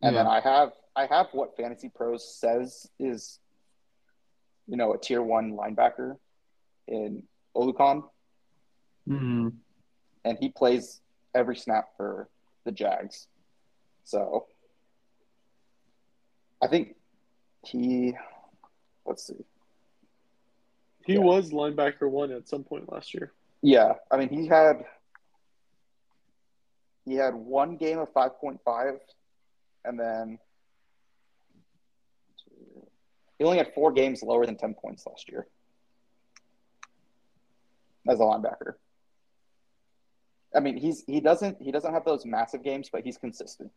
And 0.00 0.16
then 0.16 0.26
I 0.26 0.40
have 0.40 0.72
I 0.96 1.06
have 1.06 1.28
what 1.32 1.56
Fantasy 1.56 1.88
Pros 1.88 2.36
says 2.36 2.88
is, 2.98 3.38
you 4.66 4.76
know, 4.76 4.92
a 4.94 4.98
tier 4.98 5.22
one 5.22 5.52
linebacker 5.52 6.16
in 6.88 7.22
Oluokun, 7.56 8.02
hmm 9.06 9.48
and 10.24 10.38
he 10.38 10.48
plays 10.48 11.00
every 11.34 11.56
snap 11.56 11.88
for 11.96 12.28
the 12.64 12.72
Jags. 12.72 13.26
So 14.04 14.46
I 16.62 16.66
think 16.68 16.96
he 17.64 18.16
let's 19.04 19.26
see. 19.26 19.44
He 21.04 21.14
Yeah. 21.14 21.20
was 21.20 21.50
linebacker 21.50 22.08
one 22.08 22.30
at 22.30 22.48
some 22.48 22.62
point 22.64 22.90
last 22.92 23.14
year. 23.14 23.32
Yeah, 23.62 23.94
I 24.10 24.16
mean 24.16 24.28
he 24.28 24.46
had 24.46 24.84
he 27.04 27.14
had 27.14 27.34
one 27.34 27.76
game 27.76 27.98
of 27.98 28.12
five 28.12 28.38
point 28.38 28.60
five, 28.64 29.00
and 29.84 29.98
then 29.98 30.38
he 33.38 33.44
only 33.44 33.58
had 33.58 33.72
four 33.74 33.90
games 33.92 34.22
lower 34.22 34.46
than 34.46 34.56
ten 34.56 34.74
points 34.74 35.04
last 35.06 35.28
year 35.28 35.46
as 38.08 38.18
a 38.20 38.22
linebacker. 38.22 38.74
I 40.54 40.60
mean 40.60 40.76
he's 40.76 41.04
he 41.06 41.20
doesn't 41.20 41.60
he 41.60 41.70
doesn't 41.72 41.92
have 41.92 42.04
those 42.04 42.24
massive 42.24 42.62
games, 42.62 42.88
but 42.90 43.02
he's 43.04 43.16
consistent, 43.18 43.70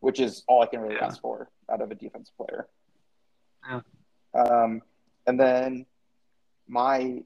which 0.00 0.20
is 0.20 0.44
all 0.48 0.62
I 0.62 0.66
can 0.66 0.80
really 0.80 0.96
Yeah. 0.96 1.06
ask 1.06 1.20
for 1.20 1.50
out 1.70 1.80
of 1.80 1.90
a 1.90 1.94
defense 1.94 2.30
player. 2.36 2.68
Yeah. 3.68 3.80
Um, 4.34 4.82
and 5.26 5.38
then 5.38 5.86
my 6.68 7.22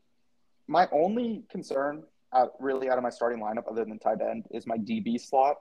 my 0.66 0.88
only 0.92 1.44
concern 1.50 2.04
out, 2.32 2.52
really 2.60 2.88
out 2.88 2.96
of 2.96 3.02
my 3.02 3.10
starting 3.10 3.40
lineup, 3.40 3.68
other 3.68 3.84
than 3.84 3.98
tight 3.98 4.20
end, 4.20 4.46
is 4.50 4.66
my 4.66 4.76
DB 4.78 5.18
slot. 5.20 5.56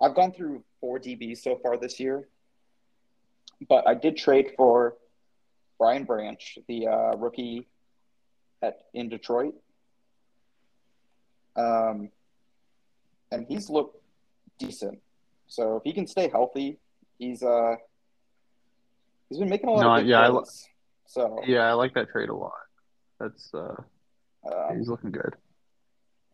I've 0.00 0.14
gone 0.14 0.32
through 0.32 0.62
four 0.80 0.98
DBs 0.98 1.38
so 1.38 1.56
far 1.56 1.76
this 1.78 1.98
year, 1.98 2.28
but 3.68 3.86
I 3.88 3.94
did 3.94 4.16
trade 4.16 4.52
for 4.56 4.96
Brian 5.78 6.04
Branch, 6.04 6.58
the 6.68 6.86
uh, 6.88 7.16
rookie 7.16 7.66
at 8.62 8.80
in 8.92 9.08
Detroit, 9.08 9.54
um, 11.58 12.10
and 13.32 13.46
he's 13.48 13.68
looked 13.68 14.02
decent. 14.58 14.98
So 15.48 15.76
if 15.76 15.82
he 15.84 15.92
can 15.92 16.06
stay 16.06 16.28
healthy, 16.28 16.78
he's 17.18 17.42
uh 17.42 17.76
he's 19.28 19.38
been 19.38 19.48
making 19.48 19.68
a 19.68 19.72
lot 19.72 19.80
No, 19.82 19.94
of 19.94 20.00
big 20.02 20.08
yeah, 20.08 20.20
I 20.20 20.28
li- 20.28 20.44
so 21.06 21.40
Yeah, 21.46 21.68
I 21.68 21.72
like 21.72 21.94
that 21.94 22.10
trade 22.10 22.28
a 22.28 22.34
lot. 22.34 22.52
That's 23.18 23.50
uh, 23.54 23.74
um, 24.50 24.78
he's 24.78 24.88
looking 24.88 25.10
good. 25.10 25.34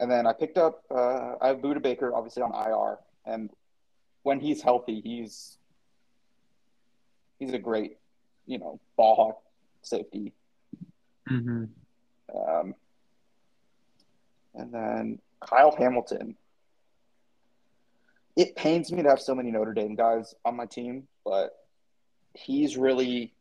And 0.01 0.11
then 0.11 0.27
I 0.27 0.33
picked 0.33 0.59
up 0.59 0.83
uh, 0.91 1.35
I 1.41 1.49
have 1.49 1.59
Budda 1.59 1.81
Baker 1.83 2.15
obviously 2.15 2.43
on 2.43 2.53
IR, 2.53 2.99
and 3.27 3.51
when 4.25 4.41
he's 4.41 4.61
healthy, 4.61 5.01
he's 5.01 5.59
he's 7.39 7.53
a 7.53 7.59
great, 7.59 7.97
you 8.47 8.59
know, 8.59 8.81
ball 8.97 9.15
hawk 9.17 9.43
safety. 9.83 10.33
hmm 11.29 11.65
Um, 12.35 12.75
and 14.55 14.73
then 14.73 15.19
Kyle 15.41 15.75
Hamilton. 15.77 16.37
It 18.37 18.57
pains 18.57 18.91
me 18.91 19.03
to 19.03 19.09
have 19.09 19.21
so 19.21 19.35
many 19.35 19.51
Notre 19.51 19.75
Dame 19.75 19.95
guys 19.95 20.35
on 20.45 20.57
my 20.57 20.67
team, 20.67 21.07
but 21.25 21.51
he's 22.35 22.77
really 22.77 23.33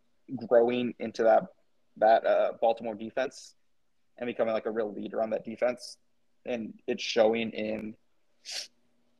growing 0.47 0.93
into 0.99 1.23
that 1.23 1.47
that 1.97 2.25
uh, 2.25 2.53
Baltimore 2.61 2.95
defense 2.95 3.55
and 4.17 4.27
becoming 4.27 4.53
like 4.53 4.65
a 4.65 4.71
real 4.71 4.93
leader 4.93 5.21
on 5.21 5.29
that 5.31 5.43
defense, 5.43 5.97
and 6.45 6.73
it's 6.87 7.03
showing 7.03 7.51
in 7.51 7.95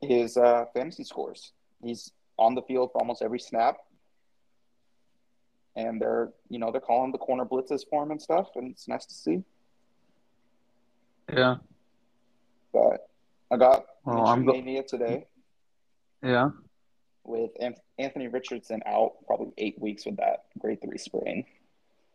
his 0.00 0.36
uh, 0.36 0.64
fantasy 0.74 1.04
scores. 1.04 1.52
He's 1.82 2.12
on 2.38 2.54
the 2.54 2.62
field 2.62 2.90
for 2.92 2.98
almost 2.98 3.22
every 3.22 3.40
snap, 3.40 3.76
and 5.76 6.00
they're 6.00 6.30
you 6.48 6.58
know 6.58 6.70
they're 6.70 6.80
calling 6.80 7.12
the 7.12 7.18
corner 7.18 7.44
blitzes 7.44 7.82
for 7.88 8.02
him 8.02 8.10
and 8.10 8.22
stuff, 8.22 8.48
and 8.54 8.70
it's 8.70 8.88
nice 8.88 9.06
to 9.06 9.14
see. 9.14 9.42
Yeah, 11.32 11.56
But 12.74 13.08
I 13.50 13.56
got 13.56 13.86
Mitchell 14.04 14.26
I'm 14.26 14.44
go- 14.44 14.82
today 14.82 15.26
yeah. 16.22 16.50
with 17.22 17.52
Anthony 17.98 18.28
Richardson 18.28 18.82
out 18.84 19.12
probably 19.26 19.52
eight 19.56 19.80
weeks 19.80 20.04
with 20.04 20.16
that 20.16 20.44
grade 20.58 20.82
three 20.82 20.98
sprain. 20.98 21.44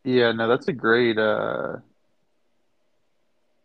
Yeah, 0.04 0.34
no, 0.34 0.48
that's 0.48 0.68
a 0.68 0.74
great. 0.74 1.18
Uh, 1.18 1.78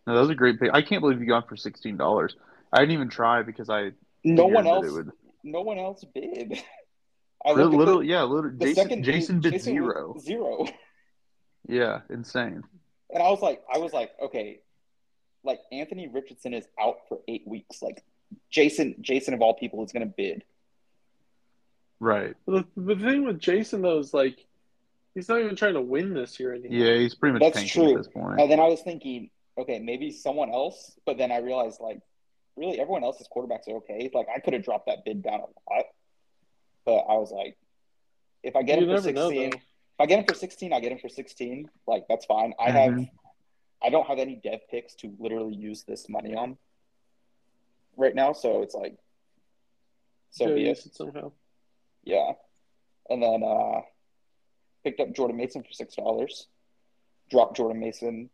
no, 0.06 0.14
that 0.14 0.20
was 0.20 0.30
a 0.30 0.34
great 0.34 0.60
pick. 0.60 0.70
I 0.72 0.82
can't 0.82 1.00
believe 1.00 1.20
you 1.20 1.26
got 1.26 1.48
for 1.48 1.56
sixteen 1.56 1.96
dollars. 1.96 2.36
I 2.72 2.78
didn't 2.80 2.92
even 2.92 3.08
try 3.08 3.42
because 3.42 3.68
I 3.68 3.90
No 4.22 4.46
one 4.46 4.66
else. 4.66 4.90
Would, 4.90 5.10
No 5.42 5.62
one 5.62 5.78
else 5.78 6.04
bid. 6.14 6.62
I 7.46 7.52
Little, 7.52 7.98
the, 7.98 8.06
yeah, 8.06 8.22
little. 8.22 8.50
Jason, 8.52 8.74
second 8.74 9.02
Jason 9.04 9.40
bid 9.40 9.52
Jason 9.52 9.74
zero. 9.74 10.16
zero, 10.18 10.66
Yeah, 11.68 12.00
insane. 12.08 12.62
and 13.12 13.22
I 13.22 13.28
was 13.30 13.42
like, 13.42 13.62
I 13.72 13.76
was 13.78 13.92
like, 13.92 14.12
okay, 14.22 14.60
like 15.44 15.60
Anthony 15.72 16.08
Richardson 16.08 16.54
is 16.54 16.66
out 16.80 16.96
for 17.08 17.20
eight 17.28 17.46
weeks. 17.46 17.82
Like 17.82 18.02
Jason, 18.50 18.96
Jason 19.00 19.34
of 19.34 19.42
all 19.42 19.54
people 19.54 19.84
is 19.84 19.92
going 19.92 20.06
to 20.06 20.12
bid. 20.14 20.44
Right. 22.00 22.34
The, 22.46 22.64
the 22.76 22.96
thing 22.96 23.24
with 23.24 23.38
Jason 23.38 23.82
though 23.82 23.98
is 23.98 24.12
like 24.12 24.44
he's 25.14 25.28
not 25.28 25.40
even 25.40 25.56
trying 25.56 25.74
to 25.74 25.80
win 25.80 26.12
this 26.14 26.38
year 26.40 26.52
anymore. 26.54 26.72
Yeah, 26.86 26.96
he's 26.98 27.14
pretty 27.14 27.34
much 27.34 27.42
That's 27.42 27.56
tanking 27.58 27.82
true. 27.82 27.92
at 27.92 27.98
this 27.98 28.08
point. 28.12 28.40
And 28.40 28.50
then 28.50 28.60
I 28.60 28.66
was 28.66 28.80
thinking, 28.82 29.30
okay, 29.56 29.78
maybe 29.78 30.10
someone 30.10 30.50
else. 30.50 30.92
But 31.06 31.18
then 31.18 31.30
I 31.30 31.38
realized, 31.38 31.80
like, 31.80 32.00
really, 32.56 32.80
everyone 32.80 33.04
else's 33.04 33.28
quarterbacks 33.34 33.68
are 33.68 33.76
okay. 33.76 34.10
Like, 34.12 34.26
I 34.34 34.40
could 34.40 34.54
have 34.54 34.64
dropped 34.64 34.86
that 34.86 35.04
bid 35.04 35.22
down 35.22 35.40
a 35.40 35.72
lot. 35.72 35.84
But 36.84 36.96
I 37.08 37.14
was 37.16 37.30
like, 37.30 37.56
if 38.42 38.56
I 38.56 38.62
get 38.62 38.80
You 38.80 38.90
him 38.90 38.96
for 38.96 39.06
never 39.06 39.12
know, 39.12 39.28
16, 39.30 39.52
if 39.54 39.60
I 40.00 40.06
get 40.06 40.18
him 40.18 40.24
for 40.26 40.34
16, 40.34 40.72
I 40.72 40.80
get 40.80 40.90
him 40.92 40.98
for 40.98 41.08
16. 41.08 41.70
Like, 41.86 42.06
that's 42.08 42.26
fine. 42.26 42.52
I 42.58 42.70
have, 42.70 42.92
Mhm. 42.94 43.10
I 43.84 43.90
don't 43.90 44.06
have 44.06 44.18
any 44.18 44.36
dev 44.36 44.60
picks 44.70 44.94
to 44.96 45.14
literally 45.18 45.54
use 45.54 45.82
this 45.84 46.08
money 46.08 46.34
on 46.34 46.56
right 47.96 48.14
now. 48.14 48.32
So 48.32 48.62
it's 48.62 48.74
like, 48.74 48.96
so 50.30 50.46
Gotta 50.46 50.54
be 50.56 50.62
use 50.62 50.80
it. 50.80 50.86
it 50.86 50.94
somehow. 50.96 51.32
Yeah. 52.04 52.32
And 53.10 53.22
then 53.22 53.42
uh 53.44 53.80
picked 54.82 55.00
up 55.00 55.12
Jordan 55.14 55.36
Mason 55.36 55.62
for 55.62 55.72
six 55.72 55.94
dollars. 55.96 56.48
Dropped 57.30 57.56
Jordan 57.56 57.80
Mason 57.80 58.30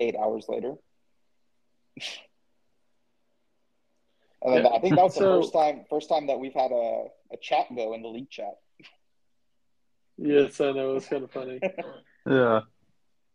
eight 0.00 0.16
hours 0.16 0.46
later. 0.48 0.74
and 4.42 4.54
then 4.54 4.64
Yeah. 4.64 4.70
I 4.70 4.80
think 4.80 4.96
that 4.96 5.04
was 5.04 5.14
the 5.14 5.20
So- 5.20 5.40
first 5.42 5.52
time 5.52 5.84
first 5.90 6.08
time 6.08 6.26
that 6.28 6.38
we've 6.38 6.54
had 6.54 6.70
a, 6.72 7.06
a 7.32 7.36
chat 7.40 7.66
go 7.74 7.92
in 7.94 8.02
the 8.02 8.08
league 8.08 8.30
chat. 8.30 8.58
Yes, 10.16 10.60
I 10.60 10.70
know. 10.72 10.94
It's 10.96 11.06
kind 11.08 11.24
of 11.24 11.30
funny. 11.32 11.60
Yeah. 12.26 12.60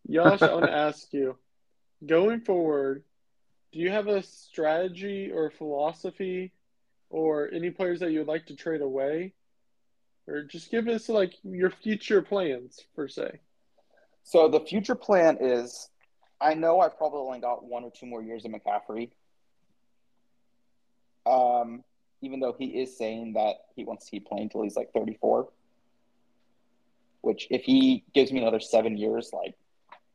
Josh, 0.09 0.41
I 0.41 0.53
want 0.53 0.65
to 0.65 0.71
ask 0.75 1.11
you, 1.13 1.37
going 2.05 2.41
forward, 2.41 3.03
do 3.71 3.79
you 3.79 3.91
have 3.91 4.07
a 4.07 4.23
strategy 4.23 5.31
or 5.31 5.49
philosophy 5.51 6.51
or 7.09 7.49
any 7.51 7.69
players 7.69 7.99
that 7.99 8.11
you 8.11 8.19
would 8.19 8.27
like 8.27 8.47
to 8.47 8.55
trade 8.55 8.81
away? 8.81 9.33
Or 10.27 10.43
just 10.43 10.69
give 10.69 10.87
us 10.87 11.09
like 11.09 11.33
your 11.43 11.71
future 11.71 12.21
plans 12.21 12.79
per 12.95 13.07
se. 13.07 13.39
So 14.23 14.47
the 14.47 14.59
future 14.59 14.95
plan 14.95 15.37
is 15.41 15.89
I 16.41 16.53
know 16.53 16.79
I've 16.79 16.97
probably 16.97 17.19
only 17.19 17.39
got 17.39 17.63
one 17.63 17.83
or 17.83 17.91
two 17.91 18.05
more 18.05 18.21
years 18.21 18.45
of 18.45 18.51
McCaffrey. 18.51 19.09
Um, 21.25 21.83
even 22.21 22.39
though 22.39 22.55
he 22.57 22.65
is 22.65 22.97
saying 22.97 23.33
that 23.33 23.55
he 23.75 23.83
wants 23.83 24.05
to 24.05 24.11
keep 24.11 24.27
playing 24.27 24.43
until 24.43 24.63
he's 24.63 24.75
like 24.75 24.91
34. 24.93 25.49
Which 27.21 27.47
if 27.49 27.63
he 27.63 28.03
gives 28.13 28.31
me 28.31 28.41
another 28.41 28.59
seven 28.59 28.97
years, 28.97 29.31
like 29.33 29.55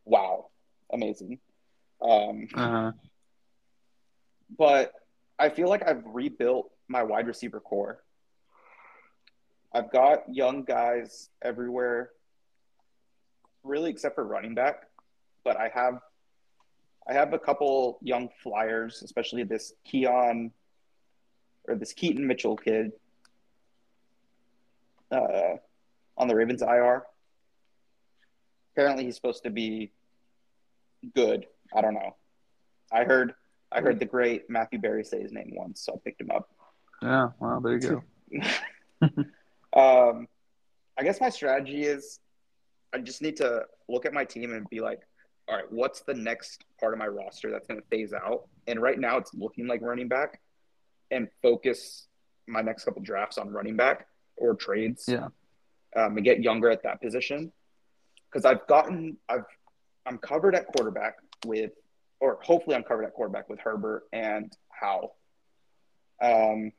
wow, 0.05 0.51
amazing. 0.93 1.39
Um, 2.03 2.49
Uh-huh. 2.55 2.93
but 4.59 4.93
I 5.39 5.49
feel 5.49 5.69
like 5.69 5.87
I've 5.87 6.05
rebuilt 6.05 6.71
my 6.89 7.03
wide 7.03 7.27
receiver 7.27 7.61
core. 7.61 8.03
I've 9.73 9.91
got 9.91 10.33
young 10.33 10.63
guys 10.65 11.31
everywhere, 11.43 12.11
really 13.65 13.91
except 13.91 14.15
for 14.15 14.25
running 14.25 14.55
back. 14.55 14.87
But 15.43 15.57
I 15.57 15.69
have, 15.75 16.01
I 17.09 17.13
have 17.15 17.33
a 17.33 17.39
couple 17.39 17.99
young 18.03 18.29
flyers, 18.43 19.03
especially 19.03 19.43
this 19.43 19.73
Keon 19.85 20.53
or 21.67 21.75
this 21.75 21.93
Keaton 21.93 22.27
Mitchell 22.27 22.57
kid 22.57 22.93
uh, 25.11 25.57
on 26.17 26.29
the 26.29 26.35
Ravens 26.35 26.63
IR. 26.63 27.05
Apparently, 28.75 29.05
he's 29.05 29.17
supposed 29.17 29.45
to 29.45 29.51
be 29.51 29.93
good. 31.15 31.47
I 31.75 31.81
don't 31.81 31.95
know. 31.95 32.17
I 32.93 33.05
heard 33.05 33.35
I 33.73 33.81
heard 33.81 33.99
the 33.99 34.07
great 34.07 34.49
Matthew 34.49 34.79
Berry 34.79 35.05
say 35.05 35.21
his 35.21 35.33
name 35.33 35.53
once, 35.53 35.81
so 35.81 35.95
I 35.95 35.97
picked 36.05 36.21
him 36.21 36.31
up. 36.31 36.49
Yeah, 37.03 37.29
well, 37.41 37.61
there 37.61 37.79
you 37.79 38.03
go. 39.01 39.11
Um, 39.75 40.29
I 40.97 41.03
guess 41.03 41.21
my 41.21 41.31
strategy 41.31 41.83
is 41.83 42.21
I 42.95 42.99
just 42.99 43.23
need 43.23 43.37
to 43.39 43.65
look 43.89 44.07
at 44.07 44.13
my 44.13 44.25
team 44.25 44.53
and 44.53 44.69
be 44.71 44.81
like, 44.81 45.01
all 45.49 45.57
right, 45.57 45.71
what's 45.71 46.01
the 46.03 46.15
next 46.15 46.65
part 46.81 46.93
of 46.93 46.99
my 46.99 47.09
roster 47.09 47.51
that's 47.51 47.67
going 47.67 47.81
to 47.81 47.87
phase 47.89 48.13
out? 48.13 48.47
And 48.67 48.81
right 48.81 48.99
now 48.99 49.19
it's 49.19 49.35
looking 49.35 49.67
like 49.67 49.83
running 49.83 50.09
back 50.09 50.41
and 51.11 51.29
focus 51.43 52.07
my 52.47 52.63
next 52.63 52.85
couple 52.85 53.03
drafts 53.03 53.37
on 53.37 53.51
running 53.51 53.77
back 53.77 54.07
or 54.37 54.55
trades. 54.55 55.07
Yeah. 55.09 55.29
Um, 55.97 56.17
and 56.17 56.25
get 56.25 56.41
younger 56.41 56.71
at 56.71 56.83
that 56.85 57.01
position. 57.01 57.53
Because 58.35 58.44
I've 58.44 58.66
gotten, 58.66 59.16
I've, 59.28 59.44
I'm 60.06 60.19
covered 60.19 60.56
at 60.56 60.66
quarterback 60.66 61.15
with, 61.47 61.70
or 62.19 62.40
hopefully 62.43 62.74
I'm 62.74 62.82
covered 62.82 63.05
at 63.05 63.15
quarterback 63.15 63.48
with 63.48 63.61
Herbert 63.61 64.09
and 64.12 64.52
Howe. 64.70 65.12
Um, 66.20 66.73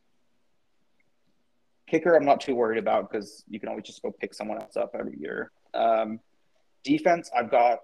kicker, 1.87 2.13
I'm 2.13 2.25
not 2.25 2.41
too 2.41 2.55
worried 2.55 2.77
about 2.77 3.09
because 3.09 3.45
you 3.47 3.61
can 3.61 3.69
always 3.69 3.85
just 3.85 4.01
go 4.01 4.11
pick 4.11 4.33
someone 4.33 4.61
else 4.61 4.75
up 4.75 4.91
every 4.99 5.17
year. 5.17 5.51
Um, 5.73 6.19
defense, 6.83 7.31
I've 7.33 7.49
got 7.49 7.79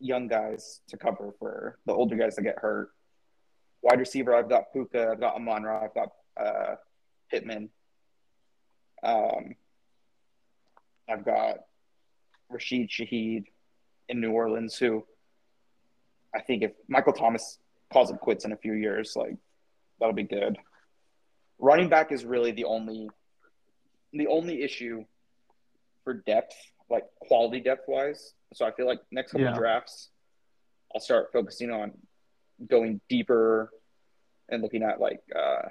young 0.00 0.26
guys 0.26 0.80
to 0.88 0.96
cover 0.96 1.34
for 1.38 1.78
the 1.84 1.92
older 1.92 2.16
guys 2.16 2.34
that 2.36 2.42
get 2.44 2.58
hurt. 2.58 2.92
Wide 3.82 3.98
receiver, 3.98 4.34
I've 4.34 4.48
got 4.48 4.72
Puka, 4.72 5.10
I've 5.12 5.20
got 5.20 5.34
Amon-Ra, 5.34 5.84
I've 5.84 5.94
got 5.94 6.08
uh, 6.42 6.76
Pittman. 7.30 7.68
Um, 9.02 9.54
I've 11.10 11.26
got 11.26 11.58
Rashid 12.54 12.88
Shaheed 12.88 13.44
in 14.08 14.20
New 14.20 14.30
Orleans, 14.32 14.76
who 14.78 15.04
I 16.34 16.40
think 16.40 16.62
if 16.62 16.72
Michael 16.88 17.12
Thomas 17.12 17.58
calls 17.92 18.10
it 18.10 18.18
quits 18.20 18.44
in 18.44 18.52
a 18.52 18.56
few 18.56 18.72
years, 18.74 19.14
like 19.16 19.36
that'll 19.98 20.14
be 20.14 20.22
good. 20.22 20.56
Running 21.58 21.88
back 21.88 22.12
is 22.12 22.24
really 22.24 22.52
the 22.52 22.64
only 22.64 23.10
the 24.12 24.26
only 24.28 24.62
issue 24.62 25.04
for 26.04 26.14
depth, 26.14 26.54
like 26.88 27.04
quality 27.20 27.60
depth 27.60 27.88
wise. 27.88 28.34
So 28.54 28.64
I 28.64 28.70
feel 28.72 28.86
like 28.86 29.00
next 29.10 29.32
couple 29.32 29.46
Yeah. 29.46 29.54
drafts, 29.54 30.10
I'll 30.94 31.00
start 31.00 31.30
focusing 31.32 31.70
on 31.70 31.92
going 32.68 33.00
deeper 33.08 33.70
and 34.48 34.62
looking 34.62 34.82
at 34.84 35.00
like 35.00 35.20
uh, 35.34 35.68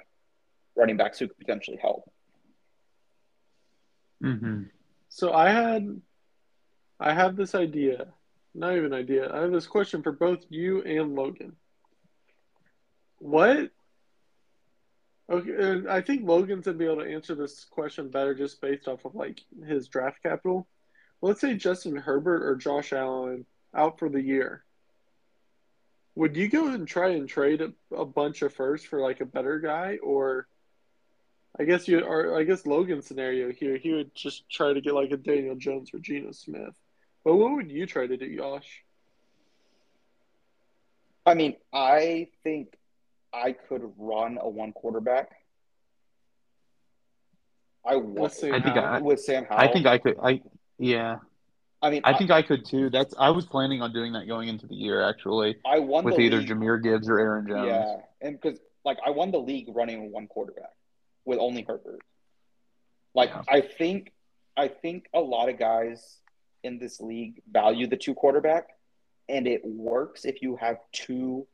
running 0.76 0.96
backs 0.98 1.18
who 1.18 1.28
could 1.28 1.38
potentially 1.38 1.78
help. 1.80 2.10
Mm-hmm. 4.22 4.64
So 5.08 5.32
I 5.32 5.50
had, 5.50 6.00
I 7.00 7.12
have 7.12 7.36
this 7.36 7.54
idea, 7.54 8.06
not 8.54 8.76
even 8.76 8.92
idea. 8.92 9.32
I 9.32 9.40
have 9.40 9.52
this 9.52 9.66
question 9.66 10.02
for 10.02 10.12
both 10.12 10.44
you 10.48 10.82
and 10.82 11.14
Logan. 11.14 11.56
What? 13.18 13.70
Okay, 15.30 15.54
and 15.58 15.88
I 15.88 16.02
think 16.02 16.26
Logan's 16.26 16.66
gonna 16.66 16.76
be 16.76 16.84
able 16.84 17.02
to 17.02 17.10
answer 17.10 17.34
this 17.34 17.64
question 17.64 18.10
better 18.10 18.34
just 18.34 18.60
based 18.60 18.88
off 18.88 19.04
of 19.04 19.14
like 19.14 19.40
his 19.66 19.88
draft 19.88 20.22
capital. 20.22 20.68
Let's 21.22 21.40
say 21.40 21.54
Justin 21.54 21.96
Herbert 21.96 22.44
or 22.44 22.56
Josh 22.56 22.92
Allen 22.92 23.46
out 23.74 23.98
for 23.98 24.08
the 24.08 24.20
year. 24.20 24.64
Would 26.16 26.36
you 26.36 26.48
go 26.48 26.68
and 26.68 26.86
try 26.86 27.10
and 27.10 27.28
trade 27.28 27.60
a, 27.60 27.72
a 27.94 28.04
bunch 28.04 28.42
of 28.42 28.52
firsts 28.52 28.86
for 28.86 29.00
like 29.00 29.20
a 29.20 29.26
better 29.26 29.58
guy, 29.58 29.98
or 30.02 30.46
I 31.58 31.64
guess 31.64 31.88
you 31.88 32.00
or 32.00 32.38
I 32.38 32.44
guess 32.44 32.66
Logan's 32.66 33.06
scenario 33.06 33.50
here, 33.50 33.76
he 33.76 33.92
would 33.92 34.14
just 34.14 34.48
try 34.48 34.72
to 34.72 34.80
get 34.80 34.94
like 34.94 35.10
a 35.10 35.16
Daniel 35.16 35.56
Jones 35.56 35.90
or 35.94 35.98
Geno 35.98 36.32
Smith. 36.32 36.74
But 37.24 37.36
what 37.36 37.52
would 37.52 37.70
you 37.70 37.86
try 37.86 38.06
to 38.06 38.16
do, 38.16 38.26
Yash? 38.26 38.84
I 41.26 41.34
mean, 41.34 41.56
I 41.72 42.28
think 42.42 42.74
I 43.32 43.52
could 43.52 43.92
run 43.96 44.38
a 44.40 44.48
one 44.48 44.72
quarterback. 44.72 45.30
I 47.86 47.96
would. 47.96 48.04
want 48.04 48.32
Sam 48.32 48.54
I 48.54 48.60
think 48.60 48.76
I- 48.76 49.00
with 49.00 49.20
Sam 49.20 49.46
Howell. 49.46 49.60
I 49.60 49.72
think 49.72 49.86
I 49.86 49.98
could. 49.98 50.16
I 50.22 50.42
yeah. 50.78 51.16
I 51.82 51.90
mean, 51.90 52.00
I 52.04 52.16
think 52.16 52.30
I 52.30 52.40
could 52.40 52.64
too. 52.64 52.88
That's. 52.88 53.14
I 53.18 53.30
was 53.30 53.44
planning 53.44 53.82
on 53.82 53.92
doing 53.92 54.12
that 54.14 54.26
going 54.26 54.48
into 54.48 54.66
the 54.66 54.74
year 54.74 55.02
actually, 55.06 55.56
I 55.66 55.80
won 55.80 56.04
with 56.04 56.18
either 56.18 56.38
league. 56.38 56.48
Jahmyr 56.48 56.82
Gibbs 56.82 57.08
or 57.08 57.18
Aaron 57.18 57.46
Jones. 57.46 57.66
Yeah, 57.66 57.96
and 58.22 58.40
because 58.40 58.58
like 58.84 58.98
I 59.04 59.10
won 59.10 59.32
the 59.32 59.38
league 59.40 59.66
running 59.68 60.10
one 60.10 60.26
quarterback 60.26 60.72
with 61.26 61.38
only 61.38 61.62
Herbert. 61.62 62.00
Like 63.14 63.30
Yeah. 63.30 63.42
I 63.48 63.60
think, 63.60 64.12
I 64.56 64.68
think 64.68 65.06
a 65.14 65.20
lot 65.20 65.48
of 65.48 65.58
guys 65.58 66.18
in 66.64 66.78
this 66.78 67.00
league 67.00 67.42
value 67.52 67.86
the 67.86 67.96
two 67.96 68.14
quarterback, 68.14 68.70
and 69.28 69.46
it 69.46 69.64
works 69.64 70.24
if 70.24 70.42
you 70.42 70.56
have 70.56 70.78
two 70.92 71.46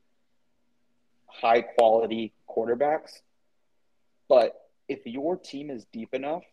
high 1.26 1.60
quality 1.60 2.32
quarterbacks. 2.48 3.20
But 4.28 4.68
if 4.88 5.00
your 5.04 5.36
team 5.36 5.68
is 5.70 5.84
deep 5.92 6.14
enough, 6.14 6.44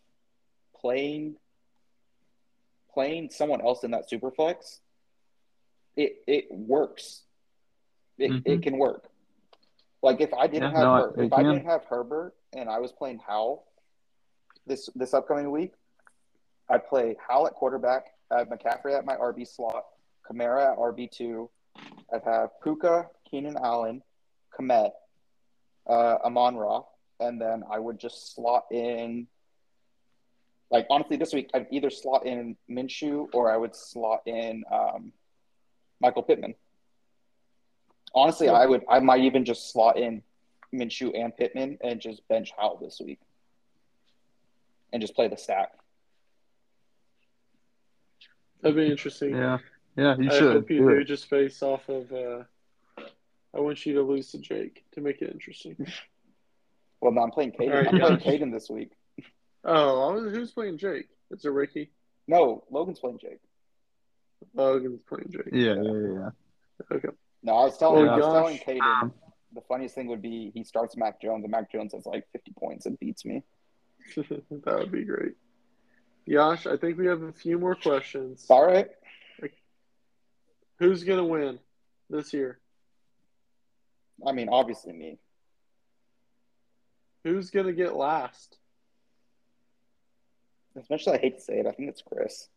playing 0.78 1.36
playing 2.92 3.30
someone 3.30 3.60
else 3.60 3.84
in 3.84 3.92
that 3.92 4.10
super 4.10 4.30
flex, 4.30 4.80
it 5.96 6.22
it 6.26 6.50
works. 6.50 7.22
It, 8.18 8.32
Mhm. 8.32 8.42
it 8.44 8.62
can 8.62 8.78
work. 8.78 9.08
Like 10.02 10.20
if 10.20 10.34
I 10.34 10.48
didn't 10.48 10.72
Yeah, 10.72 10.78
have 10.78 10.82
no, 10.84 10.94
Her- 10.94 11.22
if 11.24 11.32
I 11.32 11.42
didn't 11.44 11.64
have 11.66 11.84
Herbert 11.84 12.34
and 12.52 12.68
I 12.68 12.80
was 12.80 12.90
playing 12.92 13.18
Howell 13.18 13.64
this 14.66 14.88
this 14.96 15.14
upcoming 15.14 15.50
week, 15.52 15.72
I'd 16.68 16.86
play 16.88 17.16
Howell 17.28 17.46
at 17.46 17.54
quarterback, 17.54 18.14
I 18.30 18.38
have 18.38 18.48
McCaffrey 18.48 18.96
at 18.96 19.04
my 19.04 19.16
RB 19.16 19.46
slot, 19.46 19.86
Kamara 20.28 20.72
at 20.72 20.78
RB 20.78 21.10
two, 21.10 21.50
I'd 22.12 22.22
have 22.24 22.50
Puka, 22.62 23.08
Keenan 23.30 23.56
Allen, 23.62 24.02
Kmet, 24.58 24.92
uh, 25.86 26.16
Amon-Ra, 26.24 26.82
and 27.20 27.40
then 27.40 27.62
I 27.70 27.78
would 27.78 27.98
just 27.98 28.34
slot 28.34 28.66
in. 28.70 29.26
Like 30.70 30.86
honestly, 30.90 31.16
this 31.16 31.32
week 31.32 31.50
I'd 31.54 31.66
either 31.70 31.90
slot 31.90 32.26
in 32.26 32.56
Minshew 32.70 33.28
or 33.32 33.50
I 33.50 33.56
would 33.56 33.74
slot 33.74 34.22
in 34.26 34.64
um, 34.70 35.12
Michael 36.00 36.22
Pittman. 36.22 36.54
Honestly, 38.14 38.48
I 38.48 38.66
would. 38.66 38.84
I 38.88 39.00
might 39.00 39.22
even 39.22 39.44
just 39.44 39.72
slot 39.72 39.98
in 39.98 40.22
Minshew 40.74 41.18
and 41.18 41.34
Pittman 41.36 41.78
and 41.82 42.00
just 42.00 42.26
bench 42.28 42.52
Howell 42.56 42.78
this 42.82 43.00
week, 43.04 43.20
and 44.92 45.00
just 45.00 45.14
play 45.14 45.28
the 45.28 45.36
stack. 45.36 45.72
That'd 48.62 48.76
be 48.76 48.90
interesting. 48.90 49.34
Yeah. 49.36 49.58
Yeah. 49.96 50.16
You 50.18 50.30
I 50.30 50.38
should. 50.38 50.52
hope 50.52 50.70
you 50.70 50.78
do 50.88 50.98
do 50.98 51.04
just 51.04 51.28
based 51.30 51.62
off 51.62 51.88
of. 51.88 52.12
Uh, 52.12 52.42
I 53.54 53.60
want 53.60 53.84
you 53.86 53.94
to 53.94 54.02
lose 54.02 54.30
to 54.32 54.38
Jake 54.38 54.84
to 54.92 55.00
make 55.00 55.22
it 55.22 55.30
interesting. 55.32 55.76
Well, 57.00 57.12
no, 57.12 57.22
I'm 57.22 57.30
playing 57.30 57.52
Caden. 57.52 57.70
All 57.70 57.76
right, 57.76 57.86
I'm 57.86 58.18
playing 58.18 58.40
yeah. 58.40 58.46
Caden 58.46 58.52
this 58.52 58.68
week. 58.68 58.90
Oh, 59.64 60.08
I 60.08 60.12
was- 60.14 60.34
who's 60.34 60.50
playing 60.50 60.78
Jake? 60.78 61.06
It's 61.30 61.44
a 61.44 61.50
Rickey. 61.52 61.92
No, 62.26 62.64
Logan's 62.72 62.98
playing 62.98 63.18
Jake. 63.20 63.38
Logan's 64.52 65.02
playing 65.02 65.28
Jake. 65.30 65.52
Yeah. 65.52 65.74
Yeah. 65.80 65.92
Yeah. 65.92 66.96
Okay. 66.96 67.08
No, 67.44 67.52
I 67.52 67.64
was 67.66 67.78
telling. 67.78 68.08
Oh, 68.08 68.10
I 68.10 68.16
was 68.16 68.26
gosh. 68.26 68.34
telling 68.34 68.58
Caden. 68.80 69.12
The 69.54 69.60
funniest 69.68 69.94
thing 69.94 70.08
would 70.08 70.20
be 70.22 70.50
he 70.54 70.64
starts 70.64 70.96
Mac 70.96 71.22
Jones, 71.22 71.44
and 71.44 71.52
Mac 71.52 71.70
Jones 71.70 71.92
has 71.94 72.04
like 72.04 72.26
50 72.32 72.52
points 72.58 72.86
and 72.86 72.98
beats 72.98 73.24
me. 73.24 73.42
that 74.16 74.74
would 74.78 74.90
be 74.92 75.04
great. 75.04 75.34
Yash, 76.28 76.66
I 76.66 76.76
think 76.76 76.98
we 76.98 77.06
have 77.06 77.22
a 77.22 77.32
few 77.32 77.58
more 77.58 77.74
questions. 77.74 78.44
All 78.50 78.66
right. 78.66 78.88
Who's 80.78 81.02
gonna 81.02 81.24
win 81.24 81.58
this 82.10 82.32
year? 82.34 82.60
I 84.24 84.32
mean, 84.32 84.48
obviously 84.50 84.92
me. 84.92 85.18
Who's 87.24 87.50
gonna 87.50 87.72
get 87.72 87.96
last? 87.96 88.58
As 90.76 90.88
much 90.90 91.08
as 91.08 91.14
I 91.14 91.18
hate 91.18 91.36
to 91.36 91.40
say 91.40 91.60
it, 91.60 91.66
I 91.66 91.72
think 91.72 91.88
it's 91.88 92.02
Chris. 92.02 92.48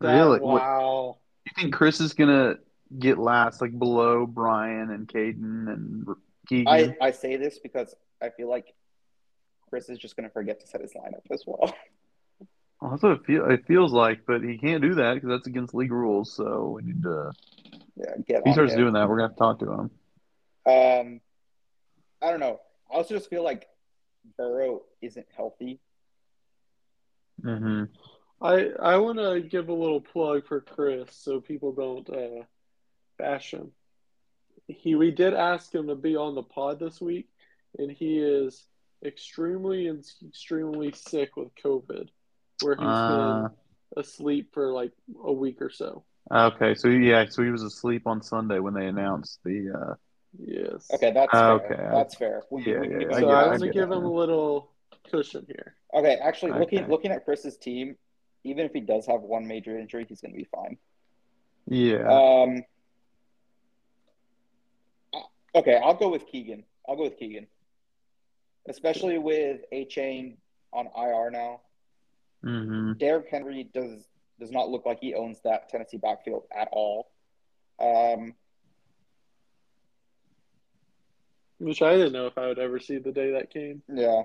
That- 0.00 0.14
Really? 0.14 0.38
What- 0.40 0.60
Wow. 0.62 1.18
You 1.44 1.52
think 1.60 1.74
Chris 1.74 2.00
is 2.00 2.12
gonna 2.14 2.58
get 2.98 3.18
last, 3.18 3.60
like 3.60 3.76
below 3.76 4.26
Bryan 4.26 4.90
and 4.90 5.08
Caden 5.08 5.72
and 5.72 6.06
Keegan? 6.48 6.96
I, 7.00 7.06
I 7.08 7.10
say 7.10 7.36
this 7.36 7.58
because 7.58 7.94
I 8.22 8.30
feel 8.30 8.48
like 8.48 8.72
Chris 9.68 9.88
is 9.88 9.98
just 9.98 10.16
going 10.16 10.28
to 10.28 10.32
forget 10.32 10.60
to 10.60 10.66
set 10.68 10.80
his 10.80 10.92
lineup 10.94 11.22
as 11.32 11.42
well. 11.44 11.74
Well, 12.80 12.90
that's 12.90 13.02
what 13.02 13.12
it, 13.12 13.24
feel, 13.24 13.50
it 13.50 13.66
feels 13.66 13.92
like, 13.92 14.26
but 14.26 14.42
he 14.42 14.58
can't 14.58 14.82
do 14.82 14.94
that 14.96 15.14
because 15.14 15.30
that's 15.30 15.46
against 15.46 15.74
league 15.74 15.92
rules. 15.92 16.34
So 16.34 16.76
we 16.76 16.82
need 16.82 17.02
to. 17.02 17.32
Yeah, 17.96 18.14
get 18.26 18.38
If 18.40 18.44
he 18.44 18.52
starts 18.52 18.72
him. 18.72 18.80
doing 18.80 18.92
that, 18.92 19.08
we're 19.08 19.16
gonna 19.16 19.28
have 19.28 19.36
to 19.36 19.38
talk 19.38 19.58
to 19.60 19.72
him. 19.72 19.90
Um, 20.66 21.20
I 22.20 22.30
don't 22.30 22.40
know. 22.40 22.60
I 22.92 22.96
also 22.96 23.14
just 23.14 23.30
feel 23.30 23.42
like 23.42 23.66
Burrow 24.36 24.82
isn't 25.00 25.26
healthy. 25.34 25.80
Mm-hmm. 27.42 27.84
I 28.42 28.68
I 28.82 28.96
want 28.96 29.18
to 29.18 29.40
give 29.40 29.68
a 29.68 29.74
little 29.74 30.00
plug 30.00 30.46
for 30.46 30.60
Chris 30.60 31.08
so 31.12 31.40
people 31.40 31.72
don't 31.72 32.08
uh, 32.10 32.44
bash 33.18 33.52
him. 33.52 33.72
He 34.68 34.94
we 34.94 35.10
did 35.10 35.32
ask 35.32 35.74
him 35.74 35.86
to 35.88 35.94
be 35.94 36.16
on 36.16 36.34
the 36.34 36.42
pod 36.42 36.78
this 36.78 37.00
week, 37.00 37.28
and 37.78 37.90
he 37.90 38.18
is 38.18 38.66
extremely 39.04 39.86
and 39.86 40.04
extremely 40.26 40.92
sick 40.92 41.36
with 41.36 41.54
COVID, 41.62 42.08
where 42.62 42.76
he's 42.76 42.84
Uh, 42.86 43.48
been 43.48 44.02
asleep 44.04 44.52
for 44.52 44.72
like 44.72 44.92
a 45.24 45.32
week 45.32 45.60
or 45.60 45.70
so. 45.70 46.04
Okay, 46.30 46.74
so 46.74 46.88
yeah, 46.88 47.24
so 47.28 47.42
he 47.42 47.50
was 47.50 47.62
asleep 47.62 48.06
on 48.06 48.20
Sunday 48.22 48.58
when 48.58 48.74
they 48.74 48.86
announced 48.86 49.40
the. 49.44 49.70
Uh, 49.72 49.94
Yes. 50.38 50.90
Okay, 50.92 51.12
that's 51.12 51.30
Ah, 51.32 51.56
fair. 51.58 51.72
okay. 51.72 51.88
That's 51.92 52.14
fair. 52.14 52.42
We, 52.50 52.62
Yeah, 52.62 52.80
we- 52.80 52.88
yeah, 52.90 52.96
we- 52.98 53.04
yeah, 53.04 53.10
I 53.10 53.14
So 53.14 53.20
get- 53.20 53.28
I, 53.30 53.42
I 53.42 53.46
want 53.48 53.60
to 53.62 53.66
give 53.70 53.90
it 53.90 53.94
him 53.96 54.04
a 54.04 54.12
little 54.12 54.70
cushion 55.10 55.46
here. 55.46 55.76
Okay, 55.94 56.16
actually, 56.16 56.52
looking 56.52 56.80
Okay. 56.80 56.90
looking 56.90 57.10
at 57.10 57.24
Chris's 57.24 57.56
team, 57.56 57.96
even 58.44 58.66
if 58.66 58.72
he 58.74 58.80
does 58.80 59.06
have 59.06 59.22
one 59.22 59.46
major 59.46 59.78
injury, 59.78 60.04
he's 60.06 60.20
going 60.20 60.32
to 60.32 60.36
be 60.38 60.44
fine. 60.44 60.76
yeah. 61.66 62.06
Um. 62.06 62.64
Okay, 65.54 65.76
I'll 65.82 65.94
go 65.94 66.10
with 66.10 66.26
Keegan. 66.26 66.64
I'll 66.86 66.96
go 66.96 67.04
with 67.04 67.16
Keegan, 67.16 67.46
especially 68.68 69.16
with 69.16 69.62
Achane 69.72 70.36
on 70.72 70.88
IR 70.94 71.30
now. 71.30 71.62
Hmm 72.46 72.92
Derrick 72.92 73.26
Henry 73.30 73.68
does 73.74 74.06
does 74.38 74.50
not 74.50 74.68
look 74.68 74.86
like 74.86 75.00
he 75.00 75.14
owns 75.14 75.40
that 75.44 75.68
Tennessee 75.68 75.96
backfield 75.96 76.44
at 76.54 76.68
all. 76.70 77.10
Um, 77.80 78.34
Which 81.58 81.80
I 81.82 81.96
didn't 81.96 82.12
know 82.12 82.26
if 82.26 82.36
I 82.36 82.46
would 82.46 82.58
ever 82.58 82.78
see 82.78 82.98
the 82.98 83.12
day 83.12 83.32
that 83.32 83.50
came. 83.50 83.82
yeah. 83.88 84.22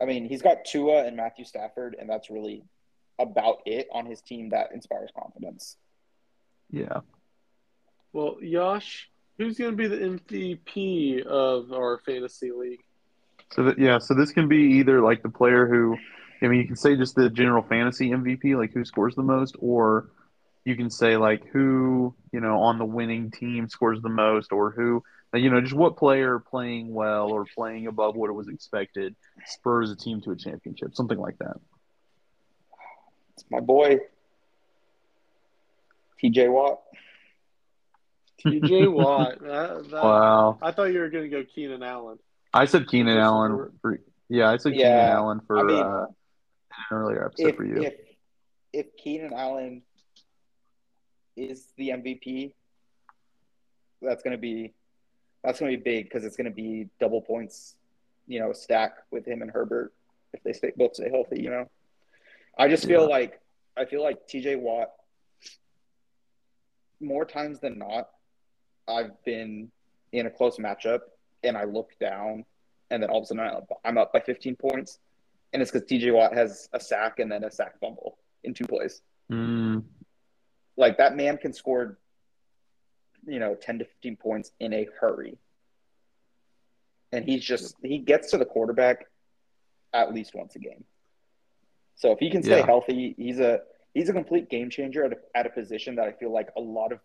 I 0.00 0.04
mean, 0.04 0.28
he's 0.28 0.42
got 0.42 0.66
Tua 0.66 1.06
and 1.06 1.16
Matthew 1.16 1.46
Stafford, 1.46 1.96
and 1.98 2.08
that's 2.10 2.28
really 2.28 2.62
about 3.18 3.62
it 3.64 3.88
on 3.90 4.04
his 4.04 4.20
team 4.20 4.50
that 4.50 4.72
inspires 4.72 5.10
confidence. 5.18 5.78
Yeah. 6.70 7.00
Well, 8.12 8.36
Yash, 8.42 9.10
who's 9.38 9.56
going 9.56 9.70
to 9.70 9.76
be 9.76 9.88
the 9.88 9.96
MVP 9.96 11.24
of 11.24 11.72
our 11.72 11.98
fantasy 12.04 12.50
league? 12.52 12.82
So 13.52 13.62
that 13.64 13.78
yeah, 13.78 13.98
so 13.98 14.14
this 14.14 14.32
can 14.32 14.48
be 14.48 14.78
either 14.78 15.00
like 15.00 15.22
the 15.22 15.28
player 15.28 15.66
who, 15.66 15.96
I 16.42 16.48
mean, 16.48 16.60
you 16.60 16.66
can 16.66 16.76
say 16.76 16.96
just 16.96 17.14
the 17.14 17.30
general 17.30 17.62
fantasy 17.62 18.10
MVP, 18.10 18.56
like 18.56 18.72
who 18.72 18.84
scores 18.84 19.14
the 19.14 19.22
most, 19.22 19.56
or 19.58 20.10
you 20.64 20.76
can 20.76 20.90
say 20.90 21.16
like 21.16 21.46
who 21.46 22.14
you 22.32 22.40
know 22.40 22.58
on 22.60 22.78
the 22.78 22.84
winning 22.84 23.30
team 23.30 23.68
scores 23.68 24.02
the 24.02 24.08
most, 24.08 24.52
or 24.52 24.70
who 24.70 25.02
you 25.34 25.50
know 25.50 25.60
just 25.60 25.74
what 25.74 25.96
player 25.96 26.38
playing 26.38 26.92
well 26.92 27.30
or 27.30 27.44
playing 27.54 27.86
above 27.86 28.16
what 28.16 28.30
it 28.30 28.34
was 28.34 28.48
expected 28.48 29.14
spurs 29.46 29.90
a 29.90 29.96
team 29.96 30.20
to 30.22 30.30
a 30.30 30.36
championship, 30.36 30.94
something 30.94 31.18
like 31.18 31.38
that. 31.38 31.56
It's 33.34 33.44
my 33.50 33.60
boy, 33.60 33.98
TJ 36.22 36.50
Watt. 36.50 36.80
TJ 38.44 38.92
Watt. 38.92 39.38
That, 39.40 39.90
that, 39.90 40.04
Wow, 40.04 40.58
I 40.62 40.72
thought 40.72 40.84
you 40.84 41.00
were 41.00 41.10
going 41.10 41.30
to 41.30 41.30
go 41.30 41.44
Keenan 41.54 41.82
Allen. 41.82 42.18
I 42.54 42.64
said 42.64 42.88
Keenan 42.88 43.16
Just 43.16 43.24
Allen 43.24 43.52
for- 43.52 43.72
for 43.82 44.00
yeah, 44.28 44.50
I 44.50 44.56
said 44.56 44.74
Yeah, 44.74 44.84
Keenan 44.84 45.08
Allen 45.08 45.40
for 45.46 45.58
I 45.58 45.62
mean, 45.62 45.82
uh, 45.82 46.06
an 46.90 46.96
earlier 46.96 47.24
episode 47.26 47.48
If 47.48 47.56
for 47.56 47.64
you. 47.64 47.82
if 47.82 47.94
if 48.72 48.96
Keenan 48.96 49.32
Allen 49.32 49.82
is 51.36 51.72
the 51.76 51.90
MVP, 51.90 52.54
that's 54.02 54.22
gonna 54.22 54.38
be 54.38 54.72
that's 55.42 55.58
gonna 55.60 55.72
be 55.72 55.76
big 55.76 56.04
because 56.04 56.24
it's 56.24 56.36
gonna 56.36 56.50
be 56.50 56.88
double 57.00 57.20
points, 57.22 57.76
you 58.26 58.38
know, 58.40 58.52
stack 58.52 58.96
with 59.10 59.26
him 59.26 59.42
and 59.42 59.50
Herbert 59.50 59.92
if 60.32 60.42
they 60.42 60.52
stay 60.52 60.72
both 60.76 60.94
stay 60.94 61.08
healthy. 61.10 61.40
You 61.42 61.50
know, 61.50 61.70
I 62.58 62.68
just 62.68 62.86
feel 62.86 63.02
Yeah. 63.02 63.08
like 63.08 63.40
I 63.76 63.84
feel 63.84 64.02
like 64.02 64.26
T.J. 64.26 64.56
Watt 64.56 64.90
more 67.00 67.24
times 67.26 67.60
than 67.60 67.78
not, 67.78 68.08
I've 68.88 69.22
been 69.24 69.70
in 70.12 70.26
a 70.26 70.30
close 70.30 70.56
matchup 70.58 71.00
and 71.44 71.56
I 71.56 71.64
look 71.64 71.90
down 72.00 72.44
and 72.90 73.02
then 73.02 73.10
all 73.10 73.18
of 73.18 73.24
a 73.24 73.26
sudden 73.26 73.42
I'm 73.42 73.56
up- 73.56 73.80
I'm 73.84 73.98
up 73.98 74.12
by 74.12 74.20
15 74.20 74.56
points, 74.56 74.98
and 75.52 75.62
it's 75.62 75.70
because 75.70 75.88
T.J. 75.88 76.10
Watt 76.10 76.34
has 76.34 76.68
a 76.72 76.80
sack 76.80 77.18
and 77.18 77.30
then 77.30 77.44
a 77.44 77.50
sack 77.50 77.78
fumble 77.80 78.18
in 78.44 78.54
two 78.54 78.66
plays. 78.66 79.00
Mm, 79.30 79.84
Like 80.76 80.98
that 80.98 81.16
man 81.16 81.36
can 81.38 81.52
score, 81.52 81.98
you 83.26 83.38
know, 83.38 83.54
10 83.54 83.78
to 83.80 83.84
15 83.84 84.16
points 84.16 84.52
in 84.60 84.72
a 84.72 84.86
hurry. 85.00 85.38
And 87.12 87.24
he's 87.24 87.42
just, 87.44 87.76
he 87.82 87.98
gets 87.98 88.30
to 88.32 88.38
the 88.38 88.44
quarterback 88.44 89.06
at 89.92 90.12
least 90.12 90.34
once 90.34 90.56
a 90.56 90.58
game. 90.58 90.84
So 91.94 92.12
if 92.12 92.18
he 92.18 92.30
can 92.30 92.42
stay 92.42 92.58
Yeah. 92.58 92.66
healthy, 92.66 93.14
he's 93.16 93.40
a, 93.40 93.60
he's 93.94 94.08
a 94.08 94.12
complete 94.12 94.50
game 94.50 94.68
changer 94.68 95.04
at 95.04 95.12
a, 95.12 95.16
at 95.34 95.46
a 95.46 95.50
position 95.50 95.94
that 95.96 96.06
I 96.06 96.12
feel 96.12 96.30
like 96.32 96.48
a 96.56 96.60
lot 96.60 96.92
of, 96.92 96.98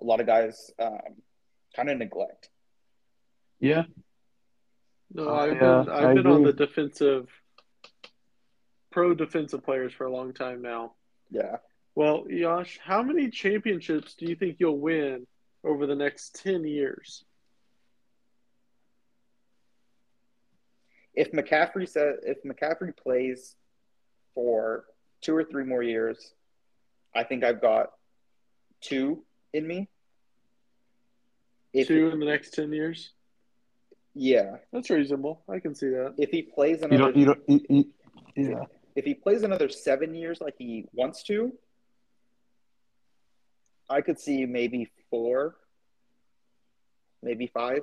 a 0.00 0.04
lot 0.04 0.20
of 0.20 0.26
guys 0.26 0.72
um, 0.80 0.98
kind 1.76 1.88
of 1.90 1.98
neglect. 1.98 2.48
yeah, 3.60 3.84
No, 5.12 5.28
I, 5.28 5.44
I've 5.44 5.62
uh, 5.62 5.82
been, 5.84 5.92
I 5.94 6.08
I've 6.10 6.14
been 6.16 6.26
on 6.26 6.42
the 6.42 6.52
defensive, 6.52 7.28
pro 8.94 9.12
defensive 9.12 9.64
players 9.64 9.92
for 9.92 10.06
a 10.06 10.12
long 10.12 10.32
time 10.32 10.62
now. 10.62 10.92
Yeah. 11.28 11.56
Well, 11.96 12.26
Yash, 12.30 12.78
how 12.80 13.02
many 13.02 13.28
championships 13.28 14.14
do 14.14 14.24
you 14.24 14.36
think 14.36 14.58
you'll 14.60 14.78
win 14.78 15.26
over 15.64 15.84
the 15.88 15.96
next 15.96 16.36
10 16.44 16.64
years? 16.64 17.24
If 21.12 21.32
McCaffrey 21.32 21.88
says, 21.88 22.20
if 22.22 22.38
McCaffrey 22.44 22.96
plays 22.96 23.56
for 24.32 24.84
two 25.20 25.34
or 25.34 25.42
three 25.42 25.64
more 25.64 25.82
years, 25.82 26.32
I 27.16 27.24
think 27.24 27.42
I've 27.42 27.60
got 27.60 27.90
two 28.80 29.24
in 29.52 29.66
me. 29.66 29.88
If 31.72 31.88
Two 31.88 32.10
in 32.10 32.20
the 32.20 32.26
next 32.26 32.54
10 32.54 32.72
years? 32.72 33.10
yeah, 34.14 34.58
That's 34.72 34.88
reasonable. 34.88 35.42
I 35.48 35.58
can 35.58 35.74
see 35.74 35.88
that. 35.88 36.14
if 36.16 36.30
he 36.30 36.42
plays 36.42 36.80
you 36.88 36.96
don't, 36.96 37.16
you 37.16 37.24
don't, 37.26 37.40
you, 37.48 37.60
you, 37.68 37.84
yeah. 38.36 38.64
If 38.96 39.04
he 39.04 39.14
plays 39.14 39.42
another 39.42 39.68
seven 39.68 40.14
years 40.14 40.40
like 40.40 40.54
he 40.56 40.86
wants 40.92 41.22
to, 41.24 41.52
I 43.90 44.00
could 44.00 44.18
see 44.18 44.46
maybe 44.46 44.90
four, 45.10 45.56
maybe 47.22 47.46
five. 47.48 47.82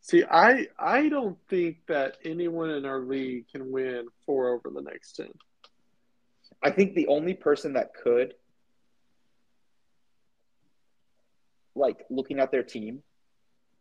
See, 0.00 0.24
I 0.24 0.68
I 0.78 1.08
don't 1.08 1.36
think 1.48 1.78
that 1.88 2.18
anyone 2.24 2.70
in 2.70 2.84
our 2.84 3.00
league 3.00 3.48
can 3.48 3.72
win 3.72 4.06
four 4.24 4.50
over 4.50 4.70
the 4.70 4.82
next 4.82 5.16
10. 5.16 5.30
I 6.62 6.70
think 6.70 6.94
the 6.94 7.08
only 7.08 7.34
person 7.34 7.72
that 7.74 7.92
could, 7.92 8.34
like 11.74 12.06
looking 12.08 12.38
at 12.38 12.52
their 12.52 12.62
team, 12.62 13.02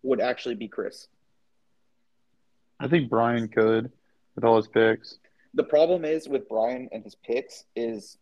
would 0.01 0.19
actually 0.19 0.55
be 0.55 0.67
Chris. 0.67 1.07
I 2.79 2.87
think 2.87 3.09
Bryan 3.09 3.47
could 3.47 3.91
with 4.35 4.43
all 4.43 4.57
his 4.57 4.67
picks. 4.67 5.17
The 5.55 5.63
problem 5.63 6.03
is 6.05 6.27
with 6.27 6.47
Bryan 6.49 6.89
and 6.91 7.03
his 7.03 7.15
picks 7.15 7.63
is 7.75 8.17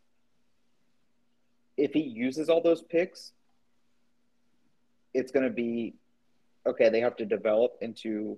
if 1.77 1.91
he 1.93 2.01
uses 2.01 2.47
all 2.49 2.61
those 2.61 2.83
picks, 2.83 3.33
it's 5.15 5.31
going 5.31 5.43
to 5.45 5.51
be 5.53 5.95
okay. 6.67 6.89
They 6.89 7.01
have 7.01 7.15
to 7.17 7.25
develop 7.25 7.77
into 7.81 8.37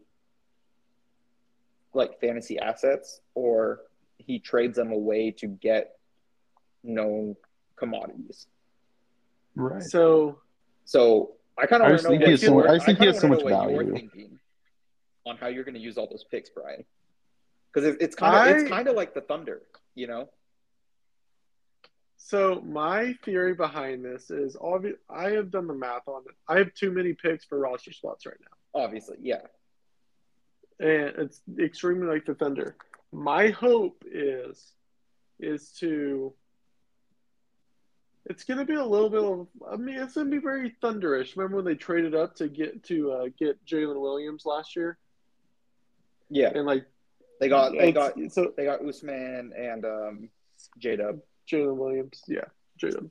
like 1.93 2.19
fantasy 2.21 2.57
assets, 2.59 3.19
or 3.35 3.81
he 4.17 4.39
trades 4.39 4.77
them 4.77 4.91
away 4.91 5.31
to 5.31 5.47
get 5.47 5.97
known 6.83 7.35
commodities. 7.77 8.47
Right. 9.55 9.81
So, 9.83 10.39
So 10.85 11.33
I 11.57 11.65
kind 11.65 11.81
of 11.81 11.87
I 11.87 11.91
want 11.91 12.01
to 12.01 12.03
know 12.03 12.09
think 12.11 12.21
what 12.21 12.29
has 12.31 12.41
so 12.41 12.59
you're- 12.59 12.69
I 12.69 12.79
think 12.79 12.99
he 12.99 13.05
has 13.05 13.19
so 13.19 13.27
much 13.27 13.39
know 13.39 13.45
what 13.45 13.51
you're 13.69 13.83
value. 13.83 13.93
thinking 13.93 14.39
on 15.25 15.37
how 15.37 15.47
you're 15.47 15.63
going 15.63 15.75
to 15.75 15.79
use 15.81 15.97
all 15.97 16.07
those 16.07 16.23
picks, 16.25 16.49
Bryan. 16.49 16.83
Because 17.75 17.97
it's 17.99 18.15
kind 18.15 18.49
of 18.49 18.55
it's 18.55 18.69
kind 18.69 18.87
of 18.87 18.95
like 18.95 19.13
the 19.13 19.21
Thunder, 19.21 19.61
you 19.95 20.07
know. 20.07 20.29
so 22.15 22.61
my 22.61 23.13
theory 23.25 23.53
behind 23.53 24.05
this 24.05 24.31
is 24.31 24.55
obvi- 24.55 24.95
I 25.09 25.31
have 25.31 25.51
done 25.51 25.67
the 25.67 25.73
math 25.73 26.07
on 26.07 26.23
it. 26.27 26.35
I 26.47 26.57
have 26.59 26.73
too 26.73 26.91
many 26.91 27.13
picks 27.13 27.43
for 27.43 27.59
roster 27.59 27.91
spots 27.91 28.25
right 28.25 28.37
now. 28.39 28.81
Obviously, 28.81 29.17
yeah. 29.21 29.41
and 30.79 31.13
it's 31.17 31.41
extremely 31.59 32.07
like 32.07 32.25
the 32.25 32.35
Thunder. 32.35 32.77
My 33.11 33.49
hope 33.49 34.03
is 34.09 34.73
is 35.39 35.71
to 35.79 36.33
it's 38.25 38.45
going 38.45 38.57
to 38.57 38.65
be 38.65 38.75
a 38.75 38.85
little 38.85 39.09
bit 39.09 39.23
of 39.23 39.47
I 39.69 39.75
mean 39.75 39.97
it's 39.97 40.15
going 40.15 40.31
to 40.31 40.31
be 40.31 40.41
very 40.41 40.73
thunderish. 40.81 41.35
Remember 41.35 41.57
when 41.57 41.65
they 41.65 41.75
traded 41.75 42.15
up 42.15 42.35
to 42.35 42.47
get 42.47 42.83
to 42.85 43.11
uh, 43.11 43.25
get 43.37 43.63
Jalen 43.65 43.99
Williams 43.99 44.45
last 44.45 44.75
year 44.77 44.97
Yeah, 46.29 46.51
and 46.55 46.65
like 46.65 46.85
they 47.39 47.49
got 47.49 47.71
they 47.73 47.91
got 47.91 48.13
so 48.29 48.53
they 48.55 48.65
got 48.65 48.81
Ousmane 48.81 49.51
and 49.57 49.85
um, 49.85 50.29
J 50.77 50.95
Dub. 50.95 51.19
Jalen 51.49 51.75
Williams, 51.75 52.23
yeah, 52.27 52.45
Jalen. 52.81 53.09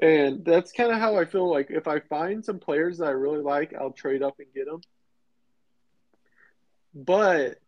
And 0.00 0.44
that's 0.44 0.72
kind 0.72 0.92
of 0.92 0.98
how 0.98 1.16
I 1.16 1.24
feel 1.24 1.50
like 1.50 1.70
if 1.70 1.88
I 1.88 2.00
find 2.00 2.44
some 2.44 2.58
players 2.58 2.98
that 2.98 3.08
I 3.08 3.10
really 3.10 3.42
like, 3.42 3.74
I'll 3.74 3.90
trade 3.90 4.22
up 4.22 4.38
and 4.38 4.48
get 4.54 4.66
them. 4.66 4.80
But 6.94 7.60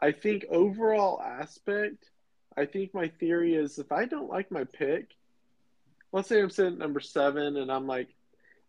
I 0.00 0.12
think 0.12 0.46
overall 0.50 1.20
aspect, 1.20 2.10
I 2.56 2.64
think 2.64 2.94
my 2.94 3.08
theory 3.08 3.54
is 3.54 3.78
if 3.78 3.92
I 3.92 4.06
don't 4.06 4.30
like 4.30 4.50
my 4.50 4.64
pick, 4.64 5.10
let's 6.12 6.28
say 6.28 6.40
I'm 6.40 6.50
sitting 6.50 6.72
at 6.74 6.78
number 6.78 7.00
seven 7.00 7.56
and 7.56 7.70
I'm 7.70 7.86
like, 7.86 8.08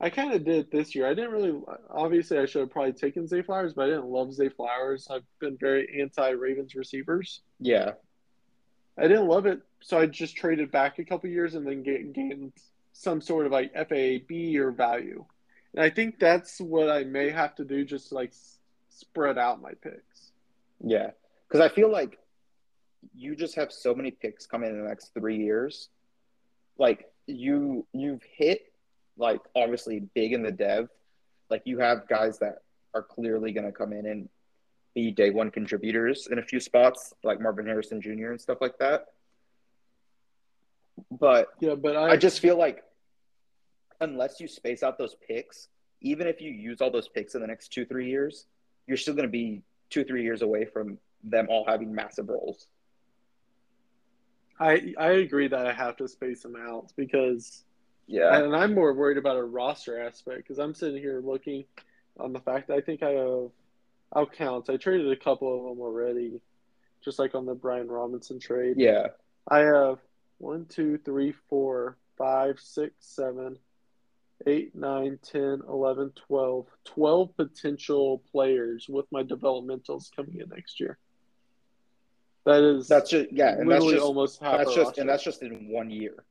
I 0.02 0.10
kind 0.10 0.34
of 0.34 0.46
did 0.46 0.72
this 0.72 0.96
year. 0.96 1.08
I 1.08 1.14
didn't 1.14 1.32
really, 1.32 1.60
obviously, 1.90 2.38
I 2.38 2.46
should 2.46 2.62
have 2.62 2.72
probably 2.72 2.94
taken 2.94 3.28
Zay 3.28 3.42
Flowers, 3.42 3.74
but 3.74 3.84
I 3.84 3.88
didn't 3.88 4.06
love 4.06 4.34
Zay 4.34 4.48
Flowers. 4.48 5.08
I've 5.12 5.26
been 5.40 5.58
very 5.58 6.02
anti 6.02 6.30
Ravens 6.30 6.74
receivers. 6.76 7.42
Yeah, 7.60 7.94
I 8.98 9.08
didn't 9.08 9.28
love 9.28 9.46
it, 9.46 9.62
so 9.82 10.00
I 10.00 10.06
just 10.06 10.38
traded 10.38 10.72
back 10.72 11.00
a 11.00 11.06
couple 11.06 11.30
years 11.30 11.56
and 11.56 11.68
then 11.68 11.84
get, 11.84 12.14
gained 12.14 12.54
some 12.94 13.22
sort 13.22 13.46
of 13.46 13.52
like 13.52 13.74
FAB 13.74 14.32
or 14.56 14.72
value. 14.72 15.26
And 15.74 15.84
I 15.84 15.90
think 15.90 16.18
that's 16.20 16.60
what 16.60 16.90
I 16.90 17.04
may 17.04 17.30
have 17.30 17.56
to 17.56 17.66
do, 17.66 17.84
just 17.84 18.10
to 18.10 18.16
like 18.16 18.30
s- 18.30 18.58
spread 18.90 19.38
out 19.38 19.62
my 19.62 19.74
picks. 19.74 20.32
Yeah, 20.82 21.12
because 21.48 21.60
I 21.60 21.68
feel 21.74 21.92
like 21.92 22.18
you 23.14 23.36
just 23.36 23.56
have 23.56 23.72
so 23.72 23.94
many 23.94 24.12
picks 24.12 24.46
coming 24.46 24.70
in 24.70 24.82
the 24.82 24.88
next 24.88 25.14
three 25.14 25.38
years. 25.38 25.90
Like 26.78 27.12
you, 27.28 27.86
you've 27.94 28.24
hit 28.24 28.69
like 29.20 29.42
obviously 29.56 30.00
big 30.00 30.34
in 30.34 30.42
the 30.42 30.52
dev. 30.52 30.90
Like 31.50 31.64
you 31.66 31.80
have 31.80 32.08
guys 32.08 32.40
that 32.40 32.60
are 32.94 33.04
clearly 33.04 33.52
going 33.52 33.66
to 33.66 33.72
come 33.72 33.94
in 33.94 34.06
and 34.06 34.30
be 34.96 35.12
day 35.12 35.30
one 35.30 35.52
contributors 35.52 36.28
in 36.32 36.40
a 36.40 36.44
few 36.44 36.60
spots, 36.60 37.14
like 37.24 37.40
Marvin 37.40 37.66
Harrison 37.66 38.02
Jr. 38.02 38.32
and 38.32 38.42
stuff 38.42 38.60
like 38.62 38.78
that. 38.80 39.08
But 41.12 41.50
Yeah, 41.60 41.76
but 41.76 41.96
I, 41.96 42.12
I 42.12 42.18
just 42.18 42.40
feel 42.40 42.58
like 42.58 42.84
unless 44.02 44.40
you 44.40 44.48
space 44.48 44.84
out 44.84 44.98
those 44.98 45.16
picks, 45.28 45.68
even 46.02 46.28
if 46.28 46.42
you 46.42 46.52
use 46.52 46.82
all 46.82 46.92
those 46.92 47.10
picks 47.10 47.36
in 47.36 47.42
the 47.42 47.48
next 47.48 47.70
two, 47.70 47.86
three 47.86 48.10
years, 48.10 48.46
you're 48.88 48.98
still 48.98 49.14
going 49.14 49.28
to 49.28 49.32
be 49.32 49.62
two, 49.90 50.04
three 50.04 50.24
years 50.24 50.42
away 50.42 50.66
from 50.66 50.98
them 51.24 51.48
all 51.50 51.66
having 51.68 51.94
massive 51.94 52.30
roles. 52.30 52.68
I 54.60 54.94
I 54.98 55.12
agree 55.12 55.48
that 55.48 55.66
I 55.66 55.74
have 55.74 55.96
to 55.98 56.08
space 56.08 56.44
them 56.44 56.56
out 56.56 56.92
because 56.98 57.64
Yeah. 58.10 58.42
and 58.44 58.56
I'm 58.56 58.74
more 58.74 58.94
worried 58.94 59.18
about 59.18 59.38
a 59.38 59.44
roster 59.44 60.00
aspect 60.02 60.40
because 60.40 60.58
I'm 60.58 60.74
sitting 60.74 61.02
here 61.02 61.22
looking 61.24 61.66
on 62.20 62.34
the 62.34 62.40
fact 62.40 62.68
that 62.68 62.76
I 62.78 62.82
think 62.82 63.04
I 63.04 63.12
have 63.12 63.52
I'll. 64.12 64.66
I 64.68 64.78
traded 64.78 65.12
a 65.12 65.16
couple 65.16 65.56
of 65.56 65.64
them 65.64 65.82
already, 65.82 66.42
just 67.04 67.20
like 67.20 67.36
on 67.36 67.46
the 67.46 67.54
Brian 67.54 67.88
Robinson 67.88 68.40
trade. 68.40 68.76
Yeah. 68.78 69.08
I 69.48 69.60
have 69.60 70.00
one, 70.40 70.66
two, 70.66 70.98
three, 70.98 71.34
four, 71.50 71.98
five, 72.18 72.60
six, 72.60 72.94
seven, 73.00 73.58
eight, 74.48 74.76
nine, 74.76 75.20
ten, 75.22 75.62
eleven, 75.68 76.12
twelve. 76.16 76.68
Twelve 76.86 77.36
potential 77.38 78.24
players 78.32 78.88
with 78.90 79.06
my 79.12 79.24
developmentals 79.24 80.14
coming 80.16 80.40
in 80.40 80.50
next 80.50 80.80
year. 80.80 80.98
That 82.46 82.64
is 82.64 82.88
That's 82.88 83.12
just 83.12 83.32
yeah, 83.32 83.50
and 83.50 83.70
that's 83.70 83.86
just 83.86 84.02
almost 84.02 84.42
half 84.42 84.58
that's 84.58 84.74
just 84.74 84.86
roster. 84.88 85.02
and 85.02 85.10
that's 85.10 85.24
just 85.24 85.44
in 85.44 85.70
one 85.70 85.92
year. 85.92 86.24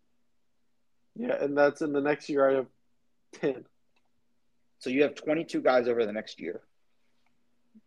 Yeah, 1.18 1.34
and 1.42 1.56
that's 1.58 1.82
in 1.82 1.92
the 1.92 2.00
next 2.00 2.28
year 2.30 2.48
I 2.48 2.54
have 2.54 2.66
ten. 3.32 3.64
So 4.80 4.90
you 4.90 5.02
have 5.02 5.14
22 5.16 5.60
guys 5.60 5.88
over 5.88 6.06
the 6.06 6.12
next 6.12 6.38
year. 6.40 6.60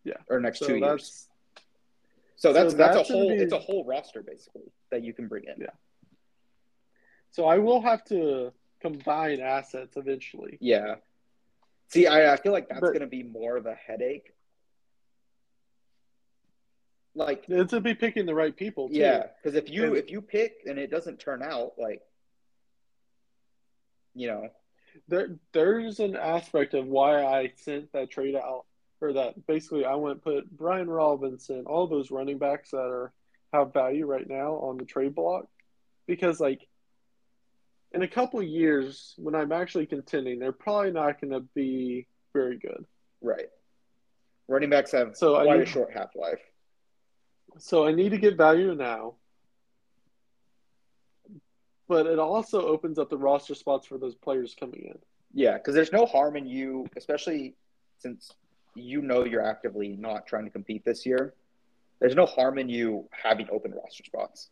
Yeah. 0.04 0.14
Or 0.28 0.38
next 0.40 0.58
So 0.58 0.66
two 0.66 0.76
years. 0.76 1.26
So 2.36 2.52
that's 2.52 2.72
so 2.72 2.76
that's, 2.76 2.96
that's 2.96 3.08
a 3.10 3.12
whole 3.12 3.30
be- 3.30 3.36
it's 3.36 3.52
a 3.54 3.58
whole 3.58 3.84
roster 3.86 4.22
basically 4.22 4.70
that 4.90 5.02
you 5.02 5.14
can 5.14 5.26
bring 5.26 5.44
in. 5.44 5.54
Yeah. 5.58 5.70
so 7.30 7.46
I 7.46 7.58
will 7.58 7.80
have 7.80 8.04
to 8.06 8.52
combine 8.82 9.40
assets 9.40 9.96
eventually. 9.96 10.58
Yeah. 10.60 10.96
See, 11.88 12.06
I, 12.06 12.32
I 12.34 12.36
feel 12.36 12.52
like 12.52 12.68
that's 12.68 12.80
But- 12.80 12.88
going 12.88 13.00
to 13.00 13.06
be 13.06 13.22
more 13.22 13.56
of 13.56 13.64
a 13.66 13.74
headache. 13.74 14.32
Like, 17.14 17.44
It's 17.48 17.70
to 17.72 17.80
be 17.80 17.94
picking 17.94 18.24
the 18.26 18.34
right 18.34 18.56
people 18.56 18.88
too. 18.88 18.96
yeah, 18.96 19.26
because 19.42 19.54
if 19.56 19.68
you 19.68 19.94
if 19.94 20.10
you 20.10 20.22
pick 20.22 20.62
and 20.66 20.78
it 20.78 20.90
doesn't 20.90 21.18
turn 21.20 21.42
out, 21.42 21.72
like, 21.78 22.00
you 24.14 24.28
know, 24.28 24.48
there 25.08 25.36
there's 25.52 26.00
an 26.00 26.16
aspect 26.16 26.74
of 26.74 26.86
why 26.86 27.24
I 27.24 27.52
sent 27.56 27.92
that 27.92 28.10
trade 28.10 28.36
out 28.36 28.64
or 29.00 29.12
that 29.14 29.46
basically 29.46 29.84
I 29.84 29.94
went 29.96 30.22
put 30.22 30.50
Brian 30.50 30.88
Robinson, 30.88 31.64
all 31.66 31.86
those 31.86 32.10
running 32.10 32.38
backs 32.38 32.70
that 32.70 32.78
are 32.78 33.12
have 33.52 33.72
value 33.72 34.06
right 34.06 34.28
now 34.28 34.54
on 34.54 34.78
the 34.78 34.84
trade 34.84 35.14
block 35.14 35.46
because 36.06 36.40
like 36.40 36.66
in 37.92 38.02
a 38.02 38.08
couple 38.08 38.42
years 38.42 39.14
when 39.18 39.34
I'm 39.34 39.52
actually 39.52 39.86
contending, 39.86 40.38
they're 40.38 40.52
probably 40.52 40.92
not 40.92 41.20
going 41.20 41.32
to 41.32 41.40
be 41.54 42.06
very 42.32 42.58
good. 42.58 42.84
right. 43.20 43.48
Running 44.48 44.70
backs 44.70 44.92
have 44.92 45.16
So 45.16 45.36
I 45.36 45.44
quite 45.44 45.60
a 45.60 45.66
short 45.66 45.92
half 45.94 46.16
life. 46.16 46.40
So 47.58 47.86
I 47.86 47.92
need 47.92 48.10
to 48.10 48.18
get 48.18 48.36
value 48.36 48.74
now. 48.74 49.14
But 51.88 52.06
it 52.06 52.18
also 52.18 52.66
opens 52.66 52.98
up 52.98 53.10
the 53.10 53.18
roster 53.18 53.54
spots 53.54 53.86
for 53.86 53.98
those 53.98 54.14
players 54.14 54.54
coming 54.58 54.82
in. 54.86 54.98
Yeah, 55.34 55.54
because 55.54 55.74
there's 55.74 55.92
no 55.92 56.06
harm 56.06 56.36
in 56.36 56.46
you, 56.46 56.86
especially 56.96 57.54
since 57.98 58.30
you 58.74 59.02
know 59.02 59.24
you're 59.24 59.44
actively 59.44 59.96
not 59.96 60.26
trying 60.26 60.44
to 60.44 60.50
compete 60.50 60.84
this 60.84 61.04
year. 61.04 61.34
There's 62.00 62.14
no 62.14 62.26
harm 62.26 62.58
in 62.58 62.68
you 62.68 63.08
having 63.10 63.48
open 63.50 63.72
roster 63.72 64.04
spots. 64.04 64.50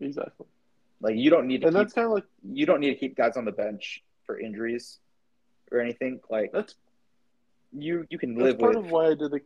Exactly. 0.00 0.46
Like 1.00 1.16
you 1.16 1.30
don't 1.30 1.46
need 1.46 1.62
to 1.62 1.68
And 1.68 1.76
keep 1.76 1.82
that's 1.82 1.92
kind 1.92 2.06
of 2.06 2.12
like 2.12 2.24
you 2.44 2.66
don't 2.66 2.80
need 2.80 2.90
to 2.90 2.96
keep 2.96 3.16
guys 3.16 3.36
on 3.36 3.44
the 3.44 3.52
bench 3.52 4.02
for 4.24 4.38
injuries 4.38 4.98
or 5.70 5.80
anything. 5.80 6.20
Like 6.30 6.52
that's 6.52 6.74
you 7.72 8.06
you 8.10 8.18
can 8.18 8.34
That's 8.34 8.44
live 8.44 8.58
part 8.58 8.76
with 8.76 8.86
of 8.86 8.90
why 8.90 9.06
I 9.06 9.14
did 9.14 9.30
the 9.30 9.40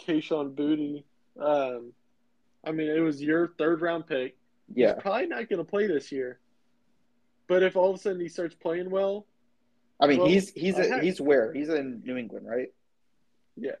Kayshon 0.00 0.54
Boutte. 0.54 1.04
Um, 1.40 1.92
I 2.64 2.70
mean, 2.70 2.88
it 2.88 3.00
was 3.00 3.22
your 3.22 3.48
third 3.58 3.80
round 3.80 4.06
pick. 4.06 4.36
Yeah. 4.74 4.94
He's 4.94 5.02
probably 5.02 5.26
not 5.26 5.48
going 5.48 5.58
to 5.64 5.70
play 5.70 5.86
this 5.86 6.12
year. 6.12 6.38
But 7.48 7.62
if 7.62 7.76
all 7.76 7.90
of 7.90 7.96
a 7.96 7.98
sudden 7.98 8.20
he 8.20 8.28
starts 8.28 8.54
playing 8.54 8.90
well, 8.90 9.26
I 10.00 10.06
mean 10.06 10.18
Well, 10.18 10.28
he's 10.28 10.50
he's 10.50 10.76
I 10.78 10.82
a, 10.84 10.88
had- 10.94 11.02
he's 11.02 11.20
where 11.20 11.52
he's 11.52 11.68
in 11.68 12.02
New 12.04 12.16
England, 12.16 12.46
right? 12.46 12.72
Yeah. 13.56 13.72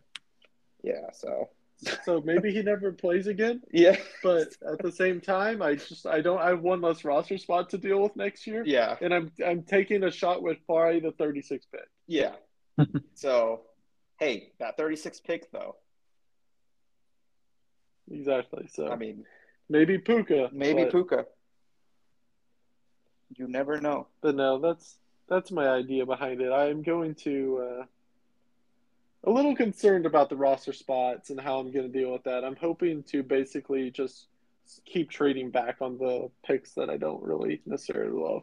Yeah. 0.82 1.10
So 1.12 1.48
so 2.04 2.20
maybe 2.20 2.52
he 2.52 2.62
never 2.62 2.92
plays 2.92 3.26
again. 3.26 3.62
yeah. 3.72 3.96
But 4.22 4.48
at 4.70 4.78
the 4.80 4.92
same 4.92 5.20
time, 5.20 5.62
I 5.62 5.74
just 5.76 6.06
I 6.06 6.20
don't 6.20 6.38
I 6.40 6.50
have 6.50 6.60
one 6.60 6.80
less 6.80 7.04
roster 7.04 7.38
spot 7.38 7.70
to 7.70 7.78
deal 7.78 8.00
with 8.02 8.14
next 8.16 8.46
year, 8.46 8.62
Yeah. 8.66 8.96
and 9.00 9.12
I'm 9.14 9.32
I'm 9.44 9.62
taking 9.62 10.04
a 10.04 10.10
shot 10.10 10.42
with 10.42 10.58
probably 10.66 11.00
the 11.00 11.12
36 11.12 11.66
pick. 11.66 11.88
Yeah. 12.06 12.32
so 13.14 13.62
hey, 14.18 14.52
that 14.58 14.76
36 14.76 15.20
pick 15.20 15.50
though. 15.50 15.76
Exactly. 18.10 18.68
So 18.72 18.88
I 18.90 18.96
mean, 18.96 19.24
maybe 19.68 19.98
Puka. 19.98 20.50
maybe 20.52 20.84
but, 20.84 20.92
Puka. 20.92 21.26
You 23.36 23.48
never 23.48 23.80
know. 23.80 24.08
But 24.20 24.34
no, 24.34 24.58
that's 24.58 24.96
that's 25.28 25.50
my 25.50 25.68
idea 25.68 26.04
behind 26.04 26.40
it. 26.40 26.52
I 26.52 26.68
am 26.68 26.82
going 26.82 27.14
to 27.16 27.62
uh, 27.80 27.84
a 29.24 29.30
little 29.30 29.54
concerned 29.56 30.04
about 30.06 30.28
the 30.28 30.36
roster 30.36 30.72
spots 30.72 31.30
and 31.30 31.40
how 31.40 31.58
I'm 31.58 31.72
going 31.72 31.90
to 31.90 31.98
deal 31.98 32.12
with 32.12 32.24
that. 32.24 32.44
I'm 32.44 32.56
hoping 32.56 33.02
to 33.04 33.22
basically 33.22 33.90
just 33.90 34.26
keep 34.84 35.10
trading 35.10 35.50
back 35.50 35.76
on 35.80 35.98
the 35.98 36.30
picks 36.44 36.72
that 36.72 36.90
I 36.90 36.96
don't 36.96 37.22
really 37.22 37.62
necessarily 37.66 38.12
love. 38.12 38.42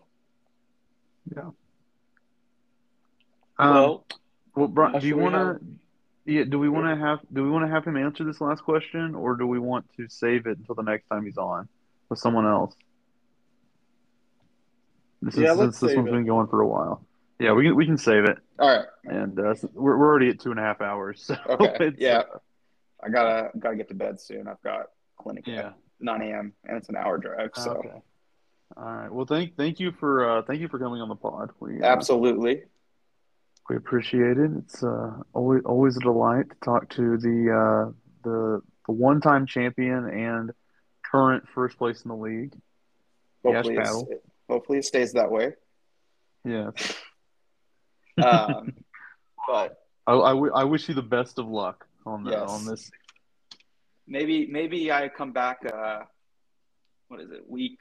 Um, 3.57 3.73
well, 3.73 4.05
well, 4.55 4.67
Brian, 4.67 4.93
how 4.93 4.99
do 4.99 5.07
you 5.07 5.17
want 5.17 5.35
have- 5.35 5.59
to? 5.59 5.65
Yeah, 6.29 6.43
do 6.43 6.59
we 6.59 6.69
want 6.69 6.85
to 6.85 6.95
have 7.03 7.19
do 7.33 7.43
we 7.43 7.49
want 7.49 7.65
to 7.65 7.71
have 7.71 7.83
him 7.85 7.97
answer 7.97 8.23
this 8.23 8.39
last 8.39 8.61
question, 8.63 9.15
or 9.15 9.35
do 9.35 9.47
we 9.47 9.57
want 9.57 9.85
to 9.97 10.07
save 10.09 10.45
it 10.45 10.59
until 10.59 10.75
the 10.75 10.83
next 10.83 11.07
time 11.07 11.25
he's 11.25 11.37
on 11.37 11.67
with 12.07 12.19
someone 12.19 12.45
else? 12.45 12.75
This 15.23 15.35
Yeah, 15.35 15.53
is 15.53 15.57
let's 15.57 15.77
since 15.79 15.91
this 15.91 15.95
one's 15.97 16.09
it. 16.09 16.11
been 16.11 16.25
going 16.27 16.45
for 16.47 16.61
a 16.61 16.67
while. 16.67 17.03
Yeah, 17.39 17.53
we 17.53 17.63
can 17.63 17.75
we 17.75 17.85
can 17.87 17.97
save 17.97 18.25
it, 18.25 18.37
All 18.59 18.67
right. 18.69 18.85
and 19.05 19.39
uh, 19.39 19.55
we're 19.73 19.97
we're 19.97 20.07
already 20.07 20.29
at 20.29 20.39
two 20.39 20.51
and 20.51 20.59
a 20.59 20.63
half 20.63 20.81
hours. 20.81 21.23
So 21.27 21.35
Okay. 21.49 21.93
Yeah. 21.97 22.19
uh, 22.19 22.37
I 23.03 23.09
gotta 23.09 23.49
gotta 23.57 23.75
get 23.77 23.87
to 23.89 23.95
bed 23.95 24.21
soon. 24.21 24.47
I've 24.47 24.61
got 24.61 24.87
clinic 25.17 25.47
yeah. 25.47 25.59
at 25.59 25.73
9 25.99 26.21
a.m. 26.21 26.53
and 26.65 26.77
it's 26.77 26.89
an 26.89 26.95
hour 26.95 27.17
drive. 27.17 27.51
So 27.55 27.71
Okay. 27.71 28.01
All 28.77 28.83
right. 28.83 29.11
Well, 29.11 29.25
thank 29.25 29.57
thank 29.57 29.79
you 29.79 29.93
for 29.99 30.29
uh, 30.29 30.41
thank 30.43 30.59
you 30.61 30.67
for 30.67 30.77
coming 30.77 31.01
on 31.01 31.09
the 31.09 31.15
pod. 31.15 31.49
We 31.59 31.81
uh, 31.81 31.85
absolutely. 31.85 32.63
We 33.69 33.75
appreciate 33.75 34.37
it. 34.37 34.51
It's 34.57 34.83
uh, 34.83 35.11
always 35.33 35.61
always 35.63 35.95
a 35.97 35.99
delight 35.99 36.49
to 36.49 36.55
talk 36.63 36.89
to 36.91 37.17
the 37.17 37.51
uh, 37.51 37.91
the 38.23 38.61
the 38.87 38.91
one 38.91 39.21
time 39.21 39.45
champion 39.45 40.05
and 40.09 40.51
current 41.09 41.43
first 41.53 41.77
place 41.77 42.01
in 42.03 42.09
the 42.09 42.15
league. 42.15 42.53
Hopefully, 43.45 43.77
paddle. 43.77 44.07
hopefully 44.49 44.79
it 44.79 44.85
stays 44.85 45.13
that 45.13 45.31
way. 45.31 45.53
Yeah. 46.43 46.71
Um, 48.21 48.73
but 49.47 49.81
I, 50.05 50.11
I, 50.11 50.29
w- 50.31 50.51
I 50.53 50.65
wish 50.65 50.89
you 50.89 50.93
the 50.93 51.01
best 51.01 51.39
of 51.39 51.47
luck 51.47 51.87
on 52.05 52.25
the, 52.25 52.31
Yes. 52.31 52.49
on 52.49 52.65
this. 52.65 52.91
maybe 54.05 54.45
maybe 54.45 54.91
I 54.91 55.07
come 55.07 55.31
back. 55.31 55.59
Uh, 55.65 56.01
what 57.07 57.21
is 57.21 57.31
it? 57.31 57.49
Week 57.49 57.77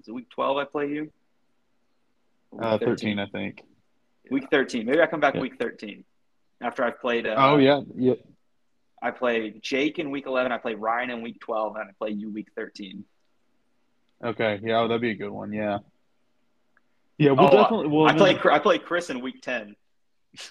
is 0.00 0.08
it 0.08 0.12
week 0.12 0.28
12? 0.30 0.56
I 0.56 0.64
play 0.64 0.88
you. 0.88 1.12
Uh, 2.60 2.78
week 2.80 2.88
13, 2.88 3.20
I 3.20 3.26
think. 3.26 3.62
Week 4.32 4.48
13. 4.50 4.86
Maybe 4.86 5.00
I 5.00 5.06
come 5.06 5.20
back 5.20 5.34
Yeah. 5.34 5.40
week 5.40 5.58
13 5.58 6.04
after 6.60 6.84
I've 6.84 7.00
played. 7.00 7.26
Uh, 7.26 7.34
oh 7.38 7.58
yeah, 7.58 7.80
yeah. 7.94 8.14
I 9.00 9.10
play 9.10 9.50
Jake 9.60 9.98
in 9.98 10.10
week 10.10 10.26
11. 10.26 10.52
I 10.52 10.58
play 10.58 10.74
Ryan 10.74 11.10
in 11.10 11.22
week 11.22 11.40
12, 11.40 11.76
and 11.76 11.88
I 11.88 11.92
play 11.98 12.10
you 12.10 12.30
week 12.30 12.48
13. 12.56 13.04
Okay, 14.24 14.60
yeah, 14.62 14.80
oh, 14.80 14.88
that'd 14.88 15.00
be 15.02 15.10
a 15.10 15.14
good 15.14 15.30
one. 15.30 15.52
Yeah. 15.52 15.78
Yeah, 17.18 17.32
we'll 17.32 17.48
Oh, 17.48 17.50
definitely. 17.50 17.88
Well, 17.88 18.06
I 18.08 18.16
play 18.16 18.38
I 18.50 18.58
play 18.58 18.78
Chris 18.78 19.10
in 19.10 19.20
week 19.20 19.42
10. 19.42 19.76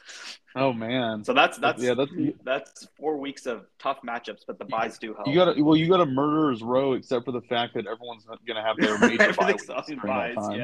Oh 0.54 0.74
man. 0.74 1.24
So 1.24 1.34
that's 1.34 1.58
that's 1.60 1.82
yeah, 1.82 1.94
that's 1.94 2.12
that's 2.44 2.88
four 3.00 3.16
weeks 3.16 3.46
of 3.46 3.68
tough 3.80 4.00
matchups, 4.06 4.42
but 4.46 4.60
the 4.60 4.66
byes 4.66 4.98
do 4.98 5.14
help. 5.14 5.26
you 5.28 5.34
got 5.34 5.54
to 5.56 5.62
well, 5.62 5.78
you 5.78 5.88
got 5.88 6.02
a 6.02 6.06
murderer's 6.06 6.62
row, 6.62 6.92
except 6.92 7.24
for 7.24 7.32
the 7.32 7.40
fact 7.42 7.74
that 7.76 7.88
everyone's 7.88 8.26
gonna 8.46 8.62
have 8.62 8.76
their 8.78 8.98
major 9.00 9.18
bye 9.34 9.54
Everything's 9.54 9.70
weeks 9.70 9.92
on 10.04 10.36
byes, 10.36 10.58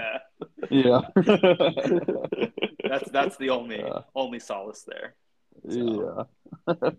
yeah. 0.69 1.01
Yeah. 1.15 2.47
That's 2.89 3.09
that's 3.11 3.37
the 3.37 3.49
only 3.51 3.79
Yeah. 3.79 3.99
only 4.15 4.39
solace 4.39 4.83
there. 4.87 5.15
yeah. 5.63 6.23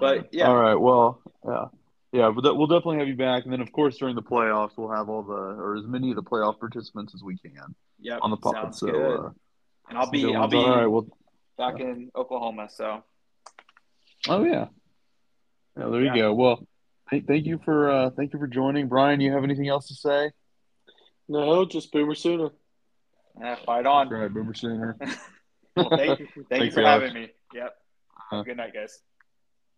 But 0.00 0.32
yeah, 0.32 0.46
All 0.48 0.56
right. 0.56 0.76
Well, 0.76 1.20
yeah. 1.44 1.64
Yeah, 2.12 2.30
but 2.32 2.42
that, 2.44 2.54
we'll 2.54 2.68
definitely 2.68 2.98
have 2.98 3.08
you 3.08 3.16
back, 3.16 3.42
and 3.42 3.52
then 3.52 3.60
of 3.60 3.72
course 3.72 3.98
during 3.98 4.14
the 4.14 4.22
playoffs 4.22 4.70
we'll 4.76 4.92
have 4.92 5.08
all 5.08 5.22
the 5.24 5.32
or 5.32 5.76
as 5.76 5.84
many 5.84 6.10
of 6.10 6.16
the 6.16 6.22
playoff 6.22 6.60
participants 6.60 7.12
as 7.12 7.24
we 7.24 7.36
can 7.36 7.52
yep, 7.98 8.20
on 8.22 8.30
the 8.30 8.36
pod. 8.36 8.54
sounds 8.54 8.78
So, 8.78 8.86
good. 8.86 9.20
uh, 9.20 9.30
and 9.88 9.98
I'll 9.98 10.08
be 10.10 10.24
I'll 10.32 10.42
ones. 10.42 10.52
be 10.52 10.58
all 10.58 10.76
right. 10.76 10.86
Well, 10.86 11.08
back 11.58 11.80
in 11.80 12.10
Oklahoma. 12.14 12.68
So 12.70 13.02
oh 14.28 14.44
yeah, 14.44 14.66
yeah. 15.76 15.88
There 15.88 16.02
you 16.04 16.14
go. 16.14 16.34
Well, 16.34 16.64
thank, 17.10 17.26
thank 17.26 17.46
you 17.46 17.58
for 17.64 17.90
uh, 17.90 18.10
thank 18.10 18.32
you 18.32 18.38
for 18.38 18.46
joining, 18.46 18.86
Brian. 18.86 19.20
You 19.20 19.32
have 19.32 19.42
anything 19.42 19.66
else 19.68 19.88
to 19.88 19.94
say? 19.94 20.30
No, 21.28 21.64
just 21.64 21.90
Boomer 21.90 22.14
Sooner. 22.14 22.50
Yeah, 23.40 23.56
fight 23.66 23.86
on. 23.86 24.12
All 24.12 24.20
right, 24.20 24.32
Boomer 24.32 24.54
Sooner. 24.54 24.96
Well, 25.76 25.88
thank, 25.90 26.20
thank 26.48 26.64
you 26.66 26.70
for 26.70 26.82
having 26.82 27.12
me. 27.14 27.30
Yep. 27.52 27.74
Have 28.30 28.40
a 28.40 28.44
good 28.44 28.56
night, 28.56 28.72
guys. 28.72 29.00